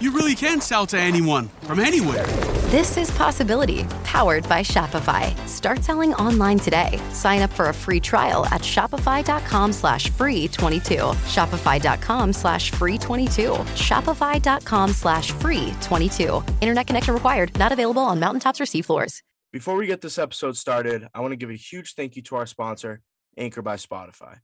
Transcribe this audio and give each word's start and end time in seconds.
you 0.00 0.12
really 0.12 0.34
can 0.34 0.60
sell 0.60 0.86
to 0.86 0.98
anyone 0.98 1.48
from 1.62 1.80
anywhere. 1.80 2.26
This 2.70 2.96
is 2.96 3.10
Possibility, 3.12 3.84
powered 4.04 4.48
by 4.48 4.62
Shopify. 4.62 5.36
Start 5.48 5.82
selling 5.82 6.14
online 6.14 6.58
today. 6.58 7.00
Sign 7.12 7.42
up 7.42 7.50
for 7.50 7.70
a 7.70 7.74
free 7.74 7.98
trial 8.00 8.46
at 8.46 8.60
shopify.com 8.60 9.72
slash 9.72 10.10
free 10.10 10.46
22. 10.48 10.94
Shopify.com 10.94 12.32
slash 12.32 12.70
free 12.70 12.98
22. 12.98 13.50
Shopify.com 13.74 14.90
slash 14.90 15.32
free 15.32 15.74
22. 15.80 16.44
Internet 16.60 16.86
connection 16.86 17.14
required. 17.14 17.56
Not 17.58 17.72
available 17.72 18.02
on 18.02 18.20
mountaintops 18.20 18.60
or 18.60 18.64
seafloors. 18.64 19.20
Before 19.52 19.74
we 19.74 19.86
get 19.88 20.00
this 20.00 20.16
episode 20.16 20.56
started, 20.56 21.08
I 21.12 21.20
want 21.20 21.32
to 21.32 21.36
give 21.36 21.50
a 21.50 21.54
huge 21.54 21.94
thank 21.94 22.14
you 22.14 22.22
to 22.22 22.36
our 22.36 22.46
sponsor, 22.46 23.00
Anchor 23.36 23.62
by 23.62 23.74
Spotify. 23.74 24.38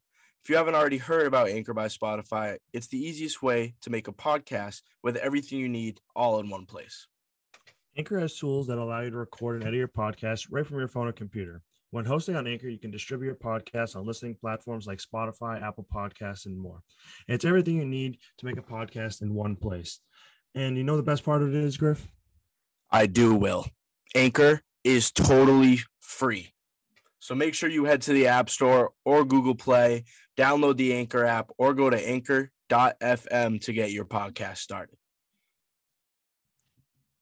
If 0.47 0.51
you 0.51 0.57
haven't 0.59 0.77
already 0.77 0.99
heard 0.99 1.27
about 1.27 1.49
Anchor 1.49 1.75
by 1.75 1.89
Spotify, 1.89 2.59
it's 2.73 2.87
the 2.87 3.05
easiest 3.05 3.43
way 3.43 3.75
to 3.81 3.91
make 3.91 4.07
a 4.07 4.13
podcast 4.13 4.83
with 5.03 5.17
everything 5.17 5.59
you 5.59 5.69
need 5.69 5.99
all 6.15 6.39
in 6.39 6.49
one 6.49 6.67
place. 6.67 7.09
Anchor 7.99 8.21
has 8.21 8.39
tools 8.39 8.69
that 8.69 8.79
allow 8.79 9.01
you 9.01 9.11
to 9.11 9.17
record 9.17 9.57
and 9.57 9.65
edit 9.65 9.77
your 9.77 9.89
podcast 9.89 10.47
right 10.53 10.65
from 10.65 10.79
your 10.79 10.87
phone 10.87 11.09
or 11.09 11.13
computer. 11.13 11.63
When 11.91 12.05
hosting 12.05 12.37
on 12.37 12.47
Anchor, 12.47 12.69
you 12.69 12.79
can 12.79 12.93
distribute 12.93 13.27
your 13.27 13.35
podcast 13.35 13.97
on 13.97 14.07
listening 14.07 14.37
platforms 14.41 14.87
like 14.87 15.01
Spotify, 15.01 15.61
Apple 15.61 15.85
Podcasts, 15.93 16.47
and 16.47 16.57
more. 16.57 16.81
And 17.27 17.35
it's 17.35 17.45
everything 17.45 17.79
you 17.79 17.85
need 17.85 18.19
to 18.39 18.47
make 18.47 18.57
a 18.57 18.63
podcast 18.63 19.23
in 19.23 19.35
one 19.35 19.57
place. 19.57 19.99
And 20.55 20.77
you 20.79 20.85
know 20.85 20.97
the 20.97 21.03
best 21.03 21.25
part 21.25 21.43
of 21.43 21.57
it 21.57 21.61
is, 21.61 21.77
Griff? 21.77 22.07
I 22.89 23.07
do, 23.07 23.35
Will. 23.35 23.67
Anchor 24.15 24.61
is 24.85 25.11
totally 25.11 25.81
free. 25.99 26.53
So 27.19 27.35
make 27.35 27.55
sure 27.55 27.69
you 27.69 27.87
head 27.87 28.03
to 28.03 28.13
the 28.13 28.29
App 28.29 28.49
Store 28.49 28.93
or 29.05 29.25
Google 29.25 29.57
Play, 29.57 30.05
download 30.37 30.77
the 30.77 30.95
Anchor 30.95 31.25
app, 31.25 31.51
or 31.59 31.75
go 31.75 31.91
to 31.91 32.09
anchor.fm 32.09 33.61
to 33.61 33.73
get 33.73 33.93
your 33.93 34.05
podcast 34.05 34.59
started. 34.59 34.97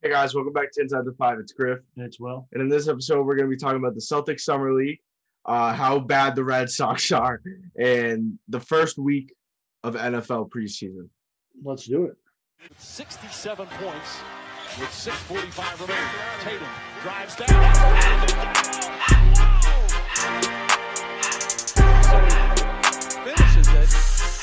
Hey 0.02 0.10
guys, 0.10 0.34
welcome 0.34 0.52
back 0.52 0.70
to 0.72 0.82
Inside 0.82 1.06
the 1.06 1.14
Five. 1.14 1.38
It's 1.38 1.52
Griff. 1.52 1.80
And 1.96 2.04
it's 2.04 2.20
well. 2.20 2.46
And 2.52 2.60
in 2.60 2.68
this 2.68 2.88
episode, 2.88 3.24
we're 3.24 3.36
going 3.36 3.48
to 3.48 3.56
be 3.56 3.58
talking 3.58 3.78
about 3.78 3.94
the 3.94 4.02
Celtics 4.02 4.40
Summer 4.40 4.74
League, 4.74 4.98
uh, 5.46 5.72
how 5.72 5.98
bad 5.98 6.36
the 6.36 6.44
Red 6.44 6.68
Sox 6.68 7.10
are, 7.12 7.40
and 7.78 8.38
the 8.48 8.60
first 8.60 8.98
week 8.98 9.34
of 9.82 9.94
NFL 9.94 10.50
preseason. 10.50 11.08
Let's 11.62 11.86
do 11.86 12.04
it. 12.04 12.16
67 12.76 13.66
points 13.66 14.20
with 14.78 14.90
6.45 14.90 15.80
remaining. 15.80 16.04
Tatum 16.40 16.68
drives 17.02 17.36
down. 17.36 18.93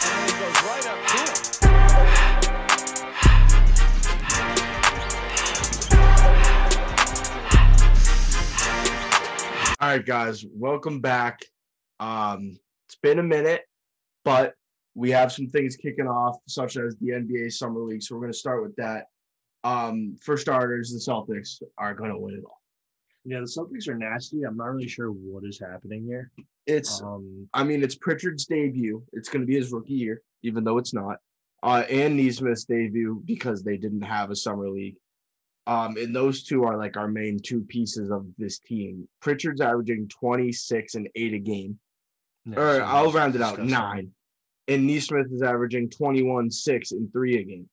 All 0.03 0.09
right, 9.79 10.03
guys, 10.03 10.43
welcome 10.51 11.01
back. 11.01 11.41
Um, 11.99 12.57
it's 12.87 12.95
been 13.03 13.19
a 13.19 13.23
minute, 13.23 13.61
but 14.25 14.55
we 14.95 15.11
have 15.11 15.31
some 15.31 15.47
things 15.47 15.75
kicking 15.75 16.07
off, 16.07 16.37
such 16.47 16.77
as 16.77 16.95
the 16.99 17.09
NBA 17.09 17.51
Summer 17.51 17.81
League. 17.81 18.01
So 18.01 18.15
we're 18.15 18.21
going 18.21 18.33
to 18.33 18.37
start 18.39 18.63
with 18.63 18.75
that. 18.77 19.05
Um, 19.63 20.15
for 20.19 20.35
starters, 20.35 20.91
the 20.91 21.11
Celtics 21.11 21.61
are 21.77 21.93
going 21.93 22.09
to 22.09 22.17
win 22.17 22.35
it 22.35 22.43
all. 22.43 22.60
Yeah, 23.23 23.39
the 23.39 23.45
Celtics 23.45 23.87
are 23.87 23.95
nasty. 23.95 24.43
I'm 24.43 24.57
not 24.57 24.65
really 24.73 24.87
sure 24.87 25.09
what 25.11 25.43
is 25.43 25.59
happening 25.59 26.05
here. 26.05 26.31
It's, 26.65 27.01
Um, 27.01 27.47
I 27.53 27.63
mean, 27.63 27.83
it's 27.83 27.95
Pritchard's 27.95 28.45
debut. 28.45 29.03
It's 29.13 29.29
going 29.29 29.41
to 29.41 29.45
be 29.47 29.55
his 29.55 29.71
rookie 29.71 29.93
year, 29.93 30.21
even 30.43 30.63
though 30.63 30.77
it's 30.77 30.93
not. 30.93 31.17
Uh, 31.63 31.83
and 31.89 32.17
Nesmith's 32.17 32.65
debut 32.65 33.21
because 33.25 33.61
they 33.63 33.77
didn't 33.77 34.01
have 34.01 34.31
a 34.31 34.35
summer 34.35 34.69
league. 34.69 34.95
Um, 35.67 35.95
and 35.97 36.15
those 36.15 36.43
two 36.43 36.63
are 36.63 36.75
like 36.75 36.97
our 36.97 37.07
main 37.07 37.39
two 37.39 37.61
pieces 37.61 38.09
of 38.09 38.25
this 38.39 38.57
team. 38.57 39.07
Pritchard's 39.21 39.61
averaging 39.61 40.07
26 40.07 40.95
and 40.95 41.07
eight 41.15 41.33
a 41.33 41.39
game. 41.39 41.79
yeah, 42.45 42.59
or 42.59 42.75
so 42.77 42.83
I'll 42.83 43.11
round 43.11 43.35
it 43.35 43.41
out 43.41 43.57
disgusting. 43.57 43.69
nine. 43.69 44.11
And 44.67 44.87
Nesmith 44.87 45.31
is 45.31 45.43
averaging 45.43 45.89
21, 45.91 46.49
6, 46.49 46.91
and 46.93 47.11
3 47.13 47.37
a 47.37 47.43
game. 47.43 47.69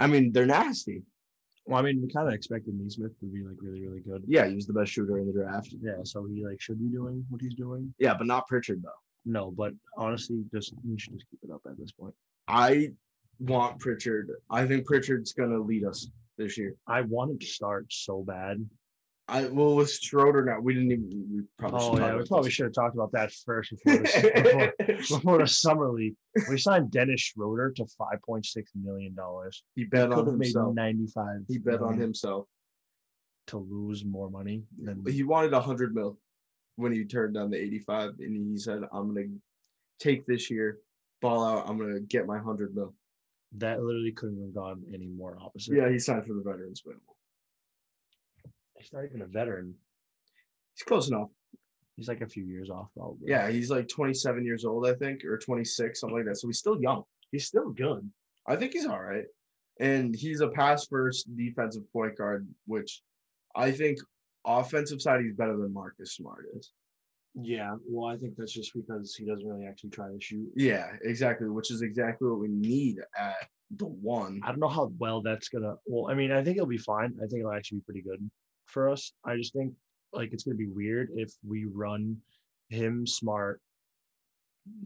I 0.00 0.06
mean, 0.08 0.32
they're 0.32 0.46
nasty. 0.46 1.02
Well, 1.68 1.78
I 1.78 1.82
mean, 1.82 2.00
we 2.00 2.10
kind 2.10 2.26
of 2.26 2.32
expected 2.32 2.80
Nesmith 2.80 3.20
to 3.20 3.26
be 3.26 3.44
like 3.44 3.56
really, 3.60 3.86
really 3.86 4.00
good. 4.00 4.24
Yeah, 4.26 4.46
he 4.46 4.54
was 4.54 4.66
the 4.66 4.72
best 4.72 4.90
shooter 4.90 5.18
in 5.18 5.26
the 5.26 5.34
draft. 5.34 5.74
Yeah, 5.82 5.98
so 6.02 6.24
he 6.24 6.42
like 6.42 6.58
should 6.62 6.80
be 6.80 6.88
doing 6.88 7.22
what 7.28 7.42
he's 7.42 7.52
doing. 7.52 7.92
Yeah, 7.98 8.14
but 8.14 8.26
not 8.26 8.46
Pritchard 8.46 8.82
though. 8.82 8.88
No, 9.26 9.50
but 9.50 9.74
honestly, 9.98 10.42
just 10.50 10.72
you 10.82 10.98
should 10.98 11.12
just 11.12 11.26
keep 11.30 11.40
it 11.42 11.50
up 11.52 11.60
at 11.66 11.76
this 11.78 11.92
point. 11.92 12.14
I 12.48 12.92
want 13.38 13.80
Pritchard. 13.80 14.30
I 14.50 14.66
think 14.66 14.86
Pritchard's 14.86 15.34
gonna 15.34 15.58
lead 15.58 15.84
us 15.84 16.08
this 16.38 16.56
year. 16.56 16.74
I 16.86 17.02
wanted 17.02 17.38
to 17.42 17.46
start 17.46 17.84
so 17.90 18.22
bad. 18.22 18.66
I 19.28 19.46
well 19.46 19.74
with 19.74 19.90
Schroeder 19.92 20.44
now. 20.44 20.58
We 20.60 20.72
didn't 20.74 20.92
even 20.92 21.26
we 21.30 21.42
probably 21.58 21.80
Oh 21.80 21.94
should 21.94 22.02
yeah, 22.02 22.16
we 22.16 22.26
probably 22.26 22.50
should 22.50 22.64
have 22.64 22.72
talked 22.72 22.94
about 22.94 23.12
that 23.12 23.30
first 23.44 23.70
before 23.70 23.98
the, 23.98 24.42
before, 24.42 24.86
before 25.18 25.38
the 25.38 25.46
summer 25.46 25.90
league. 25.90 26.14
We 26.48 26.56
signed 26.56 26.90
Dennis 26.90 27.20
Schroeder 27.20 27.70
to 27.72 27.86
five 27.98 28.22
point 28.24 28.46
six 28.46 28.72
million 28.74 29.14
dollars. 29.14 29.62
he 29.74 29.84
bet 29.84 30.12
on 30.12 30.26
himself. 30.26 30.74
ninety 30.74 31.06
five. 31.06 31.40
He 31.46 31.58
bet 31.58 31.80
on 31.80 31.98
himself. 31.98 32.46
to 33.48 33.58
lose 33.58 34.04
more 34.04 34.30
money 34.30 34.62
than 34.82 35.04
He 35.06 35.22
wanted 35.22 35.52
a 35.52 35.60
hundred 35.60 35.94
mil 35.94 36.18
when 36.76 36.92
he 36.92 37.04
turned 37.04 37.34
down 37.34 37.50
the 37.50 37.56
85 37.56 38.12
and 38.20 38.52
he 38.52 38.56
said, 38.56 38.82
I'm 38.92 39.12
gonna 39.12 39.26
take 39.98 40.26
this 40.26 40.48
year, 40.48 40.78
ball 41.20 41.44
out, 41.44 41.68
I'm 41.68 41.76
gonna 41.76 42.00
get 42.00 42.24
my 42.24 42.38
hundred 42.38 42.74
mil. 42.74 42.94
that. 43.56 43.82
Literally 43.82 44.12
couldn't 44.12 44.40
have 44.40 44.54
gone 44.54 44.84
any 44.94 45.08
more 45.08 45.36
opposite. 45.40 45.74
Yeah, 45.76 45.90
he 45.90 45.98
signed 45.98 46.24
for 46.24 46.34
the 46.34 46.42
veterans 46.42 46.82
minimum. 46.86 47.02
He's 48.78 48.92
not 48.92 49.04
even 49.04 49.22
a 49.22 49.26
veteran. 49.26 49.74
He's 50.74 50.84
close 50.84 51.08
enough. 51.08 51.28
He's 51.96 52.08
like 52.08 52.20
a 52.20 52.28
few 52.28 52.44
years 52.44 52.70
off, 52.70 52.88
probably. 52.96 53.28
Yeah, 53.28 53.50
he's 53.50 53.70
like 53.70 53.88
27 53.88 54.44
years 54.44 54.64
old, 54.64 54.86
I 54.86 54.94
think, 54.94 55.24
or 55.24 55.36
26, 55.36 56.00
something 56.00 56.16
like 56.16 56.26
that. 56.26 56.36
So 56.36 56.46
he's 56.46 56.58
still 56.58 56.80
young. 56.80 57.02
he's 57.32 57.46
still 57.46 57.70
good. 57.70 58.08
I 58.46 58.54
think 58.54 58.72
he's 58.72 58.86
all 58.86 59.02
right. 59.02 59.24
And 59.80 60.14
he's 60.14 60.40
a 60.40 60.48
pass 60.48 60.86
first 60.86 61.34
defensive 61.36 61.92
point 61.92 62.16
guard, 62.16 62.46
which 62.66 63.02
I 63.56 63.72
think 63.72 63.98
offensive 64.46 65.02
side 65.02 65.22
he's 65.22 65.34
better 65.34 65.56
than 65.56 65.72
Marcus 65.72 66.14
Smart 66.14 66.46
is. 66.56 66.72
Yeah, 67.34 67.76
well, 67.88 68.12
I 68.12 68.16
think 68.16 68.34
that's 68.36 68.52
just 68.52 68.72
because 68.74 69.14
he 69.14 69.26
doesn't 69.26 69.46
really 69.46 69.66
actually 69.66 69.90
try 69.90 70.08
to 70.08 70.20
shoot. 70.20 70.48
Yeah, 70.56 70.88
exactly, 71.02 71.48
which 71.48 71.70
is 71.70 71.82
exactly 71.82 72.28
what 72.28 72.40
we 72.40 72.48
need 72.48 72.98
at 73.16 73.48
the 73.76 73.86
one. 73.86 74.40
I 74.42 74.48
don't 74.48 74.60
know 74.60 74.68
how 74.68 74.92
well 74.98 75.20
that's 75.20 75.48
gonna. 75.48 75.74
Well, 75.86 76.10
I 76.10 76.14
mean, 76.14 76.32
I 76.32 76.42
think 76.42 76.56
it'll 76.56 76.66
be 76.66 76.78
fine. 76.78 77.14
I 77.22 77.26
think 77.26 77.40
it'll 77.40 77.52
actually 77.52 77.78
be 77.78 77.84
pretty 77.84 78.02
good 78.02 78.28
for 78.68 78.88
us. 78.88 79.12
I 79.24 79.36
just 79.36 79.52
think 79.52 79.72
like 80.12 80.32
it's 80.32 80.44
gonna 80.44 80.56
be 80.56 80.68
weird 80.68 81.10
if 81.14 81.32
we 81.46 81.66
run 81.66 82.16
him, 82.68 83.06
Smart, 83.06 83.60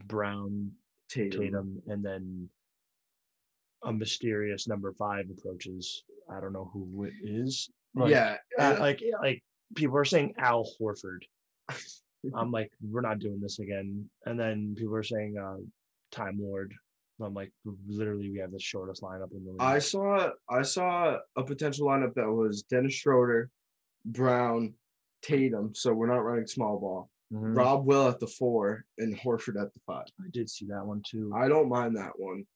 Brown, 0.07 0.73
Tatum. 1.09 1.41
Tatum, 1.41 1.83
and 1.87 2.05
then 2.05 2.49
a 3.85 3.93
mysterious 3.93 4.69
number 4.69 4.93
five 4.93 5.27
approaches. 5.31 6.05
I 6.31 6.41
don't 6.41 6.53
know 6.53 6.71
who 6.73 7.05
it 7.05 7.15
is. 7.23 7.69
Like, 7.95 8.11
yeah, 8.11 8.37
uh, 8.59 8.77
like 8.79 9.03
like 9.21 9.43
people 9.75 9.97
are 9.97 10.05
saying 10.05 10.35
Al 10.39 10.69
Horford. 10.81 11.23
I'm 12.35 12.53
like, 12.53 12.71
we're 12.81 13.01
not 13.01 13.19
doing 13.19 13.41
this 13.41 13.59
again. 13.59 14.09
And 14.27 14.39
then 14.39 14.75
people 14.79 14.95
are 14.95 15.03
saying 15.03 15.37
uh, 15.39 15.57
Time 16.13 16.39
Lord. 16.41 16.73
I'm 17.21 17.35
like, 17.35 17.53
literally, 17.87 18.31
we 18.31 18.39
have 18.39 18.53
the 18.53 18.59
shortest 18.59 19.03
lineup 19.03 19.33
in 19.33 19.45
the 19.45 19.53
league. 19.53 19.61
I 19.61 19.79
saw 19.79 20.31
I 20.49 20.63
saw 20.63 21.19
a 21.37 21.43
potential 21.43 21.87
lineup 21.87 22.15
that 22.15 22.29
was 22.29 22.63
Dennis 22.63 22.95
Schroeder, 22.95 23.51
Brown, 24.05 24.75
Tatum. 25.23 25.75
So 25.75 25.93
we're 25.93 26.07
not 26.07 26.25
running 26.25 26.47
small 26.47 26.79
ball. 26.79 27.11
Mhm. 27.33 27.57
Rob 27.57 27.87
Will 27.87 28.09
at 28.09 28.21
the 28.21 28.27
four 28.27 28.85
and 28.99 29.17
Horford 29.17 29.61
at 29.61 29.73
the 29.73 29.81
five. 29.87 30.05
I 30.21 30.29
did 30.33 30.51
see 30.51 30.67
that 30.67 30.85
one 30.87 31.03
too. 31.07 31.33
I 31.35 31.49
don't 31.49 31.69
mind 31.69 31.97
that 31.97 32.19
one, 32.19 32.47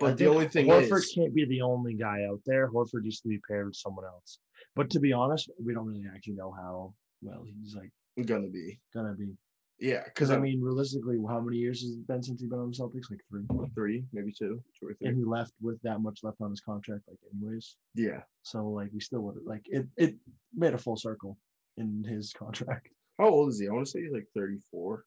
but 0.00 0.18
the 0.18 0.26
only 0.26 0.48
thing 0.48 0.66
Horford 0.66 0.98
is, 0.98 1.12
can't 1.14 1.32
be 1.34 1.44
the 1.44 1.60
only 1.62 1.94
guy 1.94 2.24
out 2.24 2.40
there. 2.44 2.68
Horford 2.68 3.02
needs 3.02 3.20
to 3.20 3.28
be 3.28 3.38
paired 3.46 3.66
with 3.66 3.76
someone 3.76 4.04
else. 4.04 4.38
But 4.74 4.90
to 4.90 5.00
be 5.00 5.12
honest, 5.12 5.50
we 5.62 5.74
don't 5.74 5.86
really 5.86 6.06
actually 6.12 6.34
know 6.34 6.50
how 6.50 6.94
well 7.22 7.44
he's 7.44 7.74
like 7.76 7.92
gonna 8.26 8.48
be 8.48 8.80
gonna 8.92 9.14
be. 9.14 9.36
Yeah. 9.78 10.02
Because 10.04 10.30
I 10.30 10.38
mean, 10.38 10.60
realistically, 10.62 11.18
how 11.28 11.40
many 11.40 11.56
years 11.58 11.82
has 11.82 11.92
it 11.92 12.06
been 12.06 12.22
since 12.22 12.40
he's 12.40 12.48
been 12.50 12.58
on 12.58 12.70
the 12.70 12.76
Celtics? 12.76 13.10
Like 13.10 13.20
three. 13.28 13.44
three, 13.74 14.04
maybe 14.12 14.32
two, 14.32 14.62
two 14.78 14.86
or 14.88 14.94
three. 14.94 15.08
And 15.08 15.16
he 15.16 15.24
left 15.24 15.52
with 15.60 15.80
that 15.82 16.00
much 16.00 16.20
left 16.22 16.40
on 16.40 16.50
his 16.50 16.60
contract, 16.60 17.02
like 17.08 17.18
anyways. 17.34 17.76
yeah. 17.94 18.20
So 18.42 18.66
like 18.68 18.90
we 18.92 19.00
still 19.00 19.20
would 19.20 19.36
like 19.44 19.62
it. 19.66 19.86
It 19.96 20.16
made 20.54 20.74
a 20.74 20.78
full 20.78 20.96
circle 20.96 21.36
in 21.76 22.04
his 22.08 22.32
contract. 22.32 22.88
How 23.18 23.28
old 23.28 23.48
is 23.50 23.58
he? 23.60 23.68
I 23.68 23.72
want 23.72 23.86
to 23.86 23.90
say 23.90 24.02
he's 24.02 24.12
like 24.12 24.26
34. 24.36 25.04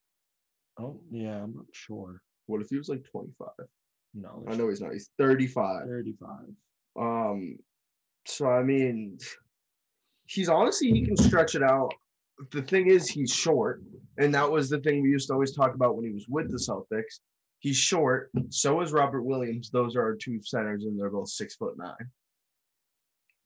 Oh 0.79 0.99
yeah, 1.11 1.43
I'm 1.43 1.53
not 1.55 1.65
sure. 1.73 2.21
What 2.47 2.61
if 2.61 2.69
he 2.69 2.77
was 2.77 2.89
like 2.89 3.03
25? 3.11 3.47
No, 4.15 4.43
I 4.47 4.55
know 4.55 4.69
he's 4.69 4.81
not. 4.81 4.93
He's 4.93 5.11
35. 5.19 5.85
thirty-five. 5.85 6.47
Um, 6.99 7.57
so 8.25 8.47
I 8.47 8.63
mean, 8.63 9.19
he's 10.25 10.49
honestly 10.49 10.89
he 10.91 11.05
can 11.05 11.15
stretch 11.17 11.55
it 11.55 11.63
out. 11.63 11.93
The 12.51 12.61
thing 12.61 12.87
is, 12.87 13.09
he's 13.09 13.33
short, 13.33 13.81
and 14.17 14.33
that 14.33 14.49
was 14.49 14.69
the 14.69 14.79
thing 14.79 15.01
we 15.01 15.09
used 15.09 15.27
to 15.27 15.33
always 15.33 15.53
talk 15.53 15.75
about 15.75 15.95
when 15.95 16.05
he 16.05 16.11
was 16.11 16.25
with 16.29 16.49
the 16.51 16.57
Celtics. 16.57 17.19
He's 17.59 17.75
short. 17.77 18.31
So 18.49 18.79
is 18.81 18.93
Robert 18.93 19.23
Williams. 19.23 19.69
Those 19.69 19.95
are 19.95 20.01
our 20.01 20.15
two 20.15 20.41
centers, 20.41 20.85
and 20.85 20.97
they're 20.97 21.09
both 21.09 21.29
six 21.29 21.55
foot 21.55 21.77
nine. 21.77 22.09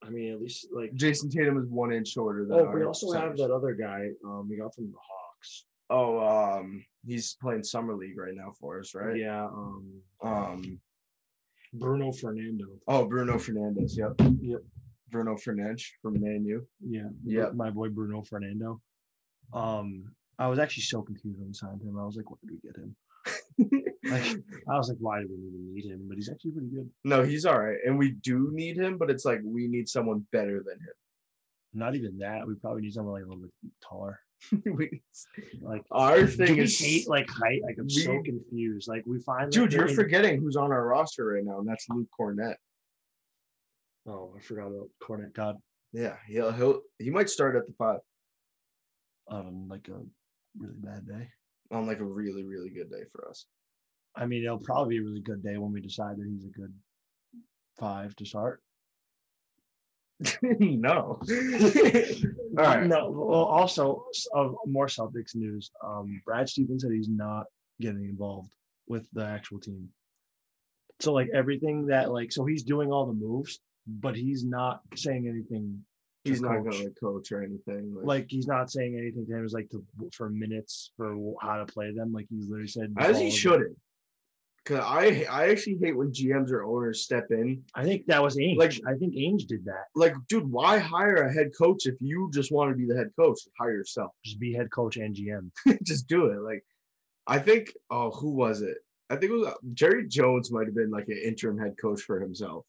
I 0.03 0.09
mean, 0.09 0.33
at 0.33 0.41
least 0.41 0.67
like. 0.71 0.93
Jayson 0.93 1.29
Tatum 1.31 1.57
is 1.57 1.67
one 1.69 1.91
inch 1.91 2.09
shorter 2.09 2.45
than. 2.45 2.59
Oh, 2.59 2.71
we 2.71 2.83
also 2.83 3.11
have 3.13 3.37
that 3.37 3.51
other 3.51 3.73
guy. 3.73 4.09
Um, 4.23 4.47
we 4.49 4.57
got 4.57 4.75
from 4.75 4.91
the 4.91 4.97
Hawks. 4.97 5.65
Oh, 5.89 6.19
um, 6.19 6.85
he's 7.05 7.35
playing 7.41 7.63
summer 7.63 7.95
league 7.95 8.17
right 8.17 8.35
now 8.35 8.53
for 8.59 8.79
us, 8.79 8.93
right? 8.93 9.17
Yeah. 9.17 9.45
Um, 9.45 10.01
Um. 10.21 10.79
Bruno 11.75 12.11
Fernando. 12.11 12.65
Oh, 12.87 13.05
Bruno 13.05 13.39
Fernandez. 13.39 13.97
Yep. 13.97 14.13
Yep. 14.41 14.61
Bruno 15.13 15.35
Fernandes 15.35 15.83
from 16.01 16.19
Man 16.19 16.43
U. 16.45 16.67
Yeah. 16.85 17.07
Yeah. 17.23 17.49
My 17.53 17.69
boy 17.69 17.89
Bruno 17.89 18.23
Fernando. 18.23 18.81
Um, 19.53 20.11
I 20.39 20.47
was 20.47 20.57
actually 20.59 20.83
so 20.83 21.03
confused 21.03 21.37
when 21.37 21.47
we 21.47 21.53
signed 21.53 21.81
him. 21.81 21.97
I 21.99 22.03
was 22.05 22.17
like, 22.17 22.29
why 22.29 22.37
did 22.41 22.51
we 22.51 22.59
get 22.67 22.75
him? 22.75 22.95
Like, 24.05 24.35
I 24.69 24.77
was 24.77 24.89
like, 24.89 24.97
why 24.99 25.21
do 25.21 25.27
we 25.29 25.35
even 25.47 25.73
need 25.73 25.85
him? 25.85 26.05
But 26.09 26.17
he's 26.17 26.29
actually 26.29 26.51
pretty 26.51 26.67
good. 26.67 26.89
No, 27.05 27.23
he's 27.23 27.45
all 27.45 27.57
right, 27.57 27.77
and 27.85 27.97
we 27.97 28.11
do 28.11 28.49
need 28.51 28.75
him, 28.75 28.97
but 28.97 29.09
it's 29.09 29.23
like 29.23 29.39
we 29.45 29.67
need 29.67 29.87
someone 29.87 30.25
better 30.33 30.61
than 30.67 30.77
him. 30.77 30.93
Not 31.73 31.95
even 31.95 32.17
that. 32.17 32.45
We 32.45 32.55
probably 32.55 32.81
need 32.81 32.93
someone 32.93 33.13
like 33.13 33.23
a 33.23 33.27
little 33.27 33.41
bit 33.43 33.51
taller. 33.81 34.19
we, 34.65 35.01
Like, 35.61 35.83
our 35.89 36.27
thing 36.27 36.57
is, 36.57 36.77
hate 36.77 37.07
like 37.07 37.29
height? 37.29 37.61
Like, 37.63 37.77
I'm 37.79 37.89
so 37.89 38.21
confused. 38.23 38.89
Like, 38.89 39.03
we 39.05 39.19
find 39.19 39.49
dude, 39.49 39.71
that 39.71 39.77
you're 39.77 39.87
in- 39.87 39.95
forgetting 39.95 40.41
who's 40.41 40.57
on 40.57 40.73
our 40.73 40.85
roster 40.85 41.25
right 41.25 41.45
now, 41.45 41.59
and 41.59 41.67
that's 41.67 41.87
Luke 41.89 42.09
Kornet. 42.19 42.55
Oh, 44.07 44.33
I 44.37 44.41
forgot 44.41 44.67
about 44.67 44.89
Kornet. 45.01 45.33
God, 45.33 45.57
Yeah, 45.93 46.17
he'll 46.27 46.51
he'll 46.51 46.81
he 46.99 47.09
might 47.09 47.29
start 47.29 47.55
at 47.55 47.65
the 47.67 47.73
five 47.77 47.99
um, 49.29 49.67
like 49.69 49.87
a 49.87 50.01
really 50.57 50.79
bad 50.79 51.07
day. 51.07 51.29
on 51.71 51.87
like 51.87 51.99
a 51.99 52.05
really 52.05 52.43
really 52.43 52.69
good 52.69 52.89
day 52.89 53.03
for 53.11 53.27
us. 53.29 53.45
I 54.15 54.25
mean, 54.25 54.43
it'll 54.43 54.59
probably 54.59 54.95
be 54.95 55.01
a 55.01 55.03
really 55.03 55.21
good 55.21 55.43
day 55.43 55.57
when 55.57 55.71
we 55.71 55.81
decide 55.81 56.17
that 56.17 56.27
he's 56.27 56.45
a 56.45 56.59
good 56.59 56.73
five 57.79 58.15
to 58.17 58.25
start. 58.25 58.61
no. 60.41 61.19
all 62.57 62.63
right. 62.63 62.85
No. 62.85 63.09
Well, 63.09 63.43
also 63.43 64.05
of 64.33 64.55
more 64.67 64.87
Celtics 64.87 65.35
news. 65.35 65.71
Um, 65.83 66.21
Brad 66.25 66.47
Stevens 66.47 66.83
said 66.83 66.91
he's 66.91 67.09
not 67.09 67.45
getting 67.81 68.05
involved 68.05 68.51
with 68.87 69.07
the 69.13 69.25
actual 69.25 69.59
team. 69.59 69.89
So 70.99 71.13
like 71.13 71.29
everything 71.33 71.87
that 71.87 72.11
like, 72.11 72.31
so 72.31 72.45
he's 72.45 72.63
doing 72.63 72.91
all 72.91 73.05
the 73.05 73.13
moves, 73.13 73.59
but 73.87 74.15
he's 74.15 74.43
not 74.43 74.81
saying 74.95 75.27
anything. 75.27 75.83
He's 76.23 76.41
not 76.41 76.63
coach. 76.63 76.77
gonna 76.77 76.89
coach 76.91 77.31
or 77.31 77.43
anything. 77.43 77.93
Like, 77.95 78.05
Like 78.05 78.25
he's 78.29 78.47
not 78.47 78.71
saying 78.71 78.97
anything 78.97 79.25
to 79.25 79.33
him. 79.35 79.45
Is 79.45 79.53
like 79.53 79.69
to 79.71 79.83
for 80.13 80.29
minutes 80.29 80.91
for 80.95 81.35
how 81.41 81.57
to 81.57 81.65
play 81.65 81.93
them. 81.93 82.13
Like 82.13 82.27
he's 82.29 82.47
literally 82.47 82.67
said. 82.67 82.93
as 82.97 83.17
he 83.17 83.23
all 83.23 83.27
of 83.27 83.33
it. 83.33 83.37
shouldn't. 83.37 83.77
Cause 84.65 84.79
I 84.79 85.25
I 85.29 85.49
actually 85.49 85.77
hate 85.81 85.97
when 85.97 86.13
GMs 86.13 86.49
or 86.49 86.63
owners 86.63 87.03
step 87.03 87.27
in. 87.31 87.61
I 87.75 87.83
think 87.83 88.05
that 88.05 88.23
was 88.23 88.37
Ainge. 88.37 88.55
Like- 88.55 88.79
I 88.87 88.93
think 88.93 89.13
Ainge 89.15 89.45
did 89.45 89.65
that. 89.65 89.87
Like, 89.93 90.15
dude, 90.29 90.49
why 90.49 90.77
hire 90.77 91.15
a 91.15 91.33
head 91.33 91.51
coach 91.57 91.85
if 91.85 91.95
you 91.99 92.29
just 92.33 92.49
want 92.53 92.71
to 92.71 92.77
be 92.77 92.85
the 92.85 92.95
head 92.95 93.11
coach? 93.19 93.39
Hire 93.59 93.73
yourself. 93.73 94.11
Just 94.23 94.39
be 94.39 94.53
head 94.53 94.71
coach 94.71 94.95
and 94.95 95.13
GM. 95.13 95.51
just 95.83 96.07
do 96.07 96.27
it. 96.27 96.39
Like, 96.39 96.63
I 97.27 97.39
think, 97.39 97.73
oh, 97.91 98.11
who 98.11 98.31
was 98.31 98.61
it? 98.61 98.77
I 99.09 99.17
think 99.17 99.33
it 99.33 99.35
was 99.35 99.47
uh, 99.47 99.53
Jerry 99.73 100.07
Jones. 100.07 100.49
Might 100.49 100.67
have 100.67 100.75
been 100.75 100.91
like 100.91 101.09
an 101.09 101.19
interim 101.21 101.57
head 101.57 101.75
coach 101.79 102.01
for 102.01 102.21
himself 102.21 102.65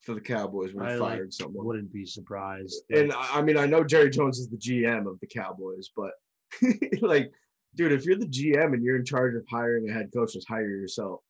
for 0.00 0.14
the 0.14 0.20
Cowboys 0.20 0.74
when 0.74 0.86
he 0.86 0.92
I, 0.92 0.96
like, 0.96 1.12
fired 1.16 1.34
someone. 1.34 1.66
Wouldn't 1.66 1.92
be 1.92 2.06
surprised. 2.06 2.82
And 2.90 3.12
I 3.12 3.42
mean, 3.42 3.56
I 3.56 3.66
know 3.66 3.84
Jerry 3.84 4.10
Jones 4.10 4.38
is 4.38 4.48
the 4.48 4.56
GM 4.56 5.06
of 5.06 5.18
the 5.20 5.26
Cowboys, 5.26 5.90
but 5.96 6.12
like, 7.02 7.32
dude, 7.74 7.92
if 7.92 8.04
you're 8.04 8.16
the 8.16 8.26
GM 8.26 8.74
and 8.74 8.82
you're 8.82 8.96
in 8.96 9.04
charge 9.04 9.34
of 9.34 9.44
hiring 9.50 9.88
a 9.88 9.92
head 9.92 10.10
coach, 10.14 10.34
just 10.34 10.48
hire 10.48 10.68
yourself. 10.68 11.20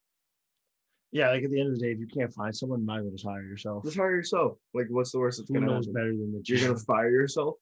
Yeah, 1.11 1.31
like 1.31 1.43
at 1.43 1.51
the 1.51 1.59
end 1.59 1.73
of 1.73 1.79
the 1.79 1.85
day, 1.85 1.93
if 1.93 1.99
you 1.99 2.07
can't 2.07 2.33
find 2.35 2.55
someone, 2.55 2.85
might 2.85 2.99
as 2.99 3.05
well 3.05 3.13
just 3.13 3.25
hire 3.25 3.43
yourself. 3.43 3.85
Just 3.85 3.97
hire 3.97 4.15
yourself. 4.15 4.59
Like, 4.75 4.87
what's 4.91 5.11
the 5.13 5.19
worst 5.19 5.39
that's 5.39 5.51
gonna 5.51 5.73
happen? 5.73 5.93
better 5.93 6.11
than 6.11 6.33
the 6.33 6.43
You're 6.45 6.69
gonna 6.69 6.79
fire 6.79 7.11
yourself. 7.11 7.57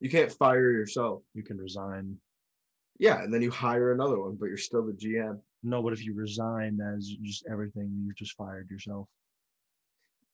You 0.00 0.08
can't 0.10 0.30
fire 0.30 0.70
yourself. 0.70 1.22
You 1.34 1.42
can 1.42 1.58
resign. 1.58 2.16
Yeah, 2.98 3.22
and 3.22 3.34
then 3.34 3.42
you 3.42 3.50
hire 3.50 3.92
another 3.92 4.20
one, 4.20 4.36
but 4.38 4.46
you're 4.46 4.56
still 4.56 4.86
the 4.86 4.92
GM. 4.92 5.40
No, 5.64 5.82
but 5.82 5.92
if 5.92 6.04
you 6.04 6.14
resign 6.14 6.78
as 6.80 7.08
just 7.22 7.46
everything, 7.50 7.90
you've 8.06 8.16
just 8.16 8.36
fired 8.36 8.70
yourself. 8.70 9.08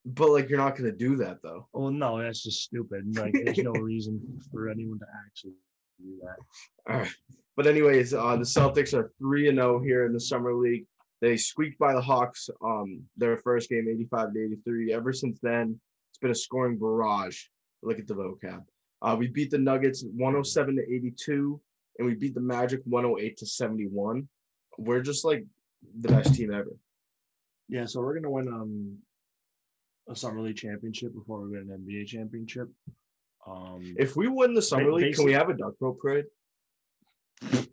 But 0.07 0.31
like, 0.31 0.49
you're 0.49 0.59
not 0.59 0.77
gonna 0.77 0.93
do 0.93 1.17
that 1.17 1.43
though. 1.43 1.69
Well, 1.73 1.91
no, 1.91 2.23
that's 2.23 2.43
just 2.43 2.63
stupid. 2.63 3.17
Like, 3.17 3.35
there's 3.45 3.59
no 3.59 3.73
reason 3.73 4.21
for 4.51 4.69
anyone 4.69 4.99
to 4.99 5.07
actually 5.27 5.55
do 6.01 6.19
that. 6.23 6.93
All 6.93 7.01
right. 7.01 7.15
But 7.57 7.67
anyways, 7.67 8.15
uh, 8.15 8.37
the 8.37 8.45
Celtics 8.45 8.95
are 8.95 9.13
three 9.19 9.49
and 9.49 9.59
zero 9.59 9.81
here 9.81 10.07
in 10.07 10.13
the 10.13 10.21
summer 10.21 10.55
league. 10.55 10.87
They 11.21 11.37
squeaked 11.37 11.79
by 11.79 11.93
the 11.93 12.01
Hawks 12.01 12.49
um 12.65 13.03
their 13.19 13.37
first 13.37 13.69
game, 13.69 13.87
eighty 13.91 14.07
five 14.11 14.33
to 14.33 14.43
eighty 14.43 14.57
three. 14.65 14.93
Ever 14.93 15.13
since 15.13 15.39
then, 15.43 15.79
it's 16.11 16.19
been 16.19 16.31
a 16.31 16.35
scoring 16.35 16.79
barrage. 16.79 17.39
Look 17.83 17.99
at 17.99 18.07
the 18.07 18.15
vocab. 18.15 18.65
Uh, 19.03 19.17
we 19.19 19.29
beat 19.29 19.51
the 19.51 19.59
Nuggets 19.59 20.03
one 20.03 20.33
hundred 20.33 20.47
seven 20.47 20.77
to 20.77 20.83
eighty 20.83 21.13
two, 21.23 21.61
and 21.99 22.09
we 22.09 22.15
beat 22.15 22.35
the 22.35 22.41
Magic 22.41 22.81
one 22.85 23.05
hundred 23.05 23.21
eight 23.21 23.37
to 23.39 23.47
seventy 23.47 23.87
one. 23.87 24.27
We're 24.79 25.03
just 25.03 25.27
like 25.27 25.45
the 26.01 26.09
best 26.09 26.35
team 26.35 26.55
ever. 26.55 26.75
Yeah, 27.69 27.85
so 27.85 28.01
we're 28.01 28.15
gonna 28.15 28.31
win 28.31 28.49
um 28.49 28.97
a 30.11 30.17
summer 30.17 30.41
league 30.41 30.57
championship 30.57 31.15
before 31.15 31.41
we 31.41 31.51
win 31.51 31.71
an 31.71 31.87
NBA 31.87 32.07
championship. 32.07 32.69
Um, 33.47 33.95
If 33.99 34.17
we 34.17 34.29
win 34.29 34.55
the 34.55 34.63
summer 34.63 34.93
league, 34.93 35.15
can 35.15 35.25
we 35.25 35.33
have 35.33 35.49
a 35.49 35.55
duck 35.55 35.75
boat 35.81 35.99
parade? 35.99 36.25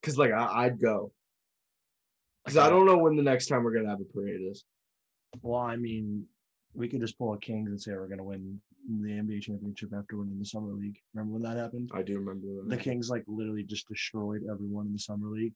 Because 0.00 0.16
like 0.16 0.32
I, 0.32 0.64
I'd 0.64 0.80
go. 0.80 1.12
Because 2.42 2.56
I 2.56 2.70
don't 2.70 2.86
know 2.86 2.96
when 2.96 3.16
the 3.16 3.22
next 3.22 3.48
time 3.48 3.62
we're 3.62 3.74
gonna 3.74 3.90
have 3.90 4.00
a 4.00 4.04
parade 4.04 4.40
is. 4.50 4.64
well, 5.42 5.60
I 5.60 5.76
mean, 5.76 6.24
we 6.72 6.88
could 6.88 7.02
just 7.02 7.18
pull 7.18 7.34
a 7.34 7.38
Kings 7.38 7.68
and 7.68 7.78
say 7.78 7.92
we're 7.92 8.08
gonna 8.08 8.24
win 8.24 8.58
the 9.02 9.10
NBA 9.10 9.42
championship 9.42 9.90
after 9.94 10.16
winning 10.16 10.38
the 10.38 10.44
summer 10.46 10.72
league. 10.72 10.96
Remember 11.12 11.34
when 11.34 11.42
that 11.42 11.58
happened? 11.58 11.90
I 11.92 12.00
do 12.02 12.18
remember 12.18 12.46
The. 12.66 12.78
Kings 12.78 13.10
like 13.10 13.24
literally 13.26 13.62
just 13.62 13.88
destroyed 13.88 14.40
everyone 14.50 14.86
in 14.86 14.94
the 14.94 14.98
summer 14.98 15.28
league, 15.28 15.52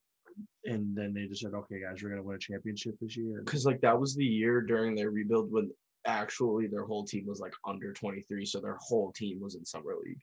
and 0.67 0.95
then 0.95 1.15
they 1.15 1.27
just 1.27 1.41
said, 1.41 1.55
"Okay, 1.55 1.81
guys, 1.81 2.03
we're 2.03 2.11
gonna 2.11 2.23
win 2.23 2.37
a 2.37 2.39
championship 2.39 2.97
this 3.01 3.17
year." 3.17 3.41
because 3.47 3.65
like 3.65 3.81
that 3.81 3.99
was 3.99 4.15
the 4.15 4.25
year 4.27 4.61
during 4.61 4.95
their 4.95 5.11
rebuild 5.11 5.51
when 5.51 5.71
actually 6.07 6.67
their 6.67 6.85
whole 6.85 7.05
team 7.05 7.27
was 7.27 7.41
like 7.41 7.55
under 7.67 7.93
23 7.93 8.45
so 8.45 8.61
their 8.61 8.79
whole 8.81 9.13
team 9.13 9.41
was 9.41 9.55
in 9.55 9.65
summer 9.65 9.95
league 10.05 10.21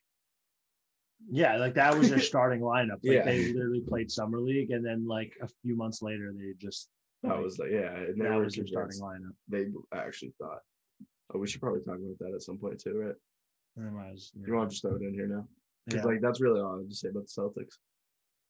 Yeah, 1.29 1.57
like 1.57 1.75
that 1.75 1.97
was 1.97 2.09
their 2.09 2.19
starting 2.33 2.61
lineup. 2.61 2.99
Like 3.03 3.17
Yeah. 3.17 3.25
they 3.25 3.53
literally 3.53 3.81
played 3.81 4.09
summer 4.11 4.39
league, 4.39 4.71
and 4.71 4.83
then 4.85 5.07
like 5.07 5.33
a 5.41 5.47
few 5.61 5.75
months 5.75 6.01
later, 6.01 6.33
they 6.35 6.53
just 6.57 6.89
that 7.23 7.35
like, 7.35 7.43
was 7.43 7.59
like 7.59 7.69
yeah 7.71 7.93
and 7.95 8.19
that 8.21 8.35
was 8.39 8.55
their 8.55 8.65
starting 8.67 8.99
lineup. 8.99 9.35
they 9.47 9.67
actually 9.93 10.33
thought 10.39 10.61
oh 11.33 11.37
we 11.39 11.47
should 11.47 11.61
probably 11.61 11.81
talk 11.81 11.97
about 11.97 12.17
that 12.19 12.33
at 12.33 12.41
some 12.41 12.57
point 12.57 12.79
too 12.79 12.95
right 12.97 13.15
And 13.77 13.85
then 13.85 13.95
I 14.03 14.11
was, 14.11 14.31
you 14.35 14.53
want 14.55 14.69
to 14.69 14.73
just 14.73 14.81
throw 14.81 14.95
it 14.95 15.03
in 15.03 15.13
here 15.13 15.27
now 15.27 15.47
because 15.85 16.03
yeah. 16.03 16.11
like 16.11 16.21
that's 16.21 16.41
really 16.41 16.59
all 16.61 16.75
i 16.75 16.79
have 16.79 16.89
to 16.89 16.95
say 16.95 17.09
about 17.09 17.25
the 17.27 17.41
celtics 17.41 17.75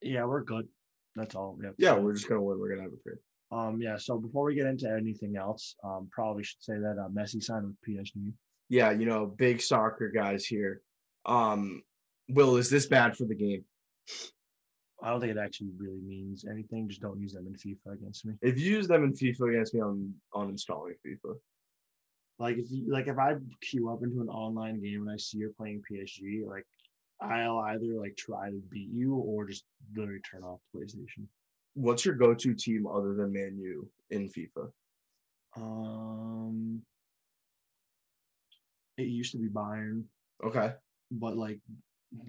yeah, 0.02 0.24
we're 0.26 0.44
good. 0.44 0.68
That's 1.16 1.36
all. 1.36 1.58
to 1.62 1.74
yeah 1.78 1.94
we're 1.94 2.14
just 2.14 2.28
gonna 2.30 2.42
win 2.42 2.58
we're 2.60 2.70
gonna 2.70 2.82
have 2.88 2.94
a 2.94 2.98
parade 3.04 3.20
Um, 3.52 3.82
yeah. 3.82 3.98
So 3.98 4.18
before 4.18 4.46
we 4.46 4.56
get 4.56 4.66
into 4.66 4.90
anything 4.90 5.36
else, 5.36 5.76
um, 5.84 6.08
probably 6.12 6.44
should 6.44 6.64
say 6.64 6.74
that 6.74 6.98
uh, 6.98 7.10
Messi 7.10 7.44
signed 7.44 7.66
with 7.66 7.76
PSG. 7.88 8.32
yeah, 8.70 8.92
you 8.92 9.06
know, 9.06 9.26
big 9.26 9.62
soccer 9.62 10.10
guys 10.10 10.46
here. 10.46 10.82
Um, 11.26 11.84
Will, 12.30 12.56
is 12.56 12.70
this 12.70 12.86
bad 12.86 13.18
for 13.18 13.26
the 13.26 13.36
game? 13.36 13.66
I 15.04 15.10
don't 15.10 15.20
think 15.20 15.32
it 15.32 15.40
actually 15.40 15.72
really 15.78 16.02
means 16.02 16.46
anything. 16.50 16.88
Just 16.88 17.02
don't 17.02 17.20
use 17.20 17.34
them 17.34 17.48
in 17.48 17.54
FIFA 17.54 17.96
against 17.96 18.26
me. 18.26 18.36
If 18.42 18.60
you 18.60 18.72
use 18.72 18.88
them 18.88 19.04
in 19.04 19.14
FIFA 19.14 19.50
against 19.50 19.74
me, 19.74 19.82
I'm 19.82 20.14
uninstalling 20.34 20.94
FIFA. 21.06 21.36
Like 22.40 22.58
if 22.58 22.72
you 22.72 22.92
like 22.92 23.08
if 23.08 23.18
I 23.18 23.36
queue 23.62 23.90
up 23.90 24.04
into 24.04 24.22
an 24.22 24.30
online 24.30 24.82
game 24.82 25.02
and 25.02 25.12
I 25.12 25.18
see 25.18 25.40
you're 25.40 25.52
playing 25.52 25.82
PSG, 25.92 26.48
like 26.48 26.66
I'll 27.22 27.60
either 27.60 28.00
like 28.00 28.16
try 28.16 28.50
to 28.50 28.62
beat 28.70 28.90
you 28.92 29.16
or 29.16 29.46
just 29.46 29.64
literally 29.96 30.22
turn 30.22 30.44
off 30.44 30.60
PlayStation. 30.76 31.26
What's 31.74 32.06
your 32.06 32.16
go-to 32.16 32.54
team 32.54 32.86
other 32.88 33.14
than 33.14 33.32
Man 33.32 33.58
U 33.60 33.88
in 34.10 34.28
FIFA? 34.30 34.72
Um, 35.56 36.82
it 38.98 39.04
used 39.04 39.32
to 39.34 39.38
be 39.38 39.48
Bayern, 39.50 40.04
Okay. 40.44 40.74
but 41.12 41.38
like 41.38 41.60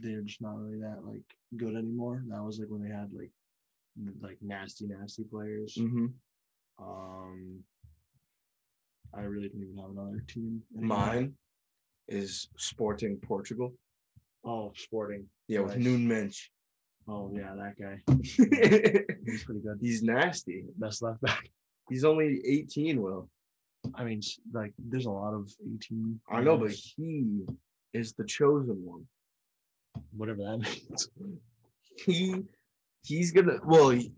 they're 0.03 0.23
just 0.23 0.41
not 0.41 0.59
really 0.61 0.81
that 0.81 1.05
like 1.05 1.23
good 1.57 1.75
anymore. 1.77 2.23
That 2.29 2.43
was 2.43 2.59
like 2.59 2.69
when 2.69 2.83
they 2.83 2.95
had 2.95 3.11
like 3.13 3.31
like 4.21 4.39
nasty, 4.41 4.87
nasty 4.87 5.25
players. 5.25 5.77
Mm-hmm. 5.79 6.07
Um, 6.83 7.59
I 9.15 9.23
really 9.23 9.49
don't 9.49 9.63
even 9.63 9.77
have 9.79 9.91
another 9.91 10.25
team. 10.27 10.63
anymore. 10.77 10.97
Mine 10.99 11.35
is 12.09 12.49
Sporting 12.57 13.17
Portugal. 13.19 13.75
Oh, 14.45 14.73
Sporting. 14.75 15.27
Yeah, 15.49 15.61
with 15.61 15.77
Nice. 15.77 15.85
Nuno 15.85 15.99
Mendes. 15.99 16.49
Oh 17.09 17.31
yeah, 17.35 17.55
that 17.57 17.75
guy. 17.81 18.01
He's 19.27 19.45
pretty 19.45 19.61
good. 19.61 19.79
He's 19.81 20.03
nasty. 20.03 20.65
Best 20.77 21.03
left 21.03 21.21
back. 21.21 21.51
He's 21.89 22.05
only 22.05 22.41
18, 22.47 23.03
Will. 23.03 23.29
I 23.95 24.05
mean, 24.05 24.21
like, 24.53 24.73
there's 24.79 25.07
a 25.07 25.11
lot 25.11 25.35
of 25.35 25.53
18. 25.61 26.21
I 26.31 26.41
know, 26.41 26.57
but 26.57 26.71
he 26.71 27.41
is 27.93 28.13
the 28.15 28.25
chosen 28.25 28.83
one. 28.85 29.05
whatever 30.17 30.43
that 30.45 30.59
means. 30.89 31.09
He 32.07 32.43
he's 33.05 33.33
gonna 33.33 33.59
well 33.65 33.91
he, 33.91 34.13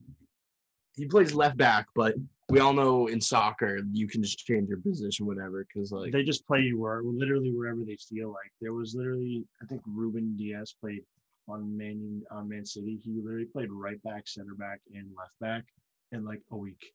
he 0.94 1.06
plays 1.06 1.34
left 1.34 1.56
back, 1.56 1.86
but 1.94 2.14
we 2.50 2.60
all 2.60 2.72
know 2.74 3.06
in 3.06 3.20
soccer 3.20 3.80
you 3.92 4.06
can 4.06 4.22
just 4.22 4.38
change 4.38 4.68
your 4.68 4.78
position 4.78 5.26
whatever 5.26 5.66
because 5.66 5.90
like 5.90 6.12
they 6.12 6.22
just 6.22 6.46
play 6.46 6.60
you 6.60 6.78
where 6.78 7.02
literally 7.02 7.50
wherever 7.50 7.80
they 7.84 7.96
feel 7.96 8.28
like. 8.28 8.52
There 8.60 8.74
was 8.74 8.94
literally, 8.94 9.44
I 9.62 9.66
think 9.66 9.80
Ruben 9.86 10.36
Dias 10.36 10.76
played 10.80 11.02
on 11.48 11.76
Man 11.76 12.22
on 12.30 12.38
uh, 12.38 12.44
Man 12.44 12.64
City. 12.64 12.98
He 13.02 13.20
literally 13.22 13.46
played 13.46 13.70
right 13.70 14.02
back, 14.02 14.26
center 14.26 14.54
back, 14.54 14.80
and 14.94 15.08
left 15.16 15.38
back 15.40 15.64
in 16.12 16.24
like 16.24 16.42
a 16.50 16.56
week. 16.56 16.92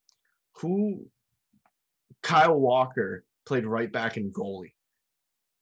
who 0.58 1.06
Kyle 2.22 2.60
Walker 2.60 3.24
played 3.46 3.66
right 3.66 3.92
back 3.92 4.18
and 4.18 4.34
goalie. 4.34 4.74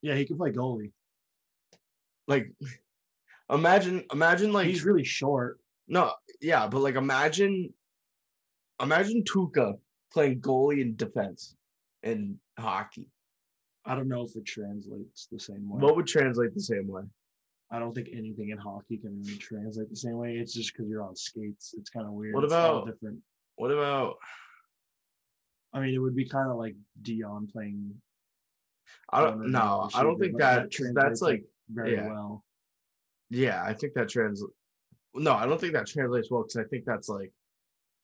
Yeah, 0.01 0.15
he 0.15 0.25
can 0.25 0.37
play 0.37 0.51
goalie. 0.51 0.91
Like 2.27 2.51
imagine 3.49 4.03
imagine 4.11 4.51
like 4.53 4.67
He's 4.67 4.83
really 4.83 5.03
short. 5.03 5.59
no 5.87 6.13
yeah, 6.41 6.67
but 6.67 6.79
like 6.79 6.95
imagine 6.95 7.73
imagine 8.81 9.23
Tuukka 9.23 9.77
playing 10.11 10.41
goalie 10.41 10.81
in 10.81 10.95
defense 10.95 11.55
in 12.03 12.39
hockey. 12.59 13.07
I 13.85 13.95
don't 13.95 14.09
know 14.09 14.23
if 14.23 14.35
it 14.35 14.45
translates 14.45 15.27
the 15.31 15.39
same 15.39 15.69
way. 15.69 15.79
What 15.79 15.95
would 15.95 16.07
translate 16.07 16.53
the 16.53 16.61
same 16.61 16.87
way? 16.87 17.03
I 17.69 17.79
don't 17.79 17.93
think 17.93 18.09
anything 18.13 18.49
in 18.49 18.57
hockey 18.57 18.97
can 18.97 19.21
really 19.21 19.37
translate 19.37 19.89
the 19.89 19.95
same 19.95 20.17
way. 20.17 20.37
It's 20.37 20.53
just 20.53 20.71
because 20.73 20.89
you're 20.89 21.03
on 21.03 21.15
skates. 21.15 21.73
It's 21.77 21.89
kind 21.89 22.05
of 22.05 22.13
weird. 22.13 22.33
What 22.33 22.43
about- 22.45 22.85
different? 22.87 23.19
What 23.55 23.71
about 23.71 24.17
I 25.73 25.81
mean, 25.81 25.93
it 25.93 25.97
would 25.99 26.15
be 26.15 26.25
kind 26.27 26.49
of 26.49 26.57
like 26.57 26.75
Dion 27.01 27.47
playing 27.51 27.93
I 29.11 29.21
don't 29.21 29.51
no, 29.51 29.89
I 29.93 30.01
don't 30.03 30.17
think 30.19 30.37
that 30.37 30.63
that 30.63 30.71
translates, 30.71 31.03
that's 31.03 31.21
like 31.21 31.43
very 31.69 31.93
Yeah. 31.95 32.07
well. 32.07 32.45
Yeah, 33.29 33.61
I 33.63 33.73
think 33.73 33.93
that 33.95 34.07
trans. 34.09 34.43
No, 35.13 35.33
I 35.33 35.45
don't 35.45 35.59
think 35.59 35.73
that 35.73 35.87
translates 35.87 36.31
well 36.31 36.43
because 36.43 36.55
I 36.57 36.63
think 36.65 36.85
that's 36.85 37.09
like, 37.09 37.33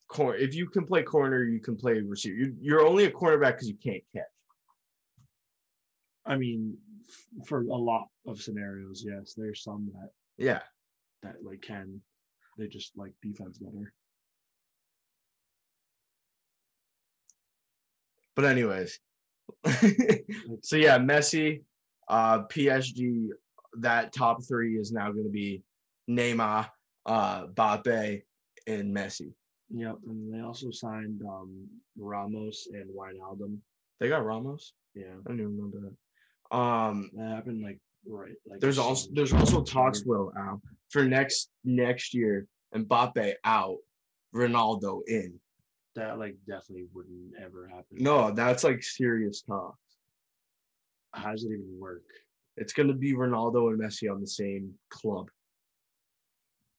cor- 0.09 0.35
if 0.35 0.53
you 0.53 0.67
can 0.67 0.85
play 0.85 1.03
corner, 1.03 1.43
you 1.43 1.59
can 1.61 1.77
play 1.77 2.01
receiver. 2.01 2.35
You, 2.35 2.55
you're 2.59 2.85
only 2.85 3.05
a 3.05 3.11
cornerback 3.11 3.53
because 3.53 3.69
you 3.69 3.75
can't 3.81 4.03
catch. 4.13 4.23
I 6.25 6.35
mean, 6.37 6.77
for 7.47 7.61
a 7.61 7.75
lot 7.75 8.07
of 8.27 8.41
scenarios, 8.41 9.03
yes, 9.05 9.33
there's 9.35 9.63
some 9.63 9.91
that 9.93 10.09
Yeah, 10.37 10.61
that 11.21 11.35
like 11.43 11.61
can 11.61 12.01
they 12.57 12.67
just 12.67 12.91
like 12.97 13.13
defense 13.21 13.57
better. 13.57 13.93
but 18.35 18.45
anyways, 18.45 18.99
so 20.61 20.75
yeah, 20.75 20.97
Messi, 20.97 21.61
uh, 22.07 22.43
PSG. 22.43 23.29
That 23.79 24.13
top 24.13 24.43
three 24.47 24.77
is 24.77 24.91
now 24.91 25.11
going 25.11 25.25
to 25.25 25.31
be 25.31 25.63
Neymar, 26.07 26.69
uh, 27.07 27.47
Mbappe, 27.47 28.21
and 28.67 28.95
Messi. 28.95 29.33
Yep, 29.71 29.95
and 30.07 30.31
they 30.33 30.41
also 30.41 30.69
signed 30.69 31.21
um 31.27 31.67
Ramos 31.97 32.67
and 32.71 32.89
Wijnaldum. 32.95 33.57
They 33.99 34.09
got 34.09 34.25
Ramos. 34.25 34.73
Yeah, 34.93 35.05
I 35.25 35.31
didn't 35.31 35.39
even 35.39 35.57
remember 35.57 35.79
that. 35.81 35.95
Um, 36.53 37.09
that 37.15 37.29
happened 37.29 37.63
like 37.63 37.79
right. 38.07 38.35
Like 38.45 38.59
there's 38.59 38.77
also 38.77 39.09
there's 39.13 39.33
also 39.33 39.63
talks 39.63 40.03
will 40.05 40.31
Al 40.37 40.61
for 40.89 41.03
next 41.03 41.49
next 41.65 42.13
year. 42.13 42.47
Mbappe 42.75 43.33
out, 43.43 43.77
Ronaldo 44.35 45.01
in. 45.07 45.39
that 45.95 46.17
like 46.17 46.35
definitely 46.47 46.85
wouldn't 46.93 47.33
ever 47.39 47.67
happen. 47.67 47.97
No, 47.97 48.31
that's 48.31 48.63
like 48.63 48.81
serious 48.83 49.41
talk. 49.41 49.75
how 51.13 51.31
does 51.31 51.43
it 51.43 51.53
even 51.53 51.77
work? 51.79 52.03
It's 52.57 52.73
gonna 52.73 52.93
be 52.93 53.13
Ronaldo 53.13 53.69
and 53.69 53.79
Messi 53.79 54.11
on 54.11 54.21
the 54.21 54.27
same 54.27 54.73
club. 54.89 55.29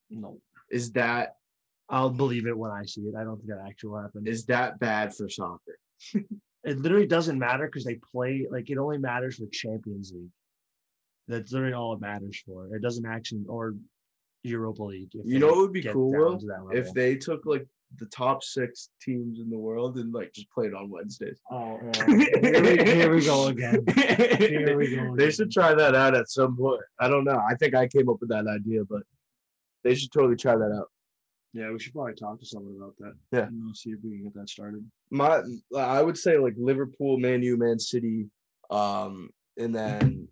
No, 0.09 0.39
Is 0.69 0.91
that 0.93 1.35
I'll 1.89 2.09
believe 2.09 2.47
it 2.47 2.57
when 2.57 2.71
I 2.71 2.85
see 2.85 3.01
it. 3.01 3.15
I 3.15 3.23
don't 3.23 3.37
think 3.37 3.49
that 3.49 3.65
actually 3.67 3.89
will 3.91 4.01
happen. 4.01 4.27
is 4.27 4.45
that 4.45 4.79
bad 4.79 5.13
for 5.15 5.29
soccer? 5.29 5.79
it 6.65 6.79
literally 6.79 7.07
doesn't 7.07 7.37
matter 7.37 7.67
because 7.67 7.83
they 7.83 7.95
play 7.95 8.47
like 8.49 8.69
it 8.69 8.77
only 8.77 8.97
matters 8.97 9.37
for 9.37 9.45
Champions 9.51 10.11
League. 10.13 10.31
That's 11.27 11.51
literally 11.51 11.73
all 11.73 11.93
it 11.93 12.01
matters 12.01 12.41
for. 12.45 12.75
It 12.75 12.81
doesn't 12.81 13.05
actually 13.05 13.45
or 13.47 13.75
Europa 14.43 14.83
League. 14.83 15.09
You 15.13 15.39
know 15.39 15.47
what 15.47 15.57
would 15.57 15.73
be 15.73 15.83
cool, 15.83 16.11
Will? 16.11 16.39
If 16.71 16.93
they 16.93 17.15
took 17.15 17.45
like 17.45 17.67
the 17.97 18.05
top 18.07 18.43
six 18.43 18.89
teams 19.01 19.39
in 19.39 19.49
the 19.49 19.57
world 19.57 19.97
and 19.97 20.13
like 20.13 20.33
just 20.33 20.49
played 20.51 20.73
on 20.73 20.89
Wednesdays. 20.89 21.39
oh, 21.51 21.79
yeah. 21.81 22.05
Oh. 22.07 22.15
here, 22.41 22.63
we, 22.63 22.83
here 22.83 23.15
we 23.15 23.23
go 23.23 23.47
again. 23.47 23.83
Here 24.37 24.77
we 24.77 24.95
go 24.95 25.15
They 25.15 25.31
should 25.31 25.51
try 25.51 25.73
that 25.73 25.95
out 25.95 26.15
at 26.15 26.29
some 26.29 26.57
point. 26.57 26.81
I 26.99 27.07
don't 27.07 27.23
know. 27.23 27.41
I 27.47 27.55
think 27.55 27.75
I 27.75 27.87
came 27.87 28.09
up 28.09 28.17
with 28.19 28.29
that 28.29 28.47
idea, 28.47 28.83
but 28.83 29.03
they 29.83 29.95
should 29.95 30.11
totally 30.11 30.35
try 30.35 30.55
that 30.55 30.71
out. 30.71 30.89
Yeah, 31.55 31.71
we 31.71 31.79
should 31.79 31.93
probably 31.93 32.15
talk 32.15 32.37
to 32.41 32.45
someone 32.45 32.75
about 32.75 32.95
that. 32.99 33.13
Yeah. 33.31 33.47
You 33.49 33.65
know, 33.65 33.71
see 33.73 33.91
if 33.91 33.99
we 34.03 34.11
can 34.11 34.23
get 34.23 34.33
that 34.35 34.49
started. 34.49 34.85
my 35.09 35.41
I 35.77 36.01
would 36.01 36.17
say 36.17 36.37
like 36.37 36.53
Liverpool, 36.57 37.17
Man 37.17 37.41
U, 37.43 37.55
Man 37.55 37.79
City, 37.79 38.25
um, 38.69 39.29
and 39.57 39.73
then 39.73 40.27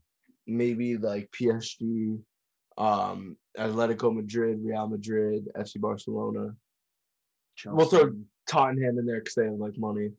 maybe 0.46 0.98
like 0.98 1.32
PSG, 1.32 2.20
um, 2.78 3.38
Atletico 3.58 4.14
Madrid, 4.14 4.60
Real 4.62 4.88
Madrid, 4.88 5.48
FC 5.56 5.80
Barcelona. 5.80 6.54
Chelsea, 7.56 7.76
We'll 7.78 7.88
throw 7.88 8.14
Tottenham 8.46 9.00
in 9.00 9.06
there 9.06 9.20
because 9.20 9.36
they 9.36 9.46
have 9.46 9.54
like 9.54 9.78
money. 9.78 10.12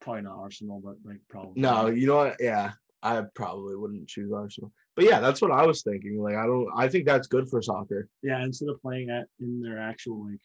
probably 0.00 0.22
not 0.22 0.38
Arsenal, 0.38 0.80
but 0.82 0.96
like 1.04 1.20
probably 1.28 1.60
No, 1.60 1.88
you 1.88 2.06
know 2.06 2.16
what? 2.16 2.36
Yeah, 2.40 2.72
I 3.02 3.22
probably 3.34 3.76
wouldn't 3.76 4.08
choose 4.08 4.32
Arsenal. 4.32 4.72
But 4.96 5.04
yeah, 5.04 5.20
that's 5.20 5.40
what 5.40 5.52
I 5.52 5.64
was 5.64 5.82
thinking. 5.82 6.20
Like 6.20 6.36
I 6.36 6.46
don't. 6.46 6.68
I 6.76 6.88
think 6.88 7.06
that's 7.06 7.28
good 7.28 7.48
for 7.48 7.62
soccer. 7.62 8.08
Yeah, 8.22 8.42
instead 8.42 8.68
of 8.68 8.80
playing 8.82 9.10
at 9.10 9.26
in 9.40 9.60
their 9.60 9.78
actual 9.78 10.24
like 10.28 10.40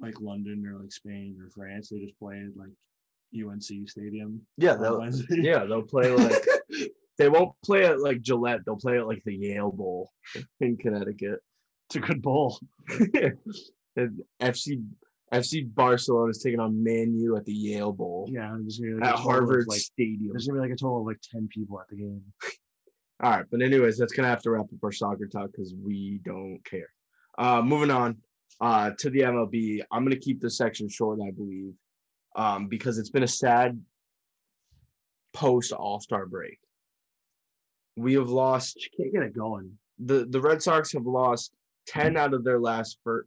like 0.00 0.20
London 0.20 0.64
or 0.66 0.80
like 0.80 0.92
Spain 0.92 1.36
or 1.42 1.50
France, 1.50 1.90
they 1.90 1.98
just 1.98 2.18
play 2.18 2.38
at 2.38 2.56
like 2.56 2.72
UNC 3.34 3.88
Stadium. 3.88 4.40
Yeah, 4.56 4.74
they'll. 4.74 5.04
Yeah, 5.30 5.64
they'll 5.64 5.82
play 5.82 6.10
like. 6.10 6.44
they 7.18 7.28
won't 7.28 7.52
play 7.64 7.84
at 7.84 8.00
like 8.00 8.22
Gillette. 8.22 8.60
They'll 8.64 8.76
play 8.76 8.98
at 8.98 9.06
like 9.06 9.22
the 9.24 9.34
Yale 9.34 9.72
Bowl 9.72 10.10
in 10.60 10.76
Connecticut. 10.76 11.40
It's 11.88 11.96
a 11.96 12.00
good 12.00 12.22
bowl. 12.22 12.58
and 13.96 14.22
FC 14.40 14.84
FC 15.32 15.72
Barcelona 15.74 16.30
is 16.30 16.42
taking 16.42 16.60
on 16.60 16.82
Man 16.82 17.14
U 17.18 17.36
at 17.36 17.44
the 17.44 17.52
Yale 17.52 17.92
Bowl 17.92 18.28
Yeah, 18.30 18.56
there's 18.60 18.78
gonna 18.78 18.94
be 18.96 19.00
like 19.00 19.10
at 19.10 19.18
Harvard 19.18 19.66
Like 19.68 19.80
Stadium. 19.80 20.32
there's 20.32 20.46
gonna 20.46 20.60
be 20.60 20.66
like 20.68 20.72
a 20.74 20.76
total 20.76 21.00
of 21.00 21.06
like 21.06 21.20
ten 21.20 21.48
people 21.48 21.80
at 21.80 21.88
the 21.88 21.96
game. 21.96 22.22
All 23.22 23.30
right, 23.30 23.44
but 23.50 23.60
anyways, 23.62 23.98
that's 23.98 24.12
gonna 24.12 24.28
have 24.28 24.42
to 24.42 24.50
wrap 24.50 24.64
up 24.64 24.84
our 24.84 24.92
soccer 24.92 25.26
talk 25.26 25.50
because 25.50 25.74
we 25.82 26.20
don't 26.24 26.60
care. 26.64 26.88
Uh, 27.36 27.60
moving 27.62 27.90
on 27.90 28.16
uh, 28.60 28.90
to 28.98 29.10
the 29.10 29.20
MLB. 29.20 29.82
I'm 29.92 30.04
gonna 30.04 30.16
keep 30.16 30.40
this 30.40 30.56
section 30.56 30.88
short, 30.88 31.18
I 31.20 31.30
believe, 31.32 31.74
um, 32.36 32.68
because 32.68 32.96
it's 32.98 33.10
been 33.10 33.24
a 33.24 33.28
sad 33.28 33.78
post 35.34 35.72
All 35.72 36.00
Star 36.00 36.26
break. 36.26 36.58
We 37.96 38.14
have 38.14 38.28
lost 38.30 38.88
Can't 38.96 39.12
get 39.12 39.22
it 39.24 39.36
going. 39.36 39.76
the 39.98 40.26
the 40.30 40.40
Red 40.40 40.62
Sox 40.62 40.92
have 40.92 41.06
lost 41.06 41.52
10 41.88 42.16
out 42.16 42.34
of 42.34 42.44
their 42.44 42.60
last 42.60 42.98
fir- 43.02 43.26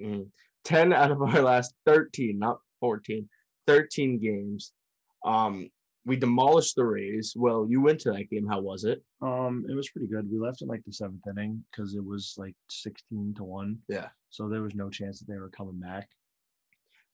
mm, 0.00 0.26
10 0.64 0.92
out 0.92 1.10
of 1.10 1.22
our 1.22 1.42
last 1.42 1.74
13, 1.86 2.38
not 2.38 2.58
14, 2.80 3.28
13 3.66 4.18
games. 4.18 4.72
Um 5.24 5.70
we 6.06 6.16
demolished 6.16 6.76
the 6.76 6.84
Rays. 6.84 7.34
Well, 7.36 7.66
you 7.68 7.82
went 7.82 8.00
to 8.00 8.12
that 8.12 8.30
game. 8.30 8.46
How 8.46 8.60
was 8.60 8.84
it? 8.84 9.02
Um, 9.20 9.66
it 9.68 9.74
was 9.74 9.90
pretty 9.90 10.08
good. 10.08 10.30
We 10.30 10.38
left 10.38 10.62
in 10.62 10.68
like 10.68 10.82
the 10.86 10.92
seventh 10.92 11.26
inning 11.28 11.62
because 11.70 11.94
it 11.94 12.04
was 12.04 12.34
like 12.38 12.54
sixteen 12.70 13.34
to 13.36 13.44
one. 13.44 13.78
Yeah. 13.88 14.08
So 14.30 14.48
there 14.48 14.62
was 14.62 14.74
no 14.74 14.88
chance 14.88 15.18
that 15.18 15.30
they 15.30 15.38
were 15.38 15.50
coming 15.50 15.78
back. 15.78 16.08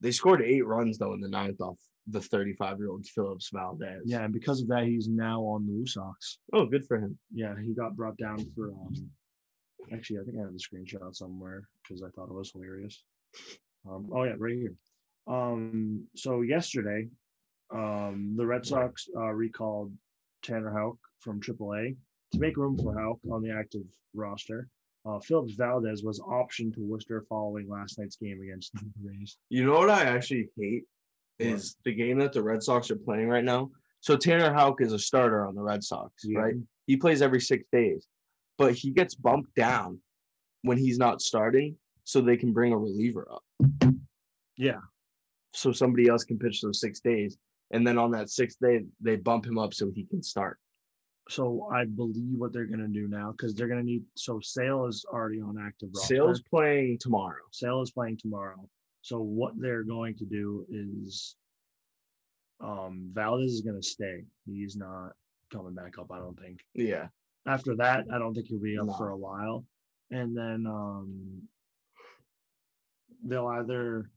They 0.00 0.12
scored 0.12 0.42
eight 0.42 0.64
runs 0.64 0.98
though 0.98 1.14
in 1.14 1.20
the 1.20 1.28
ninth 1.28 1.60
off 1.60 1.78
the 2.08 2.20
35 2.20 2.78
year 2.78 2.90
old 2.90 3.06
Phillips 3.06 3.50
Valdez. 3.52 4.02
Yeah, 4.04 4.24
and 4.24 4.32
because 4.32 4.60
of 4.60 4.68
that, 4.68 4.84
he's 4.84 5.08
now 5.08 5.40
on 5.40 5.66
the 5.66 5.72
Woo 5.72 5.86
Sox. 5.86 6.38
Oh, 6.52 6.66
good 6.66 6.86
for 6.86 6.98
him. 6.98 7.18
Yeah, 7.32 7.54
he 7.60 7.74
got 7.74 7.96
brought 7.96 8.16
down 8.16 8.38
for 8.54 8.70
um. 8.70 9.10
Actually, 9.92 10.20
I 10.20 10.24
think 10.24 10.38
I 10.38 10.42
have 10.42 10.52
the 10.52 10.58
screenshot 10.58 11.14
somewhere 11.14 11.68
because 11.82 12.02
I 12.02 12.08
thought 12.10 12.28
it 12.28 12.34
was 12.34 12.50
hilarious. 12.52 13.04
Um, 13.88 14.08
oh 14.12 14.24
yeah, 14.24 14.34
right 14.38 14.54
here. 14.56 14.74
Um, 15.26 16.04
so 16.14 16.42
yesterday, 16.42 17.08
um, 17.72 18.34
the 18.36 18.46
Red 18.46 18.64
Sox 18.66 19.08
uh, 19.16 19.32
recalled 19.32 19.92
Tanner 20.42 20.70
Houck 20.72 20.96
from 21.20 21.40
AAA 21.40 21.96
to 22.32 22.38
make 22.38 22.56
room 22.56 22.76
for 22.78 22.98
Houck 22.98 23.18
on 23.30 23.42
the 23.42 23.50
active 23.50 23.82
roster. 24.14 24.68
Uh, 25.04 25.20
Phillips 25.20 25.54
Valdez 25.54 26.02
was 26.02 26.20
optioned 26.20 26.74
to 26.74 26.80
Worcester 26.80 27.24
following 27.28 27.68
last 27.68 27.98
night's 27.98 28.16
game 28.16 28.40
against 28.42 28.72
the 28.74 28.84
Rays. 29.04 29.38
You 29.50 29.64
know 29.64 29.74
what 29.74 29.90
I 29.90 30.02
actually 30.04 30.48
hate 30.58 30.84
is 31.38 31.76
the 31.84 31.94
game 31.94 32.18
that 32.18 32.32
the 32.32 32.42
Red 32.42 32.62
Sox 32.62 32.90
are 32.90 32.96
playing 32.96 33.28
right 33.28 33.44
now. 33.44 33.70
So 34.00 34.16
Tanner 34.16 34.52
Houck 34.52 34.80
is 34.80 34.92
a 34.92 34.98
starter 34.98 35.46
on 35.46 35.54
the 35.54 35.62
Red 35.62 35.82
Sox, 35.84 36.12
Yeah. 36.24 36.38
right? 36.40 36.54
He 36.86 36.96
plays 36.96 37.22
every 37.22 37.40
six 37.40 37.64
days, 37.72 38.06
but 38.58 38.74
he 38.74 38.90
gets 38.90 39.14
bumped 39.14 39.54
down 39.54 40.00
when 40.62 40.78
he's 40.78 40.98
not 40.98 41.20
starting, 41.20 41.76
so 42.06 42.20
they 42.20 42.36
can 42.36 42.52
bring 42.52 42.72
a 42.72 42.78
reliever 42.78 43.26
up. 43.30 43.42
Yeah, 44.56 44.80
So 45.52 45.72
somebody 45.72 46.08
else 46.08 46.24
can 46.24 46.38
pitch 46.38 46.62
those 46.62 46.80
six 46.80 47.00
days, 47.00 47.36
and 47.72 47.86
then 47.86 47.98
on 47.98 48.10
that 48.12 48.30
sixth 48.30 48.58
day 48.60 48.84
they 49.02 49.16
bump 49.16 49.44
him 49.44 49.58
up 49.58 49.74
so 49.74 49.90
he 49.94 50.04
can 50.06 50.22
start. 50.22 50.58
so 51.28 51.68
I 51.74 51.84
believe 51.84 52.38
what 52.38 52.52
they're 52.52 52.64
gonna 52.74 52.88
do 52.88 53.08
now 53.08 53.32
because 53.32 53.52
they're 53.54 53.68
gonna 53.68 53.82
need. 53.82 54.04
So 54.14 54.38
Sale 54.40 54.86
is 54.86 55.04
already 55.12 55.40
on 55.42 55.58
active 55.58 55.90
roster. 55.94 56.14
Sales 56.14 56.40
playing 56.48 56.98
tomorrow. 57.00 57.42
Sale 57.50 57.82
is 57.82 57.90
playing 57.90 58.16
tomorrow. 58.18 58.62
So 59.02 59.20
what 59.20 59.52
they're 59.58 59.82
going 59.84 60.14
to 60.16 60.24
do 60.24 60.64
is 60.70 61.36
um 62.60 63.10
Valdez 63.12 63.52
is 63.52 63.60
gonna 63.62 63.82
stay. 63.82 64.22
He's 64.46 64.76
not 64.76 65.10
coming 65.52 65.74
back 65.74 65.98
up, 65.98 66.10
I 66.12 66.18
don't 66.18 66.38
think. 66.40 66.60
Yeah. 66.74 67.08
After 67.46 67.74
that, 67.76 68.06
I 68.12 68.18
don't 68.18 68.32
think 68.34 68.46
he'll 68.48 68.60
be 68.60 68.78
up 68.78 68.96
for 68.96 69.10
a 69.10 69.16
while. 69.16 69.64
And 70.10 70.36
then 70.36 70.64
um 70.66 71.42
they'll 73.24 73.46
either 73.46 74.10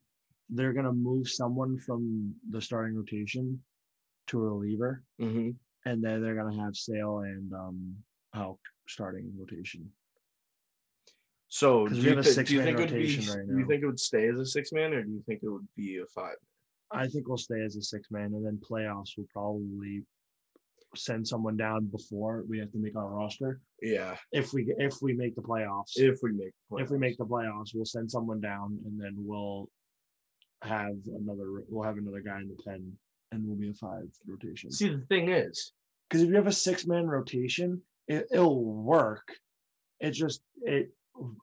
they're 0.50 0.74
gonna 0.74 0.94
move 0.94 1.29
someone 1.29 1.77
from 1.77 2.34
the 2.50 2.62
starting 2.62 2.96
rotation 2.96 3.62
to 4.27 4.39
a 4.39 4.44
reliever, 4.44 5.03
hmm 5.20 5.51
and 5.86 6.03
then 6.03 6.22
they're 6.22 6.36
gonna 6.36 6.62
have 6.63 6.75
Sale 6.75 7.20
and 7.20 7.53
um 7.53 7.96
Houck 8.34 8.60
starting 8.88 9.32
rotation. 9.38 9.91
So 11.48 11.88
do 11.88 11.96
you, 11.96 12.12
a 12.12 12.22
do 12.22 12.53
you 12.53 12.62
think 12.62 12.79
it 12.79 12.79
would 12.79 12.89
be? 12.89 13.18
right 13.18 13.48
do 13.48 13.58
you 13.58 13.65
think 13.65 13.82
it 13.82 13.88
would 13.88 14.00
stay 14.00 14.27
as 14.27 14.39
a 14.39 14.46
six 14.46 14.72
man, 14.72 14.94
or 14.94 15.03
do 15.03 15.12
you 15.12 15.24
think 15.25 15.41
it 15.41 15.50
would 15.50 15.68
be 15.75 15.98
a 15.98 16.06
five? 16.06 16.36
I 16.91 17.08
think 17.08 17.27
we'll 17.27 17.38
stay 17.38 17.62
as 17.62 17.75
a 17.75 17.82
six 17.82 18.12
man, 18.12 18.34
and 18.34 18.46
then 18.46 18.60
playoffs 18.60 19.18
will 19.18 19.27
probably 19.32 20.03
send 20.96 21.27
someone 21.27 21.55
down 21.58 21.86
before 21.86 22.43
we 22.48 22.60
have 22.60 22.72
to 22.72 22.77
make 22.77 22.96
our 22.96 23.08
roster. 23.08 23.62
Yeah, 23.81 24.15
If 24.31 24.53
we 24.53 24.74
if 24.77 25.01
we 25.01 25.13
make 25.13 25.36
the 25.36 25.41
playoffs, 25.41 25.91
if 25.96 26.19
we 26.22 26.31
make 26.31 26.53
if 26.77 26.89
we 26.89 26.98
make 26.98 27.17
the 27.17 27.25
playoffs, 27.25 27.69
we'll 27.74 27.86
send 27.86 28.10
someone 28.10 28.41
down, 28.41 28.79
and 28.86 29.00
then 29.00 29.13
we'll 29.17 29.69
have 30.63 30.96
another 31.05 31.63
we'll 31.69 31.84
have 31.84 31.98
another 31.98 32.22
guy 32.22 32.39
in 32.41 32.50
the 32.50 32.62
pen, 32.63 32.91
and 33.31 33.46
we'll 33.46 33.58
be 33.58 33.69
a 33.69 33.74
five 33.74 34.08
rotation. 34.27 34.72
See, 34.72 34.89
the 34.89 35.05
thing 35.08 35.29
is, 35.29 35.72
Because 36.10 36.24
if 36.24 36.29
you 36.29 36.36
have 36.36 36.48
a 36.48 36.51
six 36.51 36.86
man 36.86 37.08
rotation, 37.08 37.81
it, 38.08 38.27
it'll 38.31 38.63
work. 38.63 39.27
It's 40.00 40.17
just 40.17 40.41
it. 40.63 40.91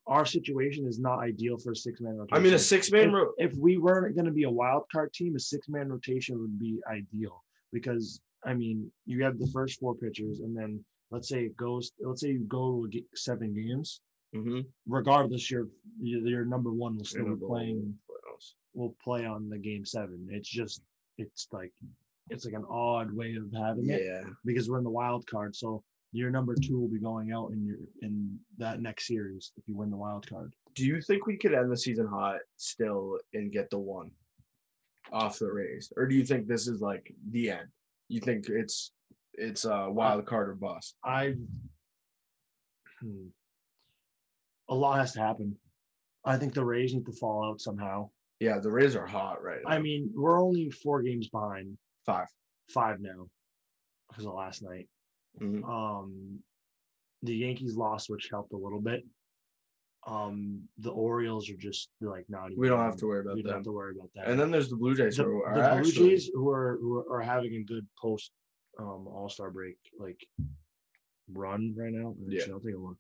Our 0.07 0.25
situation 0.25 0.87
is 0.87 0.99
not 0.99 1.19
ideal 1.19 1.59
for 1.59 1.73
a 1.73 1.77
six 1.77 2.01
man 2.01 2.17
rotation. 2.17 2.37
I 2.37 2.41
mean, 2.43 2.55
a 2.55 2.59
six 2.59 2.91
man. 2.91 3.09
if, 3.09 3.15
Ro- 3.15 3.33
if 3.39 3.55
we 3.55 3.77
weren't 3.77 4.15
going 4.17 4.25
to 4.27 4.33
be 4.33 4.45
a 4.45 4.51
wild 4.51 4.85
card 4.91 5.13
team, 5.13 5.37
a 5.37 5.39
six 5.41 5.69
man 5.69 5.89
rotation 5.91 6.39
would 6.41 6.59
be 6.59 6.81
ideal 6.91 7.45
because 7.73 8.21
I 8.47 8.55
mean, 8.55 8.91
you 9.07 9.23
have 9.25 9.39
the 9.39 9.49
first 9.53 9.81
four 9.81 9.95
pitchers, 9.95 10.41
and 10.41 10.57
then 10.57 10.85
let's 11.11 11.29
say 11.29 11.45
it 11.45 11.57
goes, 11.57 11.93
let's 12.01 12.21
say 12.21 12.29
you 12.31 12.45
go 12.45 12.87
to 12.87 13.03
seven 13.15 13.53
games, 13.53 14.01
Mhm. 14.35 14.67
regardless, 14.87 15.51
your 15.51 15.69
your 16.01 16.45
number 16.45 16.73
one 16.73 16.97
will 16.97 17.05
still 17.05 17.35
be 17.37 17.45
playing, 17.45 17.99
playoffs. 18.09 18.55
will 18.75 18.95
play 19.03 19.25
on 19.25 19.49
the 19.49 19.59
game 19.59 19.85
seven. 19.85 20.29
It's 20.31 20.49
just, 20.49 20.83
it's 21.19 21.49
like, 21.53 21.73
it's 22.31 22.45
like 22.45 22.55
an 22.55 22.65
odd 22.69 23.13
way 23.13 23.35
of 23.37 23.51
having 23.53 23.89
it 23.91 24.03
Yeah, 24.05 24.31
because 24.45 24.69
we're 24.69 24.79
in 24.79 24.85
the 24.85 24.91
wild 24.91 25.27
card. 25.27 25.55
So 25.57 25.83
your 26.13 26.31
number 26.31 26.55
two 26.55 26.79
will 26.79 26.89
be 26.89 26.99
going 27.01 27.33
out 27.33 27.53
in 27.53 27.65
your 27.65 27.79
in 28.03 28.39
that 28.59 28.81
next 28.81 29.07
series 29.07 29.53
if 29.57 29.67
you 29.69 29.77
win 29.77 29.91
the 29.91 29.97
wild 29.97 30.27
card. 30.29 30.55
do 30.75 30.85
you 30.87 31.01
think 31.01 31.27
we 31.27 31.37
could 31.39 31.55
end 31.55 31.71
the 31.73 31.77
season 31.77 32.07
hot 32.07 32.41
still 32.57 33.19
and 33.33 33.51
get 33.51 33.71
the 33.71 33.79
one 33.79 34.11
off 35.11 35.39
the 35.39 35.51
Rays, 35.51 35.93
or 35.97 36.07
do 36.07 36.15
you 36.15 36.25
think 36.25 36.47
this 36.47 36.69
is 36.69 36.81
like 36.81 37.13
the 37.31 37.51
end? 37.51 37.69
You 38.09 38.21
think 38.21 38.49
it's 38.49 38.93
it's 39.35 39.65
a 39.65 39.91
wild 39.91 40.27
card 40.27 40.49
or 40.49 40.55
bust? 40.55 40.97
I 41.05 41.35
hmm. 43.01 43.27
a 44.69 44.75
lot 44.75 44.99
has 44.99 45.13
to 45.13 45.21
happen. 45.21 45.57
I 46.25 46.37
think 46.37 46.55
the 46.55 46.65
Rays 46.65 46.95
need 46.95 47.07
to 47.07 47.13
fall 47.13 47.45
out 47.45 47.61
somehow. 47.61 48.11
Yeah, 48.41 48.59
the 48.59 48.71
Rays 48.71 48.97
are 48.97 49.07
hot 49.07 49.43
right 49.43 49.61
now. 49.65 49.71
I 49.71 49.79
mean, 49.79 50.11
we're 50.15 50.43
only 50.43 50.71
four 50.71 51.03
games 51.03 51.29
behind, 51.29 51.79
five. 52.05 52.27
five 52.69 53.01
now, 53.01 53.29
because 54.09 54.27
of 54.27 54.35
last 54.35 54.63
night. 54.63 54.89
Mhm. 55.41 55.65
Um, 55.65 56.43
the 57.23 57.35
Yankees 57.35 57.77
lost, 57.77 58.11
which 58.11 58.29
helped 58.31 58.53
a 58.53 58.57
little 58.57 58.81
bit. 58.81 59.05
Um, 60.07 60.63
the 60.79 60.91
Orioles 60.91 61.51
are 61.51 61.57
just 61.57 61.89
like 62.01 62.27
not. 62.29 62.47
Even, 62.47 62.61
We 62.61 62.69
don't 62.69 62.81
have 62.81 62.97
to 62.97 63.07
worry 63.07 63.21
about 63.21 63.31
that. 63.31 63.37
We 63.37 63.43
don't 63.43 63.55
have 63.55 63.65
to 63.65 63.73
worry 63.73 63.95
about 63.99 64.11
that. 64.15 64.29
And 64.29 64.39
then 64.39 64.53
there's 64.53 64.71
the 64.71 64.77
Blue 64.77 64.95
Jays 64.95 65.17
the, 65.17 65.25
who 65.25 65.43
are 65.43 65.55
the 65.55 65.61
Blue 65.61 65.79
actually 65.89 66.11
Jays 66.11 66.31
who 66.33 66.49
are 66.51 66.79
who 66.81 67.05
are 67.11 67.21
having 67.21 67.55
a 67.55 67.65
good 67.65 67.87
post 68.01 68.31
um 68.79 69.09
All 69.09 69.29
Star 69.29 69.51
break 69.51 69.77
like 69.99 70.25
run 71.33 71.75
right 71.77 71.93
now. 71.93 72.15
Yeah. 72.29 72.45
I'll 72.53 72.61
take 72.61 72.75
a 72.75 72.79
look. 72.79 72.99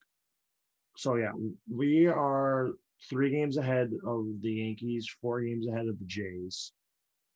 So 0.96 1.14
yeah, 1.16 1.32
we 1.72 2.06
are 2.06 2.70
three 3.08 3.30
games 3.30 3.56
ahead 3.56 3.92
of 4.04 4.26
the 4.40 4.50
Yankees, 4.50 5.08
four 5.20 5.42
games 5.42 5.68
ahead 5.68 5.86
of 5.86 5.98
the 5.98 6.06
Jays, 6.06 6.72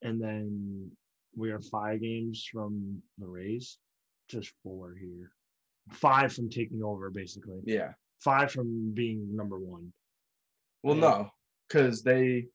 and 0.03 0.21
then 0.21 0.91
we 1.37 1.51
are 1.53 1.61
five 1.61 2.01
games 2.01 2.49
from 2.53 3.01
the 3.19 3.27
Rays. 3.27 3.79
Just 4.29 4.53
four 4.65 4.97
here, 5.01 5.31
five 5.93 6.33
from 6.33 6.49
taking 6.51 6.83
over 6.83 7.11
basically. 7.11 7.61
yeah. 7.65 7.93
Five 8.21 8.53
from 8.53 8.93
being 8.93 9.35
number 9.35 9.59
one. 9.59 9.93
Well, 10.83 10.97
no, 10.97 11.31
because 11.69 12.03
they 12.03 12.47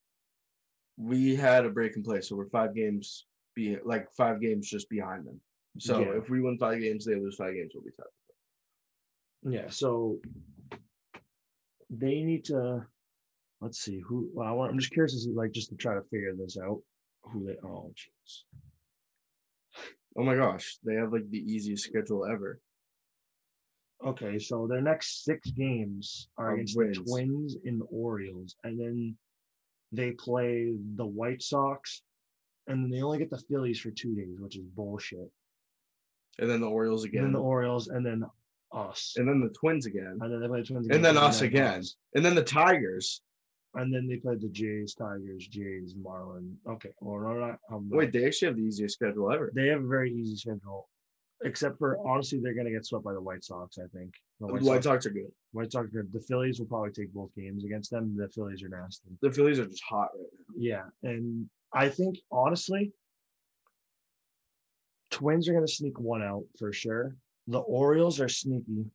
we 0.96 1.36
had 1.36 1.64
a 1.66 1.70
break 1.70 1.96
in 1.96 2.02
place, 2.02 2.28
so 2.28 2.36
we're 2.36 2.48
five 2.48 2.74
games 2.74 3.26
be 3.54 3.76
like 3.84 4.10
five 4.12 4.40
games 4.40 4.68
just 4.68 4.88
behind 4.88 5.26
them. 5.26 5.40
So 5.78 6.00
Yeah. 6.00 6.18
if 6.18 6.28
we 6.30 6.40
win 6.40 6.58
five 6.58 6.80
games, 6.80 7.04
they 7.04 7.14
lose 7.16 7.36
five 7.36 7.54
games, 7.54 7.72
we'll 7.74 7.84
be 7.84 7.90
tied. 7.90 9.52
Yeah, 9.52 9.70
so 9.70 10.20
they 11.90 12.22
need 12.22 12.44
to. 12.46 12.86
Let's 13.60 13.78
see 13.78 14.00
who. 14.00 14.28
Well, 14.34 14.46
I 14.48 14.52
want, 14.52 14.72
I'm 14.72 14.78
just 14.78 14.92
curious 14.92 15.14
to 15.14 15.20
see, 15.20 15.32
like, 15.32 15.52
just 15.52 15.70
to 15.70 15.76
try 15.76 15.94
to 15.94 16.02
figure 16.10 16.34
this 16.36 16.58
out. 16.58 16.82
Who 17.22 17.46
they? 17.46 17.56
Oh, 17.64 17.92
jeez. 17.94 18.42
Oh 20.16 20.24
my 20.24 20.34
gosh, 20.34 20.78
they 20.84 20.94
have 20.94 21.12
like 21.12 21.28
the 21.30 21.38
easiest 21.38 21.84
schedule 21.84 22.26
ever. 22.26 22.60
Okay, 24.04 24.38
so 24.38 24.66
their 24.66 24.82
next 24.82 25.24
six 25.24 25.50
games 25.50 26.28
are 26.36 26.54
against 26.54 26.76
wins. 26.76 26.98
the 26.98 27.04
Twins 27.04 27.56
and 27.64 27.80
the 27.80 27.86
Orioles, 27.86 28.56
and 28.64 28.78
then 28.78 29.16
they 29.92 30.10
play 30.12 30.74
the 30.96 31.06
White 31.06 31.42
Sox, 31.42 32.02
and 32.66 32.82
then 32.84 32.90
they 32.90 33.02
only 33.02 33.18
get 33.18 33.30
the 33.30 33.42
Phillies 33.48 33.80
for 33.80 33.90
two 33.90 34.14
days, 34.14 34.38
which 34.38 34.56
is 34.56 34.64
bullshit. 34.74 35.30
And 36.38 36.50
then 36.50 36.60
the 36.60 36.68
Orioles 36.68 37.04
again. 37.04 37.24
And 37.24 37.26
then 37.28 37.40
the 37.40 37.46
Orioles, 37.46 37.88
and 37.88 38.04
then 38.04 38.24
us, 38.72 39.14
and 39.16 39.26
then 39.26 39.40
the 39.40 39.48
Twins 39.58 39.86
again. 39.86 40.18
and 40.20 40.30
then 40.32 40.40
they 40.40 40.48
play 40.48 40.60
the 40.60 40.66
Twins, 40.66 40.88
And 40.90 41.04
then 41.04 41.16
and 41.16 41.24
us 41.24 41.40
again. 41.40 41.82
And 42.14 42.24
then 42.24 42.34
the 42.34 42.42
Tigers. 42.44 43.22
and 43.74 43.92
then 43.92 44.06
they 44.06 44.16
play 44.16 44.34
the 44.36 44.48
Jays, 44.48 44.94
Tigers, 44.94 45.46
Jays, 45.48 45.94
Marlin. 46.02 46.56
Okay, 46.68 46.90
well, 47.00 47.20
no, 47.20 47.34
no, 47.34 47.56
um, 47.70 47.88
Wait, 47.90 48.12
they 48.12 48.26
actually 48.26 48.48
have 48.48 48.56
the 48.56 48.62
easiest 48.62 48.94
schedule 48.96 49.32
ever. 49.32 49.50
They 49.54 49.68
have 49.68 49.82
a 49.82 49.86
very 49.86 50.12
easy 50.12 50.36
schedule, 50.36 50.88
except 51.44 51.78
for 51.78 51.98
honestly, 52.06 52.40
they're 52.40 52.54
gonna 52.54 52.70
get 52.70 52.86
swept 52.86 53.04
by 53.04 53.12
the 53.12 53.20
White 53.20 53.44
Sox. 53.44 53.78
I 53.78 53.86
think 53.96 54.14
the 54.40 54.46
White, 54.46 54.62
White 54.62 54.84
Sox, 54.84 55.04
Sox 55.04 55.06
are 55.06 55.10
good. 55.10 55.32
White 55.52 55.72
Sox, 55.72 55.86
are- 55.86 56.02
good. 56.02 56.12
the 56.12 56.20
Phillies 56.20 56.58
will 56.58 56.66
probably 56.66 56.92
take 56.92 57.12
both 57.12 57.34
games 57.34 57.64
against 57.64 57.90
them. 57.90 58.16
The 58.16 58.28
Phillies 58.28 58.62
are 58.62 58.68
nasty. 58.68 59.10
The 59.20 59.30
Phillies 59.30 59.58
are 59.58 59.66
just 59.66 59.82
hot 59.82 60.10
right 60.14 60.26
now. 60.48 60.54
Yeah, 60.56 60.84
and 61.10 61.48
I 61.72 61.88
think 61.88 62.18
honestly, 62.30 62.92
Twins 65.10 65.48
are 65.48 65.52
gonna 65.52 65.68
sneak 65.68 65.98
one 66.00 66.22
out 66.22 66.44
for 66.58 66.72
sure. 66.72 67.16
The 67.46 67.60
Orioles 67.60 68.20
are 68.20 68.28
sneaky. 68.28 68.86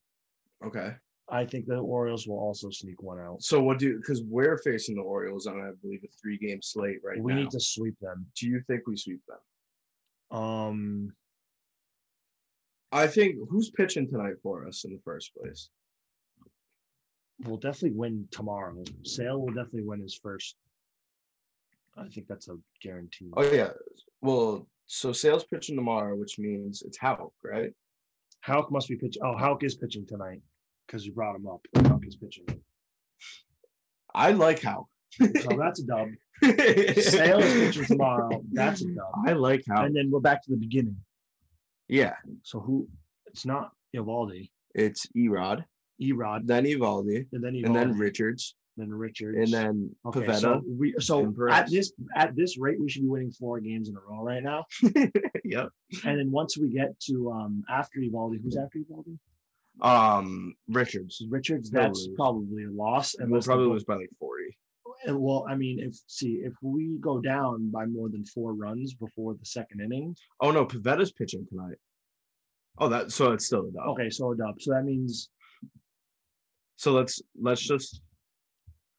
Okay. 0.64 0.94
I 1.30 1.46
think 1.46 1.66
the 1.66 1.78
Orioles 1.78 2.28
will 2.28 2.40
also 2.40 2.70
sneak 2.70 3.02
one 3.02 3.18
out. 3.20 3.42
So 3.42 3.64
what 3.64 3.80
do 3.80 3.98
because 3.98 4.22
we're 4.24 4.58
facing 4.58 4.96
the 4.96 5.02
Orioles 5.02 5.48
on 5.48 5.62
I 5.62 5.72
believe 5.82 6.04
a 6.04 6.08
three 6.22 6.38
game 6.38 6.62
slate 6.62 6.98
right 7.04 7.18
we 7.22 7.32
now. 7.32 7.38
We 7.38 7.44
need 7.44 7.52
to 7.52 7.60
sweep 7.60 7.98
them. 8.00 8.26
do 8.36 8.48
you 8.48 8.62
think 8.68 8.86
we 8.86 8.98
sweep 8.98 9.22
them? 9.28 10.38
Um, 10.38 11.14
I 12.92 13.08
think 13.08 13.36
who's 13.50 13.70
pitching 13.72 14.08
tonight 14.08 14.36
for 14.44 14.68
us 14.68 14.84
in 14.84 14.92
the 14.92 15.00
first 15.04 15.32
place? 15.36 15.70
We'll 17.44 17.58
definitely 17.58 17.98
win 17.98 18.28
tomorrow. 18.32 18.84
Sale 19.04 19.40
will 19.40 19.48
definitely 19.48 19.86
win 19.86 20.02
his 20.02 20.20
first. 20.22 20.56
I 21.98 22.08
think 22.08 22.28
that's 22.28 22.48
a 22.50 22.58
guarantee. 22.82 23.32
Oh 23.36 23.50
yeah. 23.52 23.72
Well, 24.22 24.68
so 24.86 25.12
sales 25.12 25.46
pitching 25.46 25.76
tomorrow, 25.76 26.16
which 26.16 26.38
means 26.38 26.84
it's 26.84 26.98
Houck, 26.98 27.34
right? 27.44 27.72
Houck 28.42 28.72
must 28.72 28.90
be 28.90 28.96
pitching. 28.96 29.22
Oh, 29.24 29.38
Houck 29.38 29.64
is 29.64 29.76
pitching 29.76 30.06
tonight 30.06 30.42
because 30.86 31.06
you 31.06 31.14
brought 31.14 31.36
him 31.36 31.48
up. 31.48 31.62
Houck 31.88 32.06
is 32.06 32.16
pitching. 32.16 32.46
I 34.14 34.32
like 34.32 34.62
Houck. 34.62 34.88
So 35.20 35.58
that's 35.58 35.82
a 35.82 35.86
dub. 35.86 36.10
Sale 36.44 37.40
is 37.40 37.54
pitching 37.54 37.86
tomorrow. 37.86 38.44
That's 38.52 38.82
a 38.82 38.86
dub. 38.86 39.12
I 39.26 39.34
like 39.34 39.64
Houck. 39.70 39.86
And 39.86 39.96
then 39.96 40.10
we're 40.12 40.20
back 40.20 40.44
to 40.44 40.52
the 40.52 40.58
beginning. 40.58 40.98
Yeah, 41.92 42.14
So 42.44 42.60
who? 42.62 42.88
It's 43.28 43.46
not 43.46 43.72
Eovaldi. 43.96 44.50
it's 44.74 45.06
Erod, 45.16 45.64
Erod, 46.02 46.48
then 46.48 46.64
Eovaldi, 46.66 47.28
and 47.34 47.44
then 47.44 47.54
Eovaldi, 47.54 47.66
and 47.66 47.76
then 47.76 47.98
Richards, 47.98 48.56
then 48.78 48.90
Richards, 48.94 49.38
and 49.38 49.52
then 49.54 49.96
Okay, 50.06 50.22
Pivetta. 50.22 50.40
so 50.40 50.62
we 50.80 50.96
so 51.00 51.20
and 51.20 51.36
at 51.52 51.70
this 51.70 51.92
at 52.16 52.34
this 52.36 52.58
rate 52.58 52.80
we 52.80 52.90
should 52.90 53.02
be 53.04 53.10
winning 53.10 53.32
four 53.32 53.60
games 53.60 53.90
in 53.90 53.96
a 53.98 54.00
row 54.00 54.22
right 54.24 54.42
now. 54.42 54.66
yep. 55.44 55.68
And 56.06 56.18
then 56.20 56.32
once 56.32 56.58
we 56.58 56.70
get 56.70 56.98
to 57.08 57.30
um 57.32 57.64
after 57.70 58.00
Eovaldi, 58.00 58.42
who's 58.42 58.56
after 58.58 58.80
Eovaldi? 58.80 59.18
Um, 59.82 60.54
Richards. 60.70 61.24
Richards. 61.30 61.70
That's 61.70 62.08
probably 62.16 62.64
a 62.66 62.70
loss. 62.72 63.16
And 63.16 63.28
we'll 63.30 63.36
unless 63.36 63.46
they 63.46 63.50
probably 63.50 63.66
go- 63.68 63.72
lose 63.74 63.84
by 63.84 63.96
like 63.96 64.10
forty. 64.20 64.58
And, 65.06 65.20
well, 65.20 65.46
I 65.50 65.56
mean, 65.56 65.80
if 65.80 65.96
see 66.08 66.42
if 66.44 66.54
we 66.62 66.98
go 67.00 67.20
down 67.20 67.72
by 67.72 67.86
more 67.86 68.10
than 68.10 68.24
four 68.26 68.54
runs 68.54 68.94
before 68.94 69.34
the 69.34 69.46
second 69.46 69.82
inning, 69.82 70.16
Oh 70.42 70.52
no, 70.52 70.66
Pivetta's 70.66 71.12
pitching 71.12 71.46
tonight. 71.50 71.78
Oh, 72.78 72.88
that 72.90 73.12
so 73.12 73.32
it's 73.34 73.46
still 73.46 73.68
a 73.68 73.72
dub. 73.72 73.88
okay, 73.90 74.10
so 74.10 74.32
a 74.32 74.38
dub. 74.38 74.62
So 74.62 74.74
that 74.74 74.84
means 74.86 75.30
So 76.78 76.94
let's 76.94 77.22
let's 77.40 77.62
just. 77.62 78.02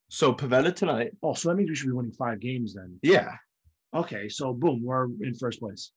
So 0.09 0.33
Pivetta 0.33 0.75
tonight. 0.75 1.13
oh, 1.23 1.33
so 1.35 1.49
that 1.49 1.55
means 1.57 1.71
we 1.71 1.75
should 1.77 1.87
be 1.87 1.93
winning 1.93 2.13
five 2.13 2.39
games 2.39 2.75
then. 2.75 2.99
Yeah. 3.03 3.31
Okay, 3.95 4.29
so 4.29 4.53
boom, 4.53 4.83
we're 4.85 5.07
in 5.23 5.35
first 5.35 5.59
place. 5.61 5.93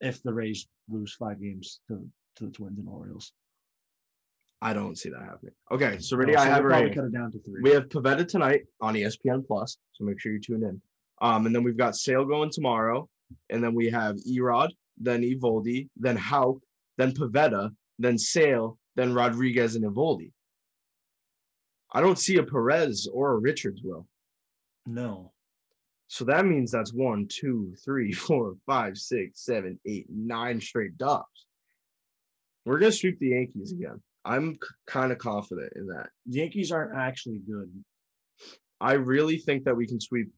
If 0.00 0.22
the 0.22 0.32
Rays 0.34 0.66
lose 0.88 1.14
five 1.14 1.40
games 1.40 1.80
to, 1.88 2.06
to 2.36 2.44
the 2.46 2.50
Twins 2.50 2.78
and 2.78 2.88
Orioles, 2.88 3.32
I 4.62 4.72
don't 4.72 4.96
see 4.96 5.10
that 5.10 5.20
happening. 5.20 5.52
Okay, 5.70 5.98
so 5.98 6.16
ready? 6.16 6.34
Oh, 6.34 6.40
I 6.40 6.44
so 6.44 6.50
have 6.50 6.62
probably 6.62 6.90
cut 6.94 7.04
it 7.04 7.12
down 7.12 7.30
to 7.32 7.38
three. 7.40 7.60
We 7.62 7.70
have 7.70 7.88
Pivetta 7.88 8.26
tonight 8.26 8.62
on 8.80 8.94
ESPN 8.94 9.46
Plus, 9.46 9.76
so 9.92 10.04
make 10.04 10.20
sure 10.20 10.32
you 10.32 10.40
tune 10.40 10.62
in. 10.62 10.80
Um, 11.20 11.46
and 11.46 11.54
then 11.54 11.62
we've 11.62 11.76
got 11.76 11.96
Sale 11.96 12.24
going 12.24 12.50
tomorrow, 12.50 13.08
and 13.50 13.62
then 13.62 13.74
we 13.74 13.90
have 13.90 14.16
Erod, 14.28 14.70
then 14.98 15.22
Eovaldi, 15.22 15.88
then 15.96 16.16
Houck, 16.16 16.58
then 16.96 17.12
Pivetta, 17.12 17.70
then 17.98 18.18
Sale, 18.18 18.78
then 18.96 19.12
Rodriguez 19.12 19.76
and 19.76 19.84
Eovaldi. 19.84 20.32
I 21.92 22.00
don't 22.00 22.18
see 22.18 22.38
a 22.38 22.42
Perez 22.42 23.08
or 23.12 23.32
a 23.32 23.38
Richards 23.38 23.82
will. 23.82 24.06
no. 24.86 25.30
So 26.06 26.24
that 26.26 26.44
means 26.44 26.70
that's 26.70 26.92
one, 26.92 27.26
two, 27.28 27.74
three, 27.84 28.12
four, 28.26 28.56
five, 28.66 28.96
six, 28.98 29.44
seven, 29.44 29.80
eight, 29.86 30.06
nine 30.08 30.60
straight 30.60 30.96
dubs. 30.98 31.46
We're 32.64 32.78
gonna 32.78 32.92
sweep 32.92 33.18
the 33.18 33.30
Yankees 33.30 33.72
again. 33.72 34.00
I'm 34.24 34.58
kind 34.86 35.12
of 35.12 35.18
confident 35.18 35.72
in 35.76 35.86
that. 35.88 36.08
The 36.26 36.38
Yankees 36.38 36.72
aren't 36.72 36.96
actually 36.96 37.40
good. 37.46 37.70
I 38.80 38.94
really 38.94 39.38
think 39.38 39.64
that 39.64 39.76
we 39.76 39.86
can 39.86 40.00
sweep 40.00 40.28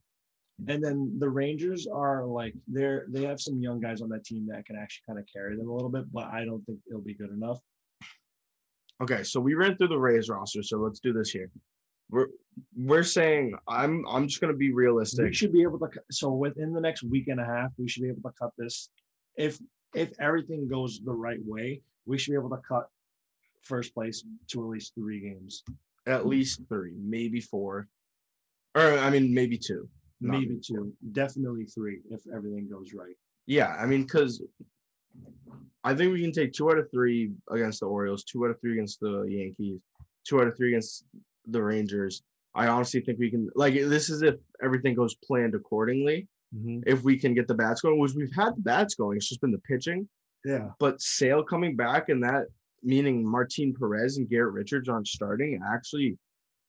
And 0.69 0.83
then 0.83 1.17
the 1.19 1.29
Rangers 1.29 1.87
are 1.87 2.25
like 2.27 2.55
they're 2.67 3.07
they 3.11 3.25
have 3.25 3.41
some 3.41 3.61
young 3.61 3.81
guys 3.81 4.01
on 4.03 4.09
that 4.11 4.25
team 4.25 4.47
that 4.51 4.65
can 4.67 4.77
actually 4.77 5.03
kind 5.07 5.19
of 5.19 5.27
carry 5.33 5.57
them 5.57 5.69
a 5.69 5.75
little 5.75 5.91
bit, 5.91 6.11
but 6.13 6.27
I 6.27 6.45
don't 6.45 6.65
think 6.67 6.79
it'll 6.89 7.03
be 7.03 7.15
good 7.15 7.31
enough. 7.31 7.59
Okay, 9.03 9.23
so 9.23 9.41
we 9.41 9.55
ran 9.55 9.77
through 9.77 9.89
the 9.89 9.99
Rays 9.99 10.29
roster, 10.31 10.63
so 10.63 10.79
let's 10.79 11.01
do 11.01 11.13
this 11.13 11.31
here. 11.31 11.51
We're 12.11 12.29
we're 12.77 13.03
saying 13.03 13.55
I'm 13.69 14.05
I'm 14.09 14.29
just 14.29 14.41
gonna 14.41 14.55
be 14.55 14.73
realistic. 14.73 15.27
We 15.27 15.35
should 15.35 15.53
be 15.53 15.63
able 15.63 15.79
to 15.81 15.89
so 16.11 16.31
within 16.33 16.73
the 16.73 16.81
next 16.81 17.03
week 17.03 17.29
and 17.29 17.41
a 17.41 17.45
half, 17.45 17.73
we 17.79 17.89
should 17.89 18.03
be 18.03 18.09
able 18.09 18.23
to 18.23 18.35
cut 18.41 18.51
this. 18.57 18.89
If 19.37 19.59
if 19.95 20.13
everything 20.21 20.69
goes 20.69 21.01
the 21.05 21.13
right 21.13 21.41
way, 21.45 21.83
we 22.07 22.19
should 22.19 22.33
be 22.33 22.39
able 22.39 22.51
to 22.51 22.63
cut 22.67 22.89
first 23.67 23.95
place 23.95 24.25
to 24.49 24.63
at 24.63 24.69
least 24.69 24.95
three 24.95 25.21
games. 25.21 25.63
At 26.07 26.23
hmm. 26.23 26.29
least 26.29 26.63
three, 26.69 26.95
maybe 26.99 27.41
four, 27.41 27.89
or 28.75 28.99
I 28.99 29.11
mean 29.11 29.33
maybe 29.35 29.59
two. 29.59 29.89
Maybe 30.19 30.59
two, 30.67 30.95
definitely 31.13 31.67
three 31.67 32.01
if 32.11 32.23
everything 32.35 32.69
goes 32.71 32.95
right. 32.95 33.15
Yeah, 33.47 33.77
I 33.79 33.85
mean 33.87 34.03
because 34.03 34.43
I 35.85 35.95
think 35.95 36.13
we 36.13 36.23
can 36.23 36.33
take 36.33 36.53
two 36.53 36.71
out 36.71 36.79
of 36.79 36.91
three 36.91 37.33
against 37.51 37.81
the 37.81 37.87
Orioles, 37.87 38.25
two 38.25 38.45
out 38.45 38.51
of 38.51 38.61
three 38.61 38.73
against 38.73 38.99
the 39.01 39.27
Yankees, 39.29 39.81
two 40.27 40.41
out 40.41 40.49
of 40.49 40.57
three 40.57 40.69
against 40.69 41.05
the 41.47 41.63
Rangers. 41.63 42.23
I 42.55 42.69
honestly 42.69 43.01
think 43.01 43.19
we 43.19 43.31
can 43.31 43.51
like 43.55 43.75
this 43.75 44.09
is 44.09 44.23
if 44.23 44.37
everything 44.63 44.95
goes 44.95 45.15
planned 45.17 45.55
accordingly. 45.55 46.27
Mm-hmm. 46.55 46.81
If 46.87 47.03
we 47.03 47.19
can 47.19 47.35
get 47.35 47.47
the 47.49 47.55
bats 47.55 47.83
going, 47.83 47.99
which 47.99 48.15
we've 48.15 48.35
had 48.35 48.57
the 48.57 48.63
bats 48.63 48.95
going, 48.95 49.19
it's 49.19 49.29
just 49.29 49.41
been 49.41 49.53
the 49.53 49.59
pitching. 49.59 50.09
Yeah. 50.47 50.69
but 50.79 51.01
Sale 51.01 51.43
coming 51.43 51.75
back 51.75 52.09
and 52.09 52.23
that 52.23 52.47
meaning 52.87 53.29
Martin 53.29 53.75
Perez 53.75 54.17
and 54.17 54.29
Garrett 54.31 54.55
Richards 54.55 54.89
aren't 54.89 55.09
starting 55.09 55.61
actually 55.69 56.17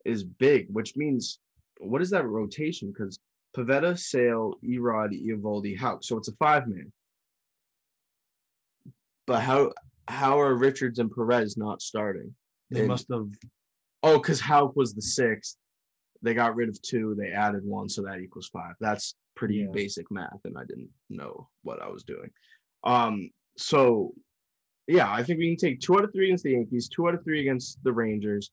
is 0.04 0.24
big, 0.24 0.68
which 0.72 0.98
means 0.98 1.40
what 1.80 2.02
is 2.02 2.10
that 2.10 2.28
rotation? 2.28 2.92
Because 2.92 3.20
Pivetta, 3.56 3.98
Sale, 3.98 4.56
Erod, 4.66 5.12
Eovaldi, 5.14 5.78
Houck. 5.78 6.04
So 6.04 6.18
it's 6.18 6.28
a 6.28 6.36
five 6.38 6.68
man. 6.68 6.92
But 9.28 9.42
how 9.42 9.74
how 10.08 10.40
are 10.40 10.56
Richards 10.56 11.00
and 11.00 11.12
Perez 11.12 11.56
not 11.58 11.82
starting? 11.82 12.34
They 12.72 12.80
And- 12.80 12.88
must 12.88 13.08
have 13.12 13.30
Oh, 14.04 14.20
because 14.20 14.40
Houck 14.40 14.76
was 14.76 14.94
the 14.94 15.02
sixth. 15.02 15.58
They 16.22 16.34
got 16.34 16.56
rid 16.56 16.70
of 16.70 16.82
two, 16.82 17.16
they 17.16 17.32
added 17.32 17.64
one, 17.66 17.90
so 17.90 18.02
that 18.04 18.20
equals 18.20 18.48
five. 18.48 18.76
That's 18.80 19.16
pretty 19.36 19.56
Yeah. 19.56 19.72
basic 19.72 20.10
math, 20.12 20.40
and 20.46 20.58
I 20.58 20.64
didn't 20.66 20.92
know 21.10 21.50
what 21.64 21.82
I 21.82 21.90
was 21.90 22.04
doing. 22.04 22.32
Um, 22.84 23.30
so 23.58 24.14
yeah, 24.88 25.12
I 25.12 25.22
think 25.24 25.40
we 25.40 25.56
can 25.56 25.58
take 25.58 25.82
two 25.82 25.98
out 25.98 26.06
of 26.06 26.14
three 26.14 26.28
against 26.28 26.44
the 26.44 26.52
Yankees, 26.52 26.88
two 26.88 27.08
out 27.08 27.14
of 27.14 27.24
three 27.24 27.42
against 27.42 27.84
the 27.84 27.92
Rangers. 27.92 28.52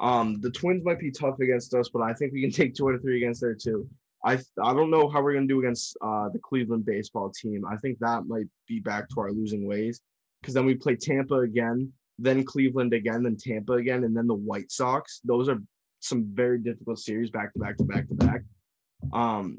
Um, 0.00 0.40
the 0.40 0.50
Twins 0.50 0.84
might 0.84 0.98
be 0.98 1.10
tough 1.10 1.38
against 1.40 1.74
us, 1.74 1.88
but 1.92 2.02
I 2.02 2.14
think 2.14 2.32
we 2.32 2.40
can 2.40 2.50
take 2.50 2.74
two 2.74 2.88
out 2.88 2.94
of 2.94 3.02
three 3.02 3.18
against 3.18 3.40
there 3.40 3.54
too. 3.54 3.88
I 4.24 4.38
I 4.62 4.72
don't 4.72 4.90
know 4.90 5.08
how 5.08 5.22
we're 5.22 5.34
gonna 5.34 5.46
do 5.46 5.60
against 5.60 5.96
uh, 6.00 6.30
the 6.30 6.38
Cleveland 6.38 6.86
baseball 6.86 7.30
team. 7.30 7.64
I 7.66 7.76
think 7.76 7.98
that 7.98 8.26
might 8.26 8.46
be 8.66 8.80
back 8.80 9.08
to 9.10 9.20
our 9.20 9.30
losing 9.30 9.66
ways 9.66 10.00
because 10.40 10.54
then 10.54 10.64
we 10.64 10.74
play 10.74 10.96
Tampa 10.96 11.40
again, 11.40 11.92
then 12.18 12.44
Cleveland 12.44 12.94
again, 12.94 13.22
then 13.22 13.36
Tampa 13.36 13.74
again, 13.74 14.04
and 14.04 14.16
then 14.16 14.26
the 14.26 14.34
White 14.34 14.72
Sox. 14.72 15.20
Those 15.24 15.48
are 15.48 15.58
some 16.00 16.24
very 16.32 16.58
difficult 16.58 16.98
series 16.98 17.30
back 17.30 17.52
to 17.52 17.58
back 17.58 17.76
to 17.76 17.84
back 17.84 18.08
to 18.08 18.14
back. 18.14 18.42
Um, 19.12 19.58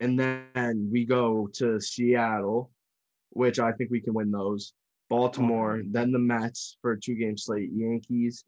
And 0.00 0.18
then 0.18 0.88
we 0.90 1.04
go 1.04 1.48
to 1.54 1.78
Seattle, 1.80 2.70
which 3.30 3.58
I 3.58 3.72
think 3.72 3.90
we 3.90 4.00
can 4.00 4.14
win 4.14 4.30
those. 4.30 4.72
Baltimore, 5.10 5.82
then 5.84 6.12
the 6.12 6.18
Mets 6.20 6.76
for 6.80 6.92
a 6.92 7.00
two 7.00 7.14
game 7.16 7.36
slate, 7.36 7.70
Yankees, 7.74 8.44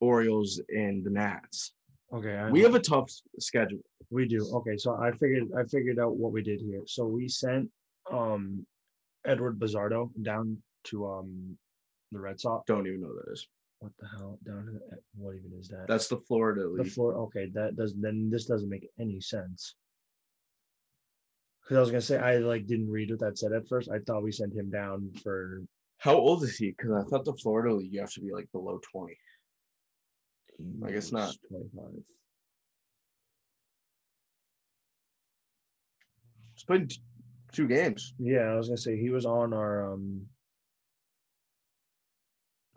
Orioles, 0.00 0.60
and 0.70 1.04
the 1.04 1.10
Nats. 1.10 1.74
okay. 2.14 2.34
I 2.36 2.50
We 2.50 2.60
know. 2.60 2.66
have 2.68 2.74
a 2.74 2.80
tough 2.80 3.10
schedule. 3.38 3.80
We 4.10 4.26
do. 4.26 4.40
Okay, 4.54 4.78
so 4.78 4.94
I 4.96 5.10
figured 5.12 5.48
I 5.56 5.64
figured 5.64 5.98
out 5.98 6.16
what 6.16 6.32
we 6.32 6.42
did 6.42 6.60
here. 6.62 6.80
So 6.86 7.06
we 7.06 7.28
sent 7.28 7.68
um 8.10 8.66
Eduard 9.26 9.58
Bazardo 9.58 10.10
down 10.22 10.56
to 10.84 11.06
um 11.06 11.58
the 12.10 12.18
Red 12.20 12.40
Sox. 12.40 12.64
Don't 12.66 12.86
even 12.86 13.02
know 13.02 13.08
what 13.08 13.26
that 13.26 13.32
is. 13.32 13.46
What 13.80 13.92
the 14.00 14.08
hell? 14.16 14.38
Down 14.46 14.64
to 14.64 14.72
the, 14.72 14.80
what 15.18 15.36
even 15.36 15.52
is 15.60 15.68
that? 15.68 15.84
That's 15.88 16.08
the 16.08 16.16
Florida 16.26 16.62
the 16.62 16.82
league. 16.84 16.90
floor. 16.92 17.14
Okay, 17.26 17.50
that 17.52 17.76
does 17.76 17.94
then 18.00 18.30
this 18.30 18.46
doesn't 18.46 18.70
make 18.70 18.88
any 18.98 19.20
sense. 19.20 19.74
Because 21.68 21.76
I 21.76 21.80
was 21.80 21.90
gonna 21.90 22.00
say 22.00 22.16
I 22.16 22.38
like 22.38 22.66
didn't 22.66 22.90
read 22.90 23.10
what 23.10 23.20
that 23.20 23.36
said 23.36 23.52
at 23.52 23.68
first. 23.68 23.90
I 23.90 23.98
thought 23.98 24.22
we 24.22 24.32
sent 24.32 24.54
him 24.54 24.70
down 24.70 25.12
for. 25.22 25.60
How 25.98 26.14
old 26.14 26.42
is 26.42 26.56
he? 26.56 26.70
Because 26.70 26.92
I 26.92 27.02
thought 27.02 27.26
the 27.26 27.34
Florida 27.34 27.74
league 27.74 27.92
you 27.92 28.00
have 28.00 28.12
to 28.12 28.22
be 28.22 28.32
like 28.32 28.50
below 28.52 28.80
twenty. 28.90 29.18
I 30.82 30.92
guess 30.92 31.12
not. 31.12 31.34
Twenty 31.46 31.68
five. 31.76 32.02
He's 36.54 36.64
played 36.64 36.88
t- 36.88 37.02
two 37.52 37.68
games. 37.68 38.14
Yeah, 38.18 38.52
I 38.52 38.56
was 38.56 38.68
gonna 38.68 38.78
say 38.78 38.98
he 38.98 39.10
was 39.10 39.26
on 39.26 39.52
our 39.52 39.92
um. 39.92 40.22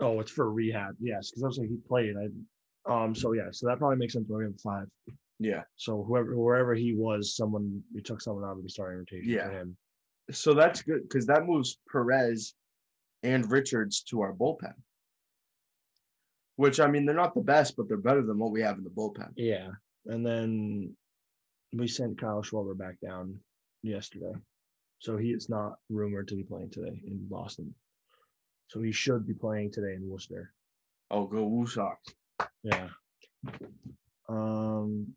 Oh, 0.02 0.20
it's 0.20 0.32
for 0.32 0.52
rehab. 0.52 0.96
Yes, 1.00 1.32
because 1.32 1.44
I 1.44 1.48
was 1.48 1.60
like 1.60 1.70
he 1.70 1.78
played. 1.88 2.16
I, 2.18 2.94
um. 2.94 3.16
So 3.16 3.32
yeah, 3.32 3.52
so 3.52 3.68
that 3.68 3.80
probably 3.80 4.00
makes 4.00 4.14
sense. 4.14 4.26
We're 4.28 4.52
five. 4.62 4.88
Yeah. 5.42 5.64
So 5.76 6.04
whoever 6.04 6.38
wherever 6.38 6.76
he 6.76 6.94
was, 6.94 7.36
someone 7.36 7.82
we 7.94 8.02
took 8.02 8.22
someone 8.22 8.46
out 8.46 8.58
of 8.58 8.64
the 8.64 8.70
starting 8.70 9.00
rotation 9.00 9.28
Yeah. 9.30 9.48
for 9.48 9.52
him. 9.54 9.78
So 10.30 10.54
that's 10.54 10.84
good 10.84 11.02
because 11.02 11.26
that 11.26 11.46
moves 11.48 11.80
Perez 11.92 12.54
and 13.24 13.50
Richards 13.52 14.04
to 14.04 14.22
our 14.22 14.34
bullpen. 14.34 14.74
Which 16.58 16.80
I 16.80 16.86
mean, 16.88 17.06
they're 17.06 17.16
not 17.16 17.34
the 17.34 17.42
best, 17.42 17.76
but 17.76 17.88
they're 17.88 17.98
better 17.98 18.22
than 18.22 18.38
what 18.38 18.52
we 18.52 18.62
have 18.62 18.78
in 18.78 18.84
the 18.84 18.92
bullpen. 18.92 19.32
Yeah, 19.36 19.70
and 20.06 20.24
then 20.24 20.96
we 21.74 21.88
sent 21.88 22.20
Kyle 22.22 22.44
Schwarber 22.44 22.78
back 22.78 22.98
down 23.04 23.40
yesterday, 23.82 24.34
so 25.00 25.18
he 25.18 25.32
is 25.32 25.50
not 25.50 25.80
rumored 25.90 26.28
to 26.28 26.36
be 26.36 26.44
playing 26.44 26.70
today 26.70 27.02
in 27.08 27.28
Boston. 27.28 27.74
So 28.68 28.80
he 28.80 28.92
should 28.92 29.26
be 29.26 29.34
playing 29.34 29.72
today 29.72 29.96
in 29.96 30.08
Worcester. 30.08 30.54
Oh, 31.10 31.26
go 31.26 31.46
Woo 31.48 31.66
Sox. 31.66 32.14
Yeah. 32.64 32.90
Um, 34.30 35.08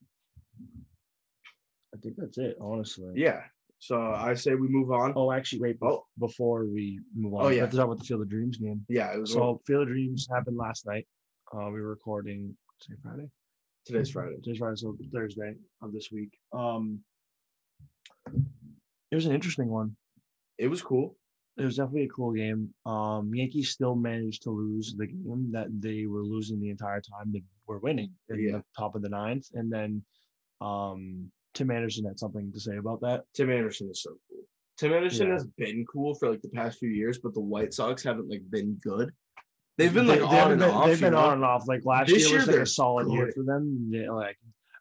I 1.94 1.96
think 1.98 2.16
that's 2.16 2.38
it, 2.38 2.56
honestly. 2.60 3.12
Yeah. 3.14 3.42
So 3.78 4.00
I 4.00 4.34
say 4.34 4.54
we 4.54 4.68
move 4.68 4.90
on. 4.90 5.12
Oh, 5.14 5.30
actually, 5.30 5.60
wait. 5.60 5.76
Oh, 5.82 6.04
before 6.18 6.64
we 6.66 6.98
move 7.14 7.34
on, 7.34 7.44
Oh, 7.44 7.48
we 7.48 7.56
yeah. 7.56 7.62
have 7.62 7.70
to 7.70 7.76
talk 7.76 7.86
about 7.86 7.98
the 7.98 8.04
Field 8.04 8.22
of 8.22 8.28
Dreams 8.30 8.56
game. 8.56 8.84
Yeah, 8.88 9.12
it 9.14 9.20
was 9.20 9.32
So 9.32 9.60
Field 9.66 9.82
of 9.82 9.88
Dreams 9.88 10.26
happened 10.30 10.56
last 10.56 10.86
night. 10.86 11.06
Uh, 11.52 11.66
we 11.66 11.80
were 11.80 11.88
recording 11.90 12.56
today 12.80 12.96
Friday. 13.02 13.30
today's 13.84 14.10
Friday. 14.10 14.36
Today's 14.42 14.58
Friday, 14.58 14.76
so 14.76 14.96
Thursday 15.12 15.54
of 15.82 15.92
this 15.92 16.08
week. 16.10 16.30
Um, 16.52 17.00
it 19.10 19.14
was 19.14 19.26
an 19.26 19.32
interesting 19.34 19.68
one. 19.68 19.94
It 20.58 20.68
was 20.68 20.82
cool. 20.82 21.16
It 21.58 21.64
was 21.64 21.76
definitely 21.76 22.04
a 22.04 22.08
cool 22.08 22.32
game. 22.32 22.72
Um, 22.86 23.32
Yankees 23.34 23.70
still 23.70 23.94
managed 23.94 24.42
to 24.44 24.50
lose 24.50 24.94
the 24.96 25.06
game 25.06 25.50
that 25.52 25.68
they 25.80 26.06
were 26.06 26.22
losing 26.24 26.58
the 26.60 26.70
entire 26.70 27.00
time. 27.00 27.30
They 27.32 27.42
were 27.66 27.78
winning 27.78 28.12
in 28.30 28.40
Yeah. 28.40 28.52
the 28.52 28.64
top 28.76 28.94
of 28.96 29.02
the 29.02 29.08
ninth, 29.10 29.46
and 29.54 29.70
then 29.70 30.02
um, 30.60 31.30
Tim 31.54 31.70
Anderson 31.70 32.04
had 32.04 32.18
something 32.18 32.52
to 32.52 32.60
say 32.60 32.76
about 32.76 33.00
that. 33.02 33.24
Tim 33.34 33.50
Anderson 33.50 33.88
is 33.90 34.02
so 34.02 34.10
cool. 34.28 34.40
Tim 34.76 34.92
Anderson 34.92 35.28
Yeah. 35.28 35.34
has 35.34 35.46
been 35.56 35.84
cool 35.86 36.14
for 36.14 36.30
like 36.30 36.42
the 36.42 36.48
past 36.48 36.78
few 36.78 36.88
years, 36.90 37.18
but 37.18 37.32
the 37.34 37.40
White 37.40 37.72
Sox 37.72 38.02
haven't 38.02 38.28
like 38.28 38.42
been 38.50 38.74
good. 38.82 39.12
They've 39.78 39.92
been 39.94 40.06
like 40.06 40.20
they 40.20 40.24
on 40.24 40.52
and 40.52 40.60
been, 40.60 40.70
off. 40.70 40.86
They've 40.86 41.00
been 41.00 41.12
know? 41.14 41.18
on 41.20 41.32
and 41.34 41.44
off. 41.44 41.66
Like 41.66 41.84
last 41.84 42.08
This 42.08 42.22
year 42.22 42.28
year 42.30 42.38
was 42.38 42.46
like 42.48 42.56
a 42.58 42.66
solid 42.66 43.08
year 43.08 43.32
for 43.34 43.42
them. 43.44 43.90
They, 43.90 44.08
like, 44.08 44.36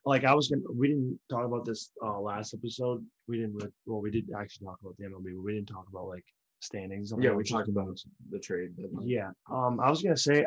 like 0.06 0.24
I 0.24 0.34
was 0.36 0.50
gonna. 0.50 0.62
We 0.74 0.88
didn't 0.90 1.20
talk 1.30 1.46
about 1.46 1.66
this 1.66 1.92
uh, 2.04 2.20
last 2.20 2.54
episode. 2.54 3.04
We 3.28 3.38
didn't. 3.38 3.56
Really, 3.56 3.72
well, 3.86 4.02
we 4.02 4.12
did 4.12 4.30
actually 4.38 4.66
talk 4.68 4.80
about 4.82 4.96
the 4.98 5.06
MLB, 5.06 5.36
but 5.36 5.44
we 5.44 5.54
didn't 5.54 5.70
talk 5.70 5.86
about 5.90 6.08
like 6.08 6.26
standings. 6.60 7.12
and 7.12 7.24
Yeah, 7.24 7.32
we 7.34 7.44
talked 7.44 7.70
about 7.70 8.00
the 8.30 8.40
trade. 8.40 8.76
deadline. 8.78 9.08
Yeah. 9.08 9.32
Um, 9.52 9.80
I 9.80 9.90
was 9.90 10.02
gonna 10.04 10.18
say, 10.18 10.46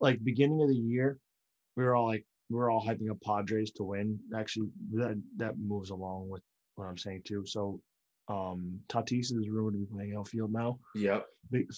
like 0.00 0.22
beginning 0.24 0.60
of 0.62 0.68
the 0.68 0.74
year, 0.76 1.18
we 1.76 1.84
were 1.84 1.94
all 1.94 2.06
like 2.06 2.26
were 2.56 2.70
all 2.70 2.84
hyping 2.84 3.10
up 3.10 3.20
Padres 3.20 3.70
to 3.72 3.82
win. 3.84 4.18
Actually, 4.34 4.68
that 4.92 5.20
that 5.36 5.58
moves 5.58 5.90
along 5.90 6.28
with 6.28 6.42
what 6.76 6.84
I'm 6.86 6.98
saying 6.98 7.22
too. 7.24 7.44
So, 7.46 7.80
um, 8.28 8.78
Tatis 8.88 9.32
is 9.32 9.48
rumored 9.50 9.74
to 9.74 9.78
be 9.80 9.86
playing 9.86 10.14
outfield 10.16 10.52
now 10.52 10.78
Yep. 10.94 11.26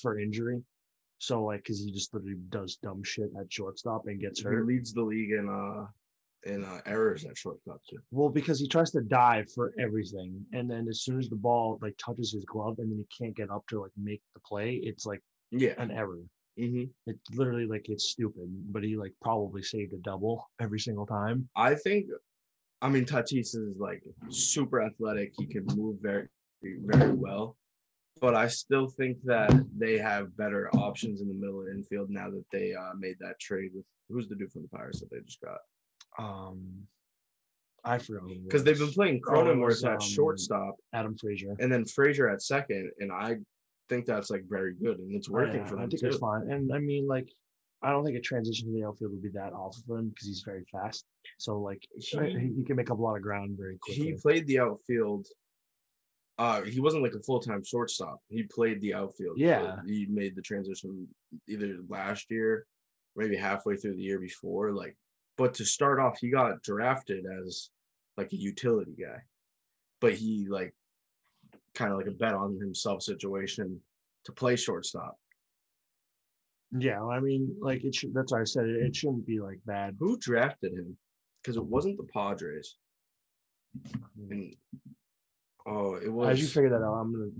for 0.00 0.18
injury. 0.18 0.62
So 1.18 1.44
like, 1.44 1.64
cause 1.64 1.80
he 1.84 1.92
just 1.92 2.14
literally 2.14 2.36
does 2.48 2.76
dumb 2.76 3.02
shit 3.04 3.30
at 3.38 3.52
shortstop 3.52 4.06
and 4.06 4.20
gets 4.20 4.42
hurt. 4.42 4.66
He 4.66 4.74
leads 4.74 4.92
the 4.92 5.02
league 5.02 5.32
in 5.32 5.48
uh 5.48 5.86
in 6.44 6.64
uh, 6.64 6.80
errors 6.86 7.26
at 7.26 7.36
shortstop 7.36 7.82
too. 7.90 7.98
Well, 8.10 8.30
because 8.30 8.58
he 8.58 8.66
tries 8.66 8.90
to 8.92 9.02
dive 9.02 9.52
for 9.52 9.74
everything, 9.78 10.42
and 10.54 10.70
then 10.70 10.88
as 10.88 11.02
soon 11.02 11.18
as 11.18 11.28
the 11.28 11.36
ball 11.36 11.78
like 11.82 11.94
touches 11.98 12.32
his 12.32 12.46
glove, 12.46 12.78
and 12.78 12.90
then 12.90 12.96
he 13.06 13.24
can't 13.24 13.36
get 13.36 13.50
up 13.50 13.66
to 13.68 13.82
like 13.82 13.90
make 13.98 14.22
the 14.34 14.40
play, 14.40 14.76
it's 14.82 15.04
like 15.04 15.20
Yeah. 15.50 15.74
an 15.76 15.90
error. 15.90 16.22
Hmm 16.60 16.84
It's 17.06 17.30
literally 17.34 17.66
like 17.66 17.88
it's 17.88 18.04
stupid, 18.10 18.48
but 18.72 18.82
he 18.84 18.96
like 18.96 19.14
probably 19.22 19.62
saved 19.62 19.92
a 19.92 19.98
double 19.98 20.50
every 20.60 20.78
single 20.80 21.06
time. 21.06 21.48
I 21.56 21.74
think, 21.74 22.06
I 22.82 22.88
mean, 22.88 23.04
Tatis 23.04 23.54
is 23.56 23.76
like 23.78 24.02
super 24.28 24.82
athletic. 24.82 25.32
He 25.38 25.46
can 25.46 25.64
move 25.74 25.96
very, 26.00 26.28
very 26.62 27.12
well. 27.12 27.56
But 28.20 28.34
I 28.34 28.48
still 28.48 28.88
think 28.88 29.16
that 29.24 29.50
they 29.78 29.96
have 29.96 30.36
better 30.36 30.68
options 30.74 31.22
in 31.22 31.28
the 31.28 31.34
middle 31.34 31.60
of 31.60 31.66
the 31.66 31.72
infield 31.72 32.10
now 32.10 32.28
that 32.28 32.44
they 32.52 32.74
uh, 32.74 32.92
made 32.98 33.16
that 33.20 33.38
trade 33.40 33.70
with 33.74 33.84
who's 34.10 34.28
the 34.28 34.34
dude 34.34 34.52
from 34.52 34.62
the 34.62 34.68
Pirates 34.68 35.00
that 35.00 35.10
they 35.10 35.20
just 35.24 35.40
got. 35.40 35.58
Um, 36.18 36.60
I 37.82 37.96
forgot 37.96 38.24
Because 38.44 38.62
they've 38.62 38.78
been 38.78 38.90
playing 38.92 39.22
Oh, 39.28 39.40
it 39.40 39.44
Cronenworth 39.46 39.84
at 39.86 39.94
um, 39.94 40.00
shortstop 40.00 40.74
Adam 40.92 41.16
Frazier. 41.16 41.56
and 41.60 41.72
then 41.72 41.86
Frazier 41.86 42.28
at 42.28 42.42
second. 42.42 42.90
And 42.98 43.10
I 43.10 43.36
think 43.90 44.06
that's 44.06 44.30
like 44.30 44.44
very 44.48 44.72
good 44.74 44.98
and 45.00 45.14
it's 45.14 45.28
working 45.28 45.56
Yeah, 45.60 45.66
for 45.66 45.76
I 45.76 45.80
them 45.82 45.90
think 45.90 46.00
too. 46.00 46.06
it's 46.08 46.16
fine, 46.18 46.50
and 46.50 46.72
I 46.72 46.78
mean 46.78 47.06
like. 47.06 47.28
I 47.82 47.92
don't 47.92 48.04
think 48.04 48.18
a 48.18 48.20
transition 48.20 48.66
to 48.68 48.74
the 48.74 48.84
outfield 48.84 49.10
would 49.12 49.22
be 49.22 49.30
that 49.30 49.54
awful 49.54 49.82
for 49.86 49.96
him 49.98 50.10
because 50.10 50.26
he's 50.28 50.42
very 50.44 50.64
fast. 50.70 51.06
So 51.38 51.58
like 51.58 51.82
he, 51.94 52.18
He- 52.18 52.52
he 52.58 52.62
can 52.62 52.76
make 52.76 52.90
up 52.90 52.98
a 52.98 53.02
lot 53.02 53.16
of 53.16 53.22
ground 53.22 53.56
very 53.58 53.78
quickly. 53.78 54.04
he 54.04 54.12
played 54.20 54.46
the 54.46 54.58
outfield. 54.58 55.26
Uh, 56.36 56.60
he 56.62 56.78
wasn't 56.78 57.02
like 57.02 57.14
a 57.14 57.20
full 57.22 57.40
time 57.40 57.64
shortstop. 57.64 58.18
He 58.28 58.42
played 58.42 58.82
the 58.82 58.92
outfield. 58.92 59.38
Yeah. 59.38 59.76
he 59.86 60.04
made 60.10 60.36
the 60.36 60.42
transition 60.42 61.08
either 61.48 61.78
last 61.88 62.26
year, 62.30 62.66
maybe 63.16 63.34
halfway 63.34 63.76
through 63.76 63.96
the 63.96 64.02
year 64.02 64.18
before. 64.18 64.72
Like, 64.72 64.94
but 65.38 65.54
to 65.54 65.64
start 65.64 66.00
off, 66.00 66.18
he 66.20 66.28
got 66.28 66.62
drafted 66.62 67.24
as 67.46 67.70
like 68.18 68.30
a 68.34 68.36
utility 68.36 68.94
guy, 69.00 69.20
but 70.02 70.12
he 70.12 70.46
like 70.50 70.74
kind 71.74 71.92
of 71.92 71.98
like 71.98 72.08
a 72.08 72.12
bet 72.12 72.34
on 72.34 72.58
himself 72.60 73.02
situation 73.02 73.80
to 74.24 74.32
play 74.32 74.56
shortstop. 74.56 75.16
Yeah, 76.78 77.02
I 77.02 77.20
mean, 77.20 77.54
like 77.60 77.84
it 77.84 77.94
should. 77.94 78.14
That's 78.14 78.32
why 78.32 78.42
I 78.42 78.44
said 78.44 78.66
it. 78.66 78.76
It 78.76 78.94
shouldn't 78.94 79.26
be 79.26 79.40
like 79.40 79.58
bad. 79.66 79.96
Who 79.98 80.16
drafted 80.18 80.72
him? 80.72 80.96
Because 81.42 81.56
it 81.56 81.64
wasn't 81.64 81.96
the 81.96 82.06
Padres. 82.14 82.76
And 84.30 84.54
oh, 85.66 85.94
it 85.94 86.12
was. 86.12 86.30
As 86.30 86.40
you 86.40 86.46
figure 86.46 86.70
that 86.70 86.84
out, 86.84 86.94
I'm 86.94 87.12
gonna, 87.12 87.30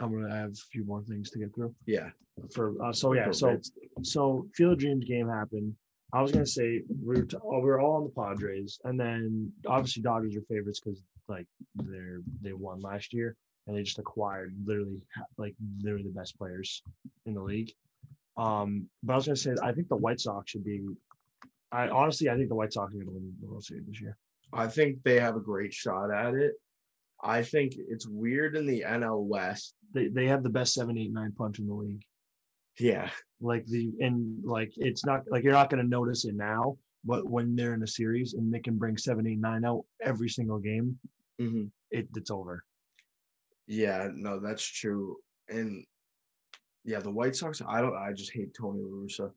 I'm 0.00 0.12
gonna 0.12 0.34
have 0.34 0.50
a 0.50 0.68
few 0.70 0.84
more 0.84 1.02
things 1.02 1.30
to 1.30 1.38
get 1.38 1.54
through. 1.54 1.74
yeah. 1.86 2.10
For 2.52 2.74
uh, 2.84 2.92
so 2.92 3.14
yeah, 3.14 3.30
so 3.30 3.58
so 4.02 4.48
Field 4.54 4.72
of 4.72 4.78
Dreams 4.80 5.04
game 5.04 5.28
happened. 5.28 5.72
I 6.12 6.20
was 6.20 6.32
gonna 6.32 6.44
say 6.44 6.82
we 7.02 7.16
were, 7.16 7.22
t- 7.22 7.36
oh, 7.42 7.60
we 7.60 7.66
were 7.66 7.80
all 7.80 7.94
on 7.94 8.04
the 8.04 8.10
Padres, 8.10 8.80
and 8.84 8.98
then 8.98 9.52
obviously 9.66 10.02
Dodgers 10.02 10.36
are 10.36 10.42
favorites 10.42 10.80
because 10.80 11.00
like 11.28 11.46
they're 11.76 12.20
they 12.42 12.52
won 12.52 12.80
last 12.80 13.14
year 13.14 13.36
and 13.66 13.76
they 13.76 13.82
just 13.82 13.98
acquired 13.98 14.54
literally 14.64 15.02
like 15.38 15.54
they're 15.82 15.98
the 15.98 16.10
best 16.10 16.36
players 16.38 16.82
in 17.26 17.34
the 17.34 17.42
league. 17.42 17.72
Um, 18.36 18.88
but 19.02 19.12
I 19.14 19.16
was 19.16 19.26
gonna 19.26 19.36
say 19.36 19.54
I 19.62 19.72
think 19.72 19.88
the 19.88 19.96
White 19.96 20.20
Sox 20.20 20.50
should 20.50 20.64
be. 20.64 20.82
I 21.72 21.88
honestly 21.88 22.28
I 22.30 22.36
think 22.36 22.48
the 22.48 22.54
White 22.54 22.72
Sox 22.72 22.94
are 22.94 22.98
gonna 22.98 23.10
win 23.10 23.32
the 23.40 23.48
World 23.48 23.64
Series 23.64 23.86
this 23.86 24.00
year. 24.00 24.16
I 24.52 24.66
think 24.66 25.02
they 25.02 25.18
have 25.20 25.36
a 25.36 25.40
great 25.40 25.72
shot 25.72 26.10
at 26.12 26.34
it. 26.34 26.52
I 27.22 27.42
think 27.42 27.74
it's 27.76 28.06
weird 28.06 28.56
in 28.56 28.66
the 28.66 28.84
NL 28.86 29.24
West. 29.24 29.74
They 29.92 30.08
they 30.08 30.26
have 30.26 30.42
the 30.42 30.50
best 30.50 30.74
seven, 30.74 30.98
eight, 30.98 31.12
nine 31.12 31.32
punch 31.32 31.58
in 31.58 31.66
the 31.66 31.74
league. 31.74 32.04
Yeah. 32.78 33.10
like 33.40 33.66
the 33.66 33.92
and 34.00 34.42
like 34.44 34.72
it's 34.76 35.04
not 35.04 35.22
like 35.30 35.44
you're 35.44 35.52
not 35.52 35.70
going 35.70 35.82
to 35.82 35.88
notice 35.88 36.24
it 36.24 36.34
now 36.34 36.76
but 37.04 37.26
when 37.28 37.54
they're 37.54 37.74
in 37.74 37.82
a 37.82 37.86
series 37.86 38.34
and 38.34 38.52
they 38.52 38.58
can 38.58 38.78
bring 38.78 38.96
seven 38.96 39.26
eight 39.26 39.38
nine 39.38 39.64
out 39.64 39.84
every 40.00 40.28
single 40.28 40.58
game 40.58 40.98
hmm 41.38 41.66
it, 41.90 42.08
it's 42.16 42.30
over 42.30 42.64
Yeah, 43.66 44.08
no, 44.14 44.38
that's 44.40 44.64
true. 44.64 45.16
And 45.48 45.84
yeah, 46.84 47.00
the 47.00 47.10
White 47.10 47.34
Sox, 47.36 47.62
I 47.66 47.80
don't 47.80 47.96
I 47.96 48.12
just 48.12 48.32
hate 48.32 48.54
Tony 48.54 48.80
La 48.82 48.88
Russa. 48.90 49.30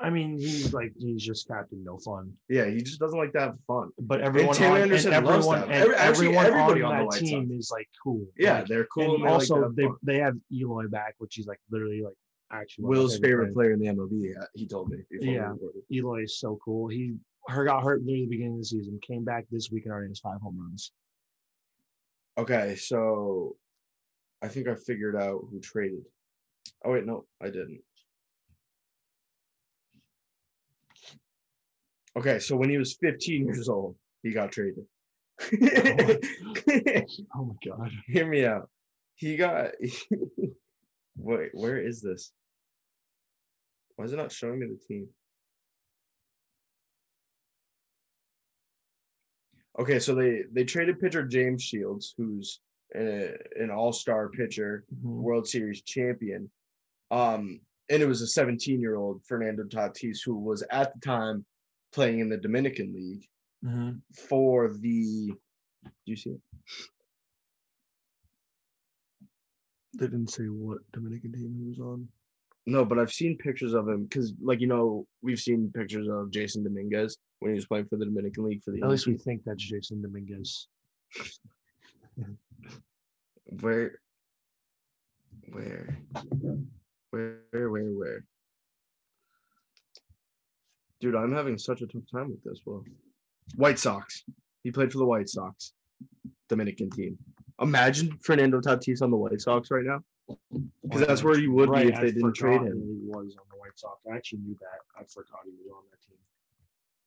i 0.00 0.10
mean 0.10 0.36
he's 0.36 0.74
like 0.74 0.92
he's 0.98 1.22
just 1.22 1.46
captain 1.46 1.84
no 1.84 1.96
fun 1.98 2.32
Yeah, 2.48 2.66
he 2.66 2.78
just 2.82 2.98
doesn't 2.98 3.16
like 3.18 3.32
to 3.34 3.40
have 3.40 3.56
fun. 3.66 3.90
but 4.00 4.20
everyone 4.20 4.56
Tim 4.56 4.72
on, 4.72 4.80
Anderson 4.80 5.12
and 5.12 5.24
everyone, 5.26 5.60
that. 5.60 5.64
and 5.70 5.72
Every- 5.84 5.94
actually, 5.94 6.26
everyone 6.36 6.46
everybody 6.46 6.82
on, 6.82 6.90
on 6.92 6.98
the 6.98 7.02
that 7.02 7.06
White 7.06 7.20
team 7.20 7.50
is 7.56 7.70
like 7.72 7.88
cool 8.02 8.26
Yeah, 8.36 8.58
Like, 8.58 8.66
they're 8.66 8.86
cool. 8.86 9.14
and 9.16 9.24
they 9.24 9.28
also 9.28 9.62
have 9.62 9.76
they, 9.76 9.86
they 10.02 10.18
have 10.18 10.34
eloy 10.52 10.88
back 10.88 11.14
which 11.18 11.38
is 11.38 11.46
like 11.46 11.60
literally 11.70 12.02
like 12.02 12.14
actually 12.50 12.84
one 12.86 12.92
of 12.92 12.96
my 12.96 13.00
Will's 13.02 13.18
favorite 13.20 13.52
players. 13.52 13.54
player 13.54 13.72
in 13.72 13.78
the 13.78 13.86
MLB. 13.86 14.34
He 14.54 14.66
told 14.66 14.90
me 14.90 14.98
before 15.10 15.26
Yeah. 15.32 15.52
eloy 15.92 16.22
is 16.24 16.40
so 16.40 16.58
cool 16.64 16.88
he 16.88 17.14
her 17.48 17.64
got 17.64 17.82
hurt 17.84 18.02
near 18.02 18.16
the 18.24 18.26
beginning 18.26 18.54
of 18.54 18.60
the 18.60 18.64
season 18.66 18.98
came 19.00 19.22
back 19.22 19.44
this 19.52 19.70
week 19.70 19.84
and 19.84 19.92
already 19.92 20.08
has 20.08 20.18
five 20.18 20.40
home 20.40 20.58
runs 20.60 20.90
Okay, 22.36 22.76
so 22.76 23.56
I 24.42 24.48
think 24.48 24.68
I 24.68 24.74
figured 24.74 25.16
out 25.16 25.46
who 25.50 25.60
traded. 25.60 26.04
Oh 26.84 26.92
wait, 26.92 27.06
no, 27.06 27.26
I 27.42 27.46
didn't. 27.46 27.80
Okay, 32.16 32.38
so 32.38 32.56
when 32.56 32.70
he 32.70 32.78
was 32.78 32.96
15 33.02 33.46
years 33.46 33.68
old, 33.68 33.96
he 34.22 34.32
got 34.32 34.52
traded. 34.52 34.84
Oh 37.36 37.44
my 37.44 37.54
god. 37.66 37.90
Hear 38.06 38.26
me 38.26 38.44
out. 38.44 38.68
He 39.16 39.36
got. 39.36 39.72
Wait, 41.16 41.50
where 41.52 41.78
is 41.78 42.00
this? 42.02 42.32
Why 43.96 44.04
is 44.06 44.12
it 44.12 44.16
not 44.16 44.32
showing 44.32 44.58
me 44.60 44.66
the 44.66 44.78
team? 44.88 45.08
Okay, 49.78 49.98
so 49.98 50.14
they 50.14 50.42
they 50.52 50.64
traded 50.64 51.00
pitcher 51.00 51.24
James 51.26 51.62
Shields, 51.62 52.14
who's 52.16 52.60
a, 52.94 53.34
an 53.58 53.70
all-star 53.70 54.28
pitcher, 54.28 54.84
World 55.02 55.48
Series 55.48 55.82
champion. 55.82 56.48
Um, 57.10 57.60
and 57.90 58.02
it 58.02 58.06
was 58.06 58.22
a 58.22 58.40
17-year-old 58.40 59.22
Fernando 59.26 59.64
Tatis 59.64 60.18
who 60.24 60.38
was 60.38 60.62
at 60.70 60.94
the 60.94 61.00
time 61.00 61.44
playing 61.92 62.20
in 62.20 62.28
the 62.28 62.36
Dominican 62.36 62.94
League 62.94 63.26
Mhm. 63.64 64.00
for 64.28 64.72
the. 64.72 65.32
Do 65.84 65.90
you 66.06 66.16
see 66.16 66.30
it? 66.30 66.40
They 69.98 70.06
didn't 70.06 70.30
say 70.30 70.44
what 70.44 70.78
Dominican 70.92 71.32
team 71.32 71.54
he 71.58 71.68
was 71.68 71.78
on. 71.78 72.08
No, 72.66 72.84
but 72.84 72.98
I've 72.98 73.12
seen 73.12 73.36
pictures 73.36 73.74
of 73.74 73.88
him 73.88 74.04
because, 74.04 74.32
like 74.40 74.60
you 74.60 74.66
know, 74.66 75.06
we've 75.22 75.38
seen 75.38 75.70
pictures 75.74 76.08
of 76.08 76.30
Jasson 76.30 76.64
Dominguez 76.64 77.18
when 77.40 77.52
he 77.52 77.56
was 77.56 77.66
playing 77.66 77.86
for 77.86 77.96
the 77.96 78.04
Dominican 78.04 78.44
League 78.44 78.62
for 78.62 78.70
the. 78.70 78.82
At 78.82 78.88
least 78.88 79.06
we 79.06 79.16
think 79.16 79.42
that's 79.44 79.70
Jasson 79.70 80.02
Dominguez. 80.02 80.68
Where? 83.60 83.98
Where? 85.52 85.98
Where? 87.10 87.40
Where? 87.50 87.68
Where? 87.68 88.24
Dude, 91.00 91.14
I'm 91.16 91.32
having 91.32 91.58
such 91.58 91.82
a 91.82 91.86
tough 91.86 92.04
time 92.10 92.30
with 92.30 92.42
this. 92.44 92.60
Well, 92.64 92.84
White 93.56 93.78
Sox. 93.78 94.24
He 94.62 94.70
played 94.70 94.90
for 94.90 94.98
the 94.98 95.04
White 95.04 95.28
Sox, 95.28 95.74
Dominican 96.48 96.88
team. 96.90 97.18
Imagine 97.60 98.16
Fernando 98.22 98.60
Tatis 98.60 99.02
on 99.02 99.10
the 99.10 99.16
White 99.16 99.40
Sox 99.40 99.70
right 99.70 99.84
now, 99.84 100.02
because 100.82 101.06
that's 101.06 101.22
where 101.22 101.38
he 101.38 101.46
would 101.46 101.68
Right, 101.68 101.86
be 101.86 101.92
if 101.92 102.00
they 102.00 102.06
I'd 102.08 102.14
didn't 102.14 102.34
trade 102.34 102.62
him. 102.62 102.80
He 102.80 103.06
was 103.06 103.36
on 103.38 103.44
the 103.50 103.58
White 103.58 103.76
Sox. 103.76 104.00
I 104.10 104.16
actually 104.16 104.40
knew 104.40 104.56
that. 104.60 104.80
I 104.98 105.04
forgot 105.04 105.40
he 105.44 105.50
was 105.50 105.70
on 105.70 105.84
that 105.90 106.00
team 106.08 106.16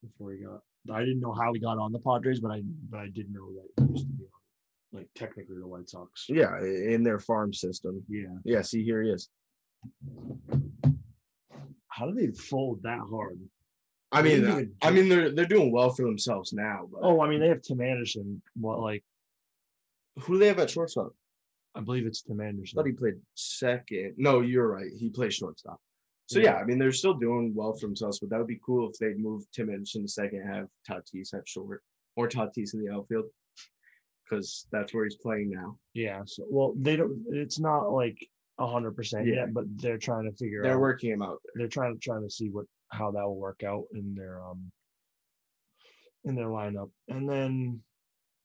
before 0.03 0.31
he 0.31 0.39
got. 0.43 0.61
I 0.93 0.99
didn't 1.01 1.19
know 1.19 1.33
how 1.33 1.51
he 1.53 1.59
got 1.59 1.77
on 1.77 1.91
the 1.91 1.99
Padres, 1.99 2.39
but 2.39 2.51
I 2.51 2.61
but 2.89 2.99
I 2.99 3.09
did 3.09 3.31
know 3.31 3.47
that 3.53 3.83
he 3.85 3.91
used 3.91 4.05
to 4.07 4.13
be 4.13 4.23
on, 4.23 4.99
like 4.99 5.07
technically 5.15 5.57
the 5.59 5.67
White 5.67 5.89
Sox. 5.89 6.25
Yeah, 6.29 6.57
in 6.63 7.03
their 7.03 7.19
farm 7.19 7.53
system. 7.53 8.01
Yeah. 8.07 8.27
Yeah, 8.45 8.61
see 8.61 8.83
here 8.83 9.03
he 9.03 9.09
is. 9.09 9.29
How 11.89 12.05
do 12.07 12.13
they 12.13 12.27
fold 12.31 12.83
that 12.83 12.99
hard? 13.09 13.39
I 14.11 14.21
mean, 14.21 14.45
I- 14.45 14.51
even 14.51 14.71
I 14.81 14.91
mean 14.91 15.09
they're 15.09 15.31
they're 15.31 15.45
doing 15.45 15.71
well 15.71 15.89
for 15.89 16.03
themselves 16.03 16.53
now. 16.53 16.87
But 16.91 17.01
Oh, 17.03 17.21
I 17.21 17.27
mean 17.29 17.39
they 17.41 17.49
have 17.49 17.61
Tim 17.61 17.81
Anderson. 17.81 18.41
What 18.55 18.79
like 18.79 19.03
who 20.19 20.33
do 20.33 20.39
they 20.39 20.47
have 20.47 20.59
at 20.59 20.69
shortstop? 20.69 21.11
I 21.75 21.81
believe 21.81 22.05
it's 22.07 22.21
Tim 22.21 22.39
I 22.39 22.45
Anderson. 22.45 22.75
thought 22.77 22.85
he 22.87 22.93
played 22.93 23.15
second. 23.35 24.13
No, 24.17 24.39
you're 24.41 24.67
right. 24.71 24.89
He 24.97 25.09
plays 25.09 25.35
shortstop. 25.35 25.79
So 26.27 26.39
yeah, 26.39 26.53
Yeah. 26.53 26.55
I 26.57 26.63
mean 26.65 26.77
they're 26.77 26.91
still 26.91 27.13
doing 27.13 27.53
well 27.55 27.73
for 27.73 27.87
themselves, 27.87 28.19
but 28.19 28.29
that 28.29 28.37
would 28.37 28.47
be 28.47 28.59
cool 28.65 28.89
if 28.89 28.97
they'd 28.99 29.17
move 29.19 29.43
Tim 29.53 29.69
Anderson 29.69 30.03
to 30.03 30.07
second, 30.07 30.45
have 30.45 30.67
Tatis 30.87 31.33
at 31.33 31.47
short, 31.47 31.81
or 32.15 32.27
Tatis 32.27 32.73
in 32.73 32.83
the 32.85 32.91
outfield, 32.93 33.25
because 34.23 34.67
that's 34.71 34.93
where 34.93 35.05
he's 35.05 35.15
playing 35.15 35.49
now. 35.49 35.77
Yeah. 35.93 36.21
So 36.25 36.43
well, 36.49 36.73
they 36.77 36.95
don't. 36.97 37.23
It's 37.31 37.59
not 37.59 37.91
like 37.91 38.17
hundred 38.59 38.91
percent 38.95 39.25
Yeah. 39.27 39.35
yet, 39.35 39.53
but 39.53 39.65
they're 39.77 39.97
trying 39.99 40.29
to 40.29 40.35
figure 40.35 40.61
out 40.61 40.63
They're 40.63 40.75
out. 40.75 40.81
working 40.81 41.11
him 41.11 41.21
out 41.21 41.39
there. 41.45 41.53
They're 41.55 41.67
trying 41.69 41.93
to 41.93 41.99
trying 41.99 42.23
to 42.23 42.29
see 42.29 42.49
what 42.49 42.65
how 42.91 43.11
that 43.11 43.23
will 43.25 43.37
work 43.37 43.63
out 43.63 43.85
in 43.93 44.13
their 44.15 44.41
um 44.43 44.71
in 46.25 46.35
their 46.35 46.47
lineup. 46.47 46.89
And 47.07 47.29
then 47.29 47.81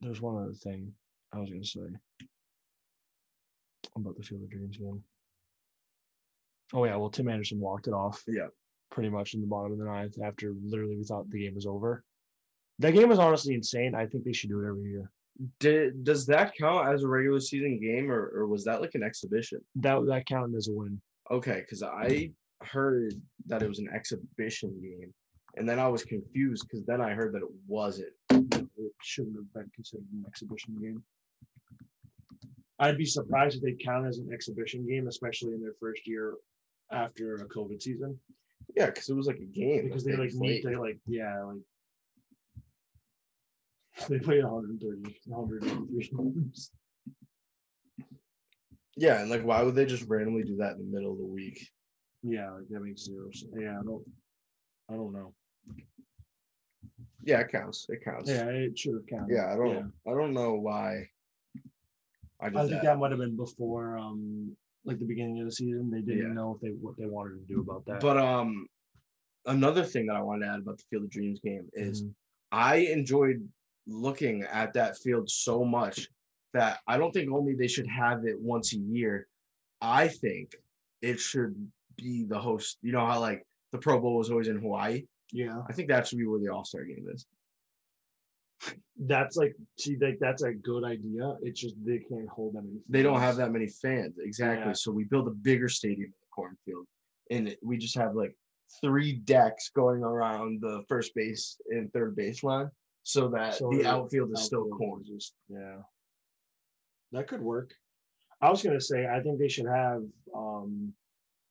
there's 0.00 0.20
one 0.20 0.36
other 0.42 0.52
thing 0.54 0.92
I 1.32 1.38
was 1.38 1.48
gonna 1.50 1.64
say 1.64 2.28
about 3.96 4.16
the 4.16 4.22
Field 4.22 4.42
of 4.42 4.50
Dreams 4.50 4.76
game. 4.76 5.02
Oh 6.72 6.84
yeah, 6.84 6.96
well 6.96 7.10
Tim 7.10 7.28
Anderson 7.28 7.60
walked 7.60 7.86
it 7.86 7.92
off. 7.92 8.22
Yeah. 8.26 8.48
Pretty 8.90 9.10
much 9.10 9.34
in 9.34 9.40
the 9.40 9.46
bottom 9.46 9.72
of 9.72 9.78
the 9.78 9.84
ninth 9.84 10.16
after 10.24 10.54
literally 10.62 10.96
we 10.96 11.04
thought 11.04 11.28
the 11.30 11.44
game 11.44 11.54
was 11.54 11.66
over. 11.66 12.04
That 12.78 12.92
game 12.94 13.08
was 13.08 13.18
honestly 13.18 13.54
insane. 13.54 13.94
I 13.94 14.06
think 14.06 14.24
they 14.24 14.32
should 14.32 14.50
do 14.50 14.60
it 14.60 14.68
every 14.68 14.90
year. 14.90 15.10
Did 15.60 16.04
does 16.04 16.26
that 16.26 16.54
count 16.54 16.88
as 16.88 17.04
a 17.04 17.08
regular 17.08 17.40
season 17.40 17.80
game, 17.80 18.10
or, 18.10 18.30
or 18.34 18.46
was 18.46 18.64
that 18.64 18.80
like 18.80 18.94
an 18.94 19.02
exhibition? 19.02 19.60
That 19.76 20.04
that 20.06 20.26
counted 20.26 20.56
as 20.56 20.68
a 20.68 20.72
win. 20.72 21.00
Okay, 21.30 21.60
because 21.60 21.82
I 21.82 22.30
heard 22.62 23.14
that 23.46 23.62
it 23.62 23.68
was 23.68 23.78
an 23.78 23.88
exhibition 23.94 24.78
game, 24.82 25.12
and 25.56 25.66
then 25.68 25.78
I 25.78 25.88
was 25.88 26.04
confused 26.04 26.66
because 26.68 26.84
then 26.84 27.00
I 27.00 27.12
heard 27.12 27.32
that 27.32 27.42
it 27.42 27.50
wasn't. 27.66 28.12
It 28.30 28.92
shouldn't 29.02 29.36
have 29.36 29.52
been 29.54 29.70
considered 29.74 30.04
an 30.12 30.24
exhibition 30.26 30.76
game. 30.80 31.02
I'd 32.78 32.98
be 32.98 33.06
surprised 33.06 33.56
if 33.56 33.62
they 33.62 33.82
count 33.82 34.06
as 34.06 34.18
an 34.18 34.30
exhibition 34.32 34.86
game, 34.86 35.06
especially 35.06 35.54
in 35.54 35.62
their 35.62 35.74
first 35.80 36.06
year 36.06 36.34
after 36.92 37.36
a 37.36 37.46
COVID 37.46 37.82
season, 37.82 38.18
Yeah, 38.76 38.86
because 38.86 39.08
it 39.08 39.14
was 39.14 39.26
like 39.26 39.38
a 39.38 39.44
game 39.44 39.84
because 39.86 40.04
they 40.04 40.16
like 40.16 40.32
played. 40.32 40.62
to 40.62 40.80
like 40.80 40.98
yeah 41.06 41.42
like 41.42 41.62
they 44.08 44.18
played 44.18 44.42
130, 44.44 45.20
183 45.26 46.16
games. 46.16 46.70
Yeah, 48.96 49.20
and 49.20 49.30
like, 49.30 49.44
why 49.44 49.62
would 49.62 49.74
they 49.74 49.86
just 49.86 50.08
randomly 50.08 50.42
do 50.42 50.56
that 50.56 50.72
in 50.72 50.78
the 50.78 50.96
middle 50.96 51.12
of 51.12 51.18
the 51.18 51.26
week? 51.26 51.66
Yeah, 52.22 52.50
like 52.52 52.68
that 52.68 52.80
makes 52.80 53.04
zero 53.04 53.30
sense. 53.32 53.52
Yeah, 53.58 53.78
I 53.80 53.82
don't, 53.82 54.04
I 54.90 54.94
don't 54.94 55.12
know. 55.12 55.32
Yeah, 57.24 57.40
it 57.40 57.50
counts. 57.50 57.86
It 57.88 58.04
counts. 58.04 58.28
Yeah, 58.30 58.44
it 58.48 58.78
should 58.78 58.94
have 58.94 59.06
counted. 59.06 59.34
Yeah, 59.34 59.52
I 59.52 59.56
don't. 59.56 59.92
I 60.06 60.10
don't 60.10 60.34
know 60.34 60.54
why. 60.54 61.08
I 62.40 62.46
I 62.46 62.50
think 62.50 62.70
that. 62.70 62.82
that 62.84 62.98
might 62.98 63.12
have 63.12 63.20
been 63.20 63.36
before, 63.36 63.96
um, 63.96 64.56
like 64.84 64.98
the 64.98 65.04
beginning 65.06 65.40
of 65.40 65.46
the 65.46 65.52
season. 65.52 65.90
They 65.90 66.00
didn't 66.00 66.28
Yeah. 66.28 66.32
know 66.32 66.54
if 66.54 66.60
they 66.60 66.70
what 66.70 66.96
they 66.96 67.06
wanted 67.06 67.38
to 67.46 67.54
do 67.54 67.60
about 67.60 67.84
that. 67.86 68.00
But 68.00 68.16
um, 68.18 68.66
another 69.46 69.84
thing 69.84 70.06
that 70.06 70.16
I 70.16 70.22
wanted 70.22 70.46
to 70.46 70.52
add 70.52 70.60
about 70.60 70.78
the 70.78 70.84
Field 70.90 71.04
of 71.04 71.10
Dreams 71.10 71.40
game 71.40 71.68
is 71.72 72.02
Mhm. 72.04 72.14
I 72.52 72.76
enjoyed 72.76 73.48
looking 73.86 74.42
at 74.44 74.72
that 74.74 74.96
field 74.98 75.28
so 75.30 75.64
much 75.64 76.08
that 76.52 76.80
I 76.86 76.98
don't 76.98 77.12
think 77.12 77.30
only 77.32 77.54
they 77.54 77.66
should 77.68 77.86
have 77.86 78.24
it 78.26 78.38
once 78.40 78.72
a 78.74 78.78
year. 78.78 79.26
I 79.80 80.08
think 80.08 80.54
it 81.00 81.18
should 81.18 81.54
be 81.96 82.24
the 82.24 82.38
host. 82.38 82.78
You 82.82 82.92
know 82.92 83.06
how 83.06 83.20
like 83.20 83.46
the 83.72 83.78
Pro 83.78 84.00
Bowl 84.00 84.16
was 84.18 84.30
always 84.30 84.48
in 84.48 84.58
Hawaii. 84.58 85.04
yeah, 85.32 85.62
I 85.68 85.72
think 85.72 85.88
that 85.88 86.06
should 86.06 86.18
be 86.18 86.26
where 86.26 86.38
the 86.40 86.48
All 86.48 86.64
Star 86.64 86.84
game 86.84 87.06
is. 87.08 87.26
That's 89.06 89.36
like 89.36 89.54
see 89.78 89.96
like 90.00 90.18
that's 90.20 90.42
a 90.42 90.52
good 90.52 90.84
idea. 90.84 91.36
It's 91.42 91.60
just 91.60 91.74
they 91.84 91.98
can't 91.98 92.28
hold 92.28 92.54
that 92.54 92.62
them. 92.62 92.80
They 92.88 93.02
don't 93.02 93.20
have 93.20 93.36
that 93.36 93.50
many 93.52 93.66
fans 93.68 94.14
exactly. 94.18 94.66
Yeah. 94.68 94.72
So 94.74 94.92
we 94.92 95.04
build 95.04 95.26
a 95.28 95.32
bigger 95.32 95.68
stadium 95.68 96.06
in 96.06 96.12
the 96.20 96.28
cornfield, 96.34 96.86
and 97.30 97.56
we 97.62 97.76
just 97.78 97.96
have 97.96 98.14
like 98.14 98.34
three 98.80 99.14
decks 99.14 99.70
going 99.74 100.02
around 100.02 100.60
the 100.60 100.82
first 100.88 101.14
base 101.14 101.60
and 101.70 101.92
third 101.92 102.14
base 102.16 102.42
line, 102.42 102.70
so 103.02 103.28
that 103.28 103.54
So 103.54 103.70
the 103.70 103.86
outfield 103.86 104.30
is 104.32 104.42
still 104.44 104.68
corn. 104.68 105.02
just- 105.04 105.34
yeah, 105.48 105.78
that 107.12 107.26
could 107.28 107.42
work. 107.42 107.72
I 108.40 108.50
was 108.50 108.62
gonna 108.62 108.80
say 108.80 109.06
I 109.06 109.20
think 109.20 109.38
they 109.38 109.48
should 109.48 109.66
have 109.66 110.02
um 110.34 110.92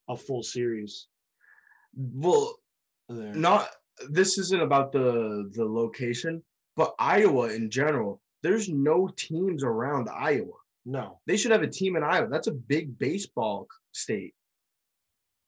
a 0.09 0.15
full 0.17 0.43
series. 0.43 1.07
Well, 1.95 2.55
There. 3.09 3.33
not 3.33 3.69
this 4.09 4.37
isn't 4.37 4.61
about 4.61 4.91
the 4.91 5.49
the 5.53 5.65
location, 5.65 6.41
but 6.75 6.93
Iowa 6.99 7.49
in 7.53 7.69
general. 7.69 8.21
There's 8.43 8.69
no 8.69 9.07
teams 9.15 9.63
around 9.63 10.09
Iowa. 10.09 10.57
No. 10.85 11.19
They 11.27 11.37
should 11.37 11.51
have 11.51 11.61
a 11.61 11.67
team 11.67 11.95
in 11.95 12.03
Iowa. 12.03 12.27
That's 12.27 12.47
a 12.47 12.51
big 12.53 12.97
baseball 12.97 13.67
state. 13.91 14.33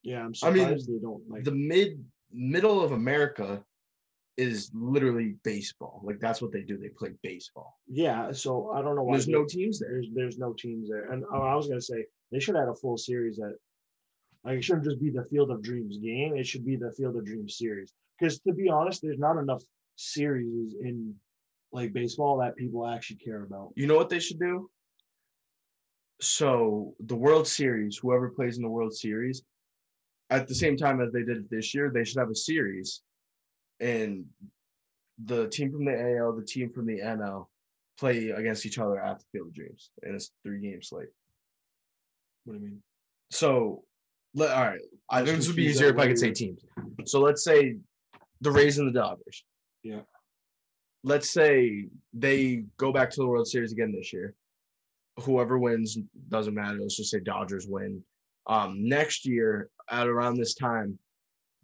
Yeah, 0.04 0.20
I'm 0.26 0.34
I 0.44 0.52
mean, 0.52 0.64
surprised 0.64 0.88
they 0.90 1.00
don't 1.02 1.24
like. 1.30 1.44
The 1.44 1.52
mid 1.54 2.04
middle 2.32 2.84
of 2.84 2.92
America 2.92 3.64
is 4.38 4.70
literally 4.74 5.36
baseball. 5.44 6.02
Like 6.04 6.20
that's 6.20 6.42
what 6.42 6.52
they 6.52 6.62
do. 6.62 6.78
They 6.78 6.90
play 6.90 7.12
baseball. 7.24 7.78
yeah, 7.88 8.32
so 8.32 8.72
I 8.72 8.82
don't 8.82 8.96
know 8.96 9.04
why 9.04 9.14
There's 9.14 9.28
they- 9.28 9.32
no 9.32 9.46
teams 9.46 9.80
there. 9.80 9.92
There's 9.92 10.08
there's 10.14 10.38
no 10.38 10.54
teams 10.54 10.90
there, 10.90 11.12
and 11.12 11.24
oh, 11.34 11.42
I 11.42 11.56
was 11.56 11.68
gonna 11.68 11.82
say 11.82 12.06
they 12.32 12.40
should 12.40 12.56
have 12.56 12.68
a 12.70 12.76
full 12.76 12.98
series 12.98 13.38
that. 13.38 13.56
Like 14.44 14.58
it 14.58 14.64
shouldn't 14.64 14.84
just 14.84 15.00
be 15.00 15.10
the 15.10 15.24
Field 15.32 15.52
of 15.52 15.62
Dreams 15.64 15.98
game. 16.00 16.36
It 16.36 16.46
should 16.46 16.66
be 16.66 16.76
the 16.76 16.92
Field 16.92 17.16
of 17.16 17.26
Dreams 17.26 17.58
series. 17.58 17.94
Because 18.20 18.40
to 18.42 18.52
be 18.54 18.68
honest, 18.70 19.02
there's 19.02 19.18
not 19.18 19.38
enough 19.38 19.64
series 19.96 20.76
in 20.82 21.16
like 21.72 21.94
baseball 21.94 22.38
that 22.38 22.56
people 22.56 22.88
actually 22.88 23.18
care 23.18 23.44
about. 23.44 23.72
You 23.76 23.88
know 23.88 23.96
what 23.96 24.10
they 24.10 24.20
should 24.20 24.40
do? 24.40 24.70
So 26.22 26.94
the 27.00 27.16
World 27.16 27.48
Series, 27.48 27.98
whoever 27.98 28.30
plays 28.30 28.58
in 28.58 28.64
the 28.64 28.70
World 28.70 28.94
Series, 28.94 29.44
at 30.30 30.48
the 30.48 30.56
same 30.56 30.78
time 30.78 31.02
as 31.02 31.12
they 31.12 31.24
did 31.24 31.38
it 31.38 31.50
this 31.50 31.74
year, 31.74 31.92
they 31.94 32.04
should 32.04 32.20
have 32.20 32.30
a 32.30 32.36
series, 32.36 33.02
and 33.80 34.26
the 35.26 35.48
team 35.50 35.72
from 35.72 35.86
the 35.86 36.18
AL, 36.18 36.34
the 36.34 36.46
team 36.46 36.72
from 36.72 36.86
the 36.86 37.00
NL, 37.00 37.48
play 38.00 38.30
against 38.30 38.66
each 38.66 38.80
other 38.80 39.00
at 39.00 39.20
the 39.20 39.26
Field 39.32 39.48
of 39.48 39.54
Dreams, 39.54 39.92
and 40.02 40.16
it's 40.16 40.32
three 40.44 40.62
game 40.62 40.82
slate. 40.82 41.10
What 42.46 42.54
do 42.54 42.60
you 42.60 42.66
mean? 42.66 42.84
So 43.32 43.84
Let, 44.36 44.52
all 44.52 44.64
right. 44.64 44.80
I 45.10 45.24
think 45.24 45.38
this 45.38 45.48
would 45.48 45.56
be 45.56 45.66
easier 45.66 45.90
if 45.90 45.98
I 45.98 46.08
could 46.08 46.18
say 46.18 46.32
teams. 46.32 46.66
So 47.06 47.20
let's 47.20 47.44
say 47.44 47.78
the 48.42 48.52
Rays 48.52 48.78
and 48.80 48.88
the 48.88 49.00
Dodgers. 49.00 49.44
Yeah. 49.84 50.02
Let's 51.04 51.30
say 51.30 51.88
they 52.14 52.64
go 52.78 52.92
back 52.94 53.10
to 53.12 53.22
the 53.22 53.28
World 53.28 53.48
Series 53.48 53.74
again 53.74 53.92
this 53.92 54.14
year. 54.14 54.36
Whoever 55.22 55.60
wins 55.60 55.98
doesn't 56.30 56.54
matter. 56.54 56.78
Let's 56.80 56.96
just 56.98 57.12
say 57.12 57.20
Dodgers 57.20 57.68
win. 57.68 58.02
Um, 58.48 58.88
next 58.88 59.26
year 59.26 59.70
at 59.90 60.08
around 60.08 60.38
this 60.38 60.54
time, 60.56 60.98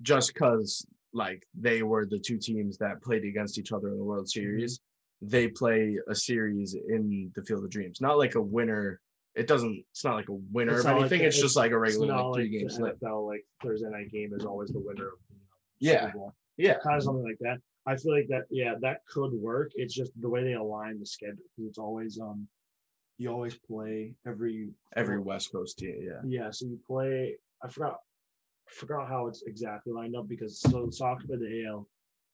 just 0.01 0.33
because 0.33 0.85
like 1.13 1.45
they 1.59 1.81
were 1.83 2.05
the 2.05 2.19
two 2.19 2.37
teams 2.37 2.77
that 2.77 3.01
played 3.01 3.23
against 3.25 3.57
each 3.57 3.71
other 3.71 3.89
in 3.89 3.97
the 3.97 4.03
World 4.03 4.25
Mm-hmm. 4.25 4.41
Series, 4.41 4.79
they 5.21 5.47
play 5.47 5.97
a 6.07 6.15
series 6.15 6.75
in 6.89 7.31
the 7.35 7.43
Field 7.43 7.63
of 7.63 7.69
Dreams. 7.69 7.99
Not 8.01 8.17
like 8.17 8.35
a 8.35 8.41
winner. 8.41 8.99
It 9.35 9.47
doesn't. 9.47 9.83
It's 9.91 10.03
not 10.03 10.15
like 10.15 10.29
a 10.29 10.33
winner 10.51 10.73
It's 10.73 10.81
of 10.81 10.85
not 10.87 10.93
like 11.01 11.11
anything. 11.11 11.27
it's 11.27 11.39
just 11.41 11.55
like 11.55 11.71
a 11.71 11.81
It's 11.81 11.95
regular 11.97 12.07
like, 12.15 12.33
three 12.35 12.43
like 12.43 12.51
game 12.51 12.69
slip. 12.69 12.99
NFL, 12.99 13.27
like 13.27 13.45
Thursday 13.63 13.89
night 13.89 14.11
game 14.11 14.33
is 14.33 14.45
always 14.45 14.69
the 14.69 14.79
winner 14.79 15.07
of 15.07 15.13
the 15.29 15.35
um, 15.35 15.41
Yeah. 15.79 16.11
Yeah. 16.57 16.73
Kind 16.83 16.97
of 16.97 17.03
something 17.03 17.23
like 17.23 17.37
that. 17.41 17.57
I 17.89 17.95
feel 17.95 18.13
like 18.13 18.27
that, 18.27 18.43
yeah, 18.51 18.75
that 18.81 18.99
could 19.07 19.33
work. 19.33 19.71
It's 19.73 19.95
just 19.95 20.11
the 20.21 20.29
way 20.29 20.43
they 20.43 20.53
align 20.53 20.99
the 20.99 21.07
schedule 21.07 21.37
because 21.55 21.69
it's 21.69 21.79
always 21.79 22.19
um, 22.19 22.47
you 23.17 23.29
always 23.29 23.55
play 23.55 24.13
every 24.27 24.69
Every 24.95 25.19
West 25.19 25.51
Coast 25.51 25.79
team. 25.79 25.97
Yeah. 25.99 26.21
Yeah, 26.23 26.51
so 26.51 26.67
you 26.67 26.79
play. 26.85 27.35
I 27.63 27.67
forgot. 27.67 27.97
I 28.67 28.71
forgot 28.71 29.09
how 29.09 29.25
it's 29.25 29.41
exactly 29.47 29.91
lined 29.91 30.15
up 30.15 30.29
because 30.29 30.61
so 30.61 30.91
Sox 30.91 31.25
play 31.25 31.37
the 31.37 31.65
AL, 31.65 31.87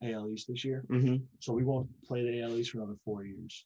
AL 0.03 0.29
East 0.29 0.47
this 0.49 0.65
year. 0.65 0.83
Mm-hmm. 0.89 1.23
So 1.39 1.53
we 1.53 1.63
won't 1.63 1.87
play 2.03 2.21
the 2.21 2.41
AL 2.41 2.51
East 2.57 2.71
for 2.71 2.79
another 2.79 2.97
four 3.05 3.23
years. 3.23 3.65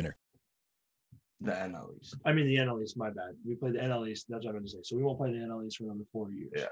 The 1.43 1.51
NL 1.51 1.99
East. 1.99 2.15
I 2.25 2.33
mean 2.33 2.45
the 2.47 2.55
NL 2.57 2.83
East. 2.83 2.97
My 2.97 3.09
bad. 3.09 3.35
We 3.45 3.55
played 3.55 3.73
the 3.73 3.79
NL 3.79 4.07
East. 4.07 4.27
That's 4.29 4.45
what 4.45 4.51
I 4.51 4.53
meant 4.53 4.65
to 4.67 4.71
say. 4.71 4.79
So 4.83 4.95
we 4.95 5.03
won't 5.03 5.17
play 5.17 5.31
the 5.31 5.39
NL 5.39 5.65
East 5.65 5.77
for 5.77 5.85
another 5.85 6.05
four 6.11 6.31
years. 6.31 6.51
Yeah. 6.55 6.65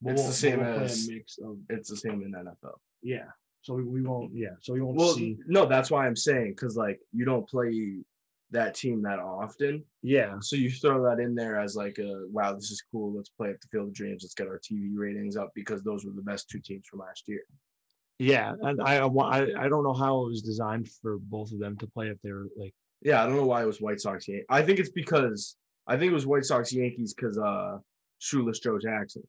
But 0.00 0.12
It's 0.12 0.22
the 0.22 0.24
we'll- 0.24 0.28
but 0.28 0.34
same 0.34 0.58
we'll 0.60 0.84
as- 0.84 1.08
a 1.08 1.12
mix 1.12 1.38
of 1.38 1.58
It's 1.68 1.90
the 1.90 1.96
same 1.96 2.22
in 2.22 2.32
NFL. 2.32 2.78
yeah. 3.02 3.26
So 3.62 3.74
we, 3.74 3.84
we 3.84 4.02
won't 4.02 4.34
yeah. 4.34 4.54
So 4.60 4.72
we 4.74 4.80
won't 4.82 4.96
Well, 4.98 5.14
see 5.14 5.38
no, 5.46 5.66
that's 5.66 5.90
why 5.90 6.06
I'm 6.06 6.16
saying 6.16 6.52
because 6.52 6.76
like 6.76 7.00
you 7.12 7.24
don't 7.24 7.48
play 7.48 8.00
that 8.50 8.74
team 8.74 9.02
that 9.02 9.18
often, 9.18 9.82
yeah. 10.02 10.36
so 10.40 10.54
you 10.54 10.70
throw 10.70 11.02
that 11.04 11.18
in 11.18 11.34
there 11.34 11.58
as 11.58 11.74
like 11.74 11.98
a 11.98 12.26
wow, 12.30 12.52
this 12.54 12.70
is 12.70 12.82
cool. 12.92 13.14
Let's 13.16 13.30
play 13.30 13.50
at 13.50 13.60
the 13.60 13.66
Field 13.72 13.88
of 13.88 13.94
Dreams. 13.94 14.22
Let's 14.22 14.34
get 14.34 14.46
our 14.48 14.58
TV 14.60 14.90
ratings 14.94 15.36
up 15.36 15.50
because 15.54 15.82
those 15.82 16.04
were 16.04 16.12
the 16.12 16.22
best 16.22 16.48
two 16.48 16.60
teams 16.60 16.86
from 16.86 17.00
last 17.00 17.26
year. 17.26 17.42
Yeah, 18.18 18.54
and 18.62 18.80
I, 18.80 18.98
I 18.98 19.64
I 19.64 19.68
don't 19.68 19.84
know 19.84 19.92
how 19.92 20.22
it 20.22 20.28
was 20.28 20.42
designed 20.42 20.88
for 21.02 21.18
both 21.18 21.52
of 21.52 21.58
them 21.58 21.76
to 21.78 21.86
play 21.88 22.08
if 22.08 22.20
they 22.22 22.32
were 22.32 22.48
like 22.56 22.74
Yeah, 23.02 23.22
I 23.22 23.26
don't 23.26 23.36
know 23.36 23.46
why 23.46 23.62
it 23.62 23.66
was 23.66 23.80
White 23.80 24.00
Sox. 24.00 24.28
Yan- 24.28 24.44
I 24.48 24.62
think 24.62 24.78
it's 24.78 24.90
because 24.90 25.56
I 25.86 25.96
think 25.96 26.10
it 26.10 26.14
was 26.14 26.26
White 26.26 26.44
Sox 26.44 26.72
Yankees 26.72 27.14
because 27.14 27.38
uh, 27.38 27.78
Shoeless 28.18 28.60
Joe 28.60 28.78
Jackson 28.78 29.22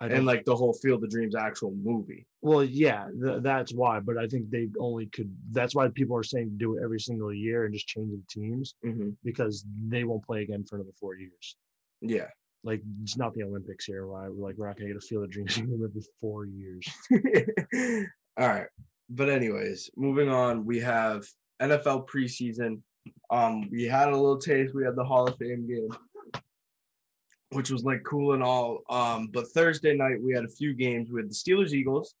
I 0.00 0.06
and 0.06 0.24
like 0.24 0.44
the 0.46 0.56
whole 0.56 0.72
Field 0.72 1.04
of 1.04 1.10
Dreams 1.10 1.34
actual 1.34 1.72
movie. 1.72 2.26
Well, 2.40 2.64
yeah, 2.64 3.08
th- 3.22 3.42
that's 3.42 3.74
why. 3.74 4.00
But 4.00 4.16
I 4.16 4.26
think 4.26 4.50
they 4.50 4.68
only 4.78 5.06
could. 5.06 5.34
That's 5.50 5.74
why 5.74 5.88
people 5.88 6.16
are 6.16 6.22
saying 6.22 6.54
do 6.56 6.76
it 6.76 6.82
every 6.82 7.00
single 7.00 7.32
year 7.34 7.66
and 7.66 7.74
just 7.74 7.86
change 7.86 8.10
the 8.10 8.22
teams 8.28 8.74
hmm 8.82 9.10
because 9.22 9.64
they 9.88 10.04
won't 10.04 10.24
play 10.24 10.42
again 10.42 10.64
for 10.64 10.76
another 10.76 10.92
four 10.98 11.16
years. 11.16 11.56
Yeah. 12.00 12.28
Like 12.62 12.82
it's 13.02 13.16
not 13.16 13.34
the 13.34 13.42
Olympics 13.42 13.86
here. 13.86 14.06
Why 14.06 14.28
we're 14.28 14.46
like 14.46 14.56
we're 14.58 14.66
not 14.66 14.76
gonna 14.76 14.88
get 14.88 14.96
a 14.96 15.00
field 15.00 15.24
of 15.24 15.30
dreams 15.30 15.58
every 15.58 16.02
four 16.20 16.44
years. 16.44 16.86
All 18.38 18.48
right. 18.48 18.66
But 19.08 19.28
anyways, 19.28 19.90
moving 19.96 20.28
on, 20.28 20.64
we 20.64 20.78
have 20.80 21.24
NFL 21.60 22.06
preseason. 22.06 22.80
Um, 23.30 23.68
we 23.70 23.84
had 23.84 24.08
a 24.08 24.16
little 24.16 24.38
taste. 24.38 24.74
We 24.74 24.84
had 24.84 24.94
the 24.94 25.04
Hall 25.04 25.26
of 25.26 25.36
Fame 25.38 25.66
game, 25.66 25.88
which 27.50 27.70
was 27.70 27.82
like 27.82 28.02
cool 28.04 28.34
and 28.34 28.42
all. 28.42 28.80
Um, 28.90 29.28
but 29.32 29.48
Thursday 29.48 29.96
night 29.96 30.22
we 30.22 30.34
had 30.34 30.44
a 30.44 30.48
few 30.48 30.74
games. 30.74 31.08
Had 31.14 31.30
the 31.30 31.34
Steelers 31.34 31.72
Eagles, 31.72 32.14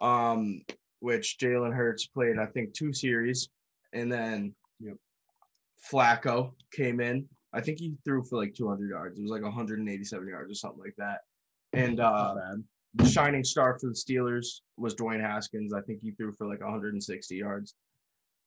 um, 0.00 0.62
which 1.00 1.38
Jalen 1.38 1.74
Hurts 1.74 2.06
played, 2.06 2.38
I 2.38 2.46
think, 2.46 2.74
two 2.74 2.92
series, 2.92 3.48
and 3.92 4.12
then 4.12 4.54
Yep. 4.80 4.96
Flacco 5.90 6.52
came 6.72 7.00
in. 7.00 7.28
I 7.52 7.60
think 7.60 7.78
he 7.78 7.94
threw 8.04 8.22
for 8.22 8.38
like 8.38 8.54
200 8.54 8.88
yards. 8.88 9.18
It 9.18 9.22
was 9.22 9.30
like 9.30 9.42
187 9.42 10.28
yards 10.28 10.50
or 10.50 10.54
something 10.54 10.80
like 10.80 10.94
that. 10.98 11.20
And 11.72 12.00
uh, 12.00 12.34
the 12.94 13.06
shining 13.06 13.44
star 13.44 13.78
for 13.78 13.88
the 13.88 13.94
Steelers 13.94 14.60
was 14.76 14.94
Dwayne 14.94 15.20
Haskins. 15.20 15.72
I 15.72 15.80
think 15.82 16.00
he 16.02 16.12
threw 16.12 16.32
for 16.32 16.46
like 16.46 16.60
160 16.60 17.36
yards. 17.36 17.74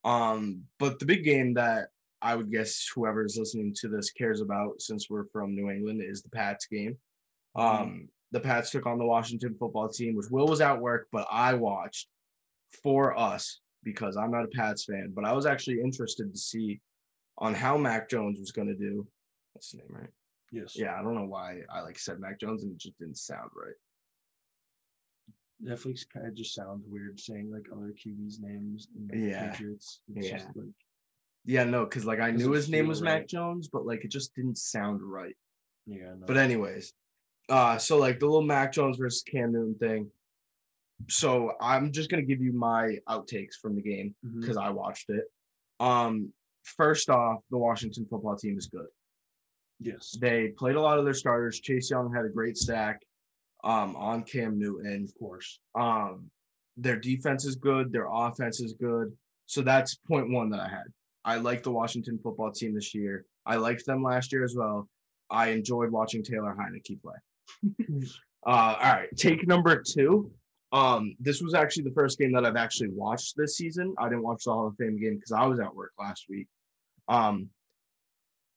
Um, 0.04 0.64
but 0.80 0.99
the 0.99 1.06
big 1.06 1.24
game 1.24 1.54
that 1.54 1.89
I 2.22 2.36
would 2.36 2.51
guess 2.51 2.88
whoever 2.93 3.26
is 3.26 3.38
listening 3.38 3.76
to 3.82 3.89
this 3.89 4.12
cares 4.12 4.41
about, 4.41 4.82
since 4.82 5.10
we're 5.10 5.26
from 5.32 5.56
New 5.56 5.70
England, 5.70 6.01
is 6.01 6.22
the 6.22 6.30
Pats 6.30 6.68
game. 6.68 6.97
Um, 7.56 8.08
the 8.32 8.39
Pats 8.39 8.72
took 8.72 8.86
on 8.86 8.97
the 8.97 9.06
Washington 9.06 9.56
football 9.60 9.89
team, 9.89 10.16
which 10.16 10.30
Will 10.30 10.47
was 10.47 10.62
at 10.62 10.80
work, 10.80 11.08
but 11.12 11.28
I 11.30 11.54
watched 11.54 12.08
for 12.82 13.18
us 13.18 13.60
because 13.84 14.18
I'm 14.18 14.32
not 14.32 14.45
a 14.45 14.47
Pats 14.47 14.86
fan. 14.86 15.12
But 15.14 15.26
I 15.26 15.34
was 15.34 15.45
actually 15.45 15.82
interested 15.82 16.32
to 16.32 16.39
see 16.39 16.80
on 17.38 17.53
how 17.53 17.77
Mac 17.77 18.09
Jones 18.09 18.39
was 18.39 18.51
going 18.51 18.67
to 18.67 18.75
do. 18.75 19.07
That's 19.53 19.71
the 19.71 19.77
name, 19.77 19.88
right? 19.89 20.09
Yes. 20.51 20.75
Yeah, 20.77 20.95
I 20.99 21.01
don't 21.01 21.15
know 21.15 21.25
why 21.25 21.61
I 21.71 21.81
like 21.81 21.97
said 21.97 22.19
Mac 22.19 22.39
Jones 22.39 22.63
and 22.63 22.71
it 22.73 22.77
just 22.77 22.97
didn't 22.99 23.17
sound 23.17 23.49
right. 23.55 23.73
Netflix 25.63 26.01
kind 26.11 26.27
of 26.27 26.36
just 26.36 26.53
sounds 26.53 26.84
weird 26.88 27.19
saying 27.19 27.49
like 27.51 27.65
other 27.71 27.93
QBs 27.93 28.39
names. 28.41 28.88
In 28.95 29.07
the 29.07 29.29
Yeah. 29.29 29.51
Patriots. 29.51 30.01
It's 30.15 30.27
Yeah. 30.27 30.38
just 30.38 30.55
like 30.55 30.67
Yeah, 31.45 31.63
no, 31.65 31.84
because 31.86 32.05
like 32.05 32.19
I 32.19 32.31
knew 32.31 32.51
his 32.51 32.69
name 32.69 32.88
was 32.88 33.01
Mac. 33.01 33.27
Jones, 33.27 33.67
but 33.67 33.86
like 33.86 34.05
it 34.05 34.11
just 34.11 34.34
didn't 34.36 34.57
sound 34.57 35.01
right. 35.01 35.36
yeah. 35.86 36.13
No. 36.17 36.25
But 36.25 36.38
anyways, 36.38 36.93
uh, 37.49 37.77
so 37.77 37.97
like 37.97 38.19
the 38.19 38.25
little 38.25 38.41
Mac 38.43 38.71
Jones 38.71 38.97
versus 38.97 39.23
Cam 39.23 39.51
Newton 39.51 39.75
thing. 39.75 40.11
So 41.09 41.53
I'm 41.59 41.91
just 41.91 42.09
gonna 42.09 42.21
give 42.23 42.41
you 42.41 42.53
my 42.53 42.97
outtakes 43.09 43.55
from 43.61 43.75
the 43.75 43.81
game 43.81 44.15
because 44.39 44.55
I 44.57 44.69
watched 44.69 45.09
it. 45.09 45.25
Um, 45.79 46.31
first 46.64 47.09
off, 47.09 47.39
the 47.51 47.57
Washington 47.57 48.05
football 48.09 48.36
team 48.36 48.57
is 48.57 48.68
good. 48.68 48.88
yes. 49.80 50.18
They 50.20 50.49
played 50.57 50.76
a 50.76 50.82
lot 50.82 50.99
of 50.99 51.05
their 51.05 51.14
starters. 51.14 51.59
Chase 51.59 51.89
Young 51.89 52.14
had 52.14 52.26
a 52.26 52.30
great 52.30 52.57
sack 52.57 53.01
um, 53.64 53.95
on 53.95 54.24
Cam 54.24 54.57
Newton. 54.57 55.03
Of 55.03 55.20
course. 55.20 55.59
Um, 55.76 56.30
their 56.78 56.99
defense 56.99 57.45
is 57.45 57.55
good. 57.55 57.91
Their 57.91 58.07
offense 58.11 58.59
is 58.59 58.74
good. 58.74 59.16
So 59.45 59.61
that's 59.61 59.95
point 59.95 60.30
one 60.30 60.49
that 60.51 60.59
I 60.59 60.70
had. 60.70 60.86
I 61.26 61.38
like 61.38 61.64
the 61.64 61.72
Washington 61.72 62.20
football 62.22 62.51
team 62.51 62.74
this 62.74 62.93
year. 62.93 63.26
I 63.45 63.55
liked 63.55 63.86
them 63.86 64.03
last 64.03 64.32
year 64.32 64.43
as 64.43 64.55
well. 64.55 64.88
I 65.30 65.49
enjoyed 65.49 65.91
watching 65.91 66.24
Taylor 66.24 66.55
Heinicke 66.57 67.01
play. 67.01 67.16
uh, 68.45 68.76
all 68.80 68.93
right, 68.93 69.09
take 69.16 69.47
number 69.47 69.82
two. 69.82 70.32
Um, 70.72 71.16
this 71.20 71.41
was 71.41 71.53
actually 71.53 71.84
the 71.84 71.93
first 71.93 72.18
game 72.18 72.32
that 72.34 72.45
I've 72.45 72.55
actually 72.55 72.89
watched 72.89 73.36
this 73.38 73.57
season. 73.57 73.93
I 73.99 74.09
didn't 74.09 74.24
watch 74.24 74.43
the 74.45 74.51
Hall 74.51 74.68
of 74.68 74.76
Fame 74.78 74.99
game 74.99 75.16
because 75.16 75.32
I 75.32 75.45
was 75.45 75.59
at 75.59 75.74
work 75.74 75.91
last 75.99 76.26
week. 76.30 76.47
Um, 77.08 77.49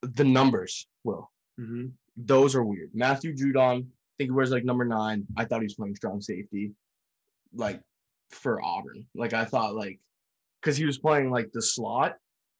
the 0.02 0.24
numbers, 0.24 0.86
Will, 1.04 1.30
Mm-hmm. 1.58 1.86
those 2.18 2.54
are 2.54 2.62
weird. 2.64 2.90
Matthew 2.92 3.34
Judon, 3.34 3.78
I 3.82 4.12
think 4.18 4.28
he 4.28 4.30
wears 4.30 4.50
like 4.50 4.64
number 4.64 4.84
nine. 4.84 5.26
I 5.38 5.44
thought 5.46 5.60
he 5.60 5.66
was 5.66 5.74
playing 5.74 5.96
strong 5.96 6.20
safety, 6.20 6.72
like 7.54 7.80
for 8.30 8.62
Auburn. 8.62 9.06
Like 9.14 9.32
I 9.32 9.44
thought, 9.46 9.74
like 9.74 9.98
because 10.60 10.76
he 10.76 10.84
was 10.84 10.98
playing 10.98 11.30
like 11.30 11.50
the 11.52 11.62
slot, 11.62 12.16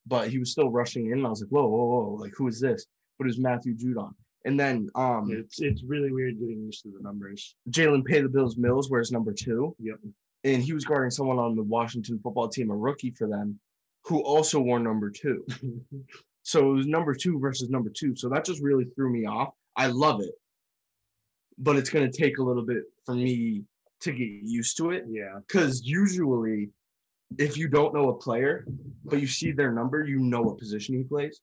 but 0.07 0.29
he 0.29 0.39
was 0.39 0.51
still 0.51 0.69
rushing 0.71 1.11
in. 1.11 1.25
I 1.25 1.29
was 1.29 1.41
like, 1.41 1.49
whoa, 1.51 1.67
whoa, 1.67 1.85
whoa, 1.85 2.15
like 2.19 2.33
who 2.35 2.47
is 2.47 2.59
this? 2.59 2.87
But 3.19 3.25
it 3.25 3.27
was 3.27 3.39
Matthew 3.39 3.75
Judon. 3.75 4.13
And 4.45 4.59
then 4.59 4.89
um 4.95 5.29
It's 5.31 5.61
it's 5.61 5.83
really 5.83 6.11
weird 6.11 6.39
getting 6.39 6.61
used 6.63 6.81
to 6.83 6.89
the 6.89 7.01
numbers. 7.03 7.55
Jalen 7.69 8.03
Pay 8.05 8.21
the 8.21 8.29
Bills 8.29 8.57
Mills 8.57 8.89
wears 8.89 9.11
number 9.11 9.31
two, 9.33 9.75
Yep. 9.79 9.99
and 10.43 10.63
he 10.63 10.73
was 10.73 10.85
guarding 10.85 11.11
someone 11.11 11.37
on 11.37 11.55
the 11.55 11.63
Washington 11.63 12.19
football 12.23 12.47
team, 12.49 12.71
a 12.71 12.75
rookie 12.75 13.11
for 13.11 13.27
them, 13.27 13.59
who 14.07 14.21
also 14.21 14.59
wore 14.59 14.79
number 14.79 15.09
two. 15.09 15.45
So 16.47 16.71
it 16.71 16.75
was 16.75 16.87
number 16.87 17.13
two 17.13 17.39
versus 17.39 17.69
number 17.69 17.89
two. 17.93 18.15
So 18.15 18.29
that 18.29 18.45
just 18.45 18.61
really 18.63 18.85
threw 18.95 19.11
me 19.11 19.25
off. 19.25 19.49
I 19.75 19.87
love 19.87 20.21
it, 20.21 20.33
but 21.57 21.75
it's 21.75 21.89
going 21.89 22.09
to 22.09 22.17
take 22.17 22.37
a 22.37 22.41
little 22.41 22.65
bit 22.65 22.83
for 23.05 23.15
me 23.15 23.63
to 23.99 24.11
get 24.13 24.29
used 24.43 24.77
to 24.77 24.91
it. 24.91 25.03
yeah. 25.09 25.39
Because 25.45 25.81
usually, 25.83 26.69
if 27.37 27.57
you 27.57 27.67
don't 27.67 27.93
know 27.93 28.11
a 28.11 28.13
player, 28.13 28.65
but 29.03 29.19
you 29.19 29.27
see 29.27 29.51
their 29.51 29.73
number, 29.73 30.05
you 30.05 30.19
know 30.19 30.41
what 30.41 30.57
position 30.57 30.95
he 30.95 31.03
plays. 31.03 31.41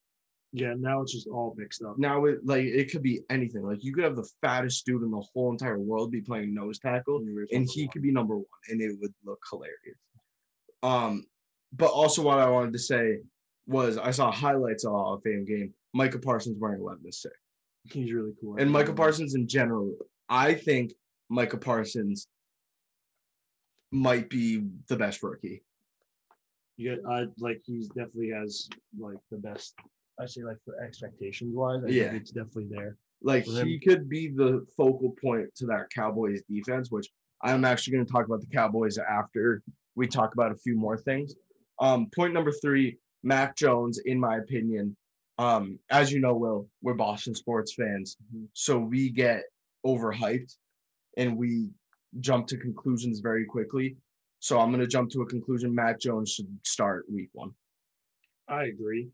Yeah, 0.54 0.72
now 0.78 1.02
it's 1.02 1.12
just 1.12 1.28
all 1.28 1.54
mixed 1.58 1.82
up. 1.82 1.98
Now 1.98 2.24
it 2.24 2.38
like 2.42 2.64
it 2.64 2.90
could 2.90 3.02
be 3.02 3.20
anything. 3.28 3.62
Like 3.62 3.84
you 3.84 3.92
could 3.92 4.04
have 4.04 4.16
the 4.16 4.30
fattest 4.40 4.86
dude 4.86 5.02
in 5.02 5.10
the 5.10 5.22
whole 5.34 5.52
entire 5.52 5.78
world 5.78 6.12
be 6.12 6.22
playing 6.22 6.54
nose 6.54 6.78
tackle, 6.78 7.18
and 7.52 7.68
he 7.70 7.88
could 7.88 8.00
be 8.00 8.10
number 8.10 8.36
one, 8.36 8.46
and 8.70 8.80
it 8.80 8.96
would 9.02 9.12
look 9.22 9.42
hilarious. 9.50 9.98
Um, 10.82 11.26
but 11.76 11.90
also 11.90 12.22
what 12.22 12.38
I 12.38 12.48
wanted 12.48 12.72
to 12.74 12.78
say 12.78 13.18
was 13.66 13.98
I 13.98 14.10
saw 14.10 14.30
highlights 14.30 14.84
of 14.84 14.92
a 14.92 14.96
Hall 14.96 15.14
of 15.14 15.22
Fame 15.22 15.44
game. 15.44 15.72
Micah 15.92 16.18
Parsons 16.18 16.56
wearing 16.58 16.80
11 16.80 17.04
to 17.04 17.12
6. 17.12 17.34
He's 17.84 18.12
really 18.12 18.32
cool. 18.40 18.56
And 18.56 18.70
Micah 18.70 18.92
Parsons 18.92 19.34
in 19.34 19.46
general, 19.46 19.94
I 20.28 20.54
think 20.54 20.92
Micah 21.28 21.58
Parsons 21.58 22.28
might 23.92 24.28
be 24.28 24.64
the 24.88 24.96
best 24.96 25.22
rookie. 25.22 25.62
Yeah, 26.76 26.96
I 27.08 27.26
like 27.38 27.62
he's 27.64 27.88
definitely 27.88 28.30
has 28.30 28.68
like 28.98 29.18
the 29.30 29.36
best. 29.36 29.74
I 30.18 30.26
say 30.26 30.42
like 30.42 30.56
for 30.64 30.82
expectations 30.82 31.54
wise, 31.54 31.82
I 31.86 31.90
Yeah. 31.90 32.10
think 32.10 32.22
it's 32.22 32.30
definitely 32.32 32.68
there. 32.70 32.96
Like 33.22 33.44
he 33.44 33.78
could 33.78 34.08
be 34.08 34.28
the 34.28 34.66
focal 34.76 35.14
point 35.22 35.54
to 35.56 35.66
that 35.66 35.90
Cowboys 35.94 36.42
defense, 36.50 36.90
which 36.90 37.08
I'm 37.42 37.64
actually 37.64 37.94
going 37.94 38.06
to 38.06 38.12
talk 38.12 38.26
about 38.26 38.40
the 38.40 38.48
Cowboys 38.48 38.98
after 38.98 39.62
we 39.94 40.08
talk 40.08 40.34
about 40.34 40.50
a 40.50 40.56
few 40.56 40.76
more 40.76 40.98
things. 40.98 41.34
Um, 41.80 42.08
point 42.14 42.32
number 42.32 42.52
three, 42.52 42.98
Mac 43.22 43.56
Jones, 43.56 43.98
in 43.98 44.18
my 44.18 44.36
opinion, 44.36 44.96
um, 45.38 45.78
as 45.90 46.12
you 46.12 46.20
know, 46.20 46.34
Will, 46.36 46.68
we're 46.82 46.94
Boston 46.94 47.34
sports 47.34 47.74
fans, 47.74 48.16
Mhm. 48.34 48.48
so 48.52 48.78
we 48.78 49.10
get 49.10 49.44
overhyped 49.84 50.56
and 51.16 51.36
we 51.36 51.70
jump 52.20 52.46
to 52.48 52.56
conclusions 52.56 53.20
very 53.20 53.44
quickly. 53.44 53.96
So 54.38 54.60
I'm 54.60 54.70
going 54.70 54.80
to 54.80 54.86
jump 54.86 55.10
to 55.12 55.22
a 55.22 55.26
conclusion. 55.26 55.74
Mac 55.74 55.98
Jones 55.98 56.30
should 56.32 56.58
start 56.64 57.10
week 57.10 57.30
one. 57.32 57.54
I 58.46 58.64
agree. 58.64 59.10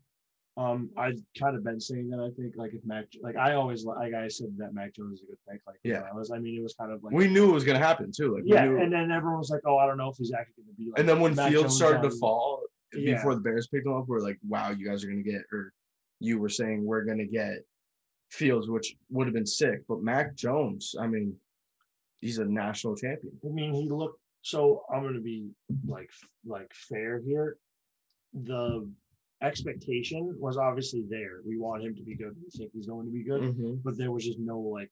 Um, 0.61 0.89
I've 0.97 1.19
kind 1.39 1.55
of 1.55 1.63
been 1.63 1.79
saying 1.79 2.09
that. 2.09 2.19
I 2.19 2.29
think 2.39 2.53
like 2.55 2.73
if 2.73 2.83
Mac, 2.85 3.05
like 3.21 3.35
I 3.35 3.53
always 3.53 3.83
like 3.85 4.13
I 4.13 4.27
said 4.27 4.49
that 4.57 4.73
Mac 4.73 4.93
Jones 4.95 5.19
is 5.19 5.23
a 5.23 5.27
good 5.27 5.37
pick. 5.49 5.61
Like 5.65 5.79
Yeah. 5.83 6.03
I 6.11 6.13
was. 6.15 6.31
I 6.31 6.37
mean, 6.39 6.55
it 6.59 6.63
was 6.63 6.75
kind 6.75 6.91
of 6.91 7.03
like 7.03 7.13
We 7.13 7.27
knew 7.27 7.49
it 7.49 7.53
was 7.53 7.63
going 7.63 7.79
to 7.79 7.85
happen 7.85 8.11
too. 8.15 8.35
Like 8.35 8.43
yeah, 8.45 8.65
knew- 8.65 8.79
and 8.81 8.91
then 8.93 9.11
everyone 9.11 9.39
was 9.39 9.49
like, 9.49 9.61
oh, 9.65 9.77
I 9.77 9.85
don't 9.87 9.97
know 9.97 10.09
if 10.09 10.17
he's 10.17 10.33
actually 10.33 10.63
going 10.65 10.75
to 10.75 10.81
be 10.83 10.89
like. 10.91 10.99
And 10.99 11.09
then 11.09 11.19
when 11.19 11.33
Mac 11.35 11.49
Fields 11.51 11.63
Jones 11.63 11.75
started 11.77 12.01
to 12.09 12.15
fall 12.17 12.61
Yeah. 12.93 13.15
before 13.15 13.33
the 13.35 13.41
Bears 13.41 13.67
picked 13.67 13.85
him 13.87 13.93
up, 13.93 14.05
we're 14.07 14.19
like, 14.19 14.37
wow, 14.47 14.69
you 14.71 14.85
guys 14.87 15.03
are 15.03 15.07
gonna 15.07 15.23
get 15.23 15.41
or 15.51 15.73
you 16.19 16.37
were 16.39 16.49
saying 16.49 16.85
we're 16.85 17.05
gonna 17.05 17.25
get 17.25 17.55
Fields, 18.29 18.69
which 18.69 18.95
would 19.09 19.27
have 19.27 19.33
been 19.33 19.45
sick. 19.45 19.81
But 19.89 20.03
Mac 20.03 20.35
Jones, 20.35 20.95
I 20.99 21.07
mean, 21.07 21.35
he's 22.21 22.37
a 22.37 22.45
national 22.45 22.95
champion. 22.95 23.33
I 23.45 23.49
mean, 23.49 23.73
he 23.73 23.89
looked. 23.89 24.19
So 24.43 24.83
I'm 24.93 25.01
going 25.01 25.15
to 25.15 25.21
be 25.21 25.49
like 25.87 26.09
like 26.45 26.71
fair 26.73 27.19
here. 27.25 27.57
The 28.33 28.89
expectation 29.41 30.35
was 30.39 30.57
obviously 30.57 31.03
there. 31.09 31.41
We 31.45 31.57
want 31.57 31.83
him 31.83 31.95
to 31.95 32.03
be 32.03 32.15
good. 32.15 32.35
We 32.43 32.49
think 32.51 32.71
he's 32.73 32.87
going 32.87 33.05
to 33.05 33.11
be 33.11 33.23
good, 33.23 33.41
mm-hmm. 33.41 33.75
but 33.83 33.97
there 33.97 34.11
was 34.11 34.25
just 34.25 34.39
no 34.39 34.59
like 34.59 34.91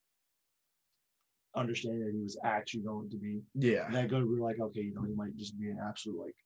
understanding 1.56 2.04
that 2.04 2.12
he 2.12 2.22
was 2.22 2.38
actually 2.44 2.82
going 2.82 3.10
to 3.10 3.16
be 3.16 3.40
Yeah. 3.54 3.88
that 3.90 4.08
good. 4.08 4.24
We 4.28 4.38
were 4.38 4.46
like, 4.46 4.60
okay, 4.60 4.80
you 4.80 4.94
know, 4.94 5.02
he 5.02 5.14
might 5.14 5.36
just 5.36 5.58
be 5.58 5.68
an 5.68 5.78
absolute 5.86 6.18
like 6.20 6.36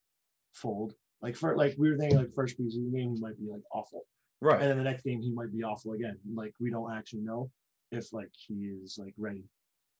fold. 0.52 0.94
Like 1.22 1.36
for 1.36 1.57
like 1.57 1.74
we 1.78 1.90
were 1.90 1.96
thinking 1.96 2.18
like 2.18 2.34
first 2.34 2.59
preseason 2.59 2.92
game 2.92 3.14
he 3.14 3.20
might 3.20 3.38
be 3.38 3.48
like 3.50 3.62
awful, 3.72 4.02
right? 4.40 4.61
and 4.61 4.70
then 4.70 4.78
the 4.78 4.84
next 4.84 5.02
game 5.05 5.22
he 5.22 5.32
might 5.32 5.52
be 5.52 5.62
awful 5.62 5.92
again. 5.92 6.18
Like 6.34 6.52
we 6.61 6.70
don't 6.70 6.92
actually 6.92 7.22
know 7.22 7.50
if 7.90 8.12
like 8.12 8.30
he 8.32 8.55
is 8.82 8.98
like 8.98 9.14
ready. 9.16 9.44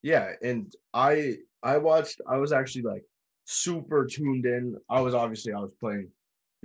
Yeah. 0.03 0.33
And 0.43 0.71
I 0.93 1.37
I 1.63 1.77
watched, 1.77 2.21
I 2.29 2.37
was 2.37 2.51
actually 2.51 2.83
like 2.83 3.03
super 3.45 4.05
tuned 4.05 4.45
in. 4.45 4.75
I 4.87 5.01
was 5.01 5.15
obviously 5.15 5.53
I 5.53 5.59
was 5.59 5.73
playing 5.79 6.09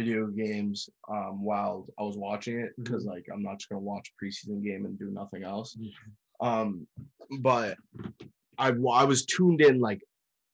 video 0.00 0.26
games 0.26 0.88
um 1.10 1.44
while 1.44 1.86
I 1.98 2.02
was 2.02 2.16
watching 2.16 2.58
it 2.58 2.72
because 2.82 3.04
like 3.04 3.26
I'm 3.32 3.42
not 3.42 3.58
just 3.58 3.68
gonna 3.68 3.80
watch 3.92 4.06
a 4.10 4.24
preseason 4.24 4.62
game 4.64 4.84
and 4.86 4.98
do 4.98 5.10
nothing 5.10 5.42
else. 5.44 5.76
Um, 6.40 6.86
but 7.40 7.76
I 8.58 8.68
I 8.68 9.04
was 9.04 9.26
tuned 9.26 9.60
in 9.60 9.78
like 9.80 10.00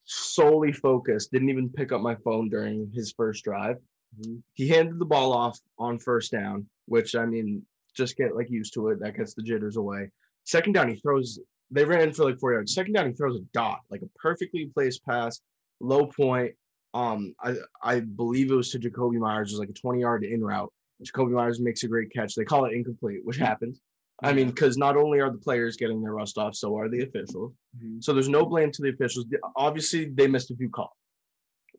solely 0.05 0.72
focused. 0.72 1.30
Didn't 1.32 1.51
even 1.51 1.68
pick 1.68 1.92
up 1.92 2.01
my 2.01 2.16
phone 2.24 2.49
during 2.49 2.90
his 2.92 3.12
first 3.16 3.44
drive. 3.44 3.76
Mhm. 4.20 4.42
He 4.55 4.68
handed 4.68 4.99
the 4.99 5.05
ball 5.14 5.32
off 5.32 5.59
on 5.78 5.99
first 5.99 6.32
down, 6.32 6.66
which 6.86 7.14
I 7.14 7.24
mean, 7.26 7.64
just 7.94 8.16
get 8.16 8.34
like 8.34 8.51
used 8.51 8.74
to 8.74 8.88
it. 8.88 9.01
That 9.01 9.16
gets 9.16 9.34
the 9.34 9.42
jitters 9.42 9.76
away. 9.76 10.11
Second 10.44 10.72
down, 10.72 10.88
he 10.88 10.97
throws. 10.97 11.38
They 11.70 11.84
ran 11.84 12.12
for 12.12 12.24
like 12.24 12.38
four 12.38 12.53
yards. 12.53 12.74
Second 12.74 12.94
down, 12.94 13.09
he 13.09 13.12
throws 13.14 13.36
a 13.36 13.44
dot, 13.53 13.80
like 13.90 14.03
a 14.03 14.11
perfectly 14.18 14.66
placed 14.74 15.05
pass, 15.05 15.40
low 15.80 16.07
point. 16.07 16.53
Um, 16.95 17.34
I 17.43 17.57
I 17.82 18.01
believe 18.01 18.51
it 18.51 18.55
was 18.55 18.70
to 18.70 18.78
Jakobi 18.78 19.18
Meyers. 19.18 19.51
It 19.51 19.55
was 19.55 19.61
like 19.61 19.68
a 19.70 19.72
twenty 19.72 20.01
yard 20.01 20.24
in 20.24 20.43
route. 20.43 20.72
Jakobi 21.05 21.32
Meyers 21.32 21.61
makes 21.61 21.82
a 21.82 21.89
great 21.89 22.11
catch. 22.12 22.34
They 22.34 22.45
call 22.45 22.64
it 22.64 22.72
incomplete, 22.72 23.20
which 23.24 23.37
happens. 23.37 23.80
I 24.22 24.32
mean, 24.32 24.49
because 24.49 24.78
not 24.78 24.97
only 24.97 25.20
are 25.20 25.30
the 25.30 25.37
players 25.37 25.76
getting 25.76 26.01
their 26.01 26.14
rust 26.14 26.39
off, 26.39 26.55
so 26.55 26.74
are 26.78 26.89
the 26.89 27.03
officials. 27.03 27.53
Mhm. 27.78 28.03
So 28.03 28.14
there's 28.14 28.30
no 28.30 28.47
blame 28.47 28.72
to 28.72 28.82
the 28.82 28.89
officials. 28.89 29.26
Obviously, 29.57 30.07
they 30.07 30.26
missed 30.26 30.51
a 30.51 30.57
few 30.57 30.70
calls. 30.70 30.97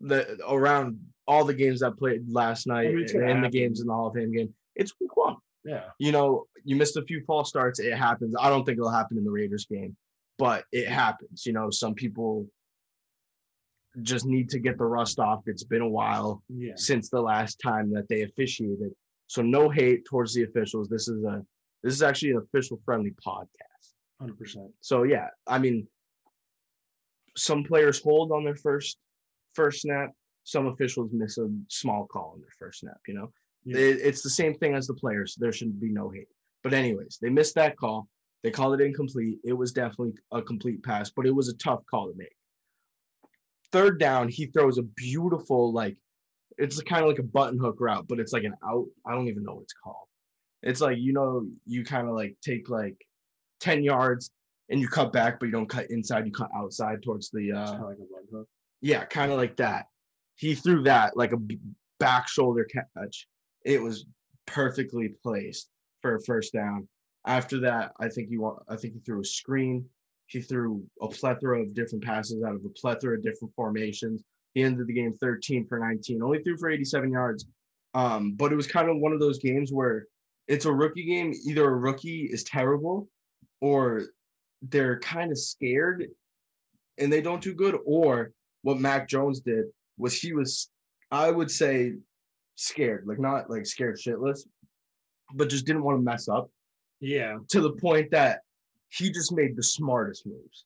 The 0.01 0.38
around 0.47 0.99
all 1.28 1.43
the 1.45 1.55
games 1.55 1.80
that 1.80 1.97
played 1.97 2.32
last 2.32 2.68
night 2.68 2.93
mean, 2.93 3.24
and 3.24 3.43
the 3.43 3.49
games 3.49 3.82
in 3.82 3.88
the 3.88 3.93
Hall 3.93 4.08
of 4.10 4.14
Fame 4.14 4.32
game, 4.32 4.53
it's 4.76 4.93
week 4.99 5.18
one. 5.18 5.38
Yeah. 5.66 5.86
You 5.97 6.12
know, 6.12 6.45
you 6.64 6.76
missed 6.76 6.95
a 6.95 7.01
few 7.01 7.24
false 7.26 7.49
starts. 7.49 7.80
It 7.80 7.93
happens. 7.93 8.36
I 8.39 8.49
don't 8.51 8.64
think 8.66 8.78
it'll 8.78 8.91
happen 8.91 9.18
in 9.18 9.24
the 9.24 9.32
Raiders 9.32 9.66
game, 9.66 9.97
but 10.38 10.66
it 10.72 10.88
happens. 10.88 11.45
You 11.45 11.53
know, 11.53 11.72
some 11.72 11.95
people 11.95 12.47
just 14.04 14.26
need 14.26 14.50
to 14.50 14.60
get 14.60 14.78
the 14.78 14.86
rust 14.86 15.20
off. 15.20 15.41
It's 15.48 15.64
been 15.64 15.82
a 15.82 15.88
while 15.89 16.43
Yeah. 16.50 16.74
since 16.76 17.10
the 17.10 17.22
last 17.22 17.60
time 17.60 17.91
that 17.93 18.08
they 18.10 18.22
officiated. 18.24 18.91
So 19.28 19.41
no 19.41 19.70
hate 19.70 20.06
towards 20.06 20.34
the 20.34 20.43
officials. 20.43 20.88
This 20.89 21.08
is 21.08 21.24
a 21.24 21.45
this 21.84 21.93
is 21.93 22.02
actually 22.04 22.32
an 22.32 22.38
official 22.38 22.80
friendly 22.86 23.14
podcast. 23.26 23.93
Hundred 24.20 24.38
percent. 24.38 24.72
So 24.82 25.04
yeah, 25.04 25.28
I 25.45 25.60
mean 25.60 25.88
some 27.36 27.64
players 27.64 28.02
hold 28.02 28.32
on 28.32 28.43
their 28.43 28.56
first 28.56 28.98
first 29.54 29.82
snap, 29.82 30.12
some 30.43 30.68
officials 30.68 31.12
miss 31.14 31.38
a 31.38 31.50
small 31.70 32.06
call 32.08 32.32
on 32.36 32.41
their 32.41 32.50
first 32.60 32.80
snap, 32.82 32.98
you 33.08 33.14
know. 33.14 33.32
Yeah. 33.66 33.78
It- 33.78 34.02
it's 34.02 34.22
the 34.22 34.30
same 34.30 34.54
thing 34.56 34.76
as 34.76 34.88
the 34.88 34.93
players. 34.93 35.36
There 35.36 35.52
should 35.52 35.80
be 35.80 35.89
no 35.89 36.10
hate. 36.10 36.28
But 36.64 36.74
anyways, 36.74 37.18
they 37.22 37.30
missed 37.30 37.56
that 37.56 37.78
call. 37.78 38.08
They 38.43 38.52
called 38.52 38.80
it 38.80 38.84
incomplete. 38.86 39.39
It 39.43 39.54
was 39.54 39.72
definitely 39.72 40.14
a 40.32 40.41
complete 40.41 40.84
pass, 40.84 41.10
but 41.10 41.26
it 41.26 41.32
was 41.32 41.50
a 41.50 41.58
tough 41.58 41.84
call 41.88 42.12
to 42.12 42.18
make. 42.18 42.36
Third 43.72 43.99
down, 43.99 44.30
he 44.30 44.45
throws 44.47 44.78
a 44.78 44.84
beautiful 44.84 45.74
like 45.74 45.97
it's 46.57 46.82
kind 46.84 47.03
of 47.03 47.09
like 47.09 47.20
a 47.20 47.24
button 47.24 47.59
hook 47.59 47.78
route, 47.80 48.07
but 48.07 48.20
it's 48.20 48.34
like 48.34 48.43
an 48.43 48.55
out. 48.65 48.86
I 49.05 49.13
don't 49.13 49.28
even 49.28 49.43
know 49.43 49.55
what 49.55 49.63
it's 49.63 49.74
called. 49.74 50.07
It's 50.63 50.82
like 50.82 50.97
you 50.97 51.13
know, 51.13 51.45
you 51.65 51.84
kind 51.84 52.07
of 52.07 52.15
like 52.15 52.36
take 52.41 52.70
like 52.70 52.95
10 53.59 53.84
yards 53.84 54.32
and 54.70 54.80
you 54.80 54.88
cut 54.88 55.11
back, 55.13 55.39
but 55.39 55.45
you 55.47 55.51
don't 55.51 55.70
cut 55.70 55.89
inside, 55.91 56.26
you 56.26 56.32
cut 56.32 56.49
outside 56.55 57.03
towards 57.03 57.30
the 57.32 57.51
uh 57.51 57.74
like 57.84 57.97
a 57.97 58.07
run 58.13 58.24
hook. 58.32 58.47
yeah, 58.82 59.05
kind 59.05 59.32
of 59.32 59.38
like 59.38 59.57
that. 59.57 59.86
He 60.36 60.55
threw 60.55 60.84
that 60.84 61.18
like 61.18 61.34
a 61.34 61.38
back 61.99 62.28
shoulder 62.28 62.65
catch. 62.65 63.28
It 63.65 63.82
was 63.82 64.05
perfectly 64.45 65.09
placed 65.24 65.70
for 66.01 66.15
a 66.15 66.22
first 66.24 66.53
down. 66.53 66.88
After 67.26 67.59
that, 67.61 67.91
I 67.99 68.07
think 68.07 68.30
he 68.30 68.38
wa- 68.38 68.59
I 68.70 68.78
think 68.78 68.93
he 68.93 68.99
threw 68.99 69.22
a 69.22 69.26
screen. 69.26 69.86
He 70.28 70.41
threw 70.41 70.84
a 71.01 71.07
plethora 71.07 71.61
of 71.61 71.73
different 71.73 72.03
passes 72.03 72.43
out 72.43 72.55
of 72.55 72.63
a 72.65 72.69
plethora 72.69 73.15
of 73.17 73.23
different 73.23 73.53
formations. 73.55 74.23
He 74.53 74.63
ended 74.63 74.88
the 74.88 74.93
game 74.93 75.13
13 75.13 75.65
for 75.67 75.80
19, 75.80 76.21
only 76.21 76.43
threw 76.43 76.57
for 76.57 76.69
87 76.69 77.11
yards. 77.11 77.45
Um, 77.93 78.34
but 78.34 78.51
it 78.51 78.55
was 78.55 78.67
kind 78.67 78.89
of 78.89 78.97
one 78.97 79.13
of 79.13 79.19
those 79.19 79.39
games 79.39 79.71
where 79.71 80.05
it's 80.47 80.65
a 80.65 80.71
rookie 80.71 81.05
game. 81.05 81.34
Either 81.47 81.67
a 81.69 81.75
rookie 81.75 82.25
is 82.32 82.43
terrible 82.43 83.07
or 83.61 84.03
they're 84.61 84.99
kind 84.99 85.32
of 85.32 85.38
scared 85.38 86.07
and 86.97 87.11
they 87.13 87.21
don't 87.21 87.41
do 87.41 87.53
good, 87.53 87.78
or 87.86 88.32
what 88.63 88.80
Mac 88.80 89.07
Jones 89.07 89.39
did 89.39 89.65
was 89.97 90.19
he 90.19 90.34
was, 90.34 90.69
I 91.11 91.30
would 91.32 91.49
say, 91.51 91.93
scared, 92.55 93.05
like 93.05 93.19
not 93.19 93.49
like 93.49 93.65
scared 93.67 93.97
shitless, 93.97 94.39
but 95.36 95.49
just 95.49 95.65
didn't 95.65 95.84
want 95.84 95.99
to 95.99 96.01
mess 96.03 96.28
up 96.28 96.49
Yeah. 96.99 97.38
to 97.49 97.61
the 97.61 97.73
point 97.73 98.09
that 98.11 98.41
he 98.90 99.12
just 99.12 99.32
made 99.32 99.56
the 99.56 99.64
smartest 99.64 100.26
moves. 100.26 100.66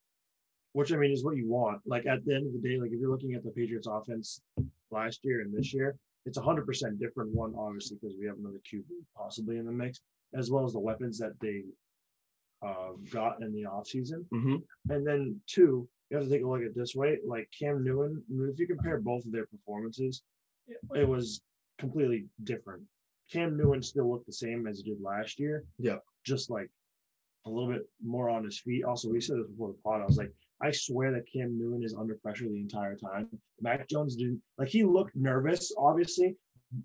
Which 0.74 0.94
I 0.94 0.96
mean 0.96 1.12
is 1.12 1.24
what 1.24 1.36
you 1.36 1.50
want. 1.50 1.82
Like 1.86 2.06
at 2.06 2.24
the 2.26 2.34
end 2.34 2.48
of 2.48 2.54
the 2.54 2.60
day, 2.60 2.80
like 2.80 2.92
if 2.92 3.00
you're 3.00 3.12
looking 3.12 3.34
at 3.34 3.44
the 3.44 3.52
Patriots 3.52 3.88
offense 3.92 4.42
last 4.90 5.20
year 5.24 5.42
and 5.42 5.54
this 5.54 5.74
year, 5.74 5.98
it's 6.26 6.38
a 6.38 6.42
hundred 6.42 6.66
percent 6.66 7.00
different 7.00 7.34
one, 7.34 7.54
obviously, 7.58 7.98
because 8.02 8.16
we 8.18 8.26
have 8.28 8.38
another 8.38 8.62
QB 8.72 8.86
possibly 9.16 9.58
in 9.58 9.66
the 9.66 9.72
mix, 9.72 10.00
as 10.34 10.50
well 10.50 10.64
as 10.64 10.74
the 10.74 10.80
weapons 10.80 11.18
that 11.18 11.34
they 11.42 11.64
uh, 12.66 12.92
got 13.12 13.42
in 13.42 13.52
the 13.54 13.64
offseason. 13.64 14.24
Mm-hmm. 14.34 14.58
And 14.90 15.06
then 15.06 15.42
two, 15.48 15.90
you 16.10 16.18
have 16.18 16.26
to 16.26 16.32
take 16.32 16.44
a 16.44 16.48
look 16.48 16.62
at 16.62 16.68
it 16.68 16.76
this 16.76 16.96
way. 16.96 17.18
Like 17.26 17.50
Cam 17.58 17.84
Newton, 17.84 18.24
if 18.30 18.60
you 18.60 18.68
compare 18.68 19.00
both 19.00 19.26
of 19.26 19.32
their 19.32 19.48
performances, 19.48 20.22
it, 20.68 20.78
it 20.96 21.08
was 21.08 21.42
completely 21.80 22.26
different. 22.44 22.84
Cam 23.32 23.58
Newton 23.58 23.82
still 23.82 24.12
looked 24.12 24.28
the 24.28 24.34
same 24.34 24.68
as 24.68 24.78
he 24.78 24.92
did 24.92 25.02
last 25.02 25.40
year. 25.40 25.64
Yeah. 25.80 25.98
Just 26.26 26.50
like 26.50 26.70
a 27.46 27.50
little 27.50 27.72
bit 27.72 27.84
more 28.04 28.30
on 28.30 28.44
his 28.44 28.60
feet. 28.60 28.84
Also, 28.84 29.10
we 29.10 29.22
said 29.22 29.38
this 29.38 29.48
before 29.48 29.70
the 29.70 29.78
pod. 29.84 30.02
I 30.02 30.06
was 30.06 30.18
like, 30.18 30.32
I 30.62 30.72
swear 30.72 31.12
that 31.12 31.26
Cam 31.32 31.58
Newton 31.58 31.84
is 31.84 31.96
under 31.96 32.16
pressure 32.16 32.46
the 32.48 32.60
entire 32.60 32.96
time. 32.96 33.28
Mac 33.62 33.88
Jones 33.90 34.16
didn't 34.16 34.42
like 34.58 34.70
he 34.70 34.84
looked 34.84 35.16
nervous, 35.16 35.72
obviously, 35.78 36.36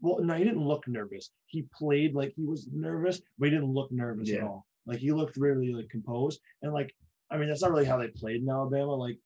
well, 0.00 0.18
no, 0.20 0.34
he 0.34 0.44
didn't 0.44 0.66
look 0.66 0.86
nervous. 0.88 1.30
He 1.46 1.66
played 1.76 2.14
like 2.14 2.32
he 2.36 2.44
was 2.44 2.68
nervous, 2.72 3.20
but 3.38 3.46
he 3.46 3.50
didn't 3.54 3.72
look 3.72 3.92
nervous 3.92 4.32
at 4.32 4.42
all. 4.42 4.66
Like 4.86 4.98
he 4.98 5.12
looked 5.12 5.36
really 5.36 5.72
like 5.74 5.88
composed. 5.90 6.40
And 6.62 6.72
like, 6.72 6.92
I 7.30 7.36
mean, 7.36 7.48
that's 7.48 7.62
not 7.62 7.70
really 7.70 7.84
how 7.84 7.98
they 7.98 8.08
played 8.08 8.42
in 8.42 8.48
Alabama, 8.48 8.94
like 8.94 9.18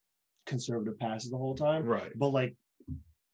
conservative 0.47 0.99
passes 0.99 1.31
the 1.31 1.37
whole 1.39 1.55
time. 1.55 1.85
Right. 1.85 2.11
But 2.17 2.31
like 2.31 2.55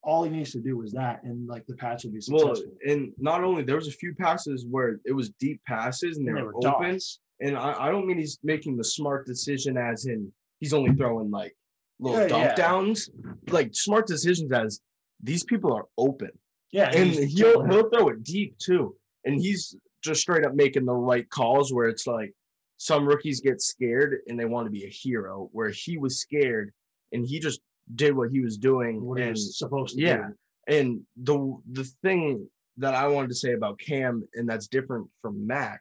all 0.03 0.23
he 0.23 0.31
needs 0.31 0.53
to 0.53 0.61
do 0.61 0.83
is 0.83 0.93
that, 0.93 1.23
and 1.25 1.49
like 1.49 1.67
the 1.67 1.75
patch 1.77 2.05
will 2.05 2.13
be 2.13 2.21
Well, 2.31 2.55
successful. 2.55 2.77
and 2.87 3.13
not 3.19 3.43
only 3.43 3.63
there 3.65 3.77
was 3.77 3.89
a 3.89 3.93
few 3.93 4.15
passes 4.15 4.67
where 4.71 5.01
it 5.05 5.13
was 5.13 5.31
deep 5.41 5.61
passes 5.67 6.19
and 6.19 6.27
they, 6.27 6.31
And 6.31 6.39
they 6.39 6.43
were, 6.43 6.53
were 6.53 6.69
open. 6.69 6.93
dots. 6.93 7.21
And 7.41 7.57
I, 7.57 7.87
I 7.87 7.91
don't 7.91 8.07
mean 8.07 8.19
he's 8.19 8.39
making 8.43 8.77
the 8.77 8.85
smart 8.85 9.27
decision 9.27 9.77
as 9.77 10.07
in 10.07 10.33
he's 10.61 10.73
only 10.73 10.95
throwing 10.95 11.31
like 11.31 11.55
little 12.01 12.21
Yeah, 12.21 12.29
dump 12.29 12.45
yeah. 12.45 12.55
downs. 12.55 13.11
Like 13.51 13.75
smart 13.75 14.07
decisions 14.07 14.51
as 14.53 14.81
these 15.23 15.45
people 15.45 15.73
are 15.75 15.87
open. 15.99 16.31
yeah, 16.73 16.91
And 16.91 17.11
he'll 17.13 17.65
he'll 17.67 17.91
throw 17.91 18.09
it 18.09 18.23
deep 18.25 18.57
too. 18.59 18.97
And 19.25 19.41
he's 19.41 19.77
just 20.03 20.21
straight 20.21 20.45
up 20.45 20.55
making 20.55 20.85
the 20.85 20.93
right 20.95 21.29
calls 21.31 21.73
where 21.73 21.89
it's 21.89 22.07
like 22.07 22.33
some 22.79 23.07
rookies 23.07 23.41
get 23.41 23.61
scared 23.61 24.19
and 24.29 24.39
they 24.39 24.45
want 24.45 24.67
to 24.67 24.71
be 24.71 24.85
a 24.85 24.89
hero, 24.89 25.49
where 25.53 25.71
he 25.71 25.97
was 25.99 26.21
scared 26.21 26.73
and 27.13 27.25
he 27.27 27.39
just 27.41 27.61
did 27.95 28.15
what 28.17 28.31
he 28.31 28.41
was 28.41 28.57
doing. 28.59 29.03
what 29.05 29.19
he 29.19 29.29
was 29.31 29.59
supposed 29.59 29.97
to 29.97 30.03
yeah. 30.03 30.17
do. 30.17 30.35
And 30.69 31.01
the 31.17 31.57
the 31.73 31.85
thing 32.03 32.49
that 32.79 32.95
I 32.95 33.07
wanted 33.09 33.29
to 33.29 33.35
say 33.35 33.53
about 33.53 33.79
Cam 33.79 34.27
and 34.35 34.49
that's 34.49 34.69
different 34.69 35.09
from 35.23 35.47
Mac 35.47 35.81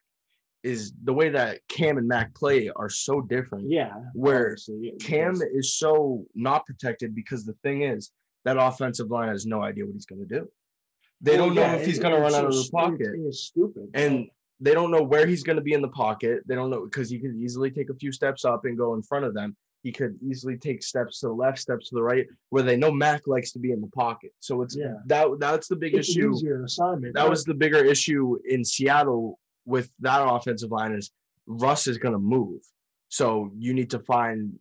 is 0.65 0.93
the 1.03 1.13
way 1.13 1.29
that 1.29 1.59
Cam 1.69 1.99
and 1.99 2.07
Mac 2.07 2.33
play 2.33 2.71
are 2.75 2.89
so 2.89 3.21
different. 3.21 3.69
Yeah. 3.69 3.93
Where 4.13 4.57
yeah, 4.67 4.91
Cam 4.99 5.39
is 5.53 5.75
so 5.77 6.25
not 6.33 6.65
protected 6.65 7.13
because 7.13 7.45
the 7.45 7.53
thing 7.61 7.83
is 7.83 8.11
that 8.45 8.57
offensive 8.57 9.11
line 9.11 9.29
has 9.29 9.45
no 9.45 9.61
idea 9.61 9.85
what 9.85 9.93
he's 9.93 10.07
going 10.07 10.27
to 10.27 10.39
do. 10.39 10.49
They 11.21 11.37
Well, 11.37 11.47
don't 11.47 11.55
know 11.55 11.75
if 11.75 11.85
he's 11.85 11.99
going 11.99 12.15
to 12.15 12.19
run 12.19 12.29
it's 12.29 12.35
out 12.35 12.45
of 12.45 12.53
the 12.55 12.69
pocket, 12.71 13.11
It's 13.27 13.41
stupid. 13.41 13.89
and 13.93 14.27
they 14.59 14.73
don't 14.73 14.89
know 14.89 15.03
where 15.03 15.27
he's 15.27 15.43
going 15.43 15.57
to 15.57 15.61
be 15.61 15.73
in 15.73 15.81
the 15.83 15.87
pocket. 15.89 16.41
They 16.47 16.55
don't 16.55 16.71
know 16.71 16.83
because 16.85 17.11
he 17.11 17.19
could 17.19 17.35
easily 17.35 17.69
take 17.69 17.91
a 17.91 17.95
few 17.95 18.11
steps 18.11 18.43
up 18.43 18.65
and 18.65 18.75
go 18.75 18.95
in 18.95 19.03
front 19.03 19.25
of 19.25 19.35
them. 19.35 19.55
He 19.83 19.91
could 19.91 20.17
easily 20.27 20.57
take 20.57 20.81
steps 20.81 21.19
to 21.19 21.27
the 21.27 21.33
left, 21.33 21.59
steps 21.59 21.89
to 21.89 21.95
the 21.95 22.01
right, 22.01 22.25
where 22.49 22.63
they 22.63 22.75
know 22.75 22.91
Mac 22.91 23.27
likes 23.27 23.51
to 23.51 23.59
be 23.59 23.71
in 23.71 23.81
the 23.81 23.87
pocket. 23.89 24.31
So 24.39 24.63
it's 24.63 24.75
Yeah. 24.75 24.95
that 25.05 25.27
that's 25.39 25.67
the 25.67 25.75
big 25.75 25.93
it's 25.93 26.09
issue. 26.09 26.31
That 27.13 27.27
was 27.29 27.43
the 27.43 27.53
bigger 27.53 27.83
issue 27.85 28.39
in 28.49 28.65
Seattle 28.65 29.37
with 29.65 29.89
that 29.99 30.19
offensive 30.25 30.71
line 30.71 30.93
is 30.93 31.11
Russ 31.47 31.87
is 31.87 31.97
going 31.97 32.13
to 32.13 32.19
move. 32.19 32.61
So 33.09 33.51
you 33.57 33.73
need 33.73 33.89
to 33.91 33.99
find 33.99 34.57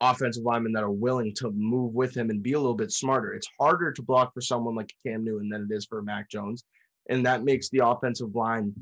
offensive 0.00 0.44
linemen 0.44 0.72
that 0.72 0.82
are 0.82 0.90
willing 0.90 1.34
to 1.36 1.50
move 1.50 1.94
with 1.94 2.16
him 2.16 2.30
and 2.30 2.42
be 2.42 2.52
a 2.52 2.58
little 2.58 2.74
bit 2.74 2.92
smarter. 2.92 3.32
It's 3.32 3.48
harder 3.58 3.92
to 3.92 4.02
block 4.02 4.34
for 4.34 4.40
someone 4.40 4.74
like 4.74 4.92
Cam 5.04 5.24
Newton 5.24 5.48
than 5.48 5.68
it 5.70 5.74
is 5.74 5.86
for 5.86 6.02
Mac 6.02 6.30
Jones. 6.30 6.64
And 7.08 7.24
that 7.26 7.44
makes 7.44 7.68
the 7.70 7.84
offensive 7.84 8.34
line 8.34 8.72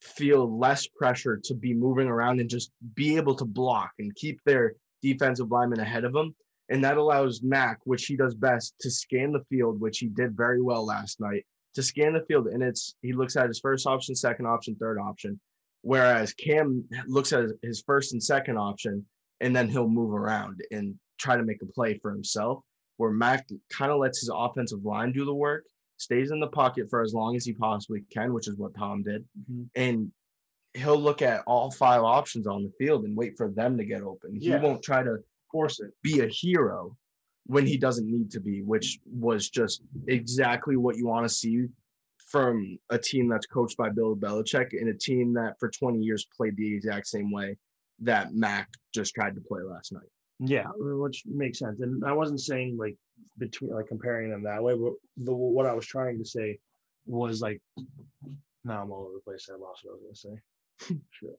feel 0.00 0.58
less 0.58 0.86
pressure 0.86 1.40
to 1.44 1.54
be 1.54 1.74
moving 1.74 2.08
around 2.08 2.40
and 2.40 2.48
just 2.48 2.72
be 2.94 3.16
able 3.16 3.34
to 3.34 3.44
block 3.44 3.90
and 3.98 4.14
keep 4.14 4.40
their 4.44 4.74
defensive 5.02 5.50
linemen 5.50 5.80
ahead 5.80 6.04
of 6.04 6.12
them. 6.12 6.34
And 6.68 6.84
that 6.84 6.96
allows 6.96 7.42
Mac, 7.42 7.80
which 7.84 8.06
he 8.06 8.16
does 8.16 8.34
best, 8.34 8.74
to 8.80 8.90
scan 8.90 9.32
the 9.32 9.44
field, 9.50 9.80
which 9.80 9.98
he 9.98 10.06
did 10.06 10.36
very 10.36 10.62
well 10.62 10.86
last 10.86 11.20
night, 11.20 11.44
to 11.74 11.82
scan 11.82 12.12
the 12.14 12.24
field. 12.26 12.46
And 12.48 12.62
it's 12.62 12.96
he 13.02 13.12
looks 13.12 13.36
at 13.36 13.48
his 13.48 13.60
first 13.60 13.86
option, 13.86 14.14
second 14.14 14.46
option, 14.46 14.76
third 14.76 14.98
option. 14.98 15.40
Whereas 15.82 16.34
Cam 16.34 16.84
looks 17.06 17.32
at 17.32 17.44
his 17.62 17.82
first 17.86 18.12
and 18.12 18.22
second 18.22 18.58
option, 18.58 19.06
and 19.40 19.54
then 19.56 19.68
he'll 19.68 19.88
move 19.88 20.12
around 20.12 20.60
and 20.70 20.94
try 21.18 21.36
to 21.36 21.42
make 21.42 21.62
a 21.62 21.66
play 21.66 21.98
for 21.98 22.10
himself. 22.10 22.62
Where 22.98 23.10
Mac 23.10 23.46
kind 23.72 23.90
of 23.90 23.98
lets 23.98 24.20
his 24.20 24.30
offensive 24.32 24.84
line 24.84 25.12
do 25.12 25.24
the 25.24 25.34
work, 25.34 25.64
stays 25.96 26.32
in 26.32 26.40
the 26.40 26.48
pocket 26.48 26.88
for 26.90 27.00
as 27.02 27.14
long 27.14 27.34
as 27.34 27.46
he 27.46 27.54
possibly 27.54 28.02
can, 28.12 28.34
which 28.34 28.46
is 28.46 28.56
what 28.56 28.74
Tom 28.74 29.02
did. 29.02 29.26
Mhm. 29.50 29.70
And 29.74 30.12
he'll 30.74 31.00
look 31.00 31.22
at 31.22 31.42
all 31.46 31.70
five 31.70 32.02
options 32.02 32.46
on 32.46 32.62
the 32.62 32.70
field 32.78 33.04
and 33.04 33.16
wait 33.16 33.38
for 33.38 33.50
them 33.50 33.78
to 33.78 33.84
get 33.86 34.02
open. 34.02 34.34
He 34.34 34.48
Yeah. 34.50 34.62
won't 34.62 34.82
try 34.82 35.02
to 35.02 35.16
force 35.50 35.80
it. 35.80 35.92
be 36.02 36.20
a 36.20 36.26
hero 36.28 36.96
when 37.50 37.66
he 37.66 37.76
doesn't 37.76 38.08
need 38.08 38.30
to 38.30 38.38
be, 38.38 38.62
which 38.62 39.00
was 39.04 39.50
just 39.50 39.82
exactly 40.06 40.76
what 40.76 40.96
you 40.96 41.04
want 41.04 41.26
to 41.26 41.34
see 41.34 41.66
from 42.28 42.78
a 42.90 42.98
team 42.98 43.28
that's 43.28 43.46
coached 43.46 43.76
by 43.76 43.88
Bill 43.88 44.14
Belichick 44.14 44.68
and 44.70 44.88
a 44.88 44.96
team 44.96 45.34
that 45.34 45.58
for 45.58 45.68
20 45.68 45.98
years 45.98 46.28
played 46.36 46.56
the 46.56 46.72
exact 46.76 47.08
same 47.08 47.32
way 47.32 47.56
that 47.98 48.32
Mac 48.32 48.68
just 48.94 49.16
tried 49.16 49.34
to 49.34 49.40
play 49.40 49.62
last 49.62 49.92
night. 49.92 50.08
Yeah, 50.38 50.68
which 50.76 51.24
makes 51.26 51.58
sense. 51.58 51.80
And 51.80 52.04
I 52.04 52.12
wasn't 52.12 52.40
saying 52.40 52.76
like 52.78 52.96
between 53.36 53.72
like 53.72 53.88
comparing 53.88 54.30
them 54.30 54.44
that 54.44 54.62
way, 54.62 54.74
but 54.74 54.92
the 55.16 55.34
what 55.34 55.66
I 55.66 55.72
was 55.72 55.86
trying 55.86 56.18
to 56.18 56.24
say 56.24 56.56
was 57.04 57.42
like 57.42 57.60
now 58.64 58.82
I'm 58.82 58.92
all 58.92 59.06
over 59.06 59.14
the 59.14 59.24
place. 59.28 59.48
I 59.52 59.58
lost 59.58 59.80
what 59.82 59.94
I 59.94 59.96
was 59.96 60.22
gonna 60.22 60.36
say. 60.36 60.96
Shit. 61.10 61.38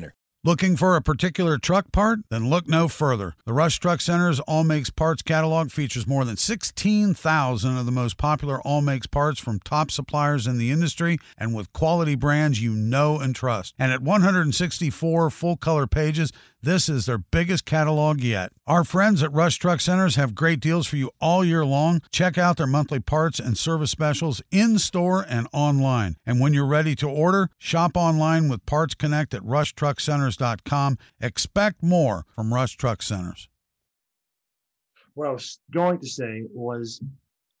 Looking 0.43 0.75
for 0.75 0.95
a 0.95 1.03
particular 1.03 1.59
truck 1.59 1.91
part? 1.91 2.21
Then 2.31 2.49
look 2.49 2.67
no 2.67 2.87
further. 2.87 3.35
The 3.45 3.53
Rush 3.53 3.77
Truck 3.77 4.01
Center's 4.01 4.39
All 4.39 4.63
Makes 4.63 4.89
Parts 4.89 5.21
catalog 5.21 5.69
features 5.69 6.07
more 6.07 6.25
than 6.25 6.35
16,000 6.35 7.77
of 7.77 7.85
the 7.85 7.91
most 7.91 8.17
popular 8.17 8.59
All 8.61 8.81
Makes 8.81 9.05
parts 9.05 9.39
from 9.39 9.59
top 9.59 9.91
suppliers 9.91 10.47
in 10.47 10.57
the 10.57 10.71
industry 10.71 11.19
and 11.37 11.53
with 11.53 11.71
quality 11.73 12.15
brands 12.15 12.59
you 12.59 12.73
know 12.73 13.19
and 13.19 13.35
trust. 13.35 13.75
And 13.77 13.91
at 13.91 14.01
164 14.01 15.29
full 15.29 15.57
color 15.57 15.85
pages, 15.85 16.31
this 16.63 16.87
is 16.87 17.05
their 17.05 17.17
biggest 17.17 17.65
catalog 17.65 18.21
yet. 18.21 18.51
Our 18.67 18.83
friends 18.83 19.23
at 19.23 19.33
Rush 19.33 19.57
Truck 19.57 19.81
Centers 19.81 20.15
have 20.15 20.35
great 20.35 20.59
deals 20.59 20.87
for 20.87 20.95
you 20.95 21.11
all 21.19 21.43
year 21.43 21.65
long. 21.65 22.01
Check 22.11 22.37
out 22.37 22.57
their 22.57 22.67
monthly 22.67 22.99
parts 22.99 23.39
and 23.39 23.57
service 23.57 23.91
specials 23.91 24.41
in 24.51 24.77
store 24.77 25.25
and 25.27 25.47
online. 25.51 26.17
And 26.25 26.39
when 26.39 26.53
you're 26.53 26.65
ready 26.65 26.95
to 26.97 27.09
order, 27.09 27.49
shop 27.57 27.97
online 27.97 28.49
with 28.49 28.65
Parts 28.65 28.93
Connect 28.93 29.33
at 29.33 29.41
rushtruckcenters.com. 29.41 30.97
Expect 31.19 31.81
more 31.83 32.25
from 32.35 32.53
Rush 32.53 32.77
Truck 32.77 33.01
Centers. 33.01 33.49
What 35.13 35.27
I 35.27 35.31
was 35.31 35.59
going 35.71 35.99
to 35.99 36.07
say 36.07 36.43
was 36.53 37.01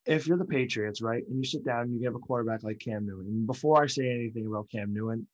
if 0.05 0.27
you're 0.27 0.37
the 0.37 0.45
Patriots, 0.45 1.01
right, 1.01 1.23
and 1.27 1.37
you 1.37 1.43
sit 1.43 1.65
down 1.65 1.83
and 1.83 1.99
you 1.99 2.05
have 2.05 2.15
a 2.15 2.19
quarterback 2.19 2.63
like 2.63 2.79
Cam 2.79 3.05
Newton, 3.05 3.27
and 3.27 3.47
before 3.47 3.83
I 3.83 3.87
say 3.87 4.09
anything 4.09 4.47
about 4.47 4.69
Cam 4.69 4.93
Newton, 4.93 5.27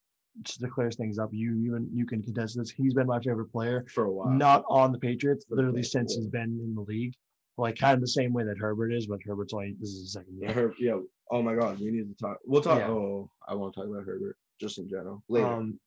to 0.45 0.67
clear 0.67 0.91
things 0.91 1.17
up, 1.19 1.29
you 1.31 1.75
and 1.75 1.87
you 1.93 2.05
can 2.05 2.21
contest 2.21 2.57
this. 2.57 2.69
He's 2.69 2.93
been 2.93 3.07
my 3.07 3.19
favorite 3.19 3.51
player. 3.51 3.85
For 3.93 4.05
a 4.05 4.11
while. 4.11 4.29
not 4.29 4.63
on 4.69 4.91
the 4.91 4.99
Patriots, 4.99 5.45
literally 5.49 5.81
the- 5.81 5.87
since 5.87 6.15
he's 6.15 6.27
been 6.27 6.59
in 6.63 6.73
the 6.75 6.81
league. 6.81 7.13
Like 7.59 7.77
kind 7.79 7.95
of 7.95 8.01
the 8.01 8.07
same 8.07 8.33
way 8.33 8.43
that 8.43 8.57
Herbert 8.59 8.91
is, 8.93 9.07
but 9.07 9.19
Herbert's 9.25 9.51
only 9.51 9.75
this 9.79 9.89
is 9.89 10.01
his 10.01 10.13
second 10.13 10.37
year. 10.39 10.51
heard, 10.53 10.73
yeah. 10.79 10.99
Oh 11.31 11.41
my 11.41 11.55
God, 11.55 11.79
we 11.79 11.89
need 11.89 12.07
to 12.07 12.23
talk. 12.23 12.37
We'll 12.45 12.61
talk. 12.61 12.77
Yeah. 12.79 12.89
Oh, 12.89 13.31
I 13.47 13.55
want 13.55 13.73
to 13.73 13.79
talk 13.81 13.89
about 13.89 14.05
Herbert 14.05 14.37
just 14.61 14.77
in 14.77 14.87
general 14.87 15.23
later. 15.27 15.47
Um, 15.47 15.79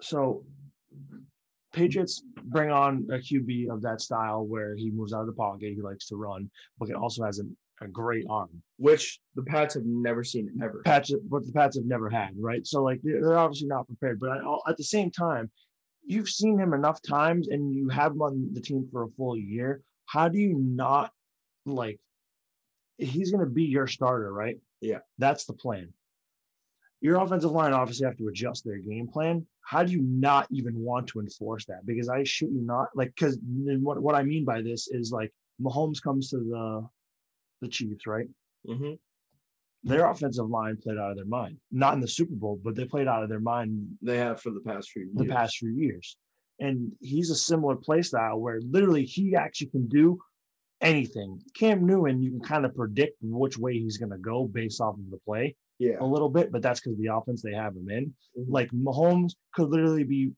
so 0.00 0.44
Patriots 1.72 2.22
bring 2.44 2.70
on 2.70 3.06
a 3.10 3.14
QB 3.18 3.70
of 3.70 3.80
that 3.82 4.00
style 4.00 4.44
where 4.44 4.74
he 4.76 4.90
moves 4.90 5.12
out 5.14 5.20
of 5.22 5.26
the 5.26 5.32
pocket, 5.32 5.72
he 5.74 5.80
likes 5.80 6.06
to 6.08 6.16
run, 6.16 6.50
but 6.78 6.88
he 6.88 6.94
also 6.94 7.24
has 7.24 7.38
an, 7.38 7.56
a 7.80 7.88
great 7.88 8.26
arm. 8.28 8.62
which 8.76 9.20
the 9.34 9.42
Pats 9.42 9.74
have 9.74 9.84
never 9.84 10.22
seen 10.24 10.50
ever. 10.62 10.82
Pats, 10.84 11.12
but 11.28 11.46
the 11.46 11.52
Pats 11.52 11.76
have 11.76 11.86
never 11.86 12.08
had, 12.10 12.30
right? 12.36 12.66
So 12.66 12.82
like 12.82 13.00
they're 13.02 13.38
obviously 13.38 13.68
not 13.68 13.86
prepared. 13.86 14.20
But 14.20 14.40
at 14.68 14.76
the 14.76 14.84
same 14.84 15.10
time, 15.10 15.50
you've 16.04 16.28
seen 16.28 16.58
him 16.58 16.74
enough 16.74 17.00
times, 17.02 17.48
and 17.48 17.74
you 17.74 17.88
have 17.88 18.12
him 18.12 18.22
on 18.22 18.50
the 18.52 18.60
team 18.60 18.88
for 18.92 19.04
a 19.04 19.08
full 19.16 19.36
year. 19.36 19.82
How 20.06 20.28
do 20.28 20.38
you 20.38 20.58
not 20.58 21.12
like? 21.66 21.98
He's 22.98 23.30
going 23.30 23.44
to 23.44 23.50
be 23.50 23.64
your 23.64 23.86
starter, 23.86 24.32
right? 24.32 24.58
Yeah. 24.80 24.98
that's 25.18 25.44
the 25.44 25.52
plan. 25.52 25.92
Your 27.00 27.20
offensive 27.20 27.50
line 27.52 27.72
obviously 27.72 28.06
have 28.06 28.16
to 28.18 28.28
adjust 28.28 28.64
their 28.64 28.78
game 28.78 29.08
plan. 29.08 29.46
How 29.64 29.82
do 29.82 29.92
you 29.92 30.02
not 30.02 30.46
even 30.50 30.78
want 30.78 31.06
to 31.08 31.20
enforce 31.20 31.64
that? 31.66 31.86
Because 31.86 32.08
I 32.08 32.22
shit 32.24 32.50
you 32.50 32.62
not, 32.62 32.88
like, 32.94 33.12
because 33.14 33.38
what 33.42 34.00
what 34.02 34.14
I 34.14 34.22
mean 34.22 34.44
by 34.44 34.60
this 34.62 34.88
is 34.88 35.10
like 35.10 35.32
Mahomes 35.60 36.02
comes 36.02 36.30
to 36.30 36.38
the 36.38 36.88
the 37.62 37.68
Chiefs, 37.68 38.06
right? 38.06 38.26
hmm 38.66 38.92
their 39.84 40.08
offensive 40.08 40.48
line 40.48 40.76
played 40.80 40.96
out 40.96 41.10
of 41.10 41.16
their 41.16 41.24
mind. 41.26 41.56
Not 41.72 41.94
in 41.94 41.98
the 42.00 42.06
Super 42.06 42.36
Bowl, 42.36 42.60
but 42.62 42.76
they 42.76 42.84
played 42.84 43.08
out 43.08 43.24
of 43.24 43.28
their 43.28 43.40
mind 43.40 43.84
They 44.00 44.16
have 44.16 44.40
for 44.40 44.50
the 44.50 44.60
past 44.60 44.90
few 44.92 45.02
years. 45.06 45.16
the 45.16 45.24
past 45.26 45.56
few 45.56 45.70
years. 45.72 46.16
And 46.60 46.92
he's 47.00 47.30
a 47.30 47.34
similar 47.34 47.74
play 47.74 48.00
style 48.02 48.38
where 48.38 48.60
literally 48.60 49.04
he 49.04 49.34
actually 49.34 49.70
can 49.70 49.88
do 49.88 50.20
anything. 50.80 51.40
Cam 51.56 51.84
Newton, 51.84 52.22
you 52.22 52.30
can 52.30 52.38
kind 52.42 52.64
of 52.64 52.76
predict 52.76 53.16
which 53.22 53.58
way 53.58 53.72
he's 53.76 53.98
going 53.98 54.12
to 54.12 54.18
go 54.18 54.46
based 54.46 54.80
off 54.80 54.94
of 54.94 55.10
the 55.10 55.18
play 55.26 55.56
Yeah. 55.80 55.96
a 55.98 56.06
little 56.06 56.28
bit, 56.28 56.52
but 56.52 56.62
that's 56.62 56.78
because 56.80 56.96
the 57.00 57.12
offense 57.12 57.42
they 57.42 57.52
have 57.54 57.74
him 57.74 57.90
in. 57.90 58.14
Mhm. 58.38 58.46
Like 58.50 58.70
Mahomes 58.70 59.32
could 59.52 59.68
literally 59.70 60.04
be 60.04 60.30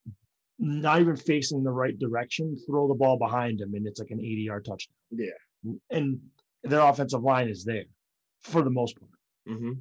not 0.58 1.02
even 1.02 1.16
facing 1.16 1.62
the 1.62 1.70
right 1.70 1.98
direction, 1.98 2.56
throw 2.66 2.88
the 2.88 2.94
ball 2.94 3.18
behind 3.18 3.60
him, 3.60 3.74
and 3.74 3.86
it's 3.86 4.00
like 4.00 4.10
an 4.10 4.20
80 4.20 4.40
yard 4.40 4.64
touchdown. 4.64 4.94
Yeah. 5.10 5.72
And 5.90 6.18
their 6.64 6.80
offensive 6.80 7.22
line 7.22 7.48
is 7.48 7.64
there 7.64 7.84
for 8.42 8.62
the 8.62 8.70
most 8.70 8.98
part. 8.98 9.10
Mm-hmm. 9.48 9.72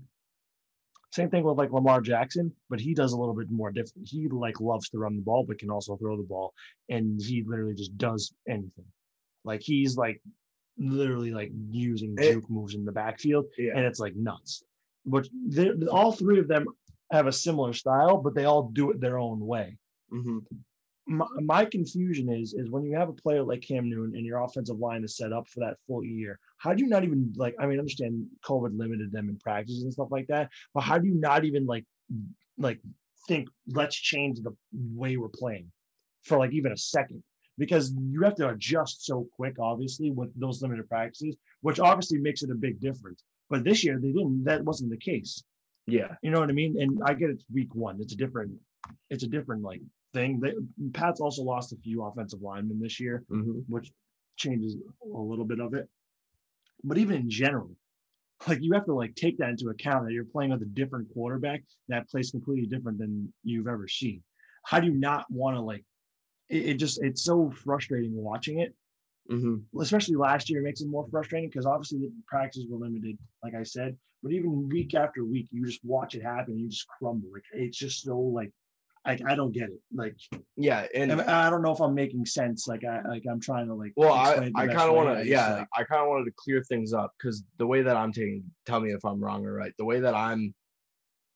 Same 1.12 1.30
thing 1.30 1.44
with 1.44 1.58
like 1.58 1.72
Lamar 1.72 2.02
Jackson, 2.02 2.52
but 2.70 2.80
he 2.80 2.94
does 2.94 3.14
a 3.14 3.18
little 3.18 3.36
bit 3.36 3.50
more 3.52 3.72
different. 3.72 4.08
He 4.10 4.28
like 4.30 4.60
loves 4.60 4.90
to 4.90 4.98
run 4.98 5.16
the 5.16 5.22
ball, 5.22 5.46
but 5.48 5.60
can 5.60 5.70
also 5.70 5.96
throw 5.98 6.18
the 6.18 6.24
ball, 6.24 6.54
and 6.90 7.22
he 7.22 7.44
literally 7.46 7.76
just 7.76 7.96
does 7.98 8.34
anything. 8.48 8.86
Like 9.46 9.62
he's 9.62 9.96
like 9.96 10.22
literally 10.78 11.32
like 11.32 11.52
using 11.70 12.16
It- 12.18 12.32
juke 12.34 12.50
moves 12.50 12.74
in 12.76 12.84
the 12.84 12.92
backfield, 12.92 13.46
Yeah. 13.58 13.74
and 13.76 13.86
it's 13.86 14.00
like 14.00 14.16
nuts. 14.16 14.64
But 15.06 15.28
all 15.92 16.12
three 16.14 16.40
of 16.40 16.48
them 16.48 16.66
have 17.12 17.28
a 17.28 17.32
similar 17.32 17.74
style, 17.74 18.18
but 18.18 18.34
they 18.34 18.46
all 18.46 18.70
do 18.70 18.90
it 18.92 19.00
their 19.00 19.20
own 19.20 19.40
way. 19.40 19.78
Mm-hmm. 20.12 20.40
My, 21.06 21.26
my 21.42 21.66
confusion 21.66 22.32
is 22.32 22.54
is 22.54 22.70
when 22.70 22.84
you 22.84 22.96
have 22.96 23.10
a 23.10 23.14
player 23.14 23.44
like 23.44 23.62
Cam 23.62 23.90
Newton 23.90 24.16
and 24.16 24.26
your 24.26 24.42
offensive 24.42 24.80
line 24.80 25.04
is 25.04 25.18
set 25.18 25.34
up 25.34 25.48
for 25.50 25.60
that 25.60 25.78
full 25.86 26.04
year. 26.04 26.40
How 26.58 26.74
do 26.74 26.84
you 26.84 26.90
not 26.90 27.04
even 27.04 27.34
like? 27.36 27.56
I 27.60 27.66
mean, 27.66 27.78
I 27.78 27.80
understand 27.80 28.26
COVID 28.46 28.78
limited 28.78 29.12
them 29.12 29.30
in 29.30 29.38
practices 29.38 29.84
and 29.84 29.92
stuff 29.92 30.10
like 30.12 30.28
that, 30.28 30.50
but 30.74 30.82
how 30.82 30.98
do 30.98 31.08
you 31.08 31.16
not 31.16 31.44
even 31.44 31.66
like 31.66 31.86
like 32.58 32.80
think 33.28 33.50
let's 33.68 33.96
change 33.96 34.40
the 34.40 34.56
way 34.72 35.18
we're 35.18 35.30
playing 35.30 35.72
for 36.24 36.38
like 36.38 36.54
even 36.54 36.72
a 36.72 36.78
second? 36.78 37.22
Because 37.58 37.94
you 38.00 38.24
have 38.24 38.36
to 38.36 38.50
adjust 38.50 39.06
so 39.06 39.28
quick, 39.36 39.58
obviously, 39.60 40.10
with 40.10 40.30
those 40.40 40.62
limited 40.62 40.90
practices, 40.90 41.36
which 41.62 41.80
obviously 41.80 42.18
makes 42.18 42.42
it 42.44 42.50
a 42.50 42.56
big 42.56 42.80
difference. 42.80 43.24
But 43.50 43.64
this 43.64 43.84
year 43.84 44.00
they 44.00 44.12
didn't. 44.12 44.44
That 44.46 44.64
wasn't 44.64 44.90
the 44.90 44.98
case. 44.98 45.44
Yeah. 45.86 46.16
You 46.22 46.32
know 46.32 46.40
what 46.40 46.50
I 46.50 46.54
mean? 46.54 46.82
And 46.82 47.00
I 47.06 47.14
get 47.14 47.30
it's 47.30 47.46
week 47.54 47.76
one. 47.76 48.00
It's 48.00 48.14
a 48.14 48.16
different, 48.18 48.54
it's 49.10 49.24
a 49.24 49.28
different 49.28 49.64
like 49.64 49.82
thing. 50.14 50.40
They, 50.40 50.54
Pat's 50.94 51.20
also 51.20 51.44
lost 51.44 51.74
a 51.74 51.78
few 51.78 52.04
offensive 52.04 52.42
linemen 52.42 52.80
this 52.80 53.00
year, 53.00 53.24
Mm-hmm. 53.32 53.60
which 53.68 53.92
changes 54.36 54.76
a 55.04 55.18
little 55.18 55.46
bit 55.46 55.60
of 55.60 55.74
it. 55.74 55.88
But 56.84 56.98
even 56.98 57.16
in 57.18 57.30
general, 57.30 57.72
like 58.48 58.60
you 58.62 58.74
have 58.74 58.86
to 58.86 58.94
like 58.94 59.16
take 59.16 59.38
that 59.38 59.50
into 59.50 59.70
account 59.70 60.06
that 60.06 60.14
you're 60.14 60.26
playing 60.26 60.52
with 60.52 60.62
a 60.62 60.66
different 60.66 61.08
quarterback 61.14 61.64
that 61.88 62.10
plays 62.10 62.32
completely 62.32 62.66
different 62.66 62.98
than 62.98 63.32
you've 63.44 63.68
ever 63.68 63.88
seen. 63.88 64.22
How 64.66 64.80
do 64.80 64.88
you 64.88 64.94
not 64.94 65.26
want 65.30 65.56
to 65.56 65.62
like? 65.62 65.86
It, 66.50 66.66
it 66.70 66.74
just 66.76 67.02
it's 67.02 67.24
so 67.24 67.52
frustrating 67.64 68.16
watching 68.16 68.60
it 68.60 68.74
Mm-hmm. 69.32 69.80
especially 69.80 70.16
last 70.18 70.50
year, 70.50 70.60
it 70.60 70.66
makes 70.66 70.82
it 70.82 70.90
more 70.90 71.08
frustrating 71.10 71.48
because 71.48 71.66
obviously 71.66 72.00
the 72.00 72.12
practices 72.28 72.68
were 72.70 72.78
limited, 72.78 73.18
like 73.42 73.56
I 73.56 73.64
said. 73.64 73.96
But 74.22 74.34
even 74.34 74.68
week 74.68 74.96
after 74.96 75.24
week, 75.24 75.48
you 75.50 75.66
just 75.66 75.80
watch 75.86 76.14
it 76.14 76.22
happen. 76.22 76.56
And 76.56 76.60
you 76.60 76.68
just 76.68 76.86
crumble. 76.90 77.30
Like 77.32 77.44
it's 77.54 77.78
just 77.78 78.04
so 78.04 78.18
like, 78.20 78.52
like 79.06 79.22
I 79.28 79.36
don't 79.36 79.52
get 79.52 79.70
it. 79.70 79.80
Like 79.94 80.16
Yeah. 80.56 80.86
And 80.96 81.12
and 81.12 81.22
I 81.22 81.50
don't 81.50 81.62
know 81.62 81.72
if 81.72 81.80
I'm 81.82 81.94
making 81.94 82.26
sense. 82.26 82.68
Like 82.68 82.84
I 82.86 83.02
like 83.08 83.24
I'm 83.30 83.40
trying 83.40 83.68
to 83.68 83.74
like. 83.74 83.94
Well, 83.96 84.14
I, 84.14 84.30
explain 84.32 84.48
it 84.50 84.54
the 84.54 84.60
I 84.60 84.68
kind 84.68 84.90
of 84.90 84.96
want 84.96 85.18
to, 85.20 85.28
yeah, 85.28 85.58
like- 85.58 85.68
I 85.76 85.84
kind 85.84 86.02
of 86.02 86.08
wanted 86.10 86.26
to 86.26 86.34
clear 86.38 86.64
things 86.64 86.94
up 86.94 87.14
because 87.18 87.44
the 87.58 87.68
way 87.68 87.82
that 87.82 87.98
I'm 87.98 88.12
taking, 88.12 88.44
tell 88.66 88.80
me 88.80 88.92
if 88.92 89.04
I'm 89.04 89.20
wrong 89.24 89.46
or 89.46 89.54
right. 89.54 89.74
The 89.78 89.86
way 89.86 90.00
that 90.02 90.16
I'm 90.16 90.54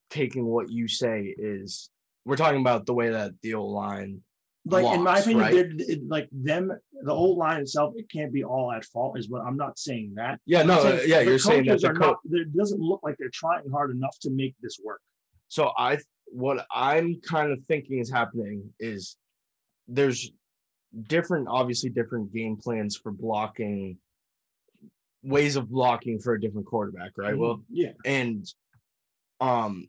taking 0.10 0.46
what 0.46 0.72
you 0.72 0.88
say 0.88 1.36
is 1.38 1.90
we're 2.26 2.38
talking 2.38 2.62
about 2.62 2.86
the 2.86 2.94
way 2.94 3.10
that 3.10 3.34
the 3.42 3.54
old 3.54 3.74
line, 3.74 4.22
like 4.66 4.86
in 4.86 5.04
my 5.04 5.20
opinion, 5.20 5.40
right? 5.40 5.54
they're- 5.54 5.72
it, 5.90 6.08
like 6.08 6.30
them, 6.32 6.72
the 7.04 7.12
old 7.12 7.38
line 7.38 7.62
itself, 7.62 7.94
it 7.98 8.10
can't 8.10 8.32
be 8.32 8.44
all 8.46 8.72
at 8.72 8.86
fault. 8.86 9.18
Is 9.20 9.30
what 9.30 9.42
I'm 9.42 9.58
not 9.58 9.78
saying 9.78 10.14
that. 10.16 10.40
Yeah, 10.46 10.64
no, 10.64 10.82
saying 10.84 11.00
uh, 11.00 11.04
yeah, 11.04 11.20
you're 11.20 11.40
saying 11.40 11.66
that 11.66 11.82
the 11.82 11.90
co- 11.92 12.12
not. 12.12 12.18
It 12.32 12.56
doesn't 12.56 12.80
look 12.80 13.02
like 13.04 13.18
they're 13.20 13.30
trying 13.34 13.70
hard 13.70 13.92
enough 13.92 14.18
to 14.22 14.30
make 14.30 14.56
this 14.62 14.80
work. 14.84 15.02
So 15.50 15.72
I, 15.78 15.98
what 16.32 16.66
I'm 16.72 17.20
kind 17.22 17.52
of 17.52 17.60
thinking 17.68 18.00
is 18.00 18.10
happening 18.10 18.74
is 18.80 19.18
there's 19.88 20.32
different, 21.08 21.48
obviously 21.50 21.90
different 21.90 22.34
game 22.34 22.58
plans 22.58 22.96
for 22.96 23.12
blocking, 23.12 23.98
ways 25.24 25.56
of 25.56 25.70
blocking 25.70 26.20
for 26.20 26.34
a 26.34 26.42
different 26.42 26.68
quarterback, 26.68 27.12
right? 27.18 27.38
Well, 27.38 27.62
yeah, 27.70 27.92
and 28.06 28.46
um 29.40 29.88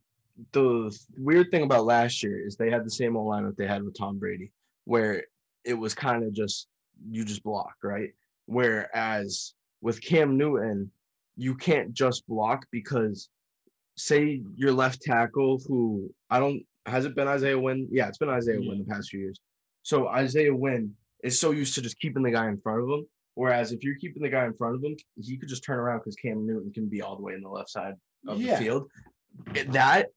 the 0.53 0.97
weird 1.16 1.51
thing 1.51 1.64
about 1.64 1.84
last 1.84 2.22
year 2.22 2.47
is 2.47 2.57
they 2.57 2.70
had 2.70 2.84
the 2.84 2.91
same 2.91 3.16
old 3.16 3.32
lineup 3.32 3.57
they 3.57 3.66
had 3.66 3.82
with 3.82 3.99
Tom 3.99 4.18
Brady, 4.18 4.53
where 4.84 5.24
it 5.64 5.74
was 5.74 5.95
kind 5.95 6.22
of 6.22 6.32
just 6.32 6.68
you 7.11 7.24
just 7.24 7.43
block, 7.43 7.74
right? 7.82 8.11
Whereas 8.47 9.55
with 9.80 10.01
Cam 10.01 10.36
Newton, 10.36 10.91
you 11.36 11.55
can't 11.55 11.93
just 11.93 12.26
block 12.26 12.66
because 12.70 13.28
say 13.99 14.40
your 14.57 14.72
left 14.72 15.03
tackle 15.03 15.61
who 15.66 16.11
I 16.30 16.38
don't 16.38 16.62
has 16.86 17.05
it 17.05 17.14
been 17.14 17.28
Isaiah 17.28 17.59
Wynn? 17.59 17.86
Yeah, 17.90 18.09
it's 18.09 18.18
been 18.18 18.30
Isaiah 18.30 18.61
Wynn 18.61 18.78
the 18.86 18.92
past 18.94 19.11
few 19.11 19.20
years. 19.20 19.38
So 19.82 20.09
Isaiah 20.09 20.55
Wynn 20.55 20.94
is 21.22 21.38
so 21.38 21.51
used 21.51 21.74
to 21.74 21.82
just 21.82 21.99
keeping 21.99 22.22
the 22.22 22.30
guy 22.30 22.49
in 22.49 22.59
front 22.61 22.82
of 22.82 22.88
him. 22.88 23.07
Whereas 23.34 23.72
if 23.72 23.84
you're 23.84 23.96
keeping 23.96 24.22
the 24.22 24.28
guy 24.28 24.46
in 24.46 24.55
front 24.55 24.76
of 24.76 24.82
him, 24.82 24.96
he 25.20 25.36
could 25.36 25.49
just 25.49 25.64
turn 25.64 25.78
around 25.78 25.99
because 25.99 26.16
Cam 26.16 26.46
Newton 26.46 26.72
can 26.72 26.86
be 26.88 27.03
all 27.03 27.16
the 27.16 27.22
way 27.22 27.34
in 27.34 27.42
the 27.42 27.49
left 27.49 27.70
side 27.70 27.94
of 28.26 28.40
Yeah. 28.40 28.59
the 28.59 28.64
field. 28.64 28.90
That 29.68 30.09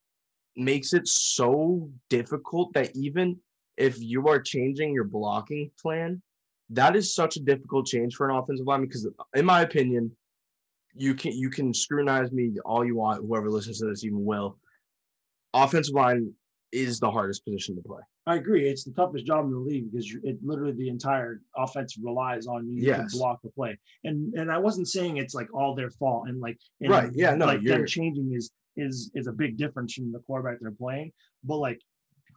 makes 0.55 0.93
it 0.93 1.07
so 1.07 1.89
difficult 2.09 2.73
that 2.73 2.95
even 2.95 3.39
if 3.77 3.99
you 3.99 4.27
are 4.27 4.39
changing 4.41 4.93
your 4.93 5.03
blocking 5.03 5.71
plan, 5.81 6.21
that 6.69 6.95
is 6.95 7.13
such 7.13 7.35
a 7.35 7.41
difficult 7.41 7.85
change 7.85 8.15
for 8.15 8.29
an 8.29 8.35
offensive 8.35 8.65
lineman 8.65 8.87
because, 8.87 9.07
in 9.35 9.45
my 9.45 9.61
opinion, 9.61 10.15
you 10.95 11.13
can 11.15 11.31
you 11.31 11.49
can 11.49 11.73
scrutinize 11.73 12.31
me 12.31 12.53
all 12.65 12.85
you 12.85 12.95
want. 12.95 13.25
Whoever 13.25 13.49
listens 13.49 13.79
to 13.79 13.87
this 13.87 14.03
even 14.03 14.23
will. 14.25 14.57
Offensive 15.53 15.95
line 15.95 16.31
is 16.71 16.99
the 16.99 17.11
hardest 17.11 17.43
position 17.43 17.75
to 17.75 17.81
play. 17.81 17.99
I 18.27 18.35
agree. 18.35 18.69
It's 18.69 18.83
the 18.83 18.91
toughest 18.91 19.25
job 19.25 19.45
in 19.45 19.51
the 19.51 19.57
league 19.57 19.91
because 19.91 20.09
it 20.23 20.37
literally 20.43 20.73
the 20.73 20.87
entire 20.89 21.41
offense 21.57 21.97
relies 22.01 22.47
on 22.47 22.69
you 22.69 22.83
Yes. 22.83 23.11
to 23.11 23.17
block 23.17 23.41
the 23.43 23.49
play. 23.49 23.77
And 24.03 24.33
and 24.35 24.51
I 24.51 24.57
wasn't 24.57 24.87
saying 24.87 25.17
it's 25.17 25.33
like 25.33 25.53
all 25.53 25.75
their 25.75 25.89
fault 25.89 26.27
and 26.27 26.39
like 26.39 26.57
and 26.79 26.89
Right, 26.89 27.11
yeah, 27.13 27.35
no, 27.35 27.45
like 27.47 27.63
them 27.63 27.85
changing 27.85 28.31
is 28.33 28.51
is 28.77 29.11
is 29.15 29.27
a 29.27 29.33
big 29.33 29.57
difference 29.57 29.93
from 29.93 30.11
the 30.11 30.19
quarterback 30.19 30.59
they're 30.61 30.71
playing. 30.71 31.11
But 31.43 31.57
like 31.57 31.79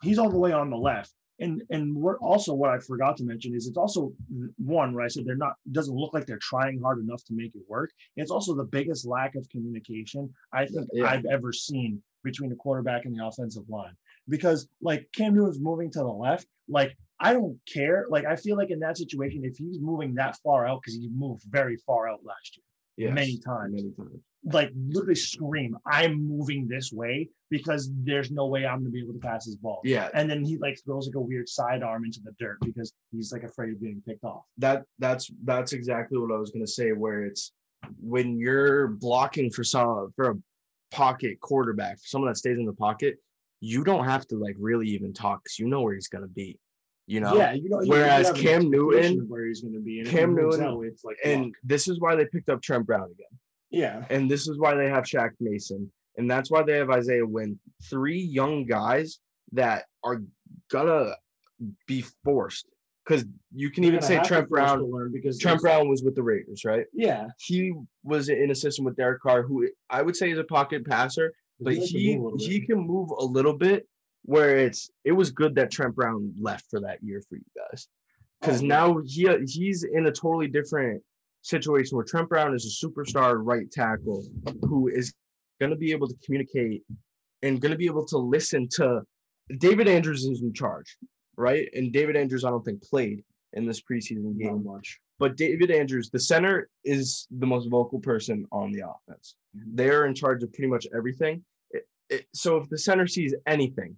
he's 0.02 0.18
all 0.18 0.30
the 0.30 0.38
way 0.38 0.52
on 0.52 0.70
the 0.70 0.76
left. 0.76 1.12
And 1.40 1.62
and 1.70 1.96
we're 1.96 2.18
also 2.18 2.54
what 2.54 2.70
I 2.70 2.78
forgot 2.78 3.16
to 3.16 3.24
mention 3.24 3.54
is 3.54 3.66
it's 3.66 3.76
also 3.76 4.12
one 4.56 4.94
where 4.94 5.04
I 5.04 5.08
said 5.08 5.24
they're 5.24 5.34
not 5.34 5.54
doesn't 5.72 5.94
look 5.94 6.14
like 6.14 6.26
they're 6.26 6.38
trying 6.38 6.80
hard 6.80 7.00
enough 7.00 7.24
to 7.24 7.34
make 7.34 7.54
it 7.54 7.62
work. 7.68 7.90
It's 8.16 8.30
also 8.30 8.54
the 8.54 8.64
biggest 8.64 9.04
lack 9.06 9.34
of 9.34 9.48
communication 9.48 10.32
I 10.52 10.66
think 10.66 10.88
Yeah. 10.92 11.06
I've 11.06 11.24
ever 11.26 11.52
seen 11.52 12.02
between 12.22 12.50
the 12.50 12.56
quarterback 12.56 13.04
and 13.04 13.18
the 13.18 13.26
offensive 13.26 13.68
line 13.68 13.96
because 14.28 14.68
like 14.80 15.08
Cam 15.14 15.34
Newton's 15.34 15.60
moving 15.60 15.90
to 15.92 15.98
the 15.98 16.04
left, 16.06 16.46
like 16.68 16.96
I 17.20 17.32
don't 17.32 17.58
care. 17.72 18.06
Like 18.08 18.24
I 18.24 18.36
feel 18.36 18.56
like 18.56 18.70
in 18.70 18.80
that 18.80 18.96
situation, 18.96 19.44
if 19.44 19.56
he's 19.56 19.80
moving 19.80 20.14
that 20.14 20.36
far 20.42 20.66
out, 20.66 20.80
because 20.82 20.94
he 20.94 21.08
moved 21.14 21.44
very 21.48 21.76
far 21.78 22.08
out 22.08 22.20
last 22.24 22.56
year, 22.96 23.08
Yes, 23.08 23.14
many 23.14 23.38
times, 23.38 23.74
Many 23.74 23.92
times. 23.92 24.20
Like 24.52 24.70
literally 24.74 25.14
scream, 25.14 25.76
"I'm 25.86 26.26
moving 26.26 26.68
this 26.68 26.92
way 26.92 27.28
because 27.50 27.90
there's 28.02 28.30
no 28.30 28.46
way 28.46 28.66
I'm 28.66 28.80
gonna 28.80 28.90
be 28.90 29.02
able 29.02 29.14
to 29.14 29.18
pass 29.18 29.46
his 29.46 29.56
ball." 29.56 29.80
Yeah. 29.84 30.08
and 30.14 30.28
then 30.28 30.44
he 30.44 30.58
like 30.58 30.78
throws 30.84 31.06
like 31.06 31.16
a 31.16 31.20
weird 31.20 31.48
sidearm 31.48 32.04
into 32.04 32.20
the 32.22 32.32
dirt 32.38 32.58
because 32.62 32.92
he's 33.10 33.32
like 33.32 33.42
afraid 33.42 33.72
of 33.72 33.80
getting 33.80 34.02
picked 34.06 34.24
off. 34.24 34.44
that 34.58 34.84
that's 34.98 35.30
that's 35.44 35.72
exactly 35.72 36.18
what 36.18 36.30
I 36.32 36.38
was 36.38 36.50
gonna 36.50 36.66
say. 36.66 36.92
Where 36.92 37.24
it's 37.24 37.52
when 38.00 38.38
you're 38.38 38.88
blocking 38.88 39.50
for 39.50 39.64
some 39.64 40.12
for 40.16 40.30
a 40.30 40.34
pocket 40.90 41.40
quarterback, 41.40 41.96
for 41.98 42.06
someone 42.06 42.30
that 42.30 42.36
stays 42.36 42.58
in 42.58 42.66
the 42.66 42.72
pocket, 42.72 43.16
you 43.60 43.82
don't 43.84 44.04
have 44.04 44.26
to 44.28 44.36
like 44.36 44.56
really 44.58 44.88
even 44.88 45.12
talk 45.12 45.42
because 45.42 45.58
you 45.58 45.66
know 45.68 45.82
where 45.82 45.94
he's 45.94 46.08
gonna 46.08 46.26
be. 46.28 46.58
You 47.06 47.20
know. 47.20 47.36
yeah, 47.36 47.52
you 47.52 47.68
know. 47.68 47.80
you- 47.80 47.86
you 47.86 47.90
Whereas 47.90 48.30
an 48.30 48.36
Cam 48.36 48.70
Newton, 48.70 49.28
where 49.28 49.44
he's 49.46 49.60
gonna 49.60 49.80
be, 49.80 50.00
and 50.00 50.08
Cam 50.08 50.34
Newton, 50.34 50.62
out, 50.64 50.80
it's 50.82 51.04
like 51.04 51.16
and 51.24 51.54
this 51.62 51.88
is 51.88 52.00
why 52.00 52.14
they 52.16 52.24
picked 52.26 52.48
up 52.48 52.62
Trent 52.62 52.86
Brown 52.86 53.04
again, 53.04 53.38
yeah, 53.70 54.04
and 54.10 54.30
this 54.30 54.48
is 54.48 54.58
why 54.58 54.74
they 54.74 54.88
have 54.88 55.04
Shaq 55.04 55.30
Mason, 55.40 55.90
and 56.16 56.30
that's 56.30 56.50
why 56.50 56.62
they 56.62 56.76
have 56.76 56.90
Isaiah 56.90 57.26
Wynn. 57.26 57.58
Three 57.90 58.20
young 58.20 58.64
guys 58.66 59.18
that 59.52 59.84
are 60.02 60.22
gonna 60.70 61.14
be 61.86 62.04
forced 62.24 62.66
because 63.04 63.24
you 63.54 63.70
can 63.70 63.84
even 63.84 64.00
say 64.02 64.18
Trent 64.22 64.48
Brown. 64.48 65.10
because 65.12 65.38
Trent 65.38 65.60
Brown 65.60 65.88
was 65.88 66.02
with 66.02 66.14
the 66.14 66.22
Raiders, 66.22 66.64
right? 66.64 66.86
Yeah, 66.92 67.28
he 67.38 67.74
was 68.02 68.28
in 68.28 68.50
a 68.50 68.54
system 68.54 68.84
with 68.84 68.96
Derek 68.96 69.20
Carr, 69.22 69.42
who 69.42 69.68
I 69.90 70.02
would 70.02 70.16
say 70.16 70.30
is 70.30 70.38
a 70.38 70.44
pocket 70.44 70.86
passer, 70.86 71.32
but 71.60 71.74
He 71.74 71.86
he 71.86 72.16
move 72.16 72.24
a 72.24 72.28
little 72.36 72.46
he 72.46 72.60
can 72.60 72.78
move 72.78 73.10
a 73.18 73.24
little 73.24 73.54
bit. 73.54 73.86
Where 74.26 74.56
it's 74.56 74.90
it 75.04 75.12
was 75.12 75.30
good 75.30 75.54
that 75.56 75.70
Trent 75.70 75.94
Brown 75.94 76.32
left 76.40 76.70
for 76.70 76.80
that 76.80 77.02
year 77.02 77.20
for 77.28 77.36
you 77.36 77.44
guys, 77.54 77.88
because 78.40 78.62
Oh, 78.62 78.66
now 78.66 78.98
he 79.04 79.28
he's 79.46 79.84
in 79.84 80.06
a 80.06 80.12
totally 80.12 80.48
different 80.48 81.02
situation 81.44 81.96
where 81.96 82.04
Trent 82.04 82.28
Brown 82.28 82.54
is 82.54 82.66
a 82.66 82.86
superstar 82.86 83.36
right 83.38 83.70
tackle 83.70 84.24
who 84.62 84.88
is 84.88 85.12
going 85.60 85.70
to 85.70 85.76
be 85.76 85.92
able 85.92 86.08
to 86.08 86.14
communicate 86.24 86.82
and 87.42 87.60
going 87.60 87.72
to 87.72 87.78
be 87.78 87.86
able 87.86 88.06
to 88.06 88.18
listen 88.18 88.68
to 88.72 89.02
David 89.58 89.88
Andrews 89.88 90.24
is 90.24 90.42
in 90.42 90.52
charge, 90.52 90.96
right? 91.36 91.68
And 91.74 91.92
David 91.92 92.16
Andrews 92.16 92.44
I 92.44 92.50
don't 92.50 92.64
think 92.64 92.82
played, 92.82 93.22
in 93.54 93.66
this 93.66 93.80
preseason 93.80 94.38
game. 94.38 94.62
much. 94.64 95.00
But 95.18 95.36
David 95.36 95.70
Andrews, 95.70 96.10
the 96.10 96.18
center, 96.18 96.68
is 96.84 97.26
the 97.30 97.46
most 97.46 97.70
vocal 97.70 98.00
person 98.00 98.46
on 98.52 98.72
the 98.72 98.82
offense. 98.82 99.36
They're 99.54 100.06
in 100.06 100.14
charge 100.14 100.42
of 100.42 100.52
pretty 100.52 100.68
much 100.68 100.86
everything. 100.94 101.44
It, 101.70 101.86
it, 102.10 102.26
so 102.34 102.56
if 102.56 102.68
the 102.68 102.78
center 102.78 103.06
sees 103.06 103.34
anything, 103.46 103.96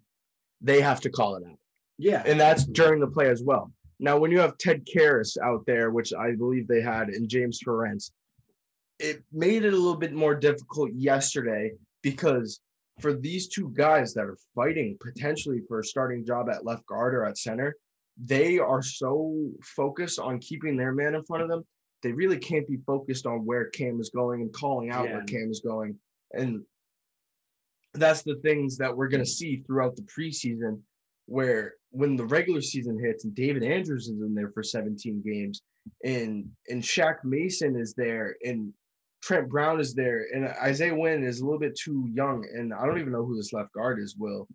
they 0.60 0.80
have 0.80 1.00
to 1.00 1.10
call 1.10 1.36
it 1.36 1.44
out. 1.48 1.58
Yeah. 1.98 2.22
And 2.26 2.38
that's 2.38 2.64
during 2.64 3.00
the 3.00 3.06
play 3.06 3.30
as 3.30 3.42
well. 3.42 3.72
Now, 3.98 4.18
when 4.18 4.30
you 4.30 4.38
have 4.40 4.58
Ted 4.58 4.86
Karras 4.86 5.38
out 5.42 5.64
there, 5.66 5.90
which 5.90 6.12
I 6.12 6.32
believe 6.32 6.68
they 6.68 6.82
had, 6.82 7.08
and 7.08 7.28
James 7.28 7.60
Ferentz, 7.66 8.10
it 8.98 9.22
made 9.32 9.64
it 9.64 9.72
a 9.72 9.76
little 9.76 9.96
bit 9.96 10.12
more 10.12 10.34
difficult 10.34 10.90
yesterday 10.94 11.72
because 12.02 12.60
for 13.00 13.12
these 13.12 13.48
two 13.48 13.70
guys 13.74 14.14
that 14.14 14.24
are 14.24 14.38
fighting 14.54 14.96
potentially 15.00 15.60
for 15.68 15.80
a 15.80 15.84
starting 15.84 16.24
job 16.24 16.48
at 16.48 16.64
left 16.64 16.86
guard 16.86 17.14
or 17.14 17.24
at 17.24 17.38
center, 17.38 17.76
they 18.18 18.58
are 18.58 18.82
so 18.82 19.50
focused 19.62 20.18
on 20.18 20.38
keeping 20.38 20.76
their 20.76 20.92
man 20.92 21.14
in 21.14 21.24
front 21.24 21.42
of 21.42 21.48
them. 21.48 21.64
They 22.02 22.12
really 22.12 22.38
can't 22.38 22.66
be 22.68 22.78
focused 22.86 23.26
on 23.26 23.44
where 23.44 23.66
Cam 23.66 24.00
is 24.00 24.10
going 24.10 24.40
and 24.40 24.52
calling 24.52 24.90
out 24.90 25.08
where 25.08 25.24
Cam 25.24 25.50
is 25.50 25.60
going. 25.60 25.98
And 26.32 26.62
that's 27.92 28.22
the 28.22 28.36
things 28.36 28.76
that 28.78 28.94
we're 28.94 29.08
going 29.08 29.24
to 29.24 29.30
see 29.30 29.62
throughout 29.66 29.96
the 29.96 30.02
preseason 30.02 30.80
where 31.26 31.74
when 32.00 32.16
the 32.16 32.26
regular 32.26 32.60
season 32.60 32.98
hits 32.98 33.24
and 33.24 33.34
David 33.34 33.62
Andrews 33.62 34.08
is 34.08 34.20
in 34.20 34.34
there 34.34 34.50
for 34.50 34.62
17 34.62 35.22
games 35.24 35.62
and 36.04 36.44
and 36.68 36.82
Shaq 36.82 37.16
Mason 37.24 37.76
is 37.84 37.94
there 37.94 38.36
and 38.44 38.72
Trent 39.22 39.48
Brown 39.48 39.80
is 39.80 39.94
there 39.94 40.26
and 40.34 40.46
Isaiah 40.70 40.94
Wynn 40.94 41.24
is 41.24 41.40
a 41.40 41.44
little 41.44 41.58
bit 41.66 41.74
too 41.86 42.00
young 42.12 42.38
and 42.56 42.72
I 42.74 42.84
don't 42.86 42.98
even 43.00 43.12
know 43.12 43.24
who 43.24 43.36
this 43.36 43.52
left 43.52 43.72
guard 43.72 43.98
is 43.98 44.14
Will 44.18 44.46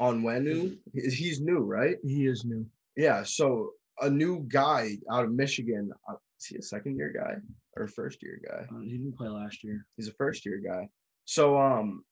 Onwenu 0.00 0.76
he's 0.94 1.40
new 1.40 1.58
right 1.60 1.96
He 2.04 2.26
is 2.26 2.44
new. 2.44 2.66
yeah 2.96 3.22
so 3.22 3.72
a 4.00 4.10
new 4.10 4.44
guy 4.48 4.96
out 5.10 5.24
of 5.24 5.32
Michigan 5.32 5.90
uh, 6.08 6.14
is 6.40 6.46
he 6.46 6.56
a 6.56 6.62
second 6.62 6.96
year 6.96 7.12
guy 7.14 7.34
or 7.76 7.86
first 7.88 8.22
year 8.22 8.40
guy 8.48 8.62
Uh, 8.74 8.80
he 8.80 8.92
didn't 8.98 9.16
play 9.16 9.28
last 9.28 9.62
year. 9.62 9.86
He's 9.96 10.08
a 10.08 10.12
first 10.14 10.44
year 10.46 10.60
guy. 10.64 10.88
So 11.24 11.44
um 11.58 12.04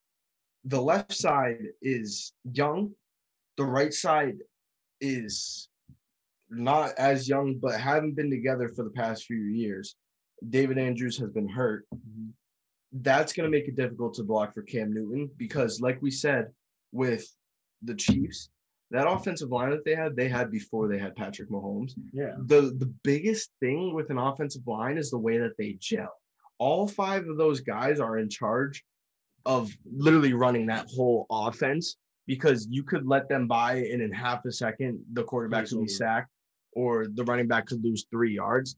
the 0.64 0.80
left 0.80 1.12
side 1.12 1.64
is 1.82 2.32
young. 2.52 2.90
The 3.56 3.64
right 3.64 3.92
side 3.92 4.38
is 5.00 5.68
not 6.50 6.92
as 6.98 7.28
young, 7.28 7.58
but 7.60 7.80
haven't 7.80 8.16
been 8.16 8.30
together 8.30 8.68
for 8.68 8.84
the 8.84 8.90
past 8.90 9.24
few 9.24 9.38
years. 9.38 9.96
David 10.48 10.78
Andrews 10.78 11.18
has 11.18 11.30
been 11.30 11.48
hurt. 11.48 11.84
Mm-hmm. 11.94 12.30
That's 12.92 13.32
going 13.32 13.50
to 13.50 13.56
make 13.56 13.68
it 13.68 13.76
difficult 13.76 14.14
to 14.14 14.24
block 14.24 14.52
for 14.54 14.62
Cam 14.62 14.92
Newton 14.92 15.30
because, 15.36 15.80
like 15.80 16.02
we 16.02 16.10
said, 16.10 16.46
with 16.92 17.24
the 17.82 17.94
Chiefs, 17.94 18.50
that 18.90 19.06
offensive 19.08 19.50
line 19.50 19.70
that 19.70 19.84
they 19.84 19.94
had, 19.94 20.16
they 20.16 20.28
had 20.28 20.50
before 20.50 20.88
they 20.88 20.98
had 20.98 21.14
Patrick 21.14 21.50
Mahomes 21.50 21.92
Yeah. 22.12 22.34
the 22.46 22.74
the 22.78 22.92
biggest 23.04 23.52
thing 23.60 23.94
with 23.94 24.10
an 24.10 24.18
offensive 24.18 24.66
line 24.66 24.98
is 24.98 25.10
the 25.10 25.18
way 25.18 25.38
that 25.38 25.56
they 25.56 25.76
gel. 25.78 26.12
All 26.58 26.88
five 26.88 27.28
of 27.28 27.36
those 27.36 27.60
guys 27.60 28.00
are 28.00 28.18
in 28.18 28.28
charge 28.28 28.82
of 29.46 29.70
literally 29.90 30.32
running 30.34 30.66
that 30.66 30.86
whole 30.94 31.26
offense 31.30 31.96
because 32.26 32.66
you 32.70 32.82
could 32.82 33.06
let 33.06 33.28
them 33.28 33.46
by 33.46 33.74
and 33.74 34.00
in 34.02 34.12
half 34.12 34.44
a 34.44 34.52
second 34.52 35.02
the 35.12 35.24
quarterback 35.24 35.68
could 35.68 35.80
be 35.80 35.88
sacked 35.88 36.30
or 36.72 37.06
the 37.14 37.24
running 37.24 37.48
back 37.48 37.66
could 37.66 37.82
lose 37.82 38.06
three 38.10 38.34
yards. 38.34 38.76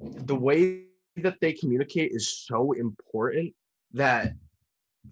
The 0.00 0.34
way 0.34 0.84
that 1.16 1.38
they 1.40 1.52
communicate 1.52 2.12
is 2.12 2.46
so 2.46 2.72
important 2.72 3.54
that 3.92 4.34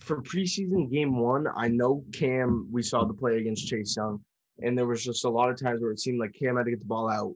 for 0.00 0.22
preseason 0.22 0.90
game 0.90 1.18
one, 1.18 1.46
I 1.56 1.68
know 1.68 2.04
Cam, 2.12 2.68
we 2.70 2.82
saw 2.82 3.04
the 3.04 3.14
play 3.14 3.38
against 3.38 3.66
Chase 3.66 3.96
Young, 3.96 4.20
and 4.62 4.76
there 4.76 4.86
was 4.86 5.04
just 5.04 5.24
a 5.24 5.30
lot 5.30 5.50
of 5.50 5.60
times 5.60 5.80
where 5.80 5.90
it 5.90 6.00
seemed 6.00 6.20
like 6.20 6.34
Cam 6.34 6.56
had 6.56 6.64
to 6.64 6.70
get 6.70 6.80
the 6.80 6.86
ball 6.86 7.08
out 7.08 7.34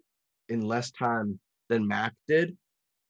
in 0.48 0.60
less 0.62 0.90
time 0.90 1.38
than 1.68 1.86
Mac 1.86 2.14
did. 2.28 2.56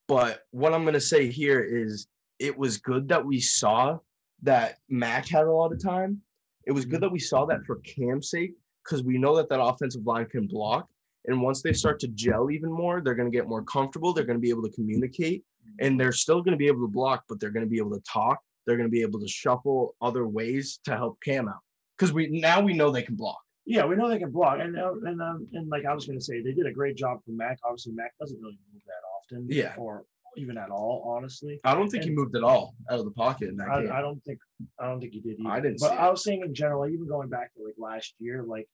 But 0.09 0.43
what 0.51 0.75
I'm 0.75 0.83
going 0.83 0.95
to 0.95 1.01
say 1.01 1.29
here 1.29 1.61
is 1.61 2.07
it 2.39 2.57
was 2.57 2.79
good 2.79 3.09
that 3.09 3.25
we 3.25 3.41
saw 3.41 3.99
that 4.43 4.77
Mac 4.89 5.29
had 5.29 5.45
a 5.45 5.53
lot 5.53 5.73
of 5.73 5.83
time. 5.83 6.21
It 6.67 6.73
was 6.73 6.85
good 6.85 7.01
that 7.01 7.13
we 7.13 7.19
saw 7.19 7.45
that 7.47 7.65
for 7.67 7.77
Cam's 7.77 8.31
sake 8.31 8.55
because 8.85 9.03
we 9.03 9.19
know 9.19 9.37
that 9.37 9.49
that 9.49 9.63
offensive 9.63 10.07
line 10.07 10.27
can 10.27 10.47
block. 10.47 10.89
And 11.27 11.41
once 11.41 11.63
they 11.63 11.73
start 11.73 12.01
to 12.01 12.09
gel 12.09 12.51
even 12.51 12.71
more, 12.71 13.01
they're 13.01 13.15
going 13.15 13.31
to 13.31 13.37
get 13.37 13.49
more 13.49 13.63
comfortable. 13.63 14.13
They're 14.13 14.25
going 14.25 14.39
to 14.39 14.43
be 14.43 14.51
able 14.51 14.65
to 14.65 14.71
communicate 14.71 15.45
and 15.81 15.99
they're 15.99 16.13
still 16.13 16.43
going 16.43 16.53
to 16.53 16.59
be 16.59 16.67
able 16.67 16.81
to 16.83 16.89
block, 16.89 17.25
but 17.29 17.39
they're 17.41 17.51
going 17.51 17.65
to 17.65 17.71
be 17.71 17.79
able 17.79 17.93
to 17.93 18.01
talk. 18.01 18.41
They're 18.67 18.77
going 18.77 18.89
to 18.89 18.93
be 18.93 19.03
able 19.03 19.21
to 19.21 19.29
shuffle 19.29 19.95
other 20.01 20.27
ways 20.27 20.81
to 20.85 20.97
help 20.97 21.19
Cam 21.23 21.49
out 21.49 21.61
because 21.97 22.13
we 22.13 22.29
now 22.29 22.61
we 22.61 22.73
know 22.75 22.91
they 22.91 23.03
can 23.03 23.17
block. 23.17 23.41
Yeah, 23.65 23.85
we 23.87 23.95
know 23.97 24.09
they 24.09 24.19
can 24.19 24.31
block, 24.31 24.59
and 24.61 24.77
uh, 24.77 24.93
and 25.05 25.21
um, 25.23 25.47
and 25.53 25.69
like 25.69 25.85
I 25.85 25.95
was 25.95 26.07
going 26.07 26.19
to 26.19 26.25
say, 26.25 26.43
they 26.43 26.53
did 26.53 26.67
a 26.67 26.73
great 26.73 26.97
job 26.97 27.19
for 27.25 27.31
Mac. 27.31 27.59
Obviously, 27.65 27.93
Mac 27.93 28.13
doesn't 28.21 28.41
really 28.41 28.59
move 28.73 28.83
that 28.87 29.37
often, 29.37 29.47
Yeah. 29.49 29.75
or 29.79 30.05
even 30.37 30.57
at 30.59 30.71
all, 30.71 31.03
honestly. 31.07 31.61
I 31.65 31.75
don't 31.75 31.89
think 31.89 32.05
he 32.05 32.11
moved 32.11 32.35
at 32.37 32.43
all 32.43 32.75
out 32.91 32.99
of 32.99 33.05
the 33.05 33.11
pocket 33.11 33.49
in 33.49 33.57
that 33.57 33.69
I, 33.69 33.83
game. 33.83 33.93
I 33.93 34.01
don't 34.01 34.23
think 34.25 34.39
I 34.79 34.87
don't 34.87 35.01
think 35.01 35.13
he 35.13 35.21
did. 35.21 35.39
Either. 35.41 35.51
I 35.51 35.61
didn't 35.61 35.81
But 35.81 35.93
I 35.99 36.09
was 36.11 36.25
saying 36.25 36.43
in 36.45 36.55
general, 36.55 36.87
even 36.89 37.07
going 37.07 37.29
back 37.29 37.53
to 37.55 37.65
like 37.65 37.75
last 37.79 38.15
year, 38.19 38.43
like 38.43 38.69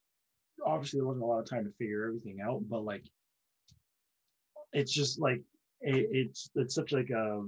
obviously 0.65 0.99
there 0.99 1.07
wasn't 1.07 1.23
a 1.23 1.27
lot 1.27 1.39
of 1.39 1.49
time 1.49 1.65
to 1.65 1.71
figure 1.77 2.05
everything 2.07 2.39
out, 2.41 2.61
but 2.69 2.83
like 2.83 3.03
it's 4.73 4.91
just 4.91 5.19
like 5.19 5.41
it, 5.81 6.07
it's 6.11 6.49
it's 6.55 6.75
such 6.75 6.91
like 6.91 7.09
a 7.09 7.43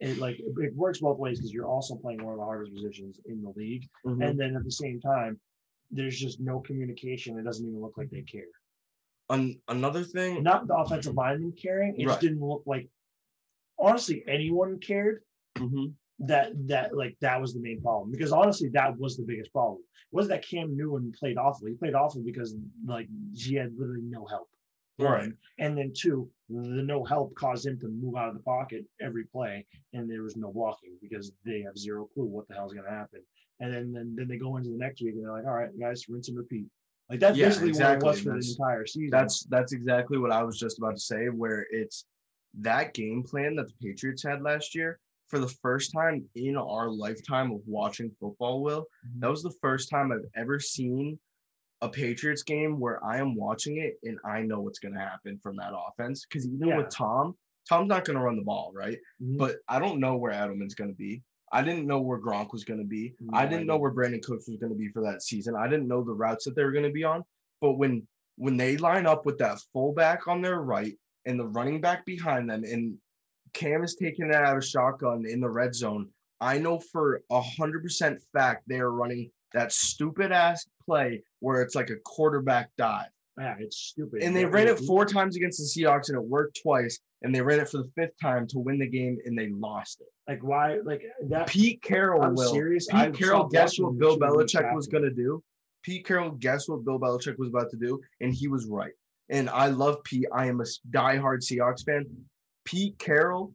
it 0.00 0.18
like 0.18 0.38
it 0.40 0.74
works 0.74 0.98
both 1.00 1.18
ways 1.18 1.38
because 1.38 1.52
you're 1.52 1.66
also 1.68 1.94
playing 1.96 2.22
one 2.22 2.32
of 2.34 2.38
the 2.38 2.44
hardest 2.44 2.74
positions 2.74 3.20
in 3.26 3.42
the 3.42 3.52
league, 3.56 3.88
Mhm. 4.04 4.28
and 4.28 4.38
then 4.40 4.56
at 4.56 4.64
the 4.64 4.70
same 4.70 5.00
time, 5.00 5.38
there's 5.90 6.18
just 6.18 6.40
no 6.40 6.60
communication. 6.60 7.38
It 7.38 7.44
doesn't 7.44 7.66
even 7.66 7.80
look 7.80 7.96
like 7.96 8.10
they 8.10 8.22
care. 8.22 8.46
An- 9.30 9.58
another 9.68 10.02
thing, 10.04 10.42
Not 10.42 10.66
the 10.66 10.74
offensive 10.76 11.14
lineman 11.14 11.52
caring. 11.52 11.94
It 11.98 12.00
Right. 12.06 12.12
just 12.12 12.20
didn't 12.20 12.40
look 12.42 12.62
like 12.66 12.88
honestly 13.78 14.22
anyone 14.28 14.78
cared 14.78 15.22
Mhm. 15.58 15.92
that 16.20 16.52
that 16.68 16.96
like 16.96 17.16
that 17.20 17.40
was 17.40 17.54
the 17.54 17.60
main 17.60 17.80
problem 17.80 18.10
because 18.10 18.32
honestly 18.32 18.68
that 18.70 18.96
was 18.98 19.16
the 19.16 19.24
biggest 19.24 19.52
problem 19.52 19.80
it 19.80 20.14
wasn't 20.16 20.30
that 20.30 20.46
Cam 20.48 20.76
Newton 20.76 21.12
played 21.18 21.38
awful 21.38 21.66
he 21.68 21.74
played 21.74 21.94
awful 21.94 22.22
because 22.22 22.56
like 22.86 23.08
he 23.34 23.54
had 23.54 23.72
literally 23.76 24.02
no 24.02 24.24
help 24.26 24.48
Right. 24.96 25.32
And 25.58 25.76
then 25.76 25.92
two 25.92 26.30
the 26.48 26.82
no 26.82 27.02
help 27.02 27.34
caused 27.34 27.66
him 27.66 27.80
to 27.80 27.88
move 27.88 28.14
out 28.14 28.28
of 28.28 28.34
the 28.34 28.42
pocket 28.44 28.84
every 29.00 29.24
play 29.24 29.66
and 29.92 30.08
there 30.08 30.22
was 30.22 30.36
no 30.36 30.52
blocking 30.52 30.96
because 31.02 31.32
they 31.44 31.62
have 31.62 31.76
zero 31.76 32.08
clue 32.14 32.26
what 32.26 32.46
the 32.46 32.54
hell's 32.54 32.72
going 32.72 32.84
to 32.84 32.90
happen 32.92 33.20
and 33.60 33.72
then, 33.74 33.92
then 33.92 34.14
then 34.16 34.28
they 34.28 34.36
go 34.36 34.56
into 34.56 34.70
the 34.70 34.76
next 34.76 35.02
week 35.02 35.14
and 35.14 35.24
they're 35.24 35.32
like 35.32 35.46
all 35.46 35.54
right 35.54 35.70
guys 35.80 36.08
rinse 36.08 36.28
and 36.28 36.38
repeat 36.38 36.66
like 37.10 37.18
that's 37.18 37.36
Yeah, 37.36 37.46
basically 37.48 37.70
exactly, 37.70 38.04
what 38.06 38.14
it 38.14 38.16
was 38.16 38.22
for 38.22 38.38
the 38.40 38.50
entire 38.64 38.86
season 38.86 39.10
that's 39.10 39.44
that's 39.46 39.72
exactly 39.72 40.16
what 40.18 40.30
I 40.30 40.44
was 40.44 40.58
just 40.60 40.78
about 40.78 40.94
to 40.94 41.00
say. 41.00 41.26
Where 41.26 41.66
it's 41.70 42.06
that 42.60 42.94
game 42.94 43.22
plan 43.22 43.56
that 43.56 43.66
the 43.68 43.74
Patriots 43.86 44.22
had 44.22 44.42
last 44.42 44.74
year 44.74 44.98
for 45.28 45.38
the 45.38 45.48
first 45.48 45.92
time 45.92 46.24
in 46.34 46.56
our 46.56 46.88
lifetime 46.90 47.50
of 47.52 47.60
watching 47.66 48.10
football. 48.20 48.62
Will 48.62 48.86
that 49.18 49.30
was 49.30 49.42
the 49.42 49.54
first 49.60 49.88
time 49.90 50.12
I've 50.12 50.28
ever 50.36 50.60
seen 50.60 51.18
a 51.80 51.88
Patriots 51.88 52.42
game 52.42 52.78
where 52.78 53.04
I 53.04 53.18
am 53.18 53.34
watching 53.34 53.78
it 53.78 53.98
and 54.04 54.18
I 54.24 54.42
know 54.42 54.60
what's 54.60 54.78
going 54.78 54.94
to 54.94 55.00
happen 55.00 55.38
from 55.42 55.56
that 55.56 55.72
offense. 55.74 56.24
Because 56.24 56.46
even 56.46 56.68
Yeah. 56.68 56.78
with 56.78 56.90
Tom, 56.90 57.36
Tom's 57.68 57.88
not 57.88 58.04
going 58.04 58.16
to 58.18 58.22
run 58.24 58.36
the 58.36 58.42
ball, 58.42 58.72
right? 58.74 58.98
Mhm. 59.22 59.38
But 59.38 59.56
I 59.68 59.78
don't 59.78 59.98
know 60.00 60.16
where 60.16 60.32
Edelman's 60.32 60.74
going 60.74 60.90
to 60.90 60.96
be. 60.96 61.22
I 61.52 61.62
didn't 61.62 61.86
know 61.86 62.00
where 62.00 62.18
Gronk 62.20 62.52
was 62.52 62.64
going 62.64 62.80
to 62.80 62.86
be. 62.86 63.14
I 63.32 63.46
didn't 63.46 63.66
know 63.66 63.76
where 63.76 63.92
Brandin 63.92 64.22
Cooks 64.22 64.48
was 64.48 64.56
going 64.58 64.72
to 64.72 64.78
be 64.78 64.88
for 64.88 65.02
that 65.02 65.22
season. 65.22 65.54
I 65.56 65.68
didn't 65.68 65.88
know 65.88 66.02
the 66.02 66.12
routes 66.12 66.44
that 66.44 66.54
they 66.56 66.64
were 66.64 66.72
going 66.72 66.84
to 66.86 66.90
be 66.92 67.04
on. 67.04 67.24
But 67.60 67.72
when 67.74 68.06
when 68.36 68.56
they 68.56 68.76
line 68.76 69.06
up 69.06 69.24
with 69.24 69.38
that 69.38 69.60
fullback 69.72 70.26
on 70.26 70.42
their 70.42 70.60
right 70.60 70.98
and 71.26 71.38
the 71.38 71.46
running 71.46 71.80
back 71.80 72.04
behind 72.04 72.48
them, 72.48 72.64
and 72.64 72.96
Cam 73.52 73.82
is 73.84 73.94
taking 73.94 74.26
it 74.26 74.34
out 74.34 74.56
of 74.56 74.64
shotgun 74.64 75.24
in 75.26 75.40
the 75.40 75.48
red 75.48 75.74
zone, 75.74 76.08
I 76.40 76.58
know 76.58 76.78
for 76.80 77.22
a 77.30 77.40
hundred 77.40 77.82
percent 77.82 78.20
fact 78.32 78.64
they 78.68 78.78
are 78.80 78.90
running 78.92 79.30
that 79.52 79.72
stupid 79.72 80.32
ass 80.32 80.66
play 80.84 81.22
where 81.40 81.62
it's 81.62 81.74
like 81.76 81.90
a 81.90 81.96
quarterback 82.04 82.70
dive. 82.76 83.06
yeah 83.38 83.54
it's 83.60 83.76
stupid 83.76 84.22
And 84.22 84.34
they 84.34 84.44
ran 84.44 84.66
it 84.66 84.80
four 84.80 85.04
times 85.06 85.36
against 85.36 85.58
the 85.58 85.64
Seahawks 85.82 86.08
and 86.08 86.16
it 86.18 86.24
worked 86.24 86.60
twice. 86.60 86.98
And 87.22 87.34
they 87.34 87.40
ran 87.40 87.60
it 87.60 87.68
for 87.70 87.78
the 87.78 87.90
fifth 87.96 88.18
time 88.20 88.46
to 88.48 88.58
win 88.58 88.78
the 88.78 88.86
game 88.88 89.16
and 89.24 89.38
they 89.38 89.48
lost 89.48 90.00
it. 90.02 90.08
like 90.30 90.42
why 90.42 90.78
like 90.84 91.02
that 91.28 91.46
Pete 91.46 91.80
Carroll 91.82 92.22
I'm 92.22 92.34
will. 92.34 92.52
serious. 92.52 92.86
Pete 92.88 92.96
I 93.00 93.10
Carroll, 93.12 93.44
guess 93.48 93.78
what 93.78 93.96
Bill 93.96 94.18
Belichick 94.18 94.74
was 94.74 94.88
going 94.88 95.04
to 95.04 95.10
do? 95.14 95.42
Pete 95.84 96.04
Carroll, 96.04 96.32
guess 96.32 96.68
what 96.68 96.84
Bill 96.84 96.98
Belichick 96.98 97.38
was 97.38 97.48
about 97.48 97.70
to 97.70 97.76
do? 97.76 98.00
And 98.20 98.34
he 98.34 98.48
was 98.48 98.66
right. 98.66 98.92
And 99.30 99.48
I 99.48 99.68
love 99.68 100.02
Pete. 100.04 100.26
I 100.32 100.46
am 100.46 100.60
a 100.60 100.64
diehard 100.90 101.38
Seahawks 101.42 101.84
fan. 101.84 102.04
Pete 102.64 102.98
Carroll 102.98 103.54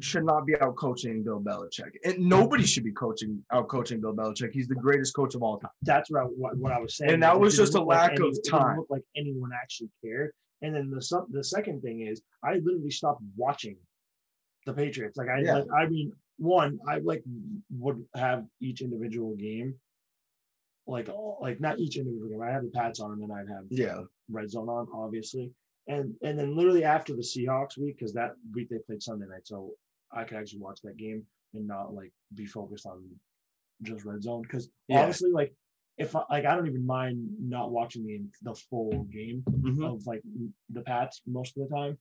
should 0.00 0.24
not 0.24 0.46
be 0.46 0.56
out 0.60 0.74
coaching 0.76 1.22
Bill 1.22 1.40
Belichick. 1.40 1.92
And 2.04 2.18
nobody 2.18 2.64
should 2.64 2.82
be 2.84 2.92
coaching 2.92 3.44
out 3.52 3.68
coaching 3.68 4.00
Bill 4.00 4.14
Belichick. 4.14 4.50
He's 4.52 4.66
the 4.68 4.74
greatest 4.74 5.14
coach 5.14 5.34
of 5.34 5.42
all 5.42 5.58
time. 5.58 5.70
that's 5.82 6.10
what 6.10 6.22
I, 6.22 6.24
what, 6.24 6.56
what 6.56 6.72
I 6.72 6.78
was 6.80 6.96
saying. 6.96 7.12
And 7.12 7.22
that 7.22 7.38
was 7.38 7.56
just 7.56 7.74
a 7.74 7.78
look 7.78 7.88
like 7.88 8.10
lack 8.10 8.20
any- 8.20 8.28
of 8.28 8.38
time. 8.48 8.78
look 8.78 8.90
like 8.90 9.04
anyone 9.16 9.50
actually 9.54 9.90
cared. 10.04 10.32
And 10.62 10.74
then 10.74 10.90
the 10.90 11.26
the 11.30 11.42
second 11.42 11.80
thing 11.82 12.02
is, 12.02 12.20
I 12.44 12.54
literally 12.54 12.90
stopped 12.90 13.22
watching 13.36 13.76
the 14.66 14.74
Patriots. 14.74 15.16
Like 15.16 15.28
I, 15.28 15.40
Yeah. 15.40 15.54
like, 15.54 15.66
I 15.74 15.86
mean, 15.88 16.12
one, 16.36 16.78
I 16.88 16.98
like 16.98 17.22
would 17.70 18.04
have 18.14 18.44
each 18.60 18.82
individual 18.82 19.34
game 19.36 19.74
like 20.86 21.08
all 21.08 21.38
like 21.40 21.60
not 21.60 21.78
each 21.78 21.96
individual 21.96 22.28
game. 22.28 22.42
I 22.42 22.50
have 22.50 22.62
the 22.64 22.70
Pats 22.70 23.00
on, 23.00 23.12
and 23.12 23.22
then 23.22 23.30
I'd 23.30 23.48
have 23.48 23.64
Yeah. 23.70 24.02
Red 24.30 24.50
zone 24.50 24.68
on, 24.68 24.86
obviously. 24.94 25.52
And 25.88 26.14
and 26.22 26.38
then 26.38 26.56
literally 26.56 26.84
after 26.84 27.14
the 27.14 27.22
Seahawks 27.22 27.78
week, 27.78 27.98
because 27.98 28.12
that 28.14 28.32
week 28.54 28.68
they 28.68 28.78
played 28.78 29.02
Sunday 29.02 29.26
night, 29.26 29.46
so 29.46 29.72
I 30.12 30.24
could 30.24 30.38
actually 30.38 30.60
watch 30.60 30.80
that 30.82 30.96
game 30.96 31.24
and 31.54 31.66
not 31.66 31.94
like 31.94 32.12
be 32.34 32.46
focused 32.46 32.86
on 32.86 33.02
just 33.82 34.04
red 34.04 34.22
zone. 34.22 34.42
Because 34.42 34.70
Yeah. 34.88 35.02
honestly, 35.02 35.30
like 35.30 35.54
if 35.98 36.14
I, 36.14 36.22
like 36.30 36.44
I 36.44 36.54
don't 36.54 36.66
even 36.66 36.86
mind 36.86 37.28
not 37.40 37.72
watching 37.72 38.06
the 38.06 38.22
the 38.42 38.54
full 38.54 39.04
game 39.04 39.42
Mhm. 39.48 39.84
of 39.94 40.06
like 40.06 40.22
the 40.68 40.82
Pats 40.82 41.22
most 41.26 41.56
of 41.56 41.68
the 41.68 41.74
time. 41.74 41.98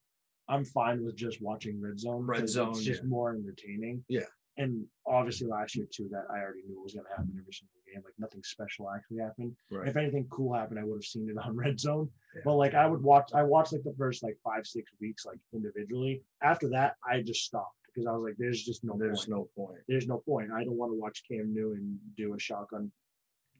I'm 0.48 0.66
fine 0.66 1.04
with 1.06 1.16
just 1.16 1.42
watching 1.44 1.80
red 1.80 2.00
zone. 2.00 2.26
Red 2.26 2.50
zone, 2.50 2.72
it's 2.72 2.84
just 2.84 3.04
yeah. 3.04 3.08
more 3.10 3.36
entertaining. 3.36 4.04
Yeah. 4.08 4.26
And 4.60 4.86
obviously 5.08 5.48
last 5.48 5.76
year 5.76 5.88
too, 5.92 6.08
that 6.12 6.26
I 6.30 6.40
already 6.40 6.64
knew 6.68 6.80
was 6.84 6.94
gonna 6.94 7.08
happen 7.10 7.32
every 7.40 7.54
single 7.54 7.74
game. 7.92 8.02
Like 8.04 8.14
nothing 8.20 8.44
special 8.44 8.90
actually 8.94 9.20
happened. 9.20 9.56
Right. 9.72 9.88
If 9.88 9.96
anything 9.96 10.28
cool 10.30 10.54
happened, 10.54 10.80
I 10.80 10.84
would 10.84 10.98
have 10.98 11.04
seen 11.04 11.30
it 11.30 11.38
on 11.44 11.56
red 11.66 11.80
zone. 11.80 12.10
Yeah. 12.36 12.42
But 12.46 12.56
like 12.56 12.74
I 12.76 12.86
would 12.86 13.02
watch, 13.02 13.32
I 13.34 13.42
watched 13.44 13.72
like 13.74 13.84
the 13.84 13.96
first 13.98 14.22
like 14.22 14.38
five, 14.44 14.68
six 14.68 14.92
weeks 15.00 15.26
like 15.26 15.40
individually. 15.54 16.22
After 16.44 16.70
that, 16.70 16.96
I 17.10 17.22
just 17.22 17.46
stopped 17.46 17.76
because 17.88 18.06
I 18.06 18.12
was 18.12 18.22
like, 18.24 18.36
there's 18.38 18.62
just 18.64 18.84
no 18.84 18.96
There's 19.00 19.26
point. 19.26 19.30
no 19.30 19.50
point. 19.66 19.80
There's 19.88 20.08
no 20.08 20.18
point. 20.18 20.52
I 20.52 20.64
don't 20.66 20.78
want 20.78 20.92
to 20.92 21.00
watch 21.00 21.24
Cam 21.30 21.54
Newton 21.54 21.98
do 22.18 22.34
a 22.36 22.40
shotgun 22.40 22.92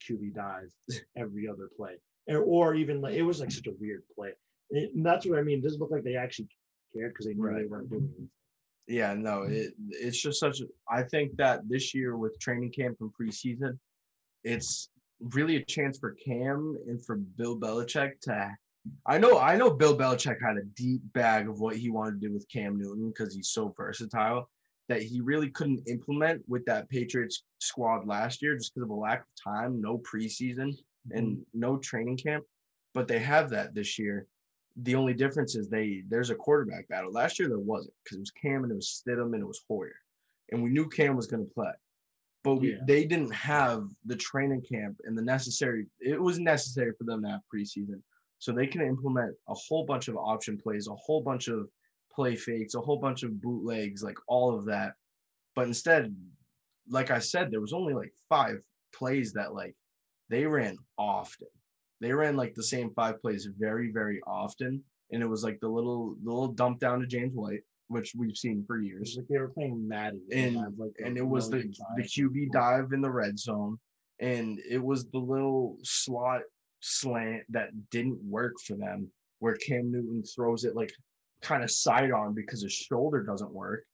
QB 0.06 0.36
dive 0.36 0.72
every 1.18 1.48
other 1.48 1.70
play, 1.78 1.94
or, 2.28 2.40
or 2.44 2.76
even 2.76 3.02
like 3.02 3.16
it 3.16 3.24
was 3.24 3.40
like 3.40 3.52
such 3.52 3.68
a 3.68 3.74
weird 3.80 4.04
play. 4.16 4.32
It- 4.70 4.94
and 4.94 5.06
that's 5.06 5.26
what 5.26 5.40
I 5.40 5.44
mean. 5.44 5.60
It 5.60 5.64
doesn't 5.64 5.80
look 5.80 5.92
like 5.92 6.04
they 6.04 6.16
actually 6.16 6.50
cared 6.94 7.14
because 7.14 7.26
they 7.26 7.34
knew 7.34 7.54
they 7.56 7.66
weren't 7.66 7.90
doing 7.90 8.04
anything. 8.10 8.30
Yeah, 8.90 9.14
no, 9.14 9.44
it 9.44 9.74
it's 9.92 10.20
just 10.20 10.40
such 10.40 10.62
a 10.62 10.66
I 10.90 11.04
think 11.04 11.38
that 11.38 11.62
this 11.70 11.94
year 11.94 12.18
with 12.18 12.40
training 12.40 12.72
camp 12.72 12.98
and 13.02 13.12
preseason, 13.14 13.78
it's 14.44 14.90
really 15.20 15.58
a 15.58 15.66
chance 15.66 16.00
for 16.00 16.16
Cam 16.26 16.76
and 16.88 17.04
for 17.06 17.18
Bill 17.18 17.60
Belichick 17.60 18.20
to 18.22 18.52
I 19.06 19.20
know 19.20 19.38
I 19.38 19.56
know 19.56 19.70
Bill 19.70 19.96
Belichick 19.96 20.42
had 20.42 20.58
a 20.58 20.64
deep 20.76 21.02
bag 21.14 21.48
of 21.48 21.60
what 21.60 21.76
he 21.76 21.92
wanted 21.92 22.20
to 22.20 22.28
do 22.28 22.34
with 22.34 22.50
Cam 22.52 22.80
Newton 22.80 23.10
because 23.10 23.36
he's 23.36 23.50
so 23.50 23.74
versatile 23.78 24.50
that 24.88 25.04
he 25.04 25.22
really 25.22 25.50
couldn't 25.50 25.88
implement 25.88 26.42
with 26.48 26.66
that 26.66 26.90
Patriots 26.90 27.44
squad 27.60 28.08
last 28.08 28.42
year 28.42 28.58
just 28.58 28.74
because 28.74 28.86
of 28.86 28.90
a 28.90 28.94
lack 28.94 29.20
of 29.20 29.54
time, 29.54 29.80
no 29.80 30.00
preseason 30.00 30.76
and 31.12 31.38
mm-hmm. 31.38 31.42
no 31.54 31.78
training 31.78 32.18
camp. 32.18 32.44
But 32.96 33.08
they 33.08 33.20
have 33.20 33.52
that 33.52 33.76
this 33.76 34.00
year. 34.00 34.26
The 34.84 34.96
only 34.96 35.14
difference 35.14 35.56
is 35.56 35.68
they 35.68 36.04
there's 36.08 36.30
a 36.30 36.36
quarterback 36.36 36.88
battle. 36.88 37.12
Last 37.12 37.40
year 37.40 37.50
there 37.50 37.60
wasn't 37.60 37.94
because 38.04 38.18
it 38.18 38.22
was 38.22 38.32
Cam 38.32 38.64
and 38.64 38.72
it 38.72 38.76
was 38.76 39.02
Stidham 39.06 39.34
and 39.34 39.42
it 39.42 39.48
was 39.48 39.62
Hoyer, 39.68 39.96
and 40.52 40.64
we 40.64 40.70
knew 40.70 40.88
Cam 40.88 41.16
was 41.16 41.28
going 41.28 41.46
to 41.46 41.54
play, 41.54 41.72
but 42.44 42.56
we, 42.56 42.72
Yeah. 42.72 42.80
they 42.88 43.06
didn't 43.06 43.34
have 43.34 43.90
the 44.06 44.16
training 44.16 44.62
camp 44.62 45.00
and 45.04 45.18
the 45.18 45.22
necessary. 45.22 45.88
It 46.00 46.22
was 46.22 46.40
necessary 46.40 46.94
for 46.98 47.04
them 47.04 47.24
to 47.24 47.30
have 47.30 47.42
preseason, 47.54 48.02
so 48.38 48.52
they 48.52 48.68
can 48.68 48.82
implement 48.82 49.36
a 49.48 49.54
whole 49.54 49.86
bunch 49.86 50.08
of 50.08 50.16
option 50.18 50.58
plays, 50.58 50.88
a 50.88 50.96
whole 50.96 51.22
bunch 51.22 51.48
of 51.48 51.68
play 52.12 52.36
fakes, 52.36 52.76
a 52.76 52.82
whole 52.82 52.98
bunch 53.00 53.24
of 53.24 53.42
bootlegs, 53.42 54.04
like 54.04 54.18
all 54.28 54.58
of 54.58 54.66
that. 54.66 54.94
But 55.56 55.68
instead, 55.68 56.16
like 56.88 57.12
I 57.12 57.20
said, 57.20 57.52
there 57.52 57.62
was 57.62 57.74
only 57.74 57.94
like 57.94 58.14
five 58.30 58.62
plays 58.94 59.34
that 59.34 59.54
like 59.54 59.76
they 60.30 60.46
ran 60.46 60.78
often. 60.98 61.48
They 62.02 62.14
ran 62.14 62.36
like 62.36 62.54
the 62.54 62.64
same 62.64 62.92
five 62.96 63.22
plays 63.22 63.48
very, 63.58 63.92
very 63.92 64.22
often. 64.26 64.84
And 65.12 65.22
it 65.24 65.28
was 65.28 65.44
like 65.44 65.60
the 65.60 65.68
little 65.68 66.16
the 66.24 66.30
little 66.30 66.54
dump 66.54 66.80
down 66.80 67.00
to 67.00 67.08
James 67.08 67.34
White, 67.34 67.62
which 67.88 68.14
we've 68.16 68.38
seen 68.38 68.64
for 68.66 68.80
years. 68.80 69.16
like 69.18 69.28
they 69.28 69.40
were 69.40 69.50
playing 69.50 69.88
Madden. 69.88 70.22
And 70.32 70.56
like, 70.78 70.92
and 71.04 71.18
it 71.18 71.28
was 71.28 71.50
the 71.50 71.64
the. 71.98 72.04
QB 72.04 72.52
dive 72.52 72.94
in 72.94 73.02
the 73.02 73.12
red 73.12 73.38
zone. 73.40 73.80
And 74.20 74.60
it 74.70 74.84
was 74.84 75.10
the 75.10 75.18
little 75.18 75.78
slot 75.84 76.42
slant 76.82 77.44
that 77.50 77.70
didn't 77.90 78.20
work 78.22 78.54
for 78.66 78.76
them, 78.76 79.10
where 79.40 79.56
Cam 79.56 79.92
Newton 79.92 80.24
throws 80.24 80.66
it 80.66 80.76
like 80.76 80.92
kind 81.42 81.64
of 81.64 81.72
side 81.72 82.12
on 82.12 82.34
because 82.34 82.62
his 82.62 82.74
shoulder 82.74 83.24
doesn't 83.24 83.52
work. 83.52 83.86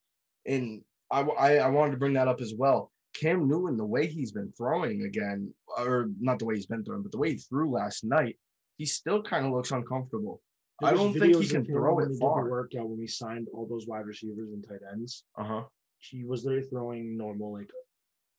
And 0.45 0.82
I, 1.12 1.22
I, 1.22 1.58
I 1.58 1.70
wanted 1.70 1.91
to 1.91 1.97
bring 1.97 2.14
that 2.14 2.28
up 2.28 2.41
as 2.41 2.53
well. 2.56 2.91
Cam 3.20 3.47
Newton, 3.47 3.78
the 3.78 3.86
way 3.86 4.07
he's 4.07 4.32
been 4.32 4.51
throwing 4.57 5.03
again, 5.03 5.53
or 5.78 6.09
not 6.20 6.39
the 6.39 6.45
way 6.45 6.55
he's 6.55 6.66
been 6.66 6.84
throwing, 6.84 7.01
but 7.01 7.11
the 7.11 7.18
way 7.18 7.32
he 7.32 7.38
threw 7.38 7.72
last 7.72 8.03
night, 8.03 8.38
he 8.78 8.86
still 8.86 9.22
kind 9.24 9.45
of 9.45 9.51
looks 9.53 9.72
uncomfortable. 9.72 10.41
There 10.82 10.89
I 10.91 10.93
don't 10.93 11.13
think 11.18 11.36
he 11.38 11.47
can 11.47 11.66
throw 11.66 11.99
it 11.99 12.09
far. 12.20 12.49
Workout 12.49 12.89
when 12.89 12.99
we 12.99 13.07
signed 13.07 13.47
all 13.53 13.66
those 13.66 13.88
wide 13.88 14.05
receivers 14.05 14.51
and 14.51 14.66
tight 14.68 14.82
ends. 14.91 15.24
Uh 15.38 15.43
huh. 15.45 15.63
He 15.99 16.26
was 16.26 16.43
literally 16.43 16.68
throwing 16.68 17.18
normal, 17.18 17.53
like 17.53 17.70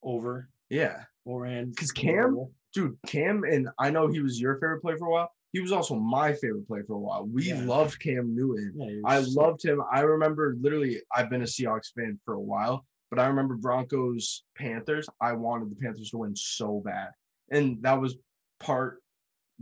over, 0.03 0.51
Yeah, 0.69 1.05
Or 1.25 1.47
and 1.47 1.71
because 1.75 1.91
Cam- 1.93 2.15
normal. 2.17 2.53
dude, 2.75 2.99
Cam, 3.07 3.45
and 3.45 3.69
I 3.79 3.91
know 3.91 4.07
he 4.09 4.21
was 4.21 4.39
your 4.41 4.57
favorite 4.57 4.83
player 4.83 4.99
for 4.99 5.07
a 5.07 5.11
while. 5.11 5.31
He 5.53 5.61
was 5.61 5.73
also 5.73 5.95
my 5.95 6.35
favorite 6.35 6.69
player 6.69 6.85
for 6.87 6.95
a 6.95 6.99
while. 6.99 7.25
We 7.27 7.49
Yeah. 7.49 7.65
loved 7.65 7.99
Cam 8.01 8.35
Newton. 8.37 8.75
Yeah, 8.77 9.01
I 9.07 9.21
loved 9.21 9.65
him. 9.65 9.81
I 9.91 10.01
remember 10.01 10.55
literally, 10.61 11.01
I've 11.15 11.31
been 11.31 11.41
a 11.43 11.47
Seahawks 11.47 11.93
fan 11.97 12.21
for 12.27 12.35
a 12.35 12.41
while, 12.41 12.85
but 13.11 13.19
I 13.19 13.27
remember 13.27 13.55
Broncos 13.55 14.45
Panthers. 14.57 15.09
I 15.21 15.33
wanted 15.33 15.71
the 15.71 15.77
Panthers 15.77 16.11
to 16.11 16.19
win 16.19 16.35
so 16.35 16.83
bad. 16.85 17.11
And 17.51 17.83
that 17.83 18.01
was 18.01 18.17
part 18.61 19.03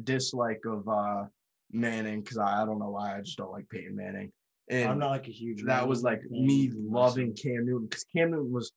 dislike 0.03 0.63
of 0.67 0.89
uh 0.89 1.25
Manning 1.73 2.21
because 2.21 2.39
I, 2.39 2.63
I 2.63 2.67
don't 2.67 2.79
know 2.79 2.91
why 2.91 3.17
I 3.17 3.21
just 3.21 3.37
don't 3.37 3.51
like 3.51 3.69
Peyton 3.69 3.97
Manning. 3.97 4.31
And 4.71 4.91
I'm 4.91 4.99
not 4.99 5.11
like 5.11 5.29
a 5.29 5.33
huge. 5.33 5.63
that 5.65 5.67
Manning 5.67 5.89
was 5.89 6.03
like 6.03 6.23
me 6.31 6.71
loving 6.75 7.35
Cam 7.35 7.67
Newton 7.67 7.87
because 7.87 8.05
Cam 8.05 8.31
Newton 8.31 8.53
was 8.53 8.73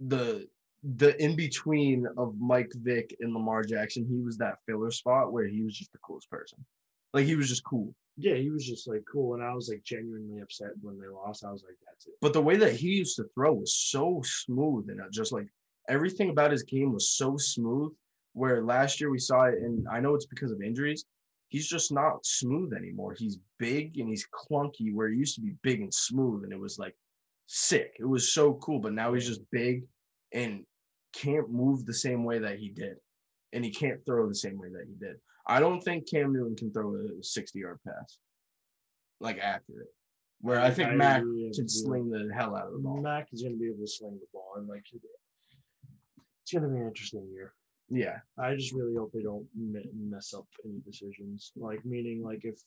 the 0.00 0.46
the 0.82 1.22
in 1.22 1.36
between 1.36 2.06
of 2.16 2.34
Mike 2.38 2.72
Vick 2.76 3.14
and 3.20 3.34
Lamar 3.34 3.62
Jackson. 3.62 4.06
He 4.08 4.20
was 4.20 4.38
that 4.38 4.56
filler 4.66 4.90
spot 4.90 5.32
where 5.32 5.46
he 5.46 5.62
was 5.62 5.76
just 5.76 5.92
the 5.92 5.98
coolest 5.98 6.30
person. 6.30 6.64
Like 7.12 7.26
he 7.26 7.36
was 7.36 7.48
just 7.48 7.64
cool. 7.64 7.94
Yeah, 8.20 8.34
he 8.34 8.50
was 8.50 8.66
just 8.66 8.86
like 8.86 9.02
cool, 9.10 9.34
and 9.34 9.42
I 9.42 9.54
was 9.54 9.68
like 9.68 9.82
genuinely 9.82 10.40
upset 10.40 10.70
when 10.82 10.98
they 10.98 11.08
lost. 11.08 11.44
I 11.44 11.50
was 11.50 11.64
like, 11.64 11.76
that's 11.86 12.06
it. 12.06 12.14
But 12.20 12.34
the 12.34 12.42
way 12.42 12.56
that 12.56 12.72
he 12.72 12.88
used 12.88 13.16
to 13.16 13.24
throw 13.34 13.54
was 13.54 13.74
so 13.74 14.22
smooth 14.24 14.90
and 14.90 15.00
it 15.00 15.10
just 15.10 15.32
like 15.32 15.46
everything 15.88 16.30
about 16.30 16.52
his 16.52 16.62
game 16.62 16.92
was 16.92 17.10
so 17.10 17.36
smooth. 17.36 17.92
Where 18.32 18.62
last 18.62 19.00
year 19.00 19.10
we 19.10 19.18
saw 19.18 19.44
it, 19.44 19.54
and 19.54 19.88
I 19.88 19.98
know 19.98 20.14
it's 20.14 20.26
because 20.26 20.52
of 20.52 20.62
injuries. 20.62 21.04
He's 21.48 21.66
just 21.66 21.90
not 21.90 22.24
smooth 22.24 22.72
anymore. 22.72 23.16
He's 23.18 23.38
big 23.58 23.98
and 23.98 24.08
he's 24.08 24.26
clunky. 24.28 24.94
Where 24.94 25.08
he 25.08 25.16
used 25.16 25.34
to 25.34 25.40
be 25.40 25.54
big 25.62 25.80
and 25.80 25.92
smooth, 25.92 26.44
and 26.44 26.52
it 26.52 26.60
was 26.60 26.78
like 26.78 26.94
sick. 27.46 27.96
It 27.98 28.04
was 28.04 28.32
so 28.32 28.54
cool. 28.54 28.78
But 28.78 28.92
now 28.92 29.14
he's 29.14 29.26
just 29.26 29.40
big 29.50 29.82
and 30.32 30.64
can't 31.12 31.50
move 31.50 31.86
the 31.86 31.94
same 31.94 32.22
way 32.22 32.38
that 32.38 32.58
he 32.58 32.68
did, 32.68 32.96
and 33.52 33.64
he 33.64 33.72
can't 33.72 34.04
throw 34.06 34.28
the 34.28 34.34
same 34.34 34.58
way 34.58 34.68
that 34.68 34.86
he 34.86 34.94
did. 34.94 35.16
I 35.46 35.60
don't 35.60 35.80
think 35.80 36.08
Cam 36.10 36.32
Newton 36.32 36.56
can 36.56 36.72
throw 36.72 36.94
a 36.94 37.22
sixty-yard 37.22 37.78
pass, 37.86 38.18
like 39.20 39.38
accurate. 39.38 39.88
Where 40.42 40.60
I 40.60 40.70
think 40.70 40.90
I 40.90 40.94
Mac 40.94 41.22
can 41.22 41.68
sling 41.68 42.10
the 42.10 42.32
hell 42.34 42.56
out 42.56 42.68
of 42.68 42.72
the 42.72 42.78
ball. 42.78 43.00
Mac 43.00 43.28
is 43.32 43.42
going 43.42 43.54
to 43.54 43.58
be 43.58 43.66
able 43.68 43.84
to 43.84 43.86
sling 43.86 44.18
the 44.20 44.26
ball, 44.32 44.54
and 44.56 44.66
like 44.68 44.84
it's 44.92 46.52
going 46.52 46.62
to 46.62 46.68
be 46.68 46.76
an 46.80 46.86
interesting 46.86 47.28
year. 47.32 47.52
Yeah, 47.90 48.18
I 48.38 48.54
just 48.54 48.72
really 48.72 48.94
hope 48.94 49.12
they 49.12 49.22
don't 49.22 49.46
mess 49.56 50.32
up 50.32 50.46
any 50.64 50.80
decisions. 50.86 51.52
Like 51.56 51.84
meaning, 51.84 52.22
like 52.22 52.44
if 52.44 52.58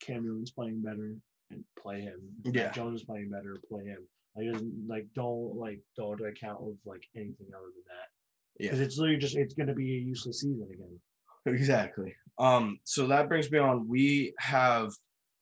Cam 0.00 0.24
Newton's 0.24 0.50
playing 0.50 0.80
better 0.82 1.14
and 1.50 1.64
play 1.80 2.00
him, 2.00 2.20
if 2.44 2.54
Yeah. 2.54 2.72
Jones 2.72 3.00
is 3.00 3.06
playing 3.06 3.30
better, 3.30 3.58
play 3.68 3.84
him. 3.84 4.08
Like 4.34 4.52
doesn't 4.52 4.88
like 4.88 5.06
don't 5.14 5.56
like 5.56 5.80
don't 5.96 6.20
account 6.20 6.60
of 6.62 6.74
like 6.86 7.02
anything 7.14 7.46
other 7.54 7.66
than 7.66 7.84
that. 7.88 8.08
yeah, 8.58 8.70
Because 8.70 8.80
it's 8.80 8.96
literally 8.96 9.20
just 9.20 9.36
it's 9.36 9.54
going 9.54 9.66
to 9.66 9.74
be 9.74 9.96
a 9.96 9.98
useless 10.00 10.40
season 10.40 10.66
again. 10.72 10.98
Exactly. 11.46 12.14
Um, 12.38 12.78
so 12.84 13.06
that 13.08 13.28
brings 13.28 13.50
me 13.50 13.58
on. 13.58 13.86
We 13.88 14.34
have 14.38 14.92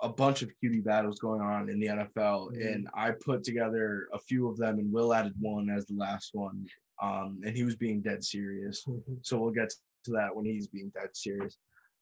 a 0.00 0.08
bunch 0.08 0.42
of 0.42 0.50
QB 0.62 0.84
battles 0.84 1.18
going 1.18 1.40
on 1.40 1.68
in 1.68 1.80
the 1.80 1.88
NFL, 1.88 2.50
Mhm. 2.52 2.74
and 2.74 2.88
I 2.94 3.10
put 3.12 3.42
together 3.44 4.08
a 4.12 4.18
few 4.18 4.48
of 4.48 4.56
them, 4.56 4.78
and 4.78 4.92
Will 4.92 5.12
added 5.12 5.34
one 5.40 5.70
as 5.70 5.86
the 5.86 5.94
last 5.94 6.34
one. 6.34 6.66
Um, 7.00 7.40
and 7.44 7.56
he 7.56 7.62
was 7.64 7.76
being 7.76 8.00
dead 8.00 8.24
serious. 8.24 8.84
So 9.22 9.38
we'll 9.40 9.52
get 9.52 9.72
to 10.04 10.10
that 10.12 10.34
when 10.34 10.44
he's 10.44 10.66
being 10.66 10.90
dead 10.90 11.16
serious. 11.16 11.56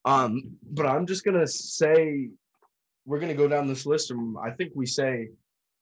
Um, 0.05 0.57
but 0.63 0.87
I'm 0.87 1.07
just 1.07 1.25
gonna 1.25 1.47
say 1.47 2.31
we're 3.05 3.19
gonna 3.21 3.35
go 3.35 3.49
down 3.49 3.67
this 3.67 3.87
list, 3.87 4.11
and 4.11 4.37
I 4.39 4.51
think 4.51 4.73
we 4.75 4.87
say 4.87 5.31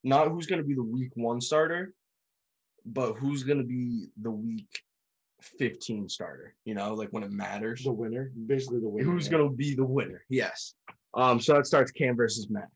not 0.03 0.29
who's 0.29 0.47
gonna 0.47 0.62
be 0.65 0.75
the 0.75 0.83
week 0.83 1.11
one 1.15 1.41
starter, 1.41 1.95
but 2.85 3.15
who's 3.15 3.43
gonna 3.45 3.65
be 3.65 4.09
the 4.21 4.31
week 4.31 4.83
15 5.59 6.09
starter. 6.09 6.55
You 6.65 6.75
know, 6.75 6.95
like 6.95 7.11
when 7.11 7.23
it 7.23 7.31
matters. 7.31 7.83
the 7.83 7.93
winner, 7.93 8.33
basically 8.47 8.81
the 8.81 8.89
winner. 8.89 9.11
Who's 9.11 9.27
yeah. 9.27 9.33
gonna 9.33 9.51
be 9.51 9.75
the 9.75 9.85
winner? 9.85 10.25
Yes. 10.29 10.75
Um, 11.15 11.41
so 11.41 11.55
that 11.55 11.67
starts 11.67 11.91
Cam 11.91 12.17
versus 12.17 12.49
Mac. 12.51 12.69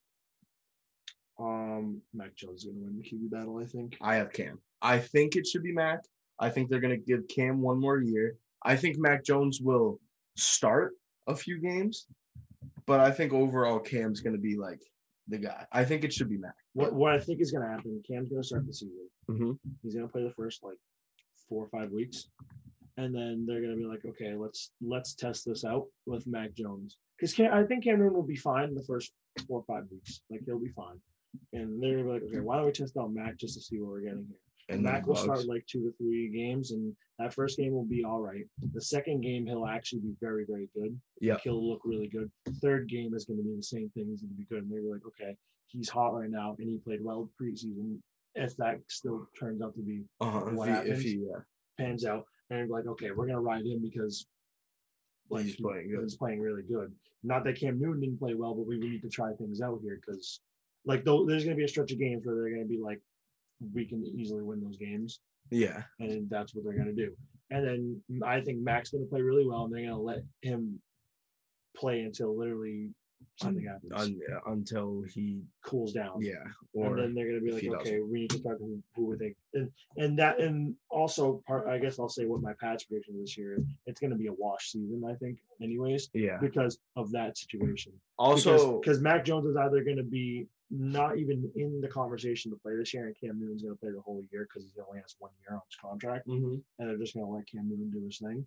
Um, 1.40 2.00
Mac 2.14 2.34
Jones 2.36 2.64
is 2.64 2.70
going 2.70 2.78
to 2.78 2.84
win 2.84 2.96
the 2.96 3.02
QB 3.02 3.30
battle, 3.30 3.58
I 3.58 3.66
think. 3.66 3.96
I 4.00 4.16
have 4.16 4.32
Cam. 4.32 4.60
I 4.82 4.98
think 4.98 5.36
it 5.36 5.46
should 5.46 5.62
be 5.62 5.72
Mac. 5.72 6.00
I 6.38 6.50
think 6.50 6.68
they're 6.68 6.80
gonna 6.80 6.96
give 6.96 7.26
Cam 7.28 7.60
one 7.60 7.80
more 7.80 7.98
year. 7.98 8.36
I 8.62 8.76
think 8.76 8.96
Mac 8.98 9.24
Jones 9.24 9.60
will 9.60 10.00
start 10.36 10.94
a 11.26 11.34
few 11.34 11.60
games, 11.60 12.06
but 12.86 13.00
I 13.00 13.10
think 13.10 13.32
overall 13.32 13.78
Cam's 13.78 14.20
gonna 14.20 14.38
be 14.38 14.56
like 14.56 14.80
the 15.28 15.38
guy. 15.38 15.66
I 15.72 15.84
think 15.84 16.04
it 16.04 16.12
should 16.12 16.28
be 16.28 16.38
Mac. 16.38 16.54
What 16.72 16.94
what 16.94 17.12
I 17.12 17.18
think 17.18 17.40
is 17.40 17.52
going 17.52 17.64
to 17.64 17.70
happen? 17.70 18.02
Cam's 18.06 18.28
going 18.28 18.42
to 18.42 18.46
start 18.46 18.66
the 18.66 18.72
season. 18.72 19.08
Mm-hmm. 19.30 19.52
He's 19.82 19.94
going 19.94 20.06
to 20.06 20.12
play 20.12 20.22
the 20.22 20.32
first 20.32 20.64
like 20.64 20.78
four 21.48 21.64
or 21.64 21.68
five 21.68 21.90
weeks, 21.90 22.28
and 22.96 23.14
then 23.14 23.46
they're 23.46 23.60
gonna 23.60 23.76
be 23.76 23.84
like, 23.84 24.04
okay, 24.04 24.34
let's 24.34 24.72
let's 24.80 25.14
test 25.14 25.44
this 25.46 25.64
out 25.64 25.86
with 26.06 26.26
Mac 26.26 26.54
Jones 26.54 26.96
because 27.16 27.34
Cam, 27.34 27.52
I 27.52 27.64
think 27.64 27.84
Cam 27.84 27.98
Newton 27.98 28.14
will 28.14 28.22
be 28.22 28.36
fine 28.36 28.68
in 28.68 28.74
the 28.74 28.84
first 28.84 29.12
four 29.46 29.60
or 29.60 29.64
five 29.64 29.84
weeks. 29.90 30.20
Like 30.30 30.42
he'll 30.44 30.58
be 30.58 30.72
fine, 30.76 31.00
and 31.52 31.82
they're 31.82 31.98
gonna 31.98 32.04
be 32.04 32.12
like, 32.12 32.22
okay, 32.24 32.40
why 32.40 32.56
don't 32.56 32.66
we 32.66 32.72
test 32.72 32.96
out 32.96 33.12
Mac 33.12 33.36
just 33.36 33.54
to 33.54 33.60
see 33.60 33.78
what 33.78 33.90
we're 33.90 34.00
getting 34.00 34.26
here? 34.28 34.36
And 34.70 34.82
Mac 34.82 35.06
will 35.06 35.16
start 35.16 35.46
like 35.46 35.64
two 35.66 35.82
to 35.84 35.92
three 35.96 36.28
games, 36.28 36.72
and 36.72 36.94
that 37.18 37.32
first 37.32 37.56
game 37.56 37.72
will 37.72 37.86
be 37.86 38.04
all 38.04 38.20
right. 38.20 38.44
The 38.74 38.82
second 38.82 39.22
game, 39.22 39.46
he'll 39.46 39.66
actually 39.66 40.00
be 40.00 40.14
very, 40.20 40.44
very 40.46 40.68
good. 40.74 40.98
Yeah. 41.20 41.34
Like, 41.34 41.42
he'll 41.42 41.66
look 41.66 41.80
really 41.84 42.08
good. 42.08 42.30
Third 42.60 42.86
game 42.86 43.14
is 43.14 43.24
going 43.24 43.38
to 43.38 43.42
be 43.42 43.56
the 43.56 43.62
same 43.62 43.90
thing. 43.94 44.08
He's 44.10 44.20
going 44.20 44.34
to 44.34 44.36
be 44.36 44.44
good. 44.44 44.64
And 44.64 44.70
they're 44.70 44.92
like, 44.92 45.06
okay, 45.06 45.34
he's 45.68 45.88
hot 45.88 46.14
right 46.14 46.30
now, 46.30 46.54
and 46.58 46.68
he 46.68 46.76
played 46.76 47.02
well 47.02 47.30
preseason. 47.40 47.98
If 48.34 48.56
that 48.56 48.80
still 48.88 49.26
turns 49.38 49.62
out 49.62 49.74
to 49.74 49.82
be 49.82 50.02
Uh-huh. 50.20 50.50
what 50.52 50.68
If 50.68 50.74
he, 50.74 50.78
happens, 50.78 50.98
if 50.98 51.04
he 51.04 51.10
yeah. 51.26 51.40
pans 51.78 52.04
out, 52.04 52.24
and 52.50 52.70
like, 52.70 52.86
okay, 52.86 53.10
we're 53.10 53.26
to 53.36 53.40
ride 53.40 53.66
him 53.66 53.80
because 53.82 54.26
like, 55.30 55.44
He's 55.44 55.56
playing 55.56 55.90
good. 55.90 56.02
He's 56.02 56.16
playing 56.16 56.40
really 56.40 56.62
good. 56.62 56.92
Not 57.22 57.44
that 57.44 57.58
Cam 57.58 57.80
Newton 57.80 58.00
didn't 58.00 58.18
play 58.18 58.34
well, 58.34 58.54
but 58.54 58.66
we 58.66 58.78
need 58.78 59.02
to 59.02 59.08
try 59.10 59.32
things 59.34 59.60
out 59.60 59.80
here 59.82 60.00
because, 60.04 60.40
like, 60.86 61.04
though 61.04 61.26
there's 61.26 61.44
to 61.56 61.58
be 61.58 61.64
a 61.64 61.68
stretch 61.68 61.92
of 61.92 61.98
games 61.98 62.24
where 62.24 62.34
they're 62.36 62.50
to 62.62 62.68
be 62.68 62.78
like, 62.80 63.00
we 63.74 63.84
can 63.84 64.04
easily 64.06 64.42
win 64.42 64.62
those 64.62 64.76
games 64.78 65.20
Yeah. 65.50 65.82
and 65.98 66.30
that's 66.30 66.54
what 66.54 66.64
they're 66.64 66.74
to 66.94 67.06
do. 67.06 67.12
And 67.50 67.66
then 67.66 68.22
I 68.22 68.40
think 68.40 68.60
Mac's 68.60 68.92
to 69.04 69.08
play 69.10 69.20
really 69.20 69.46
well, 69.46 69.64
and 69.64 69.72
they're 69.74 69.80
to 69.96 69.96
let 69.96 70.22
him 70.42 70.80
play 71.76 72.02
until 72.02 72.38
literally 72.38 72.90
something 73.36 73.64
happens, 73.64 73.92
Un, 73.94 74.20
until 74.46 75.02
he 75.14 75.42
cools 75.64 75.92
down. 75.92 76.20
yeah. 76.20 76.34
and 76.74 76.84
Or 76.84 76.96
then 76.96 77.14
they're 77.14 77.28
going 77.28 77.40
to 77.40 77.44
be 77.44 77.52
like, 77.52 77.80
okay, 77.82 77.90
doesn't. 77.92 78.10
we 78.10 78.20
need 78.20 78.30
to 78.30 78.42
talk 78.42 78.58
who, 78.58 78.82
who 78.96 79.06
we 79.06 79.16
think, 79.16 79.36
and 79.54 79.70
and 79.96 80.18
that, 80.18 80.40
and 80.40 80.74
also 80.90 81.42
part. 81.46 81.66
I 81.68 81.78
guess 81.78 81.98
I'll 81.98 82.08
say 82.08 82.26
what 82.26 82.40
my 82.42 82.52
patch 82.60 82.88
prediction 82.88 83.20
this 83.20 83.36
year 83.36 83.54
is. 83.58 83.64
It's 83.86 84.00
going 84.00 84.10
to 84.10 84.16
be 84.16 84.26
a 84.26 84.32
wash 84.32 84.72
season, 84.72 85.02
I 85.08 85.14
think, 85.14 85.38
anyways, 85.62 86.10
yeah. 86.14 86.38
because 86.40 86.78
of 86.96 87.10
that 87.12 87.38
situation. 87.38 87.92
Also 88.18 88.80
because 88.80 89.00
Mac 89.00 89.24
Jones 89.24 89.46
is 89.46 89.56
either 89.56 89.82
going 89.84 89.96
to 89.98 90.02
be 90.02 90.46
not 90.70 91.16
even 91.16 91.50
in 91.56 91.80
the 91.80 91.88
conversation 91.88 92.50
to 92.50 92.56
play 92.58 92.76
this 92.76 92.92
year, 92.92 93.06
and 93.06 93.16
Cam 93.18 93.38
Newton's 93.40 93.62
going 93.62 93.74
to 93.74 93.80
play 93.80 93.90
the 93.90 94.00
whole 94.02 94.22
year 94.32 94.46
because 94.48 94.68
he 94.74 94.80
only 94.86 95.00
has 95.00 95.14
one 95.18 95.30
year 95.40 95.54
on 95.54 95.62
his 95.68 95.76
contract, 95.80 96.26
Mhm. 96.26 96.60
and 96.78 96.88
they're 96.90 96.98
just 96.98 97.14
going 97.14 97.24
to 97.24 97.32
let 97.32 97.46
Cam 97.46 97.68
Newton 97.68 97.90
do 97.90 98.04
his 98.04 98.18
thing. 98.18 98.44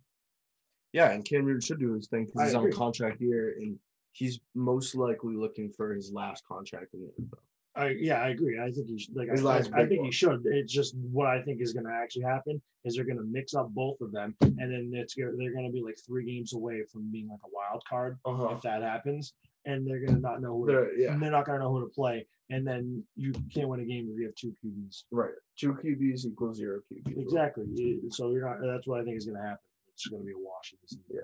Yeah, 0.93 1.11
and 1.11 1.23
Cam 1.25 1.45
Newton 1.45 1.61
should 1.61 1.79
do 1.79 1.93
his 1.93 2.07
thing 2.09 2.25
because 2.25 2.43
he's 2.49 2.53
on 2.55 2.71
contract 2.73 3.17
here, 3.19 3.55
and 3.57 3.79
he's 4.11 4.39
most 4.55 4.95
likely 4.95 5.35
looking 5.35 5.69
for 5.71 5.93
his 5.93 6.11
last 6.11 6.45
contract 6.47 6.93
in 6.93 7.01
the 7.01 7.07
NFL. 7.23 7.39
I 7.73 7.89
yeah, 7.99 8.21
I 8.21 8.29
agree. 8.29 8.59
I 8.59 8.69
think 8.69 8.87
he 8.87 8.99
should. 8.99 9.15
Like, 9.15 9.29
I, 9.29 9.35
last 9.35 9.71
I 9.73 9.85
think 9.85 10.03
he 10.03 10.11
should. 10.11 10.41
It's 10.45 10.73
just 10.73 10.93
what 10.97 11.27
I 11.27 11.41
think 11.41 11.61
is 11.61 11.71
going 11.71 11.85
to 11.85 11.91
actually 11.93 12.23
happen 12.23 12.61
is 12.83 12.95
they're 12.95 13.05
going 13.05 13.17
to 13.17 13.23
mix 13.23 13.53
up 13.53 13.69
both 13.69 14.01
of 14.01 14.11
them, 14.11 14.35
and 14.41 14.57
then 14.59 14.91
it's 14.93 15.15
they're 15.15 15.31
going 15.53 15.65
to 15.65 15.71
be 15.71 15.81
like 15.81 15.97
three 16.05 16.25
games 16.25 16.51
away 16.53 16.83
from 16.91 17.09
being 17.11 17.29
like 17.29 17.39
a 17.45 17.49
wild 17.53 17.81
card 17.89 18.17
Uh-huh. 18.25 18.49
if 18.55 18.61
that 18.63 18.81
happens, 18.81 19.33
and 19.65 19.87
they're 19.87 20.01
going 20.05 20.15
to 20.15 20.19
not 20.21 20.41
know 20.41 20.57
who. 20.57 20.65
To, 20.67 20.71
They're- 20.73 20.93
yeah. 20.97 21.13
and 21.13 21.21
they're 21.23 21.31
not 21.31 21.45
going 21.45 21.59
to 21.59 21.63
know 21.63 21.71
who 21.71 21.79
to 21.79 21.85
play, 21.93 22.27
and 22.49 22.67
then 22.67 23.05
you 23.15 23.31
can't 23.53 23.69
win 23.69 23.79
a 23.79 23.85
game 23.85 24.09
if 24.11 24.19
you 24.19 24.25
have 24.25 24.35
two 24.35 24.53
QBs. 24.61 25.03
Right. 25.11 25.31
Two 25.57 25.73
QBs 25.75 26.25
equals 26.25 26.57
zero 26.57 26.81
QBs. 26.91 27.17
Exactly. 27.21 27.63
It- 27.77 28.13
So 28.13 28.31
you're 28.31 28.49
not. 28.49 28.57
That's 28.61 28.85
what 28.85 28.99
I 28.99 29.05
think 29.05 29.15
is 29.15 29.23
going 29.25 29.37
to 29.37 29.43
happen. 29.43 29.63
It's 29.93 30.07
going 30.07 30.23
to 30.23 30.25
be 30.25 30.33
a 30.33 30.37
wash. 30.37 30.73
in 30.73 30.79
the 30.81 30.87
season. 30.89 31.03
Yeah. 31.09 31.21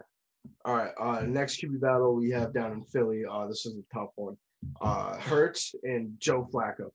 All 0.65 0.75
right. 0.75 0.91
Uh, 0.99 1.21
next 1.21 1.61
QB 1.61 1.79
battle 1.81 2.15
we 2.15 2.29
have 2.31 2.53
down 2.53 2.71
in 2.73 2.83
Philly. 2.83 3.23
Uh, 3.29 3.47
this 3.47 3.65
is 3.65 3.75
a 3.77 3.93
tough 3.93 4.09
one. 4.15 4.37
Uh, 4.81 5.15
Hurts 5.17 5.73
and 5.83 6.13
Joe 6.19 6.47
Flacco. 6.53 6.89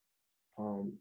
Um, 0.58 0.92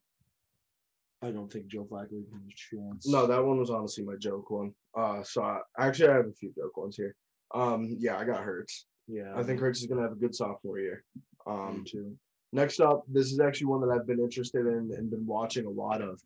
I 1.22 1.32
don't 1.32 1.52
think 1.52 1.68
Joe 1.68 1.86
Flacco 1.90 2.12
has 2.12 2.42
a 2.48 2.76
chance. 2.76 3.08
No, 3.08 3.28
that 3.28 3.44
one 3.44 3.60
was 3.60 3.70
honestly 3.70 4.04
my 4.04 4.16
joke 4.16 4.50
one. 4.50 4.74
Uh, 4.98 5.22
so 5.24 5.44
I, 5.44 5.60
actually 5.78 6.10
I 6.10 6.16
have 6.16 6.26
a 6.28 6.34
few 6.34 6.52
joke 6.56 6.76
ones 6.78 6.96
here. 6.96 7.16
Um, 7.54 7.96
yeah, 8.00 8.18
I 8.18 8.24
got 8.26 8.44
Hurts. 8.44 8.86
Yeah. 9.08 9.34
I 9.36 9.44
think 9.44 9.60
Hurts 9.60 9.82
is 9.82 9.88
gonna 9.88 10.02
have 10.02 10.14
a 10.14 10.16
good 10.16 10.34
sophomore 10.34 10.80
year. 10.80 11.04
me 11.16 11.22
Um, 11.46 11.84
too. 11.88 12.16
next 12.54 12.80
up, 12.80 13.04
this 13.08 13.32
is 13.32 13.40
actually 13.40 13.68
one 13.68 13.82
that 13.82 13.94
I've 13.94 14.08
been 14.08 14.20
interested 14.20 14.66
in 14.66 14.92
and 14.98 15.10
been 15.12 15.26
watching 15.26 15.66
a 15.66 15.70
lot 15.70 16.02
of. 16.02 16.20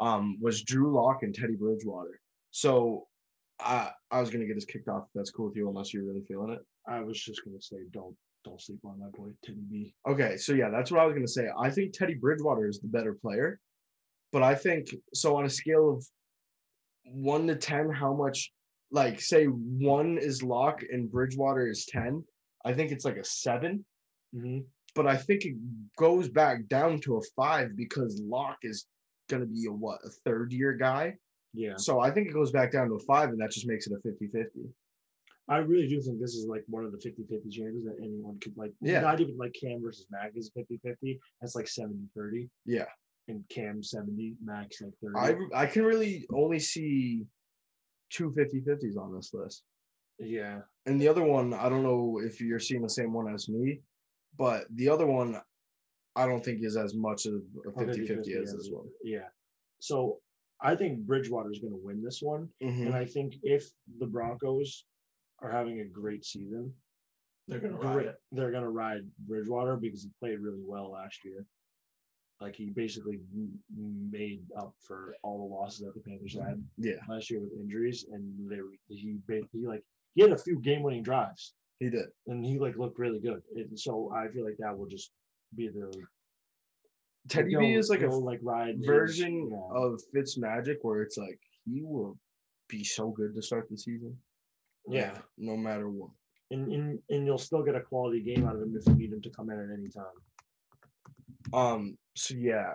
Um, 0.00 0.36
was 0.40 0.62
Drew 0.62 0.92
Lock 0.92 1.22
and 1.22 1.32
Teddy 1.34 1.54
Bridgewater. 1.54 2.20
So, 2.50 3.06
I 3.62 3.90
I 4.10 4.20
was 4.20 4.30
gonna 4.30 4.46
get 4.46 4.56
us 4.56 4.64
kicked 4.64 4.88
off. 4.88 5.04
That's 5.14 5.30
cool 5.30 5.48
with 5.48 5.56
you, 5.56 5.68
unless 5.68 5.92
you're 5.92 6.04
really 6.04 6.24
feeling 6.26 6.50
it. 6.50 6.60
I 6.86 7.00
was 7.00 7.22
just 7.22 7.44
going 7.44 7.56
to 7.56 7.62
say 7.62 7.76
don't 7.92 8.16
don't 8.44 8.60
sleep 8.60 8.80
on 8.84 8.98
my 8.98 9.06
boy 9.14 9.30
Teddy 9.44 9.62
B. 9.70 9.94
Okay, 10.08 10.36
so 10.36 10.52
yeah, 10.52 10.68
that's 10.70 10.90
what 10.90 11.00
I 11.00 11.06
was 11.06 11.14
gonna 11.14 11.28
say. 11.28 11.48
I 11.58 11.70
think 11.70 11.92
Teddy 11.92 12.14
Bridgewater 12.14 12.68
is 12.68 12.80
the 12.80 12.88
better 12.88 13.14
player, 13.14 13.60
but 14.32 14.42
I 14.42 14.54
think 14.54 14.94
so 15.14 15.36
on 15.36 15.44
a 15.44 15.50
scale 15.50 15.90
of 15.90 16.06
one 17.04 17.46
to 17.46 17.56
ten, 17.56 17.90
how 17.90 18.14
much 18.14 18.52
like 18.90 19.20
say 19.20 19.46
one 19.46 20.18
is 20.18 20.42
lock 20.42 20.82
and 20.90 21.10
Bridgewater 21.10 21.68
is 21.68 21.86
ten, 21.86 22.24
I 22.64 22.72
think 22.72 22.92
it's 22.92 23.04
like 23.04 23.16
a 23.16 23.24
7 23.24 23.84
Mm-hmm. 24.34 24.60
But 24.94 25.06
I 25.06 25.16
think 25.16 25.44
it 25.44 25.54
goes 25.98 26.28
back 26.28 26.66
down 26.68 27.00
to 27.00 27.16
a 27.16 27.20
five 27.36 27.76
because 27.76 28.20
Lock 28.24 28.58
is 28.62 28.86
gonna 29.28 29.46
be 29.46 29.66
a 29.66 29.72
what 29.72 30.00
a 30.04 30.10
third 30.24 30.52
year 30.52 30.72
guy. 30.72 31.16
Yeah. 31.54 31.74
So 31.76 32.00
I 32.00 32.10
think 32.10 32.28
it 32.28 32.32
goes 32.32 32.50
back 32.50 32.72
down 32.72 32.88
to 32.88 32.94
a 32.94 33.00
five, 33.00 33.28
and 33.30 33.40
that 33.40 33.50
just 33.50 33.66
makes 33.66 33.86
it 33.86 33.92
a 33.92 34.08
50-50. 34.08 34.46
I 35.48 35.58
really 35.58 35.88
do 35.88 36.00
think 36.00 36.20
this 36.20 36.34
is 36.34 36.46
like 36.46 36.64
one 36.68 36.84
of 36.84 36.92
the 36.92 36.98
50 36.98 37.24
50 37.28 37.50
chances 37.50 37.84
that 37.84 37.96
anyone 37.98 38.38
could 38.40 38.56
like. 38.56 38.72
Yeah. 38.80 39.00
Not 39.00 39.20
even 39.20 39.36
like 39.36 39.54
Cam 39.60 39.82
versus 39.82 40.06
Mac 40.10 40.32
is 40.36 40.50
50 40.56 40.80
50. 40.84 41.18
That's 41.40 41.54
like 41.56 41.68
70 41.68 41.98
30. 42.16 42.48
Yeah. 42.64 42.84
And 43.28 43.44
Cam 43.48 43.82
70, 43.82 44.36
Mac's 44.42 44.80
like 44.80 44.92
30. 45.02 45.48
I 45.54 45.62
I 45.62 45.66
can 45.66 45.84
really 45.84 46.26
only 46.32 46.58
see 46.58 47.24
two 48.10 48.30
50-50s 48.30 48.96
on 48.96 49.14
this 49.14 49.32
list. 49.34 49.62
yeah. 50.18 50.60
And 50.86 51.00
the 51.00 51.08
other 51.08 51.22
one, 51.24 51.54
I 51.54 51.68
don't 51.68 51.82
know 51.82 52.20
if 52.22 52.40
you're 52.40 52.58
seeing 52.58 52.82
the 52.82 52.90
same 52.90 53.12
one 53.12 53.32
as 53.32 53.48
me, 53.48 53.80
but 54.38 54.66
the 54.74 54.88
other 54.88 55.06
one, 55.06 55.40
I 56.14 56.26
don't 56.26 56.44
think 56.44 56.62
is 56.62 56.76
as 56.76 56.94
much 56.94 57.26
of 57.26 57.34
a 57.66 57.86
50 57.86 58.06
50 58.06 58.34
as 58.34 58.52
this 58.52 58.68
one. 58.70 58.86
Yeah. 59.02 59.28
So 59.78 60.18
I 60.62 60.76
think 60.76 61.00
Bridgewater 61.00 61.50
is 61.50 61.58
going 61.58 61.72
to 61.72 61.80
win 61.82 62.02
this 62.02 62.22
one. 62.22 62.48
Mhm. 62.62 62.86
And 62.86 62.94
I 62.94 63.04
think 63.04 63.34
if 63.42 63.70
the 63.98 64.06
Broncos 64.06 64.86
are 65.40 65.50
having 65.50 65.80
a 65.80 65.84
great 65.84 66.24
season, 66.24 66.72
They're 67.48 67.58
going 67.58 67.72
to 67.72 67.78
ride 67.78 68.06
it. 68.06 68.16
They're 68.30 68.52
gonna 68.52 68.70
ride 68.70 69.02
Bridgewater 69.26 69.76
because 69.76 70.04
he 70.04 70.10
played 70.20 70.38
really 70.38 70.62
well 70.62 70.90
last 70.92 71.24
year. 71.24 71.44
Like 72.40 72.54
he 72.54 72.70
basically 72.70 73.20
made 73.76 74.44
up 74.56 74.74
for 74.86 75.16
all 75.24 75.38
the 75.48 75.54
losses 75.54 75.80
that 75.84 75.94
the 75.94 76.00
Panthers 76.00 76.34
had 76.34 76.62
Yeah, 76.78 77.00
last 77.08 77.30
year 77.30 77.40
with 77.40 77.52
injuries, 77.52 78.04
and 78.12 78.48
they 78.48 78.60
he 78.94 79.18
ba- 79.26 79.46
he 79.52 79.66
like 79.66 79.84
he 80.14 80.22
had 80.22 80.30
a 80.32 80.38
few 80.38 80.60
game 80.60 80.82
winning 80.84 81.02
drives, 81.02 81.54
he 81.80 81.90
did. 81.90 82.06
and 82.28 82.44
he 82.44 82.58
like 82.60 82.76
looked 82.76 82.98
really 83.00 83.18
good. 83.20 83.42
And 83.56 83.78
so 83.78 84.12
I 84.12 84.28
feel 84.28 84.44
like 84.44 84.56
that 84.58 84.76
will 84.78 84.86
just 84.86 85.12
be 85.56 85.68
the 85.68 85.92
Teddy 87.28 87.54
B 87.56 87.74
is 87.74 87.88
like 87.88 88.02
a 88.02 88.08
like 88.08 88.40
ride 88.42 88.76
version 88.84 89.48
yeah. 89.50 89.78
of 89.78 90.00
Fitz 90.12 90.36
Magic 90.38 90.78
where 90.82 91.02
it's 91.02 91.16
like 91.16 91.38
he 91.64 91.82
will 91.82 92.18
be 92.68 92.82
so 92.84 93.10
good 93.10 93.34
to 93.34 93.42
start 93.42 93.68
the 93.70 93.76
season. 93.76 94.16
Yeah. 94.88 95.16
no 95.38 95.56
matter 95.56 95.88
what. 95.88 96.10
and, 96.50 96.72
and 96.72 96.98
and 97.08 97.24
you'll 97.24 97.38
still 97.38 97.62
get 97.62 97.76
a 97.76 97.80
quality 97.80 98.20
game 98.20 98.46
out 98.46 98.56
of 98.56 98.62
him 98.62 98.74
if 98.76 98.84
you 98.86 98.94
need 98.94 99.12
him 99.12 99.22
to 99.22 99.30
come 99.30 99.50
in 99.50 99.58
at 99.60 99.70
any 99.72 99.88
time. 99.88 101.54
Um. 101.54 101.96
So 102.16 102.34
yeah, 102.34 102.74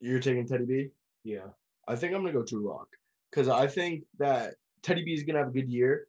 you're 0.00 0.20
taking 0.20 0.46
Teddy 0.46 0.64
B. 0.64 0.88
Yeah, 1.24 1.46
I 1.88 1.96
think 1.96 2.14
I'm 2.14 2.22
gonna 2.22 2.32
go 2.32 2.42
Drew 2.44 2.66
Lock 2.68 2.88
because 3.30 3.48
I 3.48 3.66
think 3.66 4.04
that 4.18 4.54
Teddy 4.82 5.04
B 5.04 5.12
is 5.12 5.22
gonna 5.22 5.38
have 5.40 5.48
a 5.48 5.52
good 5.52 5.68
year. 5.68 6.06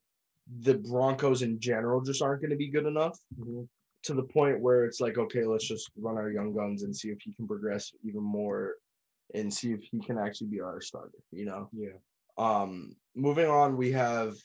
The 0.61 0.76
Broncos 0.76 1.41
in 1.41 1.60
general 1.60 2.02
just 2.02 2.22
aren't 2.22 2.41
gonna 2.41 2.56
be 2.56 2.69
good 2.69 2.85
enough 2.85 3.19
Mhm. 3.39 3.68
To 4.06 4.14
the 4.14 4.23
point 4.23 4.60
where 4.60 4.86
it's 4.86 5.02
like, 5.02 5.18
okay, 5.18 5.44
let's 5.45 5.68
just 5.68 5.90
run 5.99 6.18
our 6.18 6.30
young 6.30 6.53
guns 6.53 6.84
and 6.84 6.95
see 6.95 7.10
if 7.10 7.19
he 7.22 7.34
can 7.34 7.48
progress 7.48 7.91
even 8.03 8.22
more 8.23 8.76
and 9.34 9.52
see 9.52 9.73
if 9.73 9.82
he 9.82 9.99
can 9.99 10.18
actually 10.18 10.48
be 10.48 10.61
our 10.61 10.80
starter. 10.80 11.18
You 11.32 11.45
know. 11.45 11.69
yeah. 11.73 11.98
Um. 12.38 12.95
Moving 13.15 13.48
on, 13.48 13.77
we 13.77 13.91
have. 13.94 14.36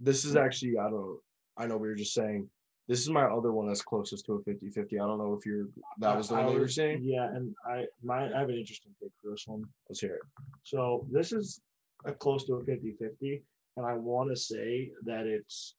This 0.00 0.24
is 0.24 0.36
actually 0.36 0.78
I 0.78 0.88
don't. 0.90 1.18
I 1.56 1.66
know 1.66 1.76
we 1.76 1.88
were 1.88 1.94
just 1.94 2.14
saying. 2.14 2.48
This 2.86 3.00
is 3.00 3.08
my 3.08 3.24
other 3.24 3.50
one 3.52 3.66
that's 3.66 3.80
closest 3.80 4.26
to 4.26 4.34
a 4.34 4.40
50-50. 4.42 4.92
I 4.92 4.96
don't 4.98 5.16
know 5.16 5.32
if 5.32 5.46
you're 5.46 5.68
that 6.00 6.16
was 6.16 6.28
the 6.28 6.34
I- 6.34 6.40
one 6.40 6.48
I 6.48 6.52
you 6.54 6.60
were 6.60 6.68
saying. 6.68 7.00
Yeah, 7.02 7.28
and 7.28 7.54
I 7.66 7.86
my 8.02 8.24
I 8.34 8.38
have 8.38 8.48
an 8.48 8.56
interesting 8.56 8.92
take 9.00 9.10
for 9.22 9.30
this 9.30 9.44
one. 9.46 9.64
Let's 9.88 10.00
hear 10.00 10.14
it. 10.16 10.22
So 10.64 11.06
this 11.10 11.32
is 11.32 11.60
a 12.04 12.12
close 12.12 12.44
to 12.44 12.54
a 12.54 12.62
50-50, 12.62 13.40
and 13.78 13.86
I 13.86 13.94
want 13.94 14.28
to 14.30 14.36
say 14.36 14.90
that 15.04 15.26
it's 15.26 15.76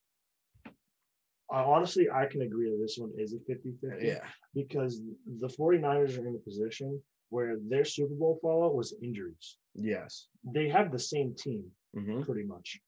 honestly 1.49 2.09
I 2.09 2.25
can 2.25 2.41
agree 2.41 2.69
that 2.69 2.79
this 2.81 2.97
one 2.97 3.11
is 3.17 3.33
a 3.33 3.37
50-50 3.37 4.03
Yeah. 4.03 4.19
because 4.53 5.01
the 5.39 5.47
49ers 5.47 6.17
are 6.17 6.27
in 6.27 6.35
a 6.35 6.39
position 6.39 7.01
where 7.29 7.57
their 7.67 7.85
Super 7.85 8.13
Bowl 8.15 8.39
fallout 8.41 8.75
was 8.75 8.93
injuries. 9.01 9.57
Yes. 9.73 10.27
They 10.43 10.69
have 10.69 10.91
the 10.91 10.99
same 10.99 11.33
team 11.35 11.63
hmm 11.93 12.21
pretty 12.23 12.43
much. 12.43 12.79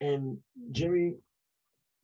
And 0.00 0.38
Jimmy 0.72 1.14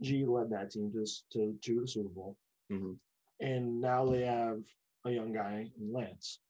G 0.03 0.25
led 0.27 0.51
that 0.51 0.71
team 0.71 0.93
to 0.93 1.05
to, 1.33 1.55
to 1.63 1.81
the 1.81 1.89
Super 1.89 2.09
Bowl. 2.11 2.37
Mhm. 2.71 2.97
And 3.41 3.81
now 3.81 4.05
they 4.07 4.25
have 4.25 4.61
a 5.05 5.11
young 5.11 5.33
guy 5.33 5.71
in 5.81 5.93
Lance. 5.93 6.41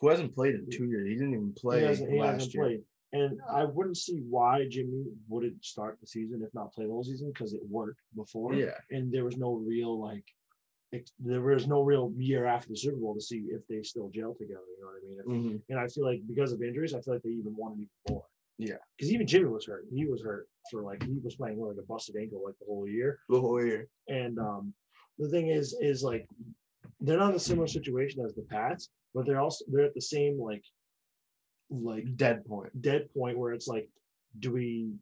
Who 0.00 0.08
hasn't 0.08 0.34
played 0.34 0.54
in 0.54 0.68
two 0.70 0.84
years? 0.86 1.08
He 1.08 1.14
didn't 1.14 1.34
even 1.34 1.52
play 1.54 1.80
he 1.80 1.86
hasn't, 1.86 2.10
he 2.12 2.20
last 2.20 2.32
hasn't 2.34 2.54
year. 2.54 2.62
played. 2.64 2.82
And 3.16 3.40
I 3.60 3.64
wouldn't 3.64 3.96
see 4.06 4.18
why 4.36 4.66
Jimmy 4.74 5.04
wouldn't 5.28 5.64
start 5.64 5.98
the 6.00 6.06
season 6.06 6.42
if 6.46 6.52
not 6.54 6.72
play 6.74 6.84
the 6.86 6.92
whole 6.92 7.04
season 7.04 7.28
because 7.32 7.52
it 7.58 7.60
worked 7.78 8.00
before. 8.14 8.54
Yeah. 8.54 8.76
And 8.90 9.12
there 9.12 9.24
was 9.24 9.36
no 9.36 9.50
real 9.54 9.94
like 10.08 10.24
there 11.18 11.40
was 11.42 11.66
no 11.66 11.80
real 11.82 12.12
year 12.16 12.46
after 12.46 12.68
the 12.70 12.76
Super 12.84 12.96
Bowl 12.96 13.14
to 13.14 13.20
see 13.20 13.40
if 13.56 13.62
they 13.68 13.82
still 13.82 14.08
gel 14.14 14.34
together. 14.34 14.60
You 14.76 14.80
know 14.82 14.90
what 14.90 15.02
I 15.02 15.06
mean? 15.06 15.18
If- 15.20 15.26
Mhm. 15.58 15.62
And 15.70 15.78
I 15.78 15.86
feel 15.88 16.04
like 16.10 16.20
because 16.32 16.52
of 16.52 16.62
injuries, 16.62 16.94
I 16.94 17.00
feel 17.02 17.14
like 17.14 17.22
they 17.22 17.30
even 17.42 17.54
wanted 17.56 17.78
even 17.80 17.90
more. 18.10 18.24
Yeah. 18.58 18.78
Because 18.96 19.12
even 19.12 19.26
Jimmy 19.26 19.46
was 19.46 19.66
hurt. 19.66 19.84
He 19.92 20.06
was 20.06 20.22
hurt 20.22 20.48
for 20.70 20.82
like 20.82 21.02
he 21.02 21.18
was 21.26 21.36
playing 21.36 21.58
with 21.58 21.68
like 21.76 21.84
a 21.84 21.86
busted 21.86 22.16
ankle 22.16 22.40
like 22.44 22.58
the 22.60 22.66
whole 22.66 22.88
year. 22.88 23.18
The 23.28 23.40
whole 23.40 23.62
year. 23.62 23.88
And 24.08 24.38
um, 24.38 24.72
the 25.18 25.28
thing 25.28 25.48
is, 25.48 25.76
is 25.80 26.02
like 26.02 26.26
they're 27.00 27.18
not 27.18 27.34
a 27.34 27.38
similar 27.40 27.66
situation 27.66 28.24
as 28.24 28.34
the 28.34 28.42
Pats, 28.42 28.88
but 29.14 29.26
they're 29.26 29.40
also 29.40 29.64
they're 29.68 29.84
at 29.84 29.94
the 29.94 30.00
same 30.16 30.40
like 30.40 30.64
like 31.70 32.16
Dead 32.16 32.44
point. 32.44 32.80
dead 32.80 33.08
point 33.14 33.38
where 33.38 33.52
it's 33.52 33.68
like, 33.68 33.88
do 34.38 34.52
we 34.52 34.92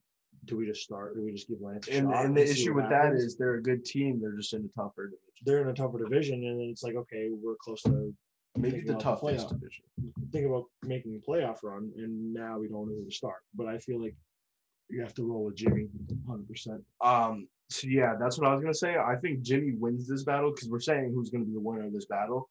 do 0.45 0.57
we 0.57 0.66
just 0.66 0.82
start? 0.82 1.16
Do 1.16 1.24
we 1.24 1.32
just 1.32 1.49
give 1.49 1.61
Lance? 1.61 1.89
And, 1.89 2.12
and 2.12 2.36
the 2.36 2.43
issue 2.43 2.74
with 2.74 2.89
that 2.91 3.05
happens? 3.05 3.24
is 3.24 3.36
they're 3.36 3.55
a 3.55 3.62
good 3.62 3.85
team. 3.85 4.20
They're 4.20 4.36
just 4.36 4.53
in 4.53 4.65
a 4.65 4.81
tougher 4.81 5.07
division. 5.07 5.43
they're 5.45 5.62
in 5.62 5.69
a 5.69 5.74
tougher 5.74 5.99
division, 5.99 6.45
and 6.45 6.61
then 6.61 6.69
it's 6.70 6.82
like, 6.82 6.97
okay, 6.97 7.28
we're 7.31 7.57
close 7.57 7.82
to 7.82 8.15
Maybe 8.57 8.81
the 8.81 8.93
about 8.93 8.99
the 8.99 9.05
toughest 9.05 9.49
division. 9.49 9.85
think 10.32 10.47
about 10.47 10.65
making 10.82 11.16
a 11.20 11.31
playoff 11.31 11.59
run, 11.62 11.91
and 11.97 12.32
now 12.32 12.59
we 12.59 12.69
don't 12.69 12.89
know 12.89 12.95
who 12.95 13.05
to 13.05 13.11
start. 13.11 13.43
But 13.55 13.66
I 13.66 13.78
feel 13.78 14.01
like 14.01 14.15
you 14.91 15.01
have 15.01 15.15
to 15.15 15.24
roll 15.24 15.45
with 15.45 15.57
Jimmy, 15.57 15.89
hundred 16.27 16.49
percent. 16.49 16.82
Um. 17.01 17.49
So 17.70 17.89
yeah, 17.89 18.15
that's 18.20 18.39
what 18.39 18.47
I 18.47 18.55
was 18.55 18.62
gonna 18.62 18.74
say. 18.74 18.97
I 18.97 19.16
think 19.16 19.41
Jimmy 19.41 19.73
wins 19.73 20.07
this 20.07 20.23
battle 20.23 20.51
because 20.51 20.69
we're 20.69 20.81
saying 20.81 21.12
who's 21.15 21.31
gonna 21.31 21.47
be 21.47 21.55
the 21.55 21.61
winner 21.61 21.86
of 21.86 21.93
this 21.93 22.07
battle. 22.07 22.51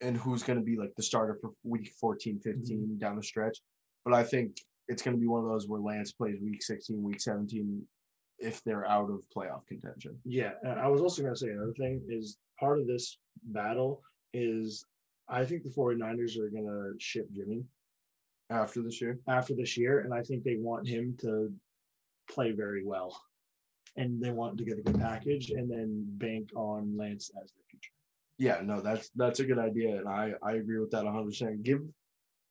And 0.00 0.16
who's 0.16 0.42
gonna 0.42 0.60
be 0.62 0.76
like 0.76 0.94
the 0.96 1.02
starter 1.02 1.38
for 1.40 1.50
week 1.64 1.92
14, 2.00 2.34
mm-hmm. 2.36 2.60
15 2.60 2.98
down 2.98 3.16
the 3.16 3.22
stretch. 3.22 3.58
But 4.04 4.14
I 4.14 4.24
think 4.24 4.56
it's 4.88 5.02
gonna 5.02 5.18
be 5.18 5.26
one 5.26 5.42
of 5.42 5.48
those 5.48 5.68
where 5.68 5.80
Lance 5.80 6.12
plays 6.12 6.40
week 6.40 6.62
16, 6.62 7.02
week 7.02 7.20
17, 7.20 7.86
if 8.40 8.64
they're 8.64 8.86
out 8.86 9.10
of 9.10 9.22
playoff 9.34 9.66
contention. 9.66 10.18
Yeah, 10.24 10.52
I 10.64 10.88
was 10.88 11.00
also 11.00 11.22
going 11.22 11.34
to 11.34 11.38
say 11.38 11.50
another 11.50 11.74
thing 11.74 12.00
is 12.08 12.38
part 12.58 12.80
of 12.80 12.86
this 12.86 13.18
battle 13.44 14.02
is 14.32 14.84
I 15.28 15.44
think 15.44 15.62
the 15.62 15.70
49ers 15.70 16.38
are 16.38 16.48
going 16.48 16.66
to 16.66 16.94
ship 16.98 17.28
Jimmy 17.32 17.64
After 18.48 18.82
this 18.82 19.00
year. 19.00 19.18
after 19.28 19.54
this 19.54 19.76
year, 19.76 20.00
and 20.00 20.12
I 20.12 20.22
think 20.22 20.42
they 20.42 20.56
want 20.56 20.88
him 20.88 21.16
to 21.20 21.52
play 22.28 22.52
very 22.52 22.84
well. 22.84 23.20
And 23.96 24.22
they 24.22 24.30
want 24.30 24.56
to 24.58 24.64
get 24.64 24.78
a 24.78 24.82
good 24.82 25.00
package 25.00 25.50
and 25.50 25.70
then 25.70 26.04
bank 26.18 26.50
on 26.54 26.96
Lance 26.96 27.30
as 27.42 27.52
their 27.52 27.64
future. 27.68 27.92
Yeah, 28.40 28.62
no, 28.64 28.80
that's 28.80 29.10
that's 29.14 29.40
a 29.40 29.44
good 29.44 29.58
idea, 29.58 29.98
and 29.98 30.08
I 30.08 30.32
I 30.42 30.52
agree 30.52 30.78
with 30.78 30.90
that 30.92 31.04
100. 31.04 31.26
percent 31.26 31.62
Give 31.62 31.82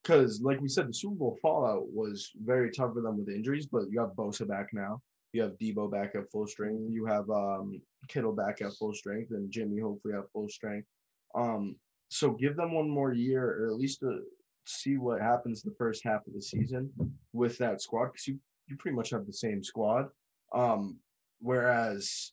because 0.04 0.40
like 0.40 0.62
we 0.62 0.70
said, 0.70 0.88
the 0.88 0.94
Super 0.94 1.16
Bowl 1.16 1.40
fallout 1.42 1.92
was 1.92 2.30
very 2.44 2.70
tough 2.72 2.94
for 2.94 3.02
them 3.02 3.18
with 3.18 3.28
injuries, 3.28 3.66
but 3.66 3.90
you 3.90 4.00
have 4.00 4.12
Bosa 4.12 4.48
back 4.48 4.70
now, 4.72 5.02
you 5.34 5.42
have 5.42 5.58
Deebo 5.58 5.92
back 5.92 6.14
at 6.14 6.30
full 6.32 6.46
strength, 6.46 6.92
you 6.92 7.08
have 7.08 7.28
um 7.32 7.82
Kittle 8.08 8.34
back 8.36 8.62
at 8.62 8.74
full 8.74 8.94
strength, 8.94 9.32
and 9.32 9.52
Jimmy 9.52 9.80
hopefully 9.80 10.14
at 10.14 10.32
full 10.32 10.48
strength. 10.48 10.88
Um, 11.34 11.76
so 12.10 12.32
give 12.34 12.56
them 12.56 12.72
one 12.76 12.88
more 12.88 13.12
year, 13.14 13.44
or 13.60 13.72
at 13.72 13.80
least 13.80 14.02
to 14.02 14.20
see 14.68 15.00
what 15.00 15.20
happens 15.20 15.64
the 15.64 15.74
first 15.76 16.04
half 16.04 16.22
of 16.28 16.34
the 16.36 16.42
season 16.42 16.92
with 17.34 17.58
that 17.58 17.82
squad, 17.82 18.10
because 18.12 18.28
you 18.28 18.40
you 18.68 18.78
pretty 18.78 18.96
much 18.96 19.10
have 19.10 19.26
the 19.26 19.34
same 19.34 19.64
squad. 19.64 20.06
Um, 20.54 21.00
whereas 21.40 22.32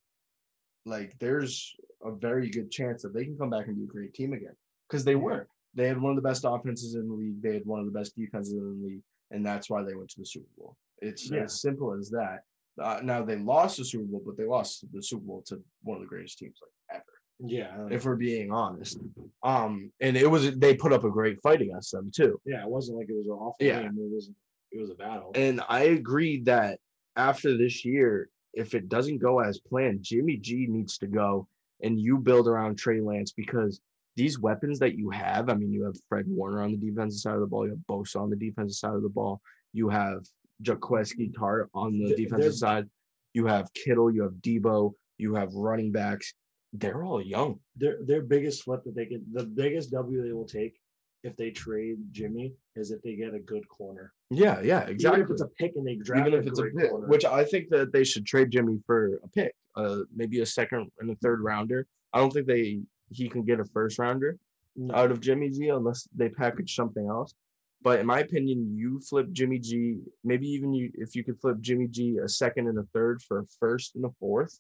like 0.87 1.19
there's 1.19 1.75
a 2.05 2.13
very 2.13 2.49
good 2.49 2.71
chance 2.71 3.03
that 3.03 3.13
they 3.13 3.25
can 3.25 3.37
come 3.37 3.51
back 3.51 3.67
and 3.67 3.77
be 3.77 3.83
a 3.85 3.87
great 3.87 4.15
team 4.15 4.33
again 4.33 4.55
because 4.89 5.05
they 5.05 5.17
were. 5.17 5.49
They 5.75 5.89
had 5.89 6.01
one 6.01 6.11
of 6.13 6.17
the 6.17 6.27
best 6.27 6.45
offenses 6.49 6.95
in 6.95 7.07
the 7.09 7.15
league. 7.15 7.43
They 7.43 7.53
had 7.55 7.67
one 7.67 7.81
of 7.81 7.87
the 7.87 7.93
best 7.93 8.17
defenses 8.17 8.55
in 8.55 8.61
the 8.61 8.87
league, 8.87 9.03
and 9.31 9.45
that's 9.45 9.69
why 9.69 9.83
they 9.83 9.95
went 9.95 10.09
to 10.11 10.21
the 10.21 10.25
Super 10.27 10.47
Bowl. 10.57 10.77
It's 11.03 11.31
Yeah. 11.31 11.43
as 11.43 11.61
simple 11.61 11.93
as 11.93 12.09
that. 12.11 12.45
Uh, 12.81 13.01
now 13.03 13.23
they 13.23 13.37
lost 13.37 13.77
the 13.79 13.85
Super 13.85 14.05
Bowl, 14.05 14.23
but 14.25 14.37
they 14.39 14.45
lost 14.45 14.85
the 14.93 15.03
Super 15.03 15.25
Bowl 15.27 15.43
to 15.47 15.63
one 15.83 15.97
of 15.97 16.03
the 16.03 16.09
greatest 16.09 16.39
teams 16.39 16.59
like 16.63 17.01
ever, 17.01 17.51
Yeah, 17.51 17.89
if 17.91 18.05
we're 18.07 18.17
being 18.17 18.51
honest. 18.53 18.99
Um, 19.43 19.93
and 20.01 20.17
it 20.17 20.31
was 20.31 20.57
they 20.57 20.75
put 20.77 20.93
up 20.93 21.05
a 21.05 21.11
great 21.11 21.41
fight 21.43 21.61
against 21.61 21.93
them 21.93 22.11
too. 22.15 22.41
yeah, 22.47 22.63
it 22.63 22.69
wasn't 22.71 22.99
like 22.99 23.09
it 23.11 23.17
was 23.17 23.27
an 23.27 23.33
awful 23.33 23.67
Yeah. 23.67 23.83
game. 23.83 23.99
It 23.99 24.11
was 24.15 24.31
it 24.73 24.79
was 24.81 24.91
a 24.91 24.95
battle. 24.95 25.33
And 25.35 25.61
I 25.69 25.85
agree 25.85 26.41
that 26.43 26.81
after 27.17 27.57
this 27.57 27.85
year, 27.85 28.29
if 28.57 28.75
it 28.75 28.89
doesn't 28.89 29.19
go 29.19 29.39
as 29.41 29.61
planned, 29.61 30.03
Jimmy 30.03 30.39
G 30.39 30.67
needs 30.69 30.99
to 30.99 31.07
go 31.07 31.47
and 31.83 32.01
you 32.01 32.19
build 32.19 32.49
around 32.49 32.77
Trey 32.79 33.01
Lance 33.01 33.33
because 33.33 33.81
these 34.17 34.41
weapons 34.41 34.79
that 34.79 34.97
you 34.97 35.11
have, 35.11 35.51
I 35.51 35.55
mean, 35.55 35.73
you 35.73 35.85
have 35.85 35.95
Fred 36.09 36.25
Warner 36.27 36.63
on 36.63 36.73
the 36.73 36.79
defensive 36.79 37.21
side 37.21 37.35
of 37.35 37.41
the 37.41 37.47
ball, 37.47 37.67
you 37.67 37.73
have 37.73 37.87
Bosa 37.87 38.17
on 38.17 38.31
the 38.31 38.37
defensive 38.37 38.77
side 38.77 38.95
of 38.95 39.03
the 39.03 39.11
ball, 39.11 39.43
you 39.75 39.91
have 39.91 40.25
Jaquiski 40.63 41.33
Tartt 41.35 41.67
on 41.75 41.99
the 41.99 42.07
Th- 42.07 42.17
defensive 42.17 42.55
side, 42.55 42.87
you 43.35 43.47
have 43.47 43.71
Kittle, 43.75 44.11
you 44.11 44.23
have 44.23 44.33
Deebo, 44.41 44.93
you 45.19 45.35
have 45.35 45.53
running 45.53 45.93
backs. 45.93 46.33
They're 46.73 47.05
all 47.05 47.23
young. 47.23 47.61
their 47.77 47.99
their 48.05 48.23
biggest 48.23 48.65
flip 48.65 48.85
that 48.85 48.95
they 48.95 49.07
can 49.07 49.25
the 49.33 49.45
biggest 49.45 49.91
W 49.91 50.23
they 50.23 50.33
will 50.33 50.47
take 50.47 50.79
if 51.23 51.37
they 51.37 51.51
trade 51.51 51.99
Jimmy 52.11 52.55
is 52.75 52.91
if 52.91 53.03
they 53.03 53.17
get 53.17 53.35
a 53.35 53.39
good 53.39 53.67
corner. 53.69 54.13
Yeah, 54.31 54.61
yeah, 54.61 54.81
exactly. 54.87 55.21
Even 55.21 55.25
if 55.27 55.31
it's 55.31 55.43
a 55.43 55.49
pick 55.49 55.73
and 55.77 55.87
they 55.87 55.97
draft 55.97 56.27
even 56.27 56.39
if 56.41 56.47
it's 56.47 56.59
a 56.59 56.65
pick, 56.65 56.91
corner. 56.91 57.07
which 57.07 57.25
I 57.25 57.45
think 57.45 57.69
that 57.71 57.93
they 57.93 58.03
should 58.05 58.27
trade 58.27 58.51
Jimmy 58.51 58.79
for 58.87 59.21
a 59.23 59.29
pick, 59.29 59.55
uh, 59.77 59.99
maybe 60.15 60.41
a 60.41 60.47
second 60.47 60.91
and 61.01 61.11
a 61.11 61.15
third 61.17 61.41
rounder. 61.41 61.87
I 62.13 62.19
don't 62.19 62.33
think 62.33 62.47
they 62.47 62.81
he 63.11 63.29
can 63.29 63.45
get 63.45 63.61
a 63.61 63.65
first 63.65 63.99
rounder 64.01 64.37
No. 64.75 64.95
out 64.95 65.11
of 65.13 65.21
Jimmy 65.21 65.51
G 65.51 65.69
unless 65.69 66.09
they 66.15 66.29
package 66.29 66.75
something 66.75 67.07
else. 67.09 67.35
But 67.83 68.01
in 68.01 68.07
my 68.07 68.21
opinion, 68.21 68.75
you 68.77 69.01
flip 69.01 69.31
Jimmy 69.31 69.61
G, 69.61 69.99
maybe 70.25 70.49
even 70.49 70.75
you 70.75 70.91
if 70.95 71.15
you 71.15 71.23
could 71.23 71.41
flip 71.41 71.61
Jimmy 71.61 71.87
G 71.87 72.19
a 72.23 72.29
second 72.29 72.67
and 72.67 72.79
a 72.79 72.85
third 72.93 73.23
for 73.23 73.41
a 73.41 73.45
first 73.61 73.95
and 73.95 74.05
a 74.07 74.11
fourth. 74.19 74.59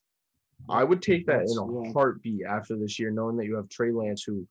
I 0.71 0.85
would 0.85 1.03
take 1.03 1.27
that 1.27 1.43
in 1.43 1.59
a 1.59 1.93
heartbeat 1.93 2.43
after 2.49 2.77
this 2.79 2.99
year, 2.99 3.11
knowing 3.11 3.37
that 3.37 3.45
you 3.47 3.57
have 3.57 3.69
Trey 3.69 3.91
Lance, 3.91 4.23
who 4.23 4.47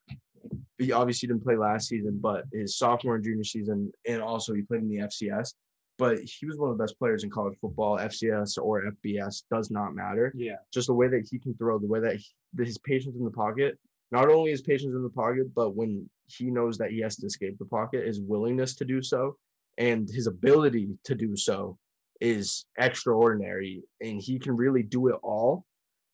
he 0.78 0.92
obviously 0.92 1.28
didn't 1.28 1.44
play 1.44 1.56
last 1.56 1.88
season, 1.88 2.20
but 2.22 2.46
his 2.52 2.78
sophomore 2.78 3.16
and 3.16 3.24
junior 3.24 3.44
season, 3.44 3.92
and 4.08 4.22
also 4.22 4.54
he 4.54 4.62
played 4.62 4.82
in 4.82 4.90
the 4.90 4.98
FCS. 4.98 5.54
But 5.98 6.20
he 6.20 6.46
was 6.46 6.58
one 6.58 6.72
of 6.72 6.78
the 6.78 6.84
best 6.84 7.00
players 7.00 7.24
in 7.24 7.30
college 7.30 7.58
football, 7.62 7.98
FCS 7.98 8.58
or 8.62 8.84
FBS, 8.84 9.44
does 9.50 9.72
not 9.72 9.96
matter. 9.96 10.34
yeah, 10.36 10.58
Just 10.74 10.88
the 10.88 10.94
way 10.94 11.08
that 11.08 11.26
he 11.32 11.40
can 11.40 11.54
throw, 11.56 11.80
the 11.80 11.88
way 11.88 12.02
that 12.02 12.18
he, 12.18 12.26
his 12.64 12.78
patience 12.80 13.16
in 13.18 13.24
the 13.24 13.32
pocket, 13.32 13.80
not 14.12 14.30
only 14.30 14.52
his 14.52 14.62
patience 14.62 14.94
in 14.94 15.04
the 15.04 15.10
pocket, 15.10 15.54
but 15.56 15.76
when 15.76 16.10
he 16.28 16.52
knows 16.52 16.78
that 16.78 16.92
he 16.92 17.00
has 17.00 17.16
to 17.18 17.26
escape 17.26 17.58
the 17.58 17.66
pocket, 17.66 18.06
his 18.06 18.20
willingness 18.20 18.76
to 18.76 18.86
do 18.86 19.02
so, 19.02 19.38
and 19.78 20.10
his 20.10 20.28
ability 20.28 20.90
to 21.06 21.16
do 21.16 21.38
so 21.38 21.78
is 22.20 22.66
extraordinary. 22.78 23.84
And 24.02 24.22
he 24.22 24.38
can 24.38 24.56
really 24.56 24.84
do 24.84 25.08
it 25.08 25.16
all. 25.24 25.66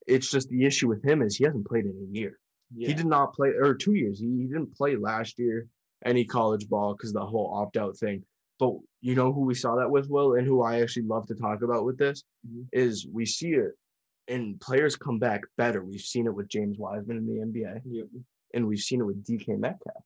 It's 0.07 0.29
just 0.29 0.49
the 0.49 0.65
issue 0.65 0.87
with 0.87 1.03
him 1.03 1.21
is 1.21 1.35
he 1.37 1.43
hasn't 1.43 1.67
played 1.67 1.85
in 1.85 1.91
a 1.91 2.17
year. 2.17 2.37
Yeah. 2.75 2.87
He 2.89 2.93
did 2.93 3.05
not 3.05 3.33
play 3.33 3.49
or 3.49 3.73
two 3.73 3.93
years. 3.93 4.19
He, 4.19 4.27
he 4.27 4.43
didn't 4.47 4.75
play 4.75 4.95
last 4.95 5.37
year 5.39 5.67
any 6.05 6.25
college 6.25 6.67
ball 6.69 6.93
because 6.93 7.13
the 7.13 7.25
whole 7.25 7.53
opt 7.53 7.77
out 7.77 7.97
thing. 7.97 8.23
But 8.59 8.73
you 9.01 9.15
know 9.15 9.33
who 9.33 9.41
we 9.41 9.53
saw 9.55 9.75
that 9.75 9.89
with, 9.89 10.09
Will, 10.09 10.35
and 10.35 10.45
who 10.45 10.61
I 10.61 10.81
actually 10.81 11.03
love 11.07 11.27
to 11.27 11.35
talk 11.35 11.61
about 11.63 11.85
with 11.85 11.97
this 11.97 12.23
Mhm. 12.47 12.67
is 12.71 13.07
we 13.11 13.25
see 13.25 13.53
it 13.53 13.71
and 14.27 14.59
players 14.61 14.95
come 14.95 15.19
back 15.19 15.41
better. 15.57 15.83
We've 15.83 15.99
seen 15.99 16.27
it 16.27 16.33
with 16.35 16.47
James 16.47 16.77
Wiseman 16.77 17.17
in 17.17 17.25
the 17.27 17.41
NBA, 17.41 17.81
Yep. 17.85 18.07
and 18.53 18.67
we've 18.67 18.79
seen 18.79 19.01
it 19.01 19.05
with 19.05 19.23
DK 19.23 19.55
Metcalf. 19.57 20.03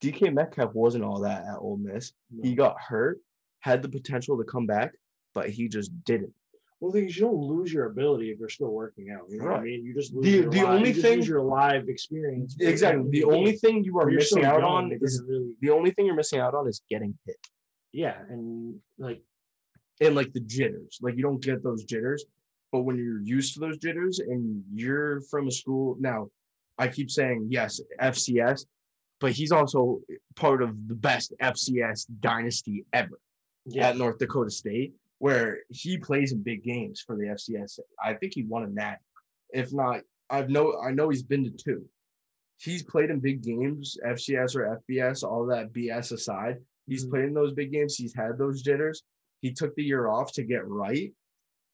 DK 0.00 0.30
Metcalf 0.32 0.74
wasn't 0.74 1.04
all 1.04 1.20
that 1.20 1.44
at 1.44 1.58
Ole 1.58 1.76
Miss. 1.76 2.12
He 2.42 2.54
got 2.54 2.80
hurt, 2.80 3.20
had 3.60 3.82
the 3.82 3.88
potential 3.88 4.38
to 4.38 4.44
come 4.44 4.66
back, 4.66 4.94
but 5.34 5.50
he 5.50 5.68
just 5.68 5.92
didn't. 6.04 6.34
Well, 6.80 6.92
thing 6.92 7.06
is, 7.06 7.16
you 7.16 7.22
don't 7.26 7.36
lose 7.40 7.72
your 7.72 7.86
ability 7.86 8.30
if 8.30 8.38
you're 8.38 8.48
still 8.48 8.70
working 8.72 9.10
out. 9.10 9.26
You 9.28 9.38
know 9.38 9.50
what 9.50 9.60
I 9.60 9.64
mean? 9.64 9.84
You 9.84 9.94
just 9.94 10.14
lose 10.14 10.24
The- 10.24 10.30
your 10.30 10.50
the 10.50 10.56
live, 10.62 10.68
only 10.68 10.92
you 10.92 11.02
thing- 11.02 11.22
your 11.22 11.42
live 11.42 11.88
experience. 11.90 12.56
Exactly. 12.58 13.10
The 13.10 13.24
only 13.24 13.52
thing 13.52 13.84
you 13.84 13.98
are 13.98 14.06
missing 14.10 14.44
out 14.44 14.62
on 14.62 14.90
is 14.92 15.22
really. 15.26 15.54
the 15.60 15.70
only 15.70 15.90
thing 15.90 16.06
you're 16.06 16.14
missing 16.14 16.40
out 16.40 16.54
on 16.54 16.66
is 16.66 16.82
getting 16.88 17.16
hit 17.26 17.36
Yeah, 17.92 18.18
and 18.30 18.80
like 18.98 19.22
and 20.00 20.14
like 20.14 20.32
the 20.32 20.40
jitters. 20.40 20.98
Like 21.02 21.16
you 21.16 21.22
don't 21.22 21.42
get 21.42 21.62
those 21.62 21.84
jitters, 21.84 22.24
but 22.72 22.80
when 22.82 22.96
you're 22.96 23.20
used 23.20 23.52
to 23.54 23.60
those 23.60 23.76
jitters 23.76 24.18
and 24.20 24.64
you're 24.72 25.20
from 25.22 25.48
a 25.48 25.50
school 25.50 25.96
now, 26.00 26.30
I 26.78 26.88
keep 26.88 27.10
saying 27.10 27.48
yes, 27.50 27.78
FCS, 28.00 28.64
but 29.18 29.32
he's 29.32 29.52
also 29.52 30.00
part 30.34 30.62
of 30.62 30.88
the 30.88 30.94
best 30.94 31.34
FCS 31.42 32.06
dynasty 32.20 32.86
ever 32.94 33.20
yeah, 33.66 33.90
at 33.90 33.98
North 33.98 34.16
Dakota 34.18 34.50
State, 34.50 34.94
where 35.20 35.58
he 35.68 35.98
plays 35.98 36.32
in 36.32 36.42
big 36.42 36.64
games 36.64 37.02
for 37.06 37.14
the 37.14 37.24
FCS. 37.24 37.78
I 38.02 38.14
think 38.14 38.32
he 38.34 38.42
won 38.42 38.64
a 38.64 38.68
nat. 38.68 38.96
If 39.50 39.72
not, 39.72 40.00
I've 40.30 40.48
know 40.48 40.80
I 40.80 40.92
know 40.92 41.10
he's 41.10 41.22
been 41.22 41.44
to 41.44 41.50
two. 41.50 41.88
He's 42.56 42.82
played 42.82 43.10
in 43.10 43.20
big 43.20 43.42
games, 43.42 43.96
FCS 44.04 44.56
or 44.56 44.80
FBS, 44.80 45.22
all 45.22 45.46
that 45.46 45.72
BS 45.72 46.12
aside. 46.12 46.56
He's 46.86 47.04
Mhm. 47.06 47.10
played 47.10 47.24
in 47.26 47.34
those 47.34 47.52
big 47.52 47.70
games. 47.70 47.96
He's 47.96 48.14
had 48.14 48.38
those 48.38 48.62
jitters. 48.62 49.02
He 49.40 49.52
took 49.52 49.74
the 49.74 49.84
year 49.84 50.08
off 50.08 50.32
to 50.32 50.42
get 50.42 50.66
right. 50.66 51.14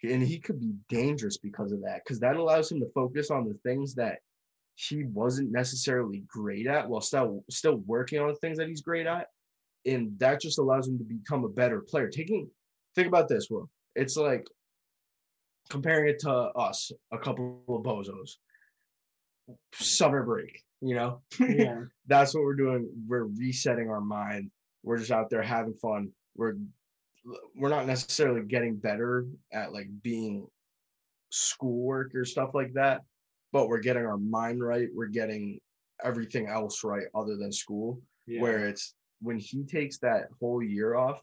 And 0.02 0.23
he 0.23 0.39
could 0.40 0.60
be 0.60 0.74
dangerous 0.89 1.39
because 1.39 1.73
of 1.73 1.82
that, 1.82 2.02
because 2.05 2.20
that 2.20 2.36
allows 2.36 2.70
him 2.70 2.81
to 2.81 2.90
focus 2.90 3.31
on 3.31 3.48
the 3.48 3.55
things 3.64 3.94
that 3.94 4.18
he 4.74 5.05
wasn't 5.05 5.52
necessarily 5.52 6.20
great 6.27 6.66
at 6.66 6.89
while 6.89 7.01
still 7.01 7.44
still 7.48 7.77
working 7.77 8.20
on 8.20 8.28
the 8.28 8.35
things 8.36 8.59
that 8.59 8.68
he's 8.68 8.82
great 8.82 9.06
at. 9.06 9.28
And 9.85 10.18
that 10.18 10.40
just 10.40 10.59
allows 10.59 10.89
him 10.89 10.98
to 10.98 11.05
become 11.05 11.44
a 11.44 11.48
better 11.48 11.81
player. 11.81 12.09
Taking 12.09 12.51
think 12.97 13.06
about 13.09 13.28
this, 13.28 13.48
Will. 13.48 13.70
It's 13.94 14.16
like 14.16 14.47
comparing 15.68 16.09
it 16.09 16.18
to 16.20 16.31
us, 16.31 16.90
a 17.12 17.18
couple 17.18 17.62
of 17.68 17.82
bozos. 17.82 18.32
Summer 19.74 20.24
break, 20.24 20.62
you 20.81 20.97
know? 20.97 21.20
yeah. 21.39 21.82
That's 22.06 22.35
what 22.35 22.43
we're 22.43 22.55
doing. 22.55 22.89
We're 23.06 23.27
resetting 23.27 23.90
our 23.90 24.01
mind. 24.01 24.51
We're 24.82 24.98
just 24.98 25.12
out 25.12 25.31
there 25.31 25.43
having 25.43 25.74
fun. 25.74 26.10
We're 26.36 26.56
we're 27.56 27.70
not 27.70 27.86
necessarily 27.86 28.43
getting 28.43 28.77
better 28.77 29.27
at 29.52 29.73
like 29.73 29.89
being 30.02 30.47
schoolwork 31.31 32.14
or 32.14 32.24
stuff 32.24 32.51
like 32.55 32.73
that, 32.74 33.02
but 33.52 33.68
we're 33.68 33.81
getting 33.81 34.06
our 34.06 34.18
mind 34.18 34.62
right. 34.62 34.89
We're 34.94 35.06
getting 35.06 35.60
everything 36.05 36.47
else 36.47 36.85
right 36.85 37.06
other 37.14 37.36
than 37.36 37.52
school. 37.52 38.01
yeah. 38.27 38.40
Where 38.40 38.68
it's 38.68 38.94
when 39.20 39.39
he 39.39 39.64
takes 39.64 39.98
that 39.98 40.28
whole 40.40 40.62
year 40.62 40.94
off, 40.94 41.23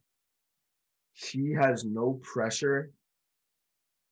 he 1.13 1.53
has 1.53 1.85
no 1.85 2.19
pressure 2.23 2.91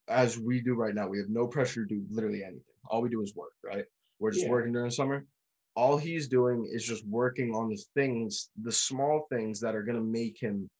as 0.08 0.38
we 0.38 0.60
do 0.60 0.74
right 0.74 0.94
now. 0.94 1.08
We 1.08 1.18
have 1.18 1.28
no 1.28 1.46
pressure 1.46 1.84
to 1.84 1.94
do 1.94 2.04
literally 2.10 2.42
anything. 2.42 2.62
All 2.88 3.02
we 3.02 3.08
do 3.08 3.22
is 3.22 3.34
work, 3.34 3.52
right? 3.64 3.84
We're 4.18 4.30
just 4.30 4.44
Yeah. 4.44 4.50
working 4.50 4.72
during 4.72 4.88
the 4.88 4.94
summer. 4.94 5.26
All 5.74 5.96
he's 5.96 6.28
doing 6.28 6.66
is 6.70 6.84
just 6.84 7.06
working 7.06 7.54
on 7.54 7.68
the 7.68 7.82
things, 7.94 8.50
the 8.60 8.72
small 8.72 9.26
things 9.30 9.60
that 9.60 9.74
are 9.74 9.82
going 9.82 9.98
to 9.98 10.04
make 10.04 10.40
him 10.40 10.70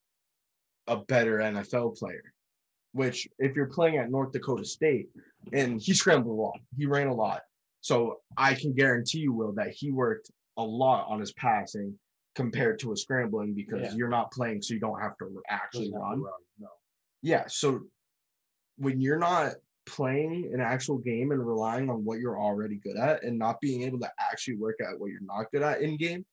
a 0.87 0.99
better 0.99 1.39
NFL 1.41 1.93
player. 1.99 2.33
Which, 2.93 3.27
if 3.39 3.57
you're 3.57 3.69
playing 3.71 3.97
at 3.97 4.11
North 4.11 4.33
Dakota 4.33 4.67
State, 4.67 5.09
and 5.55 5.81
he 5.81 5.95
scrambled 5.95 6.39
a 6.39 6.43
lot, 6.43 6.61
he 6.77 6.85
ran 6.85 7.07
a 7.07 7.15
lot. 7.15 7.41
So 7.81 8.21
I 8.37 8.55
can 8.55 8.75
guarantee 8.75 9.21
you, 9.21 9.33
Will, 9.33 9.53
that 9.55 9.71
he 9.71 9.91
worked 9.91 10.31
a 10.59 10.63
lot 10.63 11.09
on 11.09 11.19
his 11.19 11.33
passing 11.33 11.99
compared 12.35 12.79
to 12.81 12.93
a 12.93 12.97
scrambling 12.97 13.55
because 13.55 13.83
Yeah. 13.83 13.95
you're 13.95 14.09
not 14.09 14.33
playing, 14.33 14.63
so 14.63 14.75
you 14.75 14.81
don't 14.81 15.01
have 15.01 15.17
to 15.19 15.43
actually 15.49 15.93
run. 15.93 16.21
run, 16.23 16.33
No. 16.59 16.69
Yeah. 17.23 17.45
So 17.49 17.83
when 18.77 19.01
you're 19.01 19.19
not 19.19 19.55
playing 19.85 20.51
an 20.55 20.61
actual 20.61 20.99
game 20.99 21.33
and 21.33 21.47
relying 21.47 21.91
on 21.91 22.05
what 22.05 22.21
you're 22.21 22.39
already 22.41 22.77
good 22.77 22.97
at 22.97 23.23
and 23.25 23.39
not 23.39 23.61
being 23.61 23.83
able 23.83 23.99
to 24.01 24.11
actually 24.19 24.57
work 24.57 24.77
at 24.81 24.99
what 24.99 25.11
you're 25.11 25.21
not 25.23 25.51
good 25.53 25.63
at 25.63 25.83
in 25.83 25.97
game, 25.97 26.25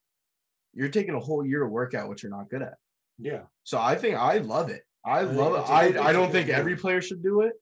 you're 0.73 0.89
taking 0.89 1.15
a 1.15 1.19
whole 1.19 1.45
year 1.45 1.59
to 1.59 1.67
work 1.67 1.93
out 1.95 2.07
what 2.07 2.21
you're 2.23 2.31
not 2.31 2.49
good 2.49 2.61
at. 2.61 2.77
Yeah. 3.17 3.43
So 3.63 3.79
I 3.79 3.95
think 3.95 4.15
I 4.15 4.37
love 4.37 4.69
it. 4.69 4.83
I 5.03 5.19
I 5.19 5.21
love 5.23 5.55
it. 5.55 5.59
it's 5.61 5.69
a- 5.69 5.73
I 5.73 5.83
think 5.85 5.97
I, 5.97 6.09
I 6.09 6.13
don't 6.13 6.31
think 6.31 6.49
every 6.49 6.75
player 6.77 7.01
should 7.01 7.23
do 7.23 7.41
it, 7.41 7.53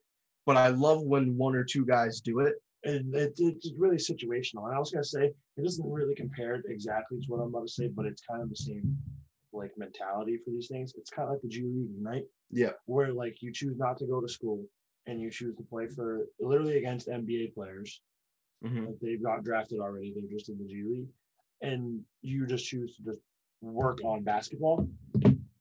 but 0.46 0.56
I 0.56 0.68
love 0.68 1.02
when 1.02 1.36
one 1.36 1.56
or 1.56 1.64
two 1.64 1.84
guys 1.86 2.20
do 2.20 2.40
it. 2.40 2.54
And 2.84 3.14
it, 3.14 3.32
it's 3.38 3.72
really 3.76 3.96
situational. 3.96 4.66
And 4.66 4.74
I 4.74 4.78
was 4.78 4.90
gonna 4.90 5.04
say 5.04 5.26
it 5.56 5.62
doesn't 5.62 5.90
really 5.90 6.14
compare 6.14 6.62
exactly 6.66 7.18
to 7.18 7.24
what 7.28 7.38
I'm 7.40 7.48
about 7.48 7.66
to 7.66 7.72
say, 7.72 7.88
but 7.88 8.06
it's 8.06 8.22
kind 8.22 8.42
of 8.42 8.48
the 8.48 8.56
same 8.56 8.96
like 9.52 9.72
mentality 9.76 10.38
for 10.44 10.50
these 10.50 10.68
things. 10.68 10.92
It's 10.96 11.10
kind 11.10 11.26
of 11.26 11.32
like 11.34 11.42
the 11.42 11.48
G 11.48 11.62
League 11.64 11.90
Ignite, 11.96 12.26
Yeah. 12.50 12.72
where 12.86 13.12
like 13.12 13.42
you 13.42 13.52
choose 13.52 13.76
not 13.78 13.98
to 13.98 14.06
go 14.06 14.20
to 14.20 14.28
school 14.28 14.64
and 15.06 15.20
you 15.20 15.30
choose 15.30 15.56
to 15.56 15.62
play 15.64 15.86
for 15.88 16.26
literally 16.38 16.76
against 16.78 17.08
NBA 17.08 17.54
players. 17.54 18.00
Mhm. 18.64 18.86
Like 18.88 18.98
they've 19.00 19.22
got 19.22 19.42
drafted 19.44 19.80
already, 19.80 20.12
they're 20.14 20.30
just 20.30 20.48
in 20.50 20.58
the 20.58 20.64
G 20.66 20.82
League, 20.84 21.08
and 21.62 22.04
you 22.22 22.46
just 22.46 22.66
choose 22.66 22.96
to 22.96 23.02
just 23.04 23.20
work 23.62 23.98
on 24.04 24.22
basketball. 24.22 24.88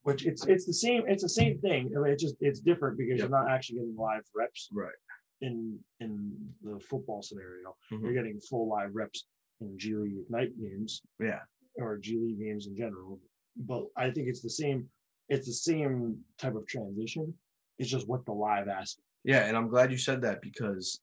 Which 0.04 0.26
it's 0.26 0.46
it's 0.46 0.66
the 0.66 0.74
same 0.74 1.04
it's 1.08 1.24
the 1.24 1.30
same 1.30 1.60
thing. 1.60 1.92
I 1.96 2.00
mean, 2.00 2.14
it's 2.14 2.24
just 2.24 2.36
it's 2.40 2.60
different 2.60 2.98
because 2.98 3.20
Yep. 3.20 3.30
you're 3.30 3.40
not 3.42 3.50
actually 3.50 3.80
getting 3.80 3.96
live 3.98 4.24
reps 4.36 4.70
Right. 4.72 4.94
In 5.42 5.80
in 6.00 6.36
the 6.64 6.80
football 6.80 7.22
scenario. 7.22 7.76
Mhm. 7.92 8.02
You're 8.04 8.14
getting 8.14 8.40
full 8.40 8.68
live 8.68 8.96
reps 8.96 9.28
in 9.62 9.78
G 9.78 9.96
League 9.96 10.18
Ignite 10.20 10.58
games 10.60 11.02
Yeah. 11.20 11.42
or 11.76 11.98
G 11.98 12.18
League 12.18 12.40
games 12.40 12.68
in 12.68 12.76
general. 12.76 13.20
But 13.56 13.88
I 13.96 14.12
think 14.12 14.28
it's 14.28 14.42
the 14.42 14.50
same. 14.50 14.90
It's 15.30 15.48
the 15.48 15.54
same 15.54 16.24
type 16.38 16.56
of 16.56 16.66
transition. 16.68 17.34
It's 17.80 17.90
just 17.90 18.08
with 18.08 18.24
the 18.26 18.34
live 18.34 18.68
aspect. 18.68 19.06
Yeah, 19.24 19.46
and 19.48 19.58
I'm 19.58 19.68
glad 19.68 19.92
you 19.92 19.98
said 19.98 20.22
that 20.22 20.42
because 20.42 21.02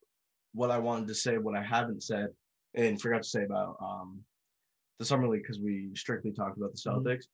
what 0.53 0.71
I 0.71 0.79
wanted 0.79 1.09
to 1.09 1.15
say, 1.15 1.37
what 1.39 1.57
I 1.57 1.63
haven't 1.63 2.03
said, 2.03 2.29
and 2.75 3.01
forgot 3.01 3.23
to 3.23 3.29
say 3.29 3.45
about 3.45 3.77
um, 3.81 4.25
the 4.99 5.05
summer 5.05 5.29
league 5.29 5.43
because 5.43 5.61
we 5.61 5.95
strictly 5.95 6.33
talked 6.33 6.57
about 6.57 6.73
the 6.73 6.79
Mhm. 6.79 7.03
Celtics. 7.05 7.25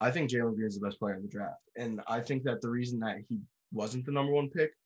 I 0.00 0.10
think 0.10 0.30
Jalen 0.30 0.54
Green 0.54 0.66
is 0.66 0.78
the 0.78 0.86
best 0.86 0.98
player 0.98 1.14
in 1.14 1.22
the 1.22 1.28
draft, 1.28 1.62
and 1.76 2.02
I 2.06 2.20
think 2.20 2.42
that 2.44 2.60
the 2.60 2.68
reason 2.70 2.98
that 3.00 3.18
he 3.28 3.40
wasn't 3.72 4.04
the 4.04 4.12
number 4.12 4.30
one 4.32 4.50
pick 4.50 4.76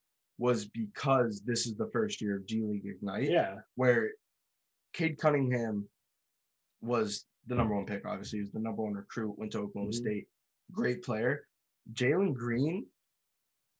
was 0.41 0.65
because 0.65 1.43
this 1.45 1.67
is 1.67 1.75
the 1.75 1.87
first 1.93 2.19
year 2.19 2.35
of 2.37 2.47
G 2.47 2.63
League 2.63 2.87
Ignite, 2.87 3.29
Yeah, 3.29 3.57
where 3.75 4.09
Cade 4.91 5.19
Cunningham 5.19 5.87
was 6.81 7.25
the 7.45 7.53
number 7.53 7.75
one 7.75 7.85
pick. 7.85 8.07
Obviously, 8.07 8.39
he 8.39 8.41
was 8.41 8.51
the 8.51 8.59
number 8.59 8.81
one 8.81 8.93
recruit. 8.93 9.37
Went 9.37 9.51
to 9.51 9.59
Oklahoma 9.59 9.91
Mhm. 9.91 9.95
State, 9.95 10.27
great 10.71 11.03
player. 11.03 11.47
Jalen 11.93 12.33
Green 12.33 12.87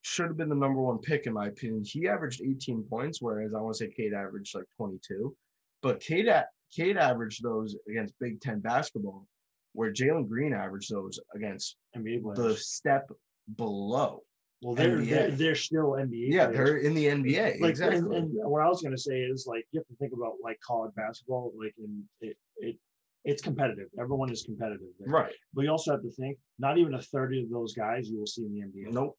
should 0.03 0.27
have 0.27 0.37
been 0.37 0.49
the 0.49 0.55
number 0.55 0.79
one 0.79 0.99
pick 0.99 1.25
in 1.25 1.33
my 1.33 1.47
opinion. 1.47 1.83
He 1.83 2.07
averaged 2.07 2.41
18 2.43 2.83
points, 2.83 3.19
whereas 3.23 3.55
I 3.55 3.59
want 3.61 3.75
to 3.77 3.85
say 3.85 3.91
Cade 3.91 4.13
averaged 4.13 4.53
like 4.53 4.69
22. 4.77 5.35
But 5.81 5.99
Cade, 5.99 6.31
Cade 6.71 6.97
averaged 6.97 7.41
those 7.41 7.75
against 7.89 8.13
Big 8.19 8.39
Ten 8.39 8.59
basketball, 8.59 9.27
where 9.73 9.91
Jalen 9.91 10.27
Green 10.29 10.53
averaged 10.53 10.91
those 10.91 11.19
against 11.33 11.77
NBA 11.95 12.35
the 12.35 12.55
step 12.55 13.09
below. 13.55 14.23
Well, 14.61 14.75
they're, 14.75 14.97
NBA. 14.97 15.09
they're 15.09 15.31
they're 15.31 15.55
still 15.55 15.91
NBA. 15.91 16.31
Yeah, 16.31 16.47
players. 16.47 16.55
they're 16.57 16.77
in 16.77 16.93
the 16.93 17.05
NBA. 17.05 17.61
like 17.61 17.69
exactly. 17.71 17.97
and, 17.97 18.13
and 18.13 18.49
what 18.49 18.61
I 18.61 18.67
was 18.67 18.81
gonna 18.81 18.97
say 18.97 19.21
is 19.21 19.47
like 19.47 19.65
you 19.71 19.79
have 19.79 19.87
to 19.87 19.95
think 19.95 20.13
about 20.13 20.33
like 20.43 20.59
college 20.59 20.93
basketball. 20.95 21.51
Like 21.57 21.73
in 21.77 22.03
it 22.21 22.37
it 22.57 22.77
it's 23.23 23.41
competitive. 23.41 23.87
Everyone 23.99 24.31
is 24.31 24.43
competitive. 24.43 24.87
There. 24.99 25.09
right. 25.09 25.33
But 25.53 25.63
you 25.63 25.71
also 25.71 25.91
have 25.91 26.01
to 26.01 26.11
think 26.11 26.37
not 26.59 26.77
even 26.77 26.95
a 26.95 27.01
third 27.01 27.35
of 27.35 27.49
those 27.49 27.73
guys 27.73 28.09
you 28.09 28.19
will 28.19 28.27
see 28.27 28.43
in 28.43 28.53
the 28.53 28.61
NBA. 28.61 28.93
Nope. 28.93 29.17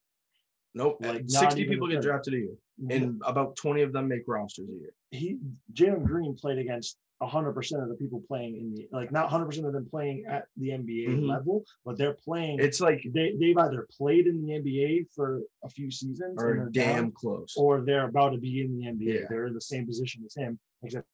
Nope. 0.75 0.99
Like, 1.01 1.25
60 1.27 1.67
people 1.67 1.87
get 1.87 2.01
drafted 2.01 2.35
a 2.35 2.39
year, 2.39 2.55
and 2.89 3.21
about 3.27 3.57
20 3.57 3.83
of 3.83 3.93
them 3.93 4.09
make 4.09 4.23
rosters 4.27 4.69
a 4.71 4.73
year. 4.73 4.95
he 5.11 5.37
Jalen 5.75 6.05
Green 6.05 6.35
played 6.35 6.59
against 6.59 6.97
hundred 7.21 7.53
percent 7.53 7.83
of 7.83 7.89
the 7.89 7.95
people 7.95 8.21
playing 8.27 8.57
in 8.57 8.75
the 8.75 8.89
like 8.91 9.13
not 9.13 9.29
hundred 9.31 9.47
percent 9.47 9.67
of 9.67 9.73
them 9.73 9.87
playing 9.89 10.25
at 10.29 10.45
the 10.57 10.71
NBA 10.71 11.07
Mhm. 11.09 11.29
level, 11.29 11.65
but 11.85 11.97
they're 11.97 12.15
playing. 12.15 12.59
It's 12.59 12.81
like 12.81 13.01
they 13.15 13.35
they've 13.39 13.57
either 13.57 13.87
played 13.97 14.27
in 14.27 14.45
the 14.45 14.53
NBA 14.55 15.07
for 15.15 15.41
a 15.63 15.69
few 15.69 15.91
seasons 15.91 16.37
they're 16.37 16.69
damn 16.73 16.95
down, 16.97 17.13
close. 17.13 17.55
or 17.57 17.81
they're 17.83 18.09
about 18.09 18.31
to 18.31 18.39
be 18.39 18.61
in 18.63 18.77
the 18.77 18.87
NBA. 18.87 19.21
Yeah. 19.21 19.27
They're 19.29 19.47
in 19.47 19.55
the 19.55 19.61
same 19.61 19.87
position 19.87 20.25
as 20.27 20.35
him, 20.35 20.59
except 20.83 21.07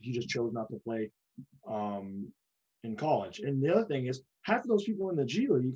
he 0.00 0.12
just 0.12 0.28
chose 0.28 0.52
not 0.52 0.68
to 0.70 0.78
play 0.78 1.10
um, 1.68 2.32
in 2.84 2.96
college. 2.96 3.40
And 3.40 3.62
the 3.62 3.74
other 3.74 3.84
thing 3.86 4.06
is, 4.06 4.22
half 4.42 4.62
of 4.62 4.68
those 4.68 4.84
people 4.84 5.10
in 5.10 5.16
the 5.16 5.24
G 5.24 5.48
League 5.48 5.74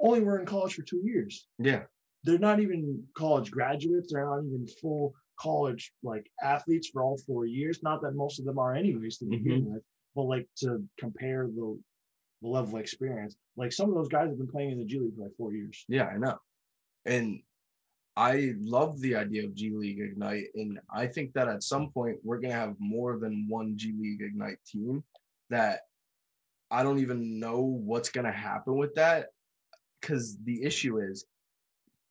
only 0.00 0.20
were 0.22 0.38
in 0.40 0.46
college 0.46 0.74
for 0.74 0.82
two 0.82 1.00
years. 1.04 1.46
yeah. 1.58 1.84
They're 2.22 2.38
not 2.38 2.60
even 2.60 3.02
college 3.16 3.50
graduates. 3.50 4.12
They're 4.12 4.26
not 4.26 4.44
even 4.44 4.66
full 4.66 5.14
college 5.40 5.92
like 6.02 6.30
athletes 6.42 6.88
for 6.88 7.02
all 7.02 7.18
four 7.26 7.46
years. 7.46 7.82
Not 7.82 8.02
that 8.02 8.14
most 8.14 8.38
of 8.38 8.44
them 8.44 8.58
are, 8.58 8.74
anyways, 8.74 9.18
to 9.18 9.24
begin 9.26 9.62
mm-hmm. 9.62 9.74
with. 9.74 9.82
But 10.14 10.22
like 10.22 10.48
to 10.58 10.82
compare 10.98 11.46
the 11.46 11.78
the 12.42 12.48
level 12.48 12.76
of 12.76 12.80
experience, 12.80 13.36
like 13.56 13.72
some 13.72 13.88
of 13.90 13.94
those 13.94 14.08
guys 14.08 14.28
have 14.28 14.38
been 14.38 14.48
playing 14.48 14.72
in 14.72 14.78
the 14.78 14.84
G 14.84 14.98
League 14.98 15.14
for 15.14 15.24
like 15.24 15.36
four 15.36 15.52
years. 15.52 15.84
Yeah, 15.88 16.06
I 16.06 16.16
know. 16.16 16.38
And 17.04 17.40
I 18.16 18.54
love 18.60 19.00
the 19.00 19.16
idea 19.16 19.44
of 19.44 19.54
G 19.54 19.70
League 19.72 20.00
Ignite. 20.00 20.46
And 20.54 20.80
I 20.92 21.06
think 21.06 21.32
that 21.34 21.48
at 21.48 21.62
some 21.62 21.90
point 21.90 22.18
we're 22.24 22.40
gonna 22.40 22.54
have 22.54 22.74
more 22.78 23.18
than 23.18 23.46
one 23.48 23.76
G 23.76 23.94
League 23.98 24.22
Ignite 24.22 24.58
team 24.66 25.04
that 25.50 25.80
I 26.70 26.82
don't 26.82 26.98
even 26.98 27.38
know 27.38 27.60
what's 27.60 28.10
gonna 28.10 28.32
happen 28.32 28.76
with 28.76 28.94
that 28.94 29.26
because 30.00 30.38
the 30.44 30.62
issue 30.62 30.98
is 30.98 31.26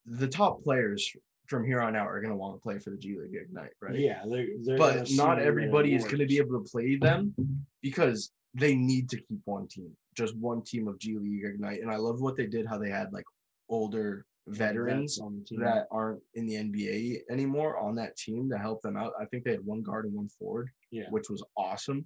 the 0.06 0.28
top 0.28 0.64
players 0.64 1.12
from 1.50 1.66
here 1.66 1.82
on 1.82 1.96
out 1.96 2.08
are 2.08 2.22
gonna 2.22 2.36
want 2.36 2.56
to 2.56 2.62
play 2.62 2.78
for 2.80 2.92
the 2.92 2.98
G 2.98 3.18
League 3.20 3.36
Ignite, 3.36 3.72
right? 3.82 3.98
Yeah, 3.98 4.22
they're, 4.30 4.48
they're 4.64 4.78
but 4.78 5.10
not 5.12 5.40
everybody 5.40 5.96
is 5.96 6.04
going 6.06 6.20
to 6.20 6.26
be 6.28 6.38
able 6.38 6.64
to 6.64 6.70
play 6.72 6.96
them 6.96 7.34
because 7.82 8.32
they 8.54 8.76
need 8.76 9.10
to 9.10 9.18
keep 9.18 9.40
one 9.46 9.68
team, 9.68 9.90
just 10.16 10.36
one 10.38 10.62
team 10.64 10.88
of 10.88 11.00
G 11.00 11.18
League 11.18 11.44
Ignite. 11.46 11.82
And 11.82 11.92
I 11.92 11.98
love 11.98 12.22
what 12.22 12.36
they 12.38 12.46
did, 12.46 12.68
how 12.68 12.78
they 12.78 12.90
had 12.90 13.12
like 13.12 13.26
older 13.68 14.26
veterans 14.48 15.20
on 15.20 15.38
the 15.40 15.46
team. 15.46 15.60
that 15.62 15.88
aren't 15.92 16.22
in 16.36 16.46
the 16.46 16.56
NBA 16.56 17.22
anymore 17.32 17.78
on 17.78 17.96
that 17.96 18.16
team 18.18 18.50
to 18.50 18.58
help 18.58 18.82
them 18.82 18.98
out. 18.98 19.14
I 19.20 19.26
think 19.26 19.44
they 19.44 19.52
had 19.52 19.66
one 19.66 19.82
guard 19.82 20.06
and 20.06 20.14
one 20.14 20.30
forward, 20.30 20.70
Yeah. 20.92 21.10
which 21.10 21.30
was 21.30 21.44
awesome. 21.58 22.06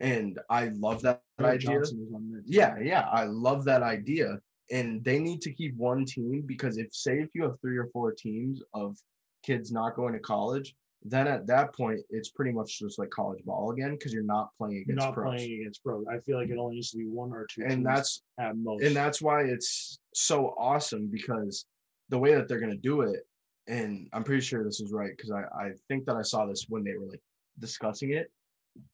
And 0.00 0.40
I 0.50 0.68
love 0.68 1.02
that 1.02 1.22
Greg 1.38 1.54
idea. 1.56 1.70
Johnson 1.78 1.98
was 2.00 2.12
on 2.14 2.30
that 2.32 2.44
team. 2.46 2.52
Yeah, 2.52 2.78
yeah, 2.80 3.08
I 3.12 3.24
love 3.24 3.64
that 3.66 3.82
idea. 3.82 4.40
And 4.70 5.04
they 5.04 5.18
need 5.18 5.40
to 5.42 5.52
keep 5.52 5.76
one 5.76 6.04
team 6.04 6.42
because 6.46 6.78
if 6.78 6.94
say 6.94 7.18
if 7.20 7.28
you 7.34 7.42
have 7.44 7.60
three 7.60 7.76
or 7.76 7.88
four 7.92 8.12
teams 8.12 8.62
of 8.72 8.96
kids 9.44 9.70
not 9.70 9.94
going 9.94 10.14
to 10.14 10.18
college, 10.20 10.74
then 11.06 11.26
at 11.28 11.46
that 11.46 11.74
point 11.74 12.00
it's 12.08 12.30
pretty 12.30 12.50
much 12.50 12.78
just 12.78 12.98
like 12.98 13.10
college 13.10 13.44
ball 13.44 13.72
again 13.72 13.92
because 13.92 14.10
you're 14.12 14.22
not 14.22 14.48
playing 14.56 14.76
You're 14.86 14.94
against 14.94 15.04
not 15.04 15.14
pros. 15.14 15.34
playing 15.34 15.60
against 15.60 15.84
pros. 15.84 16.06
I 16.10 16.18
feel 16.20 16.38
like 16.38 16.48
it 16.48 16.56
only 16.56 16.76
needs 16.76 16.90
to 16.92 16.96
be 16.96 17.04
one 17.04 17.30
or 17.30 17.46
two. 17.50 17.60
And 17.62 17.70
teams 17.72 17.84
that's 17.84 18.22
at 18.40 18.56
most. 18.56 18.82
and 18.82 18.96
that's 18.96 19.20
why 19.20 19.42
it's 19.42 19.98
so 20.14 20.54
awesome 20.58 21.08
because 21.08 21.66
the 22.08 22.18
way 22.18 22.34
that 22.34 22.48
they're 22.48 22.60
gonna 22.60 22.74
do 22.76 23.02
it, 23.02 23.20
and 23.66 24.08
I'm 24.14 24.24
pretty 24.24 24.40
sure 24.40 24.64
this 24.64 24.80
is 24.80 24.92
right 24.92 25.10
because 25.14 25.30
I, 25.30 25.42
I 25.54 25.70
think 25.88 26.06
that 26.06 26.16
I 26.16 26.22
saw 26.22 26.46
this 26.46 26.66
when 26.70 26.84
they 26.84 26.94
were 26.94 27.06
like 27.06 27.22
discussing 27.58 28.12
it. 28.12 28.30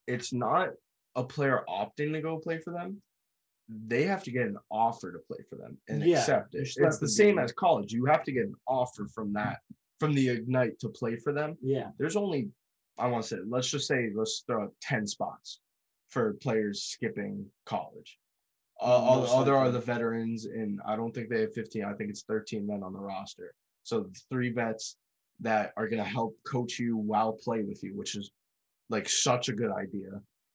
It's 0.09 0.33
not 0.33 0.71
a 1.15 1.23
player 1.25 1.63
opting 1.69 2.13
to 2.13 2.21
go 2.21 2.39
play 2.39 2.59
for 2.59 2.73
them. 2.73 3.01
They 3.87 4.03
have 4.05 4.25
to 4.25 4.31
get 4.33 4.47
an 4.47 4.57
offer 4.71 5.13
to 5.13 5.19
play 5.19 5.39
for 5.49 5.57
them 5.57 5.79
and 5.89 6.03
Yeah, 6.05 6.19
accept 6.19 6.55
it. 6.55 6.69
It's 6.77 6.99
the 6.99 7.09
same 7.09 7.39
as 7.39 7.53
college. 7.53 7.93
You 7.93 8.05
have 8.07 8.25
to 8.25 8.33
get 8.33 8.45
an 8.45 8.55
offer 8.67 9.07
from 9.07 9.33
that 9.35 9.59
from 10.01 10.15
the 10.15 10.29
Ignite 10.29 10.79
to 10.81 10.89
play 10.89 11.17
for 11.17 11.33
them. 11.33 11.57
yeah, 11.63 11.91
There's 11.99 12.17
only 12.17 12.51
I 12.99 13.07
want 13.07 13.23
to 13.25 13.29
say 13.29 13.37
let's 13.47 13.71
just 13.71 13.87
say 13.87 14.11
let's 14.15 14.43
throw 14.47 14.65
out 14.65 14.75
10 14.83 15.07
spots 15.07 15.61
for 16.09 16.35
players 16.35 16.83
skipping 16.83 17.47
college. 17.65 18.19
Uh, 18.81 18.85
all 18.87 19.21
Most 19.21 19.31
the 19.31 19.37
other 19.37 19.55
are 19.57 19.71
the 19.71 19.79
veterans, 19.79 20.47
and 20.47 20.81
I 20.87 20.97
don't 20.97 21.15
think 21.15 21.29
they 21.29 21.43
have 21.43 21.53
15. 21.53 21.85
I 21.85 21.93
think 21.93 22.09
it's 22.11 22.23
13 22.23 22.67
men 22.67 22.83
on 22.83 22.93
the 22.95 22.99
roster. 22.99 23.55
So 23.85 24.01
the 24.01 24.21
three 24.31 24.51
vets 24.51 24.97
that 25.41 25.73
are 25.77 25.87
going 25.87 26.03
to 26.03 26.09
help 26.09 26.35
coach 26.47 26.79
you 26.79 26.97
while 26.97 27.33
play 27.35 27.63
with 27.63 27.83
you, 27.83 27.95
which 27.95 28.17
is 28.17 28.31
like 28.89 29.09
such 29.09 29.49
a 29.51 29.53
good 29.53 29.71
idea. 29.71 30.11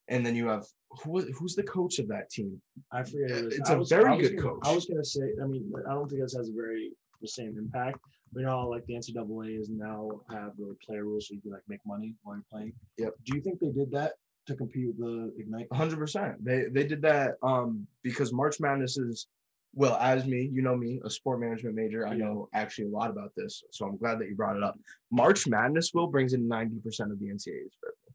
And 0.07 0.25
then 0.25 0.35
you 0.35 0.47
have 0.47 0.65
who 1.03 1.21
who's 1.33 1.55
the 1.55 1.63
coach 1.63 1.99
of 1.99 2.07
that 2.09 2.29
team? 2.29 2.61
I 2.91 3.03
forget. 3.03 3.31
It 3.31 3.45
was, 3.45 3.55
It's 3.57 3.69
I 3.69 3.73
a 3.73 3.77
was- 3.79 3.89
very 3.89 4.17
was 4.17 4.29
good 4.29 4.37
gonna- 4.37 4.49
coach. 4.55 4.61
I 4.65 4.75
was 4.75 4.85
gonna 4.85 5.03
say. 5.03 5.23
I 5.41 5.45
mean, 5.47 5.71
I 5.89 5.93
don't 5.93 6.07
think 6.09 6.21
this 6.21 6.35
has 6.35 6.49
a 6.49 6.53
very 6.53 6.91
the 7.21 7.27
same 7.27 7.57
impact. 7.57 7.97
We 8.33 8.43
know 8.43 8.49
how, 8.49 8.69
like 8.69 8.85
the 8.85 8.93
NCAA 8.95 9.59
is 9.59 9.69
now 9.69 10.21
have 10.29 10.55
the 10.57 10.75
player 10.85 11.05
rules 11.05 11.27
so 11.27 11.33
you 11.35 11.41
can 11.41 11.51
like 11.51 11.63
make 11.67 11.79
money 11.85 12.13
while 12.23 12.35
you're 12.35 12.45
playing. 12.51 12.73
Yep. 12.97 13.13
Do 13.25 13.35
you 13.35 13.41
think 13.41 13.59
they 13.59 13.69
did 13.71 13.89
that 13.91 14.13
to 14.47 14.55
compete 14.55 14.87
with 14.87 14.97
the 14.97 15.33
Ignite? 15.39 15.67
hundred 15.73 15.97
percent. 15.97 16.43
They 16.43 16.65
they 16.65 16.85
did 16.85 17.01
that 17.03 17.35
um 17.41 17.87
because 18.03 18.31
March 18.33 18.59
Madness 18.59 18.97
is 18.97 19.27
well 19.73 19.97
as 19.97 20.25
me, 20.25 20.49
you 20.53 20.61
know 20.61 20.75
me, 20.77 21.01
a 21.03 21.09
sport 21.09 21.39
management 21.39 21.75
major. 21.75 22.05
I 22.05 22.11
Yeah. 22.11 22.25
know 22.25 22.49
actually 22.53 22.85
a 22.85 22.91
lot 22.91 23.09
about 23.09 23.31
this, 23.35 23.63
so 23.71 23.85
I'm 23.87 23.97
glad 23.97 24.19
that 24.19 24.29
you 24.29 24.35
brought 24.35 24.55
it 24.55 24.63
up. 24.63 24.77
March 25.11 25.47
Madness 25.47 25.93
will 25.93 26.07
brings 26.07 26.33
in 26.33 26.47
ninety 26.47 26.79
percent 26.79 27.11
of 27.11 27.19
the 27.19 27.25
NCAA's 27.25 27.75
revenue. 27.83 28.13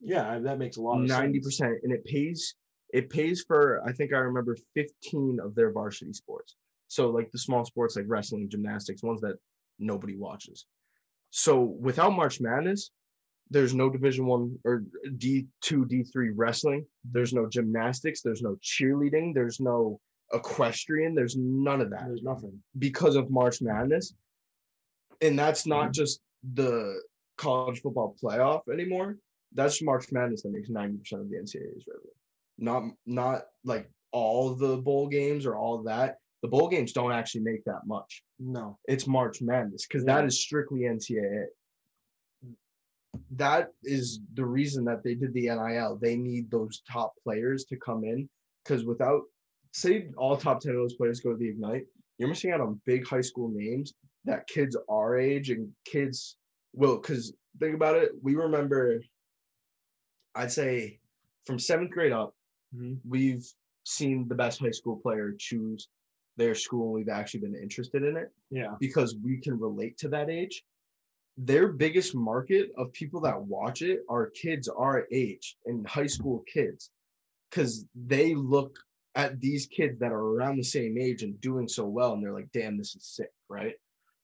Yeah, 0.00 0.38
that 0.38 0.58
makes 0.58 0.76
a 0.76 0.82
lot 0.82 1.00
of 1.00 1.06
Ninety 1.06 1.40
sense. 1.40 1.58
percent, 1.58 1.78
and 1.82 1.92
it 1.92 2.04
pays 2.04 2.54
it 2.92 3.10
pays 3.10 3.44
for 3.46 3.82
I 3.86 3.92
think 3.92 4.12
I 4.12 4.18
remember 4.18 4.56
fifteen 4.74 5.38
of 5.42 5.54
their 5.54 5.72
varsity 5.72 6.12
sports. 6.12 6.56
So 6.88 7.10
like 7.10 7.30
the 7.30 7.38
small 7.38 7.64
sports 7.64 7.96
like 7.96 8.06
wrestling, 8.08 8.48
gymnastics, 8.48 9.02
ones 9.02 9.20
that 9.20 9.36
nobody 9.78 10.16
watches. 10.16 10.66
So 11.30 11.60
without 11.60 12.10
March 12.10 12.40
Madness, 12.40 12.90
there's 13.50 13.74
no 13.74 13.90
Division 13.90 14.26
One 14.26 14.58
or 14.64 14.84
D 15.16 15.46
two, 15.60 15.84
D 15.84 16.02
three 16.02 16.30
wrestling. 16.30 16.86
There's 17.04 17.32
no 17.32 17.48
gymnastics. 17.48 18.22
There's 18.22 18.42
no 18.42 18.56
cheerleading. 18.62 19.34
There's 19.34 19.60
no 19.60 20.00
equestrian. 20.32 21.14
There's 21.14 21.36
none 21.36 21.80
of 21.80 21.90
that 21.90 22.06
There's 22.06 22.22
nothing. 22.22 22.60
because 22.78 23.16
of 23.16 23.30
March 23.30 23.60
Madness. 23.60 24.14
And 25.20 25.38
that's 25.38 25.66
not 25.66 25.84
mm-hmm. 25.86 25.92
just 25.92 26.20
the 26.54 27.00
college 27.36 27.80
football 27.80 28.16
playoff 28.22 28.62
anymore. 28.72 29.18
That's 29.54 29.82
March 29.82 30.06
Madness 30.12 30.42
that 30.42 30.52
makes 30.52 30.68
90% 30.68 31.12
of 31.12 31.30
the 31.30 31.36
NCAA's 31.36 31.84
revenue. 31.86 32.10
Not 32.58 32.82
not 33.06 33.42
like 33.64 33.90
all 34.12 34.54
the 34.54 34.76
bowl 34.76 35.08
games 35.08 35.46
or 35.46 35.56
all 35.56 35.82
that. 35.84 36.18
The 36.42 36.48
bowl 36.48 36.68
games 36.68 36.92
don't 36.92 37.12
actually 37.12 37.42
make 37.42 37.64
that 37.64 37.86
much. 37.86 38.22
No. 38.38 38.78
It's 38.86 39.06
March 39.06 39.42
Madness 39.42 39.86
because 39.86 40.04
Yeah. 40.04 40.16
that 40.16 40.24
is 40.26 40.40
strictly 40.40 40.80
NCAA. 40.86 41.46
That 43.32 43.72
is 43.82 44.20
the 44.34 44.44
reason 44.44 44.84
that 44.84 45.02
they 45.02 45.14
did 45.14 45.32
the 45.32 45.48
NIL. 45.48 45.96
They 46.00 46.16
need 46.16 46.50
those 46.50 46.82
top 46.90 47.12
players 47.22 47.64
to 47.66 47.76
come 47.76 48.04
in 48.04 48.28
because 48.64 48.84
without, 48.84 49.22
say, 49.72 50.08
all 50.16 50.36
top 50.36 50.60
10 50.60 50.72
of 50.72 50.78
those 50.78 50.94
players 50.94 51.20
go 51.20 51.32
to 51.32 51.36
the 51.36 51.48
Ignite, 51.48 51.86
you're 52.18 52.28
missing 52.28 52.52
out 52.52 52.60
on 52.60 52.80
big 52.86 53.06
high 53.06 53.20
school 53.20 53.48
names 53.52 53.94
that 54.24 54.46
kids 54.46 54.76
our 54.88 55.18
age 55.18 55.50
and 55.50 55.72
kids 55.84 56.36
will. 56.72 56.98
Because 56.98 57.32
think 57.58 57.74
about 57.74 57.96
it, 57.96 58.12
we 58.22 58.34
remember, 58.36 59.00
I'd 60.34 60.52
say 60.52 61.00
from 61.44 61.58
seventh 61.58 61.90
grade 61.90 62.12
up, 62.12 62.34
Mhm. 62.74 63.00
we've 63.04 63.46
seen 63.84 64.28
the 64.28 64.34
best 64.34 64.60
high 64.60 64.70
school 64.70 64.96
player 64.96 65.32
choose 65.38 65.88
their 66.36 66.54
school 66.54 66.84
and 66.86 66.94
we've 66.94 67.08
actually 67.08 67.40
been 67.40 67.56
interested 67.56 68.02
in 68.02 68.16
it 68.16 68.32
Yeah. 68.50 68.76
because 68.78 69.16
we 69.16 69.38
can 69.38 69.58
relate 69.58 69.98
to 69.98 70.08
that 70.10 70.30
age. 70.30 70.64
Their 71.36 71.68
biggest 71.72 72.14
market 72.14 72.70
of 72.76 72.92
people 72.92 73.20
that 73.22 73.42
watch 73.42 73.82
it 73.82 74.04
are 74.08 74.30
kids 74.30 74.68
our 74.68 75.06
age 75.10 75.58
and 75.66 75.86
high 75.86 76.06
school 76.06 76.40
kids 76.40 76.90
because 77.48 77.86
they 77.94 78.34
look 78.34 78.78
at 79.16 79.40
these 79.40 79.66
kids 79.66 79.98
that 79.98 80.12
are 80.12 80.24
around 80.34 80.56
the 80.56 80.62
same 80.64 80.96
age 80.96 81.22
and 81.24 81.40
doing 81.40 81.66
so 81.66 81.88
well 81.88 82.12
and 82.12 82.22
they're 82.22 82.32
like, 82.32 82.52
damn, 82.52 82.76
this 82.76 82.94
is 82.94 83.04
sick, 83.04 83.32
right? 83.48 83.74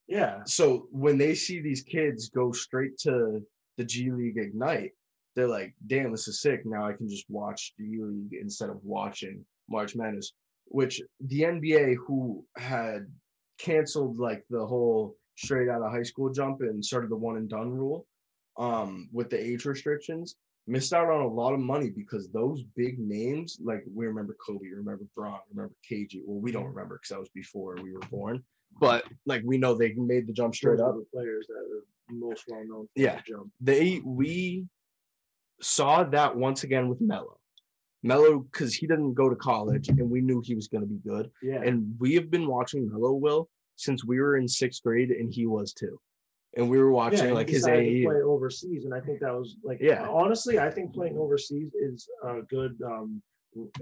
Yeah. 0.06 0.44
So 0.44 0.88
when 0.92 1.18
they 1.18 1.34
see 1.34 1.60
these 1.60 1.82
kids 1.82 2.28
go 2.28 2.52
straight 2.52 2.96
to 2.98 3.44
the 3.76 3.84
G 3.84 4.12
League 4.12 4.38
Ignite, 4.38 4.95
they're 5.36 5.46
like, 5.46 5.74
damn, 5.86 6.10
this 6.10 6.26
is 6.26 6.40
sick. 6.40 6.62
Now 6.64 6.86
I 6.86 6.94
can 6.94 7.08
just 7.08 7.26
watch 7.28 7.74
G 7.76 7.98
League 8.00 8.40
instead 8.40 8.70
of 8.70 8.82
watching 8.82 9.44
March 9.68 9.94
Madness, 9.94 10.32
which 10.64 11.00
the 11.20 11.42
NBA, 11.42 11.96
who 12.06 12.44
had 12.56 13.06
canceled 13.58 14.18
like 14.18 14.42
the 14.50 14.66
whole 14.66 15.14
straight 15.36 15.68
out 15.68 15.82
of 15.82 15.92
high 15.92 16.02
school 16.02 16.32
jump 16.32 16.62
and 16.62 16.84
started 16.84 17.10
the 17.10 17.16
one 17.16 17.36
and 17.36 17.48
done 17.48 17.70
rule 17.70 18.06
um, 18.58 19.08
with 19.12 19.28
the 19.28 19.38
age 19.38 19.66
restrictions, 19.66 20.36
missed 20.66 20.94
out 20.94 21.10
on 21.10 21.20
a 21.20 21.28
lot 21.28 21.52
of 21.52 21.60
money 21.60 21.90
because 21.90 22.28
those 22.32 22.64
big 22.74 22.98
names, 22.98 23.58
like 23.62 23.84
we 23.94 24.06
remember 24.06 24.34
Kobe, 24.44 24.68
remember 24.74 25.04
Braun, 25.14 25.38
remember 25.50 25.74
KG. 25.90 26.22
Well, 26.24 26.40
we 26.40 26.50
don't 26.50 26.64
remember 26.64 26.96
because 26.96 27.10
that 27.10 27.20
was 27.20 27.28
before 27.34 27.76
we 27.82 27.92
were 27.92 28.00
born, 28.10 28.42
but 28.80 29.04
like 29.26 29.42
we 29.44 29.58
know 29.58 29.74
they 29.74 29.92
made 29.96 30.26
the 30.26 30.32
jump 30.32 30.54
straight 30.54 30.80
up. 30.80 30.94
the 30.94 31.06
players 31.12 31.46
that 31.48 31.54
are 31.56 31.84
most 32.10 32.44
well 32.48 32.64
known. 32.66 32.88
Yeah. 32.94 33.16
the 33.16 33.32
jump. 33.32 33.52
They 33.60 34.00
we 34.02 34.66
saw 35.60 36.04
that 36.04 36.36
once 36.36 36.64
again 36.64 36.88
with 36.88 37.00
Melo. 37.00 37.38
Melo, 38.02 38.40
because 38.40 38.74
he 38.74 38.86
didn't 38.86 39.14
go 39.14 39.28
to 39.28 39.36
college 39.36 39.88
and 39.88 40.08
we 40.10 40.20
knew 40.20 40.40
he 40.44 40.54
was 40.54 40.68
going 40.68 40.82
to 40.82 40.86
be 40.88 41.00
good. 41.08 41.30
Yeah. 41.42 41.62
And 41.62 41.94
we 41.98 42.14
have 42.14 42.30
been 42.30 42.46
watching 42.46 42.88
Melo 42.88 43.12
Will 43.12 43.48
since 43.76 44.04
we 44.04 44.20
were 44.20 44.36
in 44.36 44.46
sixth 44.46 44.82
grade 44.82 45.10
and 45.10 45.32
he 45.32 45.46
was 45.46 45.72
too. 45.72 45.98
And 46.56 46.70
we 46.70 46.78
were 46.78 46.90
watching 46.92 47.26
he 47.26 47.32
like 47.32 47.48
his 47.48 47.64
to 47.64 47.70
AAU. 47.70 48.04
play 48.04 48.22
overseas, 48.22 48.84
and 48.86 48.94
I 48.94 49.00
think 49.00 49.20
that 49.20 49.32
was 49.34 49.56
like 49.62 49.78
Yeah. 49.80 50.08
Honestly, 50.08 50.58
I 50.58 50.70
think 50.70 50.94
playing 50.94 51.18
overseas 51.18 51.74
is 51.74 52.08
a 52.24 52.40
good 52.42 52.80
um 52.82 53.22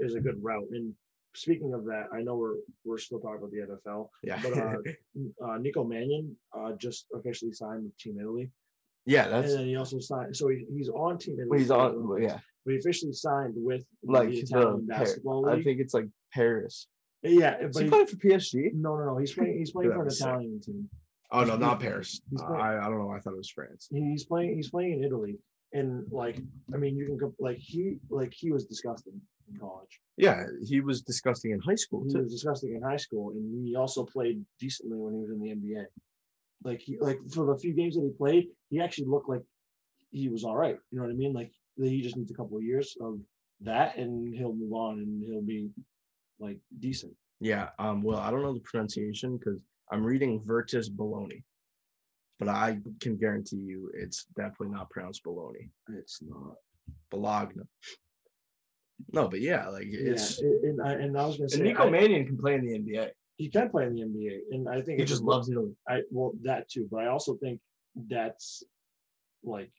is 0.00 0.14
a 0.14 0.20
good 0.20 0.42
route. 0.42 0.66
And 0.72 0.92
speaking 1.34 1.72
of 1.74 1.84
that, 1.84 2.06
I 2.12 2.22
know 2.22 2.36
we're 2.36 2.56
we're 2.84 2.98
still 2.98 3.20
talking 3.20 3.38
about 3.38 3.52
the 3.52 3.90
NFL, 3.90 4.08
Yeah. 4.24 4.40
but 4.42 4.56
uh, 4.56 4.76
uh, 5.52 5.58
Nico 5.58 5.84
Mannion 5.84 6.34
uh, 6.56 6.72
just 6.72 7.06
officially 7.14 7.52
signed 7.52 7.84
with 7.84 7.96
Team 7.98 8.18
Italy, 8.18 8.50
yeah, 9.06 9.28
that's. 9.28 9.32
and 9.34 9.44
that's 9.44 9.54
then 9.56 9.66
he 9.66 9.76
also 9.76 9.98
signed. 10.00 10.36
So 10.36 10.48
he, 10.48 10.64
he's 10.74 10.88
on 10.88 11.18
Team 11.18 11.36
Italy. 11.40 11.58
he's 11.58 11.70
on. 11.70 11.92
Olympics, 11.92 12.32
Yeah, 12.32 12.38
but 12.64 12.72
he 12.72 12.78
officially 12.78 13.12
signed 13.12 13.54
with 13.56 13.84
like 14.02 14.28
the 14.30 14.34
the 14.36 14.40
Italian 14.40 14.86
Par- 14.88 14.98
basketball 14.98 15.48
I 15.48 15.62
think 15.62 15.80
it's 15.80 15.94
like 15.94 16.06
Paris. 16.32 16.88
yeah, 17.22 17.58
Is 17.58 17.72
but 17.74 17.80
he 17.80 17.84
he, 17.84 17.90
playing 17.90 18.06
for 18.06 18.16
PSG? 18.16 18.74
no, 18.74 18.96
no, 18.96 19.04
no. 19.06 19.16
He's 19.18 19.32
playing. 19.32 19.58
He's 19.58 19.70
playing 19.72 19.90
for 19.92 19.98
an 20.00 20.04
was 20.06 20.18
sick. 20.18 20.26
Italian 20.26 20.60
team. 20.60 20.88
Oh 21.30 21.40
no, 21.40 21.46
He's- 21.46 21.60
not 21.60 21.80
Paris. 21.80 22.20
he's 22.30 22.40
Uh, 22.42 22.52
I, 22.52 22.78
I 22.86 22.88
don't 22.88 22.98
know. 22.98 23.10
I 23.10 23.18
thought 23.20 23.32
it 23.32 23.36
was 23.38 23.50
France. 23.50 23.88
he's 23.90 24.24
playing 24.24 24.54
he's 24.56 24.70
playing 24.70 24.92
in 24.98 25.04
Italy 25.04 25.38
and 25.72 26.04
like 26.12 26.38
I 26.72 26.76
mean 26.76 26.96
you 26.96 27.06
can 27.06 27.16
go 27.16 27.34
like 27.40 27.58
he 27.58 27.96
like 28.10 28.32
he 28.32 28.52
was 28.52 28.64
disgusting 28.66 29.20
in 29.52 29.58
college. 29.58 30.00
Yeah, 30.16 30.44
he 30.64 30.80
was 30.80 31.02
disgusting 31.02 31.50
in 31.50 31.58
high 31.60 31.74
school 31.74 32.04
He 32.06 32.12
too. 32.12 32.20
was 32.20 32.30
disgusting 32.32 32.76
in 32.76 32.82
high 32.82 32.96
school 32.98 33.30
and 33.30 33.66
he 33.66 33.74
also 33.74 34.04
played 34.04 34.44
decently 34.60 34.96
when 34.96 35.14
he 35.14 35.20
was 35.20 35.30
in 35.30 35.40
the 35.40 35.48
NBA. 35.48 35.84
Like 36.64 36.80
he 36.80 36.98
like 36.98 37.18
for 37.32 37.46
the 37.46 37.58
few 37.58 37.74
games 37.74 37.94
that 37.94 38.02
he 38.02 38.10
played, 38.16 38.48
he 38.70 38.80
actually 38.80 39.06
looked 39.06 39.28
like 39.28 39.42
he 40.10 40.28
was 40.28 40.44
all 40.44 40.56
right. 40.56 40.76
You 40.90 40.98
know 40.98 41.04
what 41.04 41.12
I 41.12 41.14
mean? 41.14 41.32
Like 41.32 41.52
he 41.76 42.00
just 42.00 42.16
needs 42.16 42.30
a 42.30 42.34
couple 42.34 42.56
of 42.56 42.62
years 42.64 42.96
of 43.00 43.20
that, 43.60 43.96
and 43.96 44.34
he'll 44.34 44.54
move 44.54 44.72
on, 44.72 44.98
and 44.98 45.22
he'll 45.26 45.42
be 45.42 45.68
like 46.38 46.58
decent. 46.80 47.12
Yeah. 47.40 47.68
Um. 47.78 48.02
Well, 48.02 48.18
I 48.18 48.30
don't 48.30 48.42
know 48.42 48.54
the 48.54 48.60
pronunciation 48.60 49.36
because 49.36 49.60
I'm 49.92 50.04
reading 50.04 50.40
Virtus 50.42 50.88
Bologna, 50.88 51.44
but 52.38 52.48
I 52.48 52.78
can 53.00 53.16
guarantee 53.16 53.56
you 53.56 53.90
it's 53.94 54.24
definitely 54.36 54.68
not 54.68 54.88
pronounced 54.90 55.22
Bologna. 55.24 55.68
It's 55.90 56.20
not. 56.22 56.54
Bologna. 57.10 57.62
No, 59.12 59.28
but 59.28 59.40
yeah, 59.40 59.68
like 59.68 59.86
it's 59.88 60.40
yeah, 60.40 60.48
and, 60.70 60.82
I, 60.82 60.92
and 60.92 61.18
I 61.18 61.26
was 61.26 61.36
gonna 61.36 61.48
say 61.48 61.56
and 61.56 61.64
Nico 61.64 61.86
I- 61.86 61.90
Mannion 61.90 62.26
can 62.26 62.38
play 62.38 62.54
in 62.54 62.64
the 62.64 62.78
NBA. 62.78 63.10
He 63.36 63.48
can 63.48 63.68
play 63.70 63.86
in 63.86 63.94
the 63.94 64.02
NBA, 64.02 64.40
and 64.52 64.68
I 64.68 64.80
think 64.80 65.00
He 65.00 65.04
just 65.06 65.22
loves 65.22 65.48
Italy. 65.50 65.72
I 65.88 66.02
well 66.10 66.32
that 66.42 66.68
too, 66.68 66.88
but 66.90 66.98
I 67.04 67.08
also 67.08 67.36
think 67.36 67.60
that's 68.08 68.62
like 69.42 69.72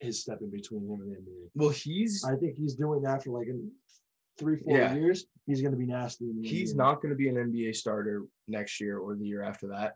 his 0.00 0.20
step 0.20 0.38
in 0.40 0.50
between 0.50 0.82
him 0.84 1.00
and 1.00 1.12
the 1.12 1.16
NBA. 1.16 1.50
Well, 1.54 1.68
he's 1.68 2.24
I 2.24 2.34
think 2.36 2.56
he's 2.56 2.74
doing 2.74 3.02
that 3.02 3.22
for 3.24 3.30
like 3.38 3.48
three, 4.38 4.56
four 4.56 4.76
Yeah. 4.76 4.94
years. 4.94 5.26
He's 5.46 5.60
going 5.60 5.72
to 5.72 5.78
be 5.78 5.86
nasty. 5.86 6.24
In 6.30 6.40
the 6.40 6.48
he's 6.48 6.74
NBA. 6.74 6.78
not 6.78 7.02
going 7.02 7.10
to 7.10 7.16
be 7.16 7.28
an 7.28 7.36
NBA 7.36 7.74
starter 7.76 8.24
next 8.48 8.80
year 8.80 8.98
or 8.98 9.14
the 9.14 9.26
year 9.26 9.42
after 9.42 9.68
that. 9.68 9.94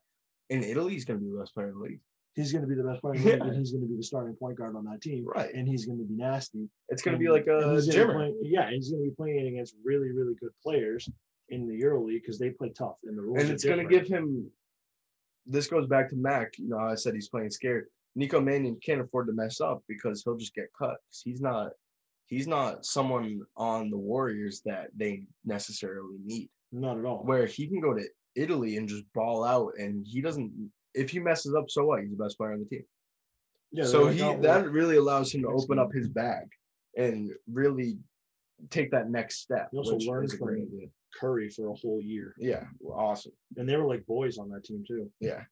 In 0.50 0.62
Italy, 0.62 0.92
he's 0.92 1.04
going 1.04 1.18
to 1.18 1.24
be 1.24 1.30
the 1.32 1.38
best 1.38 1.54
player 1.54 1.68
in 1.70 1.74
the 1.74 1.80
league. 1.80 2.00
He's 2.34 2.52
going 2.52 2.62
to 2.62 2.68
be 2.68 2.74
the 2.74 2.84
best 2.84 3.00
player, 3.00 3.14
in 3.14 3.22
the 3.22 3.30
league, 3.30 3.38
Yeah. 3.40 3.46
and 3.46 3.56
he's 3.56 3.72
going 3.72 3.82
to 3.82 3.88
be 3.88 3.96
the 3.96 4.02
starting 4.02 4.36
point 4.36 4.58
guard 4.58 4.76
on 4.76 4.84
that 4.84 5.00
team. 5.00 5.24
Right. 5.24 5.52
and 5.54 5.66
he's 5.66 5.86
going 5.86 5.98
to 5.98 6.04
be 6.04 6.14
nasty. 6.14 6.68
It's 6.90 7.02
going 7.02 7.14
to 7.14 7.18
be 7.18 7.28
like 7.30 7.46
a 7.48 7.72
he's 7.74 7.88
gonna 7.88 8.06
be 8.08 8.12
playing- 8.12 8.38
yeah, 8.42 8.70
he's 8.70 8.90
going 8.90 9.02
to 9.02 9.08
be 9.10 9.14
playing 9.16 9.48
against 9.48 9.74
really, 9.82 10.12
really 10.12 10.34
good 10.34 10.52
players 10.62 11.08
in 11.48 11.66
the 11.68 11.80
EuroLeague 11.80 12.22
because 12.22 12.38
they 12.38 12.50
play 12.50 12.70
tough 12.70 12.98
and 13.04 13.16
the 13.16 13.22
rules. 13.22 13.42
and 13.42 13.50
it's 13.50 13.64
going 13.64 13.78
to 13.78 13.92
give 13.92 14.06
him. 14.06 14.50
This 15.46 15.68
goes 15.68 15.86
back 15.86 16.10
to 16.10 16.16
Mac. 16.16 16.58
You 16.58 16.68
know, 16.68 16.78
I 16.78 16.94
said 16.96 17.14
he's 17.14 17.28
playing 17.28 17.50
scared. 17.50 17.86
Nico 18.16 18.40
Mannion 18.40 18.78
can't 18.84 19.00
afford 19.00 19.26
to 19.28 19.32
mess 19.32 19.60
up 19.60 19.82
because 19.88 20.22
he'll 20.24 20.36
just 20.36 20.54
get 20.54 20.66
cut. 20.76 20.96
He's 21.10 21.40
not. 21.40 21.70
He's 22.26 22.48
not 22.48 22.84
someone 22.84 23.42
on 23.56 23.88
the 23.90 23.96
Warriors 23.96 24.60
that 24.64 24.88
they 24.96 25.22
necessarily 25.44 26.16
need. 26.24 26.48
not 26.72 26.98
at 26.98 27.04
all. 27.04 27.22
Where 27.24 27.46
he 27.46 27.68
can 27.68 27.80
go 27.80 27.94
to 27.94 28.04
Italy 28.34 28.76
and 28.78 28.88
just 28.88 29.04
ball 29.14 29.44
out, 29.44 29.74
and 29.78 30.04
he 30.04 30.20
doesn't. 30.20 30.72
If 30.94 31.10
he 31.10 31.20
messes 31.20 31.54
up, 31.54 31.70
so 31.70 31.84
what? 31.84 32.00
He's 32.00 32.10
the 32.10 32.16
best 32.16 32.36
player 32.38 32.52
on 32.52 32.58
the 32.58 32.64
team. 32.64 32.84
yeah, 33.70 33.84
so 33.84 34.08
he 34.08 34.22
"Oh, 34.22 34.32
well, 34.32 34.40
that 34.40 34.70
really 34.70 34.96
allows 34.96 35.32
him 35.32 35.42
to 35.42 35.48
open 35.48 35.78
up 35.78 35.92
his 35.92 36.08
bag 36.08 36.48
and 36.96 37.30
really 37.52 37.98
take 38.70 38.90
that 38.90 39.10
next 39.10 39.40
step. 39.42 39.68
He 39.70 39.78
also 39.78 39.94
which 39.94 40.06
learned 40.06 40.24
is 40.24 40.34
a 40.34 40.38
great 40.38 40.68
from-. 40.68 40.90
Curry 41.18 41.48
for 41.50 41.68
a 41.68 41.74
whole 41.74 42.00
year, 42.02 42.34
Yeah, 42.38 42.64
awesome. 42.84 43.32
and 43.56 43.68
they 43.68 43.76
were 43.76 43.86
like 43.86 44.04
boys 44.06 44.38
on 44.38 44.48
that 44.50 44.64
team 44.64 44.84
too. 44.86 45.10
Yeah. 45.20 45.42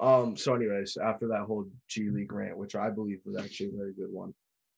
Um. 0.00 0.36
So, 0.36 0.54
anyways, 0.54 0.96
after 1.02 1.28
that 1.28 1.44
whole 1.46 1.66
G 1.88 2.10
League 2.10 2.32
rant, 2.32 2.58
which 2.58 2.74
I 2.74 2.90
believe 2.90 3.20
was 3.24 3.36
actually 3.36 3.68
a 3.68 3.76
very 3.76 3.92
good 3.94 4.10
one, 4.12 4.34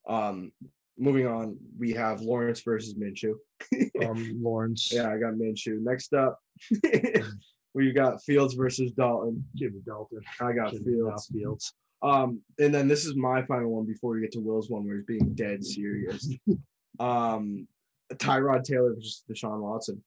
um, 0.07 0.51
moving 0.97 1.25
on, 1.27 1.57
we 1.77 1.91
have 1.93 2.21
Lawrence 2.21 2.61
versus 2.61 2.93
Minshew. 2.95 3.33
Um, 4.05 4.39
Lawrence, 4.41 4.91
Yeah, 4.93 5.09
I 5.11 5.17
got 5.17 5.33
Minshew. 5.33 5.79
Next 5.81 6.13
up, 6.13 6.39
we 7.73 7.91
got 7.91 8.21
Fields 8.23 8.53
versus 8.53 8.91
Dalton. 8.91 9.43
give 9.57 9.73
me 9.73 9.81
Dalton. 9.85 10.21
I 10.39 10.53
got 10.53 10.71
Give 10.71 10.83
Fields. 10.83 11.27
Fields. 11.27 11.73
Um, 12.03 12.41
and 12.59 12.73
then 12.73 12.87
this 12.87 13.05
is 13.07 13.15
my 13.15 13.41
final 13.47 13.71
one 13.71 13.85
before 13.87 14.11
we 14.13 14.21
get 14.21 14.31
to 14.33 14.39
Will's 14.39 14.69
one, 14.69 14.85
where 14.85 14.97
he's 14.97 15.05
being 15.05 15.33
dead 15.33 15.65
serious. 15.65 16.29
um, 16.99 17.67
Tyrod 18.13 18.63
Taylor 18.63 18.93
versus 18.93 19.23
Deshaun 19.29 19.59
Watson. 19.61 20.01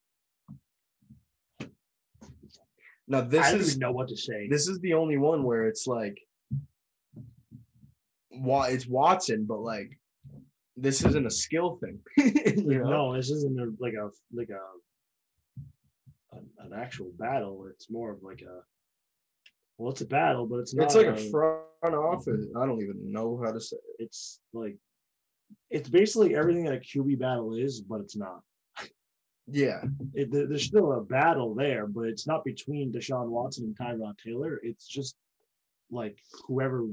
Now 3.11 3.23
this 3.23 3.45
I 3.45 3.51
don't 3.51 3.61
is 3.61 3.71
even 3.71 3.81
know 3.81 3.91
what 3.91 4.09
to 4.09 4.17
say. 4.17 4.47
this 4.49 4.69
is 4.69 4.79
the 4.79 4.95
only 4.95 5.19
one 5.19 5.43
where 5.43 5.67
it's 5.67 5.89
like, 5.89 6.17
why 8.29 8.69
it's 8.69 8.87
Watson, 8.87 9.47
but 9.47 9.59
like, 9.59 9.99
this 10.77 11.05
isn't 11.05 11.27
a 11.27 11.31
skill 11.31 11.81
thing. 11.83 11.99
you 12.17 12.79
know? 12.79 12.89
No, 12.89 13.17
this 13.17 13.31
isn't 13.31 13.59
a, 13.61 13.73
like 13.81 13.95
a 13.95 14.11
like 14.33 14.51
a 14.51 16.37
an, 16.37 16.47
an 16.61 16.73
actual 16.73 17.11
battle. 17.19 17.67
It's 17.69 17.91
more 17.91 18.13
of 18.13 18.23
like 18.23 18.43
a 18.43 18.61
well, 19.77 19.91
it's 19.91 20.03
a 20.03 20.07
battle, 20.07 20.47
but 20.47 20.61
it's 20.61 20.73
not. 20.73 20.85
It's 20.85 20.95
like 20.95 21.07
a 21.07 21.17
front 21.17 21.65
office. 21.83 22.47
I 22.57 22.65
don't 22.65 22.81
even 22.81 23.11
know 23.11 23.43
how 23.45 23.51
to 23.51 23.61
say. 23.61 23.77
It. 23.99 24.05
It's 24.05 24.39
like 24.53 24.77
it's 25.69 25.89
basically 25.89 26.37
everything 26.37 26.63
that 26.65 26.75
a 26.75 26.77
QB 26.77 27.19
battle 27.19 27.57
is, 27.57 27.81
but 27.81 28.01
it's 28.03 28.17
not. 28.17 28.41
Yeah, 29.47 29.83
It, 30.15 30.31
there's 30.31 30.65
still 30.65 30.93
a 30.93 31.01
battle 31.01 31.55
there, 31.55 31.87
but 31.87 32.03
it's 32.03 32.27
not 32.27 32.45
between 32.45 32.93
Deshaun 32.93 33.29
Watson 33.29 33.65
and 33.65 33.77
Tyrod 33.77 34.17
Taylor. 34.19 34.61
It's 34.63 34.87
just 34.87 35.17
like 35.91 36.19
whoever 36.47 36.87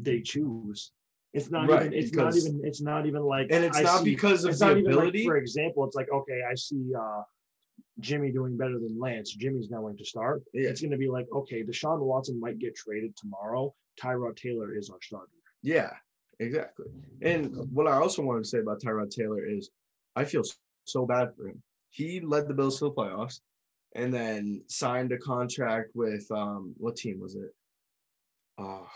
they 0.00 0.20
choose. 0.20 0.92
It's 1.32 1.50
not 1.50 1.68
Right, 1.68 1.86
even. 1.86 1.94
It's 1.94 2.12
not 2.12 2.36
even. 2.36 2.60
It's 2.64 2.80
not 2.82 3.06
even 3.06 3.22
like. 3.22 3.48
and 3.50 3.64
it's 3.64 3.78
I 3.78 3.82
not 3.82 3.98
see- 4.00 4.10
because 4.10 4.44
of 4.44 4.58
the 4.58 4.70
even 4.72 4.84
like, 4.84 4.94
ability. 4.94 5.24
for 5.24 5.36
example, 5.36 5.84
it's 5.84 5.96
like 5.96 6.10
okay, 6.12 6.40
I 6.50 6.54
see 6.54 6.92
uh 6.98 7.22
Jimmy 8.00 8.32
doing 8.32 8.56
better 8.56 8.78
than 8.78 8.98
Lance. 8.98 9.32
Jimmy's 9.32 9.70
now 9.70 9.80
going 9.80 9.96
to 9.96 10.04
start. 10.04 10.42
Yeah. 10.52 10.68
It's 10.70 10.80
going 10.80 10.90
to 10.90 10.98
be 10.98 11.08
like 11.08 11.26
okay, 11.34 11.62
Deshaun 11.62 12.00
Watson 12.00 12.38
might 12.40 12.58
get 12.58 12.74
traded 12.74 13.16
tomorrow. 13.16 13.72
Tyrod 14.00 14.36
Taylor 14.36 14.74
is 14.76 14.90
our 14.90 14.98
starter. 15.00 15.28
Yeah, 15.62 15.90
exactly. 16.38 16.86
And 17.22 17.54
what 17.72 17.86
I 17.86 17.92
also 17.96 18.22
wanted 18.22 18.42
to 18.44 18.48
say 18.48 18.58
about 18.58 18.80
Tyrod 18.82 19.10
Taylor 19.10 19.44
is 19.46 19.70
I 20.16 20.24
feel 20.24 20.42
so 20.92 21.06
bad 21.06 21.34
for 21.36 21.48
him. 21.48 21.62
He 21.90 22.20
led 22.20 22.48
the 22.48 22.54
Bills 22.54 22.78
to 22.78 22.86
the 22.86 22.92
playoffs 22.92 23.40
and 23.94 24.12
then 24.14 24.62
signed 24.68 25.12
a 25.12 25.18
contract 25.18 25.90
with 25.94 26.30
um 26.30 26.74
what 26.76 26.96
team 26.96 27.20
was 27.20 27.34
it? 27.34 27.54
Uh 28.58 28.86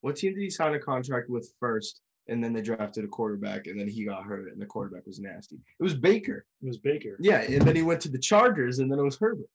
what 0.00 0.16
team 0.16 0.34
did 0.34 0.42
he 0.42 0.50
sign 0.50 0.74
a 0.74 0.78
contract 0.78 1.28
with 1.28 1.52
first? 1.60 2.00
And 2.28 2.42
then 2.42 2.52
they 2.52 2.62
drafted 2.62 3.04
a 3.04 3.08
quarterback 3.08 3.66
and 3.66 3.78
then 3.78 3.88
he 3.88 4.04
got 4.04 4.24
hurt 4.24 4.52
and 4.52 4.60
the 4.60 4.66
quarterback 4.66 5.06
was 5.06 5.18
nasty. 5.18 5.56
It 5.56 5.82
was 5.82 5.94
Baker. 5.94 6.44
It 6.62 6.66
was 6.66 6.78
Baker. 6.78 7.16
Yeah, 7.20 7.40
and 7.40 7.62
then 7.62 7.74
he 7.74 7.82
went 7.82 8.00
to 8.02 8.08
the 8.08 8.18
Chargers 8.18 8.78
and 8.78 8.90
then 8.90 8.98
it 8.98 9.04
was 9.04 9.18
Herbert. 9.18 9.48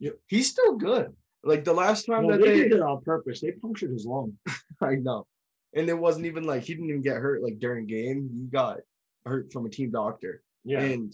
Yep. 0.00 0.18
He's 0.26 0.50
still 0.50 0.76
good. 0.76 1.14
Like 1.44 1.64
the 1.64 1.72
last 1.72 2.06
time 2.06 2.24
Well, 2.24 2.36
that 2.38 2.44
they 2.44 2.58
they 2.58 2.62
did 2.64 2.72
it 2.72 2.82
on 2.82 3.02
purpose. 3.02 3.40
They 3.40 3.52
punctured 3.52 3.90
his 3.90 4.04
lung. 4.04 4.36
I 4.80 4.96
know. 4.96 5.26
And 5.74 5.88
it 5.88 5.98
wasn't 5.98 6.26
even 6.26 6.44
like 6.44 6.64
he 6.64 6.74
didn't 6.74 6.90
even 6.90 7.02
get 7.02 7.16
hurt 7.16 7.42
like 7.42 7.58
during 7.58 7.86
game. 7.86 8.28
He 8.32 8.46
got 8.46 8.78
hurt 9.24 9.52
from 9.52 9.66
a 9.66 9.70
team 9.70 9.90
doctor. 9.90 10.42
Yeah. 10.64 10.80
And 10.80 11.12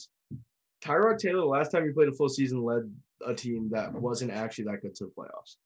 Tyrod 0.85 1.19
Taylor, 1.19 1.41
the 1.41 1.47
last 1.47 1.71
time 1.71 1.85
he 1.85 1.93
played 1.93 2.09
a 2.09 2.13
full 2.13 2.29
season, 2.29 2.63
led 2.63 2.91
a 3.27 3.35
team 3.35 3.69
that 3.73 3.93
wasn't 3.93 4.31
actually 4.31 4.65
that 4.65 4.83
good 4.83 4.95
to 4.97 5.05
the 5.05 5.11
playoffs. 5.11 5.57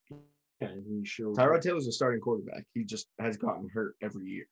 yeah, 0.59 0.69
and 0.69 0.83
he 0.87 1.05
showed. 1.05 1.35
Tyrod 1.35 1.61
Taylor's 1.61 1.87
a 1.87 1.91
starting 1.91 2.21
quarterback. 2.21 2.63
He 2.73 2.83
just 2.83 3.07
has 3.19 3.37
gotten 3.37 3.69
hurt 3.69 3.95
every 4.01 4.25
year. 4.25 4.47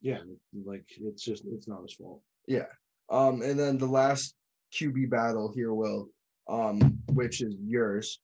Yeah, 0.00 0.18
like 0.64 0.84
it's 1.00 1.22
just 1.22 1.44
it's 1.46 1.66
not 1.66 1.82
his 1.82 1.94
fault. 1.94 2.20
Yeah. 2.46 2.66
Um, 3.10 3.42
and 3.42 3.58
then 3.58 3.78
the 3.78 3.86
last 3.86 4.34
QB 4.72 5.10
battle 5.10 5.52
here, 5.54 5.72
Will, 5.72 6.08
um, 6.48 6.98
which 7.12 7.40
is 7.40 7.56
yours. 7.64 8.20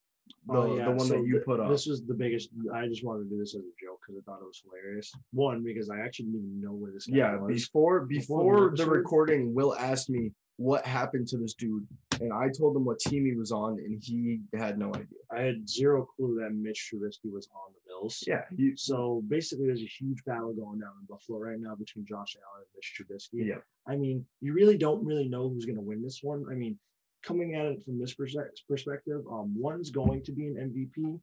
Oh, 0.48 0.52
the, 0.52 0.58
Oh, 0.58 0.76
yeah, 0.76 0.84
the 0.86 0.90
one 0.90 1.00
so 1.00 1.14
that 1.14 1.26
you 1.26 1.34
th- 1.34 1.44
put 1.44 1.60
up. 1.60 1.70
This 1.70 1.86
was 1.86 2.02
the 2.04 2.14
biggest. 2.14 2.50
I 2.74 2.86
just 2.86 3.04
wanted 3.04 3.24
to 3.24 3.30
do 3.30 3.38
this 3.38 3.54
as 3.54 3.62
a 3.62 3.74
joke 3.84 4.00
because 4.06 4.20
I 4.20 4.22
thought 4.30 4.40
it 4.40 4.46
was 4.46 4.62
hilarious. 4.64 5.12
One, 5.32 5.62
because 5.62 5.90
I 5.90 6.00
actually 6.00 6.26
didn't 6.26 6.46
even 6.46 6.60
know 6.60 6.72
where 6.72 6.92
this 6.92 7.06
guy 7.06 7.16
yeah, 7.16 7.36
was. 7.36 7.54
before 7.54 8.00
Before 8.00 8.40
before 8.40 8.70
the 8.76 8.84
the 8.84 8.90
recording, 8.90 9.54
Will 9.54 9.76
asked 9.76 10.10
me 10.10 10.32
what 10.56 10.84
happened 10.84 11.26
to 11.26 11.38
this 11.38 11.54
dude, 11.54 11.86
and 12.20 12.34
I 12.34 12.48
told 12.50 12.76
him 12.76 12.84
what 12.84 12.98
team 12.98 13.24
he 13.24 13.34
was 13.34 13.50
on, 13.50 13.78
and 13.78 13.98
he 14.02 14.40
had 14.54 14.78
no 14.78 14.88
idea. 14.90 15.06
I 15.32 15.40
had 15.40 15.66
zero 15.66 16.06
clue 16.16 16.38
that 16.42 16.50
Mitch 16.54 16.90
Trubisky 16.92 17.32
was 17.32 17.48
on 17.54 17.72
the 17.72 17.80
Bills. 17.88 18.22
Yeah, 18.26 18.42
he, 18.54 18.72
So 18.76 19.22
basically, 19.26 19.66
there's 19.66 19.80
a 19.80 19.86
huge 19.86 20.22
battle 20.26 20.52
going 20.52 20.80
down 20.80 20.92
in 21.00 21.06
Buffalo 21.08 21.38
right 21.38 21.58
now 21.58 21.74
between 21.76 22.04
Josh 22.04 22.36
Allen 22.36 22.64
and 22.66 22.70
Mitch 22.76 22.92
Trubisky. 22.94 23.46
yeah, 23.48 23.62
I 23.88 23.96
mean, 23.96 24.26
you 24.42 24.52
really 24.52 24.76
don't 24.76 25.02
really 25.02 25.28
know 25.28 25.48
who's 25.48 25.64
going 25.64 25.76
to 25.76 25.82
win 25.82 26.02
this 26.02 26.20
one. 26.22 26.44
I 26.50 26.54
mean, 26.54 26.78
coming 27.22 27.54
at 27.54 27.66
it 27.66 27.82
from 27.84 27.98
this 27.98 28.14
perspective, 28.14 29.22
um, 29.30 29.52
one's 29.58 29.90
going 29.90 30.22
to 30.24 30.32
be 30.32 30.46
an 30.48 30.56
MVP, 30.56 31.20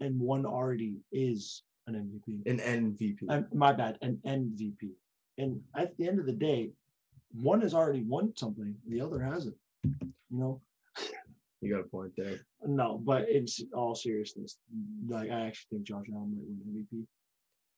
and 0.00 0.20
one 0.20 0.44
already 0.44 0.96
is 1.12 1.62
an 1.86 1.94
MVP. 1.94 2.46
an 2.50 2.58
MVP. 2.58 3.18
Um, 3.28 3.46
my 3.52 3.72
bad, 3.72 3.98
an 4.02 4.20
MVP. 4.26 4.90
And 5.38 5.60
at 5.74 5.96
the 5.96 6.08
end 6.08 6.18
of 6.18 6.26
the 6.26 6.32
day, 6.32 6.70
one 7.40 7.60
has 7.60 7.74
already 7.74 8.02
won 8.02 8.32
something, 8.36 8.74
the 8.88 9.00
other 9.00 9.20
hasn't. 9.20 9.56
You 9.84 10.02
know, 10.30 10.60
You 11.60 11.70
got 11.74 11.80
a 11.84 11.88
point 11.88 12.12
there. 12.16 12.38
no, 12.66 12.98
but 13.04 13.28
in 13.28 13.46
all 13.74 13.94
seriousness, 13.94 14.58
like 15.08 15.30
I 15.30 15.46
actually 15.46 15.68
think 15.78 15.86
Josh 15.86 16.06
Allen 16.12 16.32
might 16.34 16.44
win 16.46 16.86
MVP 16.92 17.06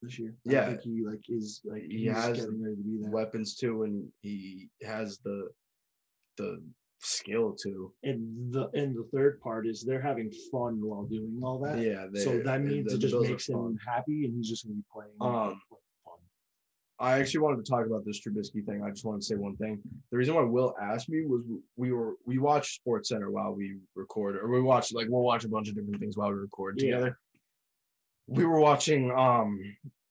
this 0.02 0.19
year. 0.19 0.35
I 0.48 0.52
Yeah. 0.52 0.66
think 0.69 0.81
he 0.82 1.05
like 1.05 1.23
is 1.28 1.60
like 1.65 1.82
He 1.82 2.06
has 2.06 2.39
getting 2.39 2.62
ready 2.62 2.77
to 2.77 2.82
be. 2.82 2.98
Weapons 3.10 3.56
too, 3.56 3.82
and 3.85 4.10
he 4.23 4.69
has 4.82 5.19
the 5.19 5.48
the 6.36 6.62
skill 7.00 7.54
too. 7.54 7.92
And 8.02 8.52
the 8.52 8.68
and 8.74 8.96
the 8.96 9.04
third 9.12 9.40
part 9.40 9.66
is 9.66 9.82
they're 9.82 10.00
having 10.00 10.30
fun 10.50 10.80
while 10.80 11.04
doing 11.04 11.40
all 11.42 11.58
that. 11.60 11.78
Yeah, 11.78 12.06
so 12.22 12.38
that 12.40 12.62
means 12.62 12.92
it 12.92 12.98
just 12.98 13.14
makes 13.20 13.48
him 13.48 13.78
happy, 13.86 14.24
and 14.24 14.34
he's 14.36 14.48
just 14.48 14.64
gonna 14.64 14.76
be 14.76 14.84
playing. 14.92 15.10
Um, 15.20 15.60
fun. 15.70 15.78
I 17.00 17.20
actually 17.20 17.40
wanted 17.40 17.64
to 17.64 17.70
talk 17.70 17.86
about 17.86 18.04
this 18.04 18.20
Trubisky 18.20 18.64
thing. 18.66 18.82
I 18.82 18.90
just 18.90 19.04
want 19.04 19.20
to 19.20 19.24
say 19.24 19.36
one 19.36 19.56
thing. 19.56 19.80
The 20.10 20.16
reason 20.16 20.34
why 20.34 20.42
Will 20.42 20.74
asked 20.82 21.08
me 21.08 21.24
was 21.24 21.42
we 21.76 21.92
were 21.92 22.14
we 22.26 22.38
watch 22.38 22.74
Sports 22.74 23.10
Center 23.10 23.30
while 23.30 23.52
we 23.54 23.76
record, 23.94 24.36
or 24.36 24.48
we 24.48 24.60
watch 24.60 24.92
like 24.92 25.06
we'll 25.08 25.22
watch 25.22 25.44
a 25.44 25.48
bunch 25.48 25.68
of 25.68 25.76
different 25.76 26.00
things 26.00 26.16
while 26.16 26.30
we 26.30 26.34
record 26.34 26.80
Yeah. 26.80 26.90
together. 26.96 27.18
We 28.26 28.44
were 28.44 28.58
watching 28.60 29.10
um 29.12 29.60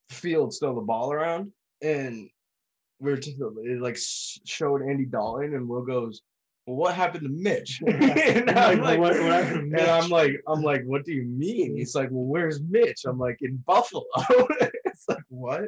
Fields 0.09 0.59
throw 0.59 0.73
the 0.75 0.81
ball 0.81 1.11
around, 1.11 1.51
and 1.81 2.29
we 2.99 3.11
were 3.11 3.17
just 3.17 3.37
it 3.37 3.81
like 3.81 3.97
showed 4.45 4.81
Andy 4.81 5.05
Dalton, 5.05 5.55
and 5.55 5.67
Will 5.67 5.83
goes, 5.83 6.21
"Well, 6.67 6.75
what 6.75 6.93
happened 6.95 7.23
to 7.23 7.29
Mitch?" 7.29 7.81
and 7.87 8.49
I'm 8.51 8.79
like, 8.81 8.99
Like, 8.99 8.99
what- 8.99 9.13
to 9.13 9.55
and 9.59 9.79
I'm 9.79 10.09
like, 10.09 10.33
I'm 10.47 10.61
like, 10.61 10.83
what 10.85 11.05
do 11.05 11.13
you 11.13 11.23
mean? 11.25 11.75
He's 11.77 11.95
like, 11.95 12.09
well, 12.11 12.25
where's 12.25 12.61
Mitch? 12.61 13.05
I'm 13.05 13.17
like, 13.17 13.37
in 13.41 13.57
Buffalo. 13.65 14.03
it's 14.85 15.07
like 15.09 15.23
what? 15.29 15.63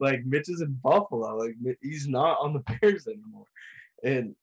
Like 0.00 0.24
Mitch 0.24 0.48
is 0.48 0.60
in 0.62 0.72
Buffalo. 0.82 1.36
Like 1.36 1.54
he's 1.82 2.08
not 2.08 2.38
on 2.40 2.54
the 2.54 2.60
Bears 2.80 3.06
anymore. 3.06 3.44
And 4.04 4.34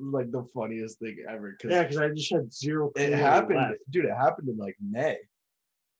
like 0.00 0.30
the 0.32 0.46
funniest 0.54 0.98
thing 0.98 1.18
ever. 1.28 1.56
Cause 1.60 1.70
Yeah, 1.70 1.82
because 1.82 1.98
I 1.98 2.08
just 2.08 2.32
had 2.32 2.52
zero. 2.52 2.90
it 2.96 3.12
happened, 3.12 3.58
left. 3.58 3.78
dude. 3.90 4.06
It 4.06 4.14
happened 4.16 4.48
in 4.48 4.56
like 4.56 4.76
May, 4.80 5.18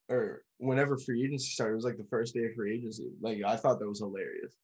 or 0.09 0.43
whenever 0.59 0.97
free 0.97 1.23
agency 1.23 1.51
started. 1.51 1.73
It 1.73 1.77
was 1.77 1.85
like 1.85 1.99
the 1.99 2.05
first 2.09 2.33
day 2.35 2.45
of 2.47 2.55
free 2.55 2.75
agency. 2.75 3.11
Like 3.21 3.43
I 3.47 3.57
thought 3.57 3.79
that 3.81 3.89
was 3.89 3.99
hilarious. 4.01 4.55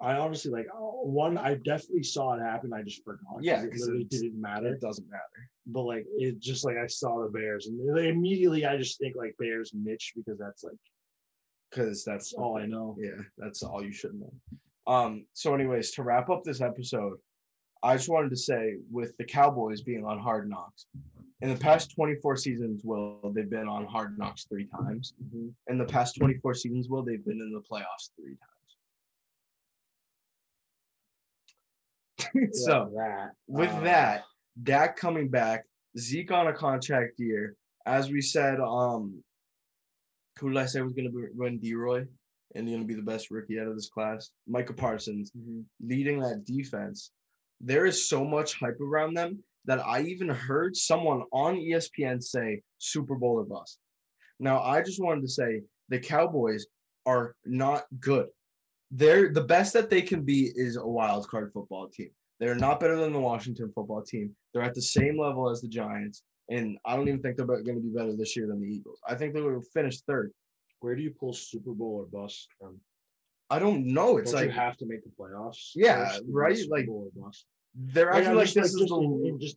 I 0.00 0.14
honestly 0.14 0.50
like 0.50 0.66
oh, 0.72 1.02
one. 1.02 1.36
I 1.36 1.54
definitely 1.54 2.04
saw 2.04 2.34
it 2.34 2.40
happen. 2.40 2.72
I 2.72 2.82
just 2.82 3.04
forgot. 3.04 3.38
Yeah, 3.40 3.62
it 3.62 3.72
literally 3.74 4.04
didn't 4.04 4.40
matter. 4.40 4.74
It 4.74 4.80
doesn't 4.80 5.08
matter. 5.10 5.22
But 5.66 5.82
like 5.82 6.06
it 6.18 6.38
just 6.38 6.64
like 6.64 6.76
I 6.76 6.86
saw 6.86 7.22
the 7.22 7.28
Bears, 7.28 7.66
and 7.66 7.96
they- 7.96 8.08
immediately 8.08 8.64
I 8.64 8.76
just 8.76 8.98
think 8.98 9.16
like 9.16 9.34
Bears 9.38 9.72
Mitch 9.74 10.12
because 10.14 10.38
that's 10.38 10.62
like 10.62 10.78
because 11.70 12.04
that's 12.04 12.32
all 12.32 12.56
I 12.56 12.66
know. 12.66 12.96
Yeah, 12.98 13.22
that's 13.36 13.62
all 13.62 13.82
you 13.82 13.92
should 13.92 14.14
know. 14.14 14.32
Um. 14.86 15.26
So, 15.32 15.54
anyways, 15.54 15.90
to 15.92 16.02
wrap 16.02 16.30
up 16.30 16.44
this 16.44 16.60
episode, 16.60 17.18
I 17.82 17.96
just 17.96 18.08
wanted 18.08 18.30
to 18.30 18.36
say, 18.36 18.76
with 18.90 19.16
the 19.18 19.24
Cowboys 19.24 19.82
being 19.82 20.04
on 20.04 20.18
Hard 20.18 20.48
Knocks, 20.48 20.86
in 21.40 21.50
the 21.50 21.60
past 21.60 21.94
24 21.94 22.36
seasons, 22.36 22.82
will 22.84 23.32
they've 23.34 23.50
been 23.50 23.68
on 23.68 23.84
Hard 23.86 24.18
Knocks 24.18 24.44
three 24.44 24.66
times. 24.66 25.14
In 25.68 25.78
the 25.78 25.84
past 25.84 26.16
24 26.16 26.54
seasons, 26.54 26.88
will 26.88 27.02
they've 27.02 27.24
been 27.24 27.40
in 27.40 27.52
the 27.52 27.60
playoffs 27.60 28.10
three 28.16 28.36
times. 28.36 28.57
so 32.52 32.90
that 32.96 33.30
with 33.46 33.70
uh, 33.70 33.80
that, 33.80 34.24
Dak 34.62 34.96
coming 34.96 35.28
back, 35.28 35.64
Zeke 35.98 36.32
on 36.32 36.48
a 36.48 36.52
contract 36.52 37.18
year, 37.18 37.56
as 37.86 38.10
we 38.10 38.20
said, 38.20 38.60
um, 38.60 39.22
who 40.38 40.50
did 40.50 40.58
I 40.58 40.66
say 40.66 40.80
was 40.80 40.92
going 40.92 41.10
to 41.10 41.28
run 41.36 41.58
D-Roy 41.58 42.06
and 42.54 42.66
going 42.66 42.80
to 42.80 42.86
be 42.86 42.94
the 42.94 43.02
best 43.02 43.30
rookie 43.30 43.58
out 43.58 43.66
of 43.66 43.74
this 43.74 43.88
class? 43.88 44.30
Micah 44.46 44.72
Parsons 44.72 45.32
leading 45.80 46.20
that 46.20 46.44
defense. 46.44 47.10
There 47.60 47.86
is 47.86 48.08
so 48.08 48.24
much 48.24 48.54
hype 48.54 48.80
around 48.80 49.14
them 49.14 49.42
that 49.64 49.84
I 49.84 50.02
even 50.02 50.28
heard 50.28 50.76
someone 50.76 51.22
on 51.32 51.56
ESPN 51.56 52.22
say 52.22 52.62
Super 52.78 53.16
Bowl 53.16 53.40
or 53.40 53.44
bust. 53.44 53.78
Now, 54.38 54.62
I 54.62 54.82
just 54.82 55.02
wanted 55.02 55.22
to 55.22 55.28
say 55.28 55.62
the 55.88 55.98
Cowboys 55.98 56.66
are 57.04 57.34
not 57.44 57.84
good. 57.98 58.28
They're 58.90 59.32
the 59.32 59.42
best 59.42 59.72
that 59.74 59.90
they 59.90 60.02
can 60.02 60.22
be 60.22 60.50
is 60.54 60.76
a 60.76 60.86
wild 60.86 61.28
card 61.28 61.50
football 61.52 61.88
team. 61.88 62.10
They're 62.40 62.54
not 62.54 62.78
better 62.80 62.96
than 62.96 63.12
the 63.12 63.20
Washington 63.20 63.72
football 63.74 64.02
team. 64.02 64.34
They're 64.52 64.62
at 64.62 64.74
the 64.74 64.82
same 64.82 65.18
level 65.18 65.50
as 65.50 65.60
the 65.60 65.68
Giants, 65.68 66.22
and 66.48 66.78
I 66.84 66.94
don't 66.96 67.08
even 67.08 67.20
think 67.20 67.36
they're 67.36 67.46
going 67.46 67.64
to 67.64 67.80
be 67.80 67.88
better 67.94 68.16
this 68.16 68.36
year 68.36 68.46
than 68.46 68.60
the 68.60 68.66
Eagles. 68.66 69.00
I 69.06 69.14
think 69.14 69.34
they 69.34 69.40
will 69.40 69.62
finish 69.74 70.00
third. 70.02 70.32
Where 70.80 70.94
do 70.94 71.02
you 71.02 71.10
pull 71.10 71.32
Super 71.32 71.72
Bowl 71.72 71.96
or 71.96 72.06
bust 72.06 72.48
from? 72.60 72.80
I 73.50 73.58
don't 73.58 73.86
know. 73.86 74.18
It's 74.18 74.30
Don't 74.30 74.42
like 74.42 74.50
you 74.50 74.60
have 74.60 74.76
to 74.76 74.86
make 74.86 75.02
the 75.02 75.10
playoffs. 75.18 75.72
Yeah, 75.74 76.16
right? 76.30 76.56
Super 76.56 76.76
Like, 76.76 76.86
Bowl 76.86 77.10
or 77.16 77.24
bust? 77.24 77.46
they're 77.74 78.10
acting 78.10 78.34
like 78.34 78.50
this 78.52 78.72
is 78.74 78.80
just 78.80 78.88
the 78.88 79.36
just 79.40 79.56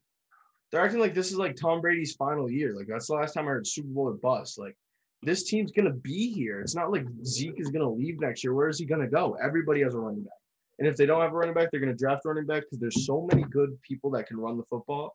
they're 0.72 0.82
acting 0.82 0.99
like 0.99 1.14
this 1.14 1.32
is 1.32 1.38
like 1.38 1.56
Tom 1.56 1.82
Brady's 1.82 2.14
final 2.16 2.49
year. 2.49 2.74
Like 2.76 2.88
that's 2.88 3.08
the 3.08 3.14
last 3.14 3.34
time 3.34 3.45
I 3.45 3.52
heard 3.52 3.68
Super 3.68 3.90
Bowl 3.90 4.10
or 4.10 4.14
bust. 4.14 4.58
Like 4.58 4.76
this 5.22 5.44
team's 5.44 5.72
gonna 5.72 5.94
be 5.94 6.32
here. 6.32 6.62
It's 6.62 6.76
not 6.76 6.91
like 6.91 7.06
Zeke 7.26 7.60
is 7.60 7.70
gonna 7.70 7.90
leave 7.90 8.20
next 8.20 8.44
year. 8.44 8.53
Where 8.53 8.70
is 8.70 8.80
he 8.80 8.86
gonna 8.86 9.08
go? 9.08 9.38
Everybody 9.44 9.82
has 9.82 9.94
a 9.94 9.99
running 9.99 10.24
back. 10.24 10.34
And 10.82 10.88
if 10.90 10.98
they 10.98 11.06
don't 11.06 11.22
have 11.22 11.32
a 11.32 11.36
running 11.36 11.53
back, 11.53 11.70
they're 11.70 11.80
gonna 11.80 11.94
draft 11.94 12.26
a 12.26 12.30
running 12.30 12.48
back 12.48 12.64
because 12.64 12.80
there's 12.80 13.06
so 13.06 13.28
many 13.32 13.44
good 13.44 13.80
people 13.84 14.10
that 14.12 14.26
can 14.26 14.38
run 14.38 14.58
the 14.58 14.64
football. 14.64 15.14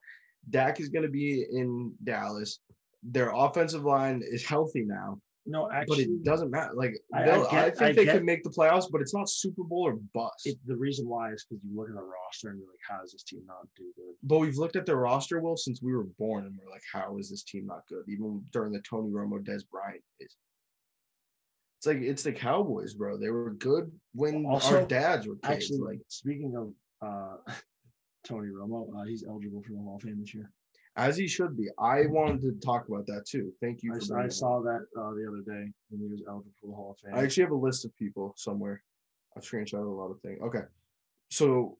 Dak 0.50 0.78
is 0.78 0.88
gonna 0.90 1.08
be 1.08 1.44
in 1.50 1.92
Dallas. 2.04 2.60
Their 3.02 3.32
offensive 3.34 3.82
line 3.84 4.22
is 4.24 4.44
healthy 4.44 4.84
now. 4.84 5.20
No, 5.44 5.68
actually, 5.72 6.04
but 6.04 6.12
it 6.12 6.24
doesn't 6.24 6.50
matter. 6.52 6.72
Like 6.74 6.94
I- 7.12 7.22
I 7.22 7.24
they'll- 7.24 7.46
I, 7.50 7.70
think 7.70 7.82
I 7.82 7.92
they 7.92 8.04
get- 8.04 8.14
could 8.14 8.24
make 8.24 8.44
the 8.44 8.50
playoffs, 8.50 8.86
but 8.90 9.00
it's 9.00 9.12
not 9.12 9.28
Super 9.28 9.64
Bowl 9.64 9.88
or 9.88 9.94
bust. 10.14 10.46
it, 10.46 10.56
the 10.66 10.76
reason 10.76 11.08
why 11.08 11.32
is 11.32 11.44
because 11.48 11.64
you 11.64 11.76
look 11.76 11.88
at 11.88 11.96
the 11.96 12.00
roster 12.02 12.50
and 12.50 12.60
you're 12.60 12.68
like, 12.68 12.78
how 12.88 13.00
does 13.00 13.10
this 13.10 13.24
team 13.24 13.42
not 13.44 13.66
do 13.76 13.92
good? 13.96 14.14
But 14.22 14.38
we've 14.38 14.56
looked 14.56 14.76
at 14.76 14.86
their 14.86 14.96
roster, 14.98 15.40
Will, 15.40 15.56
since 15.56 15.82
we 15.82 15.94
were 15.96 16.04
born, 16.16 16.46
and 16.46 16.56
we're 16.62 16.70
like, 16.70 16.82
how 16.92 17.16
is 17.18 17.28
this 17.28 17.42
team 17.42 17.66
not 17.66 17.82
good? 17.88 18.04
Even 18.08 18.44
during 18.52 18.72
the 18.72 18.80
Tony 18.82 19.10
Romo, 19.10 19.38
Dez 19.44 19.62
Bryant 19.68 20.02
days. 20.20 20.36
It's 21.78 21.86
like 21.86 21.98
it's 21.98 22.22
the 22.22 22.32
Cowboys, 22.32 22.94
bro. 22.94 23.18
They 23.18 23.30
were 23.30 23.52
good 23.54 23.90
when 24.14 24.46
Also, 24.46 24.76
our 24.80 24.86
dads 24.86 25.26
were 25.26 25.36
kids. 25.36 25.54
Actually, 25.54 25.78
like 25.80 26.00
speaking 26.08 26.54
of 26.56 26.72
uh, 27.06 27.36
Tony 28.24 28.48
Romo, 28.48 28.88
uh, 28.98 29.04
he's 29.04 29.24
eligible 29.28 29.62
for 29.62 29.72
the 29.72 29.78
Hall 29.78 29.96
of 29.96 30.02
Fame 30.02 30.20
this 30.20 30.34
year. 30.34 30.50
as 30.96 31.16
he 31.18 31.28
should 31.28 31.56
be. 31.56 31.68
I 31.78 32.06
wanted 32.06 32.40
to 32.42 32.52
talk 32.64 32.88
about 32.88 33.06
that 33.06 33.26
too. 33.26 33.52
Thank 33.60 33.82
you 33.82 33.92
I, 33.92 34.24
I 34.24 34.28
saw 34.28 34.60
that 34.62 34.80
uh, 34.98 35.10
the 35.10 35.26
other 35.28 35.42
day 35.46 35.70
when 35.90 36.00
he 36.00 36.08
was 36.08 36.22
eligible 36.26 36.52
for 36.60 36.66
the 36.68 36.74
Hall 36.74 36.92
of 36.92 36.98
Fame. 36.98 37.14
I 37.14 37.22
actually 37.24 37.42
have 37.44 37.52
a 37.52 37.56
list 37.56 37.84
of 37.84 37.94
people 37.96 38.32
somewhere. 38.36 38.82
I've 39.36 39.42
screenshotted 39.42 39.84
a 39.86 40.00
lot 40.00 40.10
of 40.10 40.18
things. 40.22 40.38
Okay, 40.42 40.62
so 41.30 41.76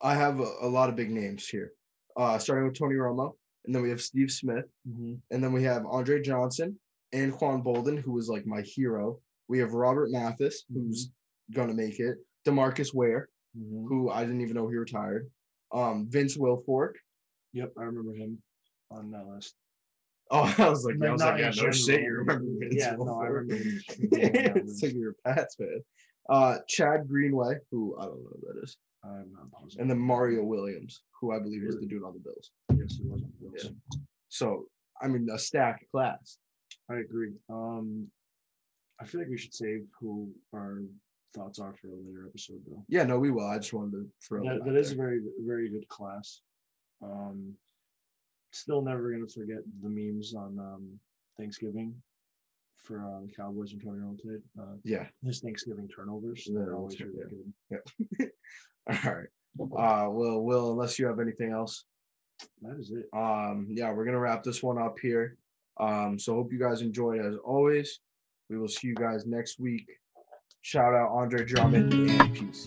I 0.00 0.14
have 0.14 0.40
a, 0.40 0.50
a 0.62 0.66
lot 0.68 0.88
of 0.88 0.96
big 0.96 1.10
names 1.10 1.46
here. 1.46 1.72
Uh, 2.16 2.38
starting 2.38 2.64
with 2.66 2.78
Tony 2.78 2.94
Romo, 2.94 3.34
and 3.66 3.74
then 3.74 3.82
we 3.82 3.90
have 3.90 4.00
Steve 4.00 4.30
Smith, 4.30 4.64
Mhm. 4.88 5.18
and 5.30 5.44
then 5.44 5.52
we 5.52 5.62
have 5.64 5.84
Andre 5.86 6.20
Johnson 6.22 6.78
and 7.12 7.32
Anquan 7.32 7.62
Boldin, 7.64 7.98
who 7.98 8.12
was 8.12 8.28
like 8.28 8.46
my 8.46 8.62
hero. 8.62 9.18
We 9.48 9.58
have 9.58 9.72
Robert 9.74 10.10
Mathis, 10.10 10.64
who's 10.72 11.10
gonna 11.52 11.74
make 11.74 12.00
it. 12.00 12.16
Demarcus 12.46 12.94
Ware, 12.94 13.28
Mhm. 13.56 13.86
who 13.88 14.10
I 14.10 14.24
didn't 14.24 14.40
even 14.40 14.54
know 14.54 14.68
he 14.68 14.76
retired. 14.76 15.30
Um, 15.72 16.06
Vince 16.08 16.36
Wilfork. 16.36 16.94
Yep, 17.52 17.72
I 17.78 17.82
remember 17.84 18.14
him 18.14 18.42
on 18.90 19.10
that 19.10 19.26
list. 19.26 19.54
Oh, 20.30 20.54
I 20.56 20.70
was 20.70 20.84
like, 20.86 20.96
I 21.02 21.12
was 21.12 21.20
like, 21.20 21.38
yeah, 21.40 21.50
no 21.62 21.70
shit, 21.72 22.00
you 22.02 22.12
remember 22.14 22.46
Vince 22.58 22.74
Yeah, 22.78 22.96
no, 22.98 23.20
I 23.20 23.26
remember 23.26 23.54
him. 23.62 23.80
Yeah, 24.12 24.52
it's 24.56 24.82
like 24.82 24.94
you're 24.94 25.10
a 25.26 25.34
Pats 25.34 25.56
fan. 25.56 25.82
Uh, 26.30 26.58
Chad 26.68 27.06
Greenway, 27.06 27.56
who 27.70 27.94
I 27.98 28.04
don't 28.06 28.22
know 28.22 28.30
who 28.40 28.54
that 28.54 28.62
is, 28.62 28.78
I'm 29.04 29.30
not 29.34 29.50
positive. 29.52 29.80
and 29.82 29.90
then 29.90 29.98
Mario 29.98 30.42
Williams, 30.44 31.02
who 31.20 31.32
I 31.32 31.38
believe 31.38 31.64
is 31.64 31.76
the 31.78 31.84
dude 31.86 32.02
on 32.04 32.14
the 32.14 32.20
Bills. 32.20 32.50
yes, 32.70 32.96
he 32.96 33.04
was 33.08 33.20
on 33.22 33.30
the 33.42 33.50
Bills. 33.50 33.74
So, 34.30 34.68
I 35.02 35.08
mean, 35.08 35.28
a 35.30 35.38
stacked 35.38 35.84
class. 35.90 36.38
I 36.90 36.96
agree. 36.96 37.32
Um, 37.48 38.06
I 39.00 39.04
feel 39.06 39.20
like 39.20 39.30
we 39.30 39.38
should 39.38 39.54
save 39.54 39.82
who 39.98 40.30
our 40.54 40.82
thoughts 41.34 41.58
are 41.58 41.72
for 41.80 41.88
a 41.88 41.96
later 41.96 42.26
episode, 42.28 42.60
though. 42.68 42.84
Yeah, 42.88 43.04
no, 43.04 43.18
we 43.18 43.30
will. 43.30 43.46
I 43.46 43.58
just 43.58 43.72
wanted 43.72 43.92
to 43.92 44.06
throw 44.26 44.42
That, 44.44 44.64
that. 44.64 44.76
is 44.76 44.92
a 44.92 44.96
very, 44.96 45.20
very 45.40 45.68
good 45.70 45.88
class. 45.88 46.40
Um, 47.02 47.54
still 48.52 48.82
never 48.82 49.10
gonna 49.10 49.26
forget 49.26 49.58
the 49.82 49.88
memes 49.88 50.34
on 50.34 50.58
um, 50.58 51.00
Thanksgiving 51.38 51.94
for 52.76 53.00
uh, 53.04 53.20
the 53.26 53.32
Cowboys 53.32 53.72
and 53.72 53.82
Tony 53.82 53.98
Romo 54.00 54.20
played. 54.20 54.42
Uh, 54.60 54.76
Yeah. 54.84 55.06
his 55.24 55.40
Thanksgiving 55.40 55.88
turnovers. 55.88 56.48
They're 56.52 56.74
always 56.74 57.00
really 57.00 57.44
yeah. 57.70 58.26
All 59.06 59.12
right. 59.14 59.28
Uh, 59.60 60.10
well, 60.10 60.42
Will, 60.42 60.72
unless 60.72 60.98
you 60.98 61.06
have 61.06 61.20
anything 61.20 61.52
else, 61.52 61.84
That 62.62 62.76
is 62.78 62.90
it. 62.90 63.08
um, 63.16 63.66
yeah, 63.70 63.92
we're 63.92 64.04
gonna 64.04 64.18
wrap 64.18 64.42
this 64.42 64.62
one 64.62 64.78
up 64.78 64.98
here. 65.00 65.36
Um, 65.80 66.18
so 66.18 66.34
hope 66.34 66.52
you 66.52 66.58
guys 66.58 66.82
enjoyed 66.82 67.20
as 67.24 67.34
always. 67.44 68.00
We 68.50 68.58
will 68.58 68.68
see 68.68 68.88
you 68.88 68.94
guys 68.94 69.24
next 69.26 69.58
week. 69.58 69.86
Shout 70.60 70.94
out 70.94 71.10
Andre 71.10 71.44
Drummond 71.44 71.92
and 71.92 72.34
peace. 72.34 72.64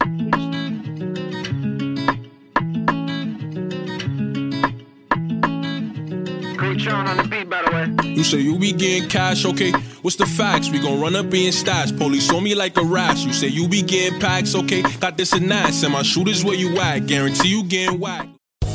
Coach 6.57 6.87
on 6.87 7.07
on 7.07 7.17
the 7.17 7.27
beat, 7.29 7.49
by 7.49 7.61
the 7.63 7.71
way. 7.71 8.13
You 8.15 8.23
say 8.23 8.39
you 8.39 8.57
be 8.57 8.73
getting 8.73 9.07
cash, 9.09 9.45
okay? 9.45 9.71
What's 10.01 10.17
the 10.17 10.25
facts? 10.25 10.69
We 10.69 10.79
gon' 10.79 10.99
run 10.99 11.15
up 11.15 11.25
in 11.25 11.51
stats. 11.51 11.95
Police 11.97 12.31
on 12.31 12.43
me 12.43 12.55
like 12.55 12.75
a 12.77 12.83
rash. 12.83 13.23
You 13.23 13.33
say 13.33 13.47
you 13.47 13.67
be 13.67 13.81
getting 13.81 14.19
packs, 14.19 14.55
okay? 14.55 14.81
Got 14.99 15.17
this 15.17 15.33
and 15.33 15.49
that. 15.51 15.73
Send 15.73 15.93
my 15.93 16.01
shooters 16.01 16.43
where 16.43 16.55
you 16.55 16.77
at. 16.79 17.07
Guarantee 17.07 17.49
you 17.49 17.63
getting 17.63 17.99
whacked. 17.99 18.34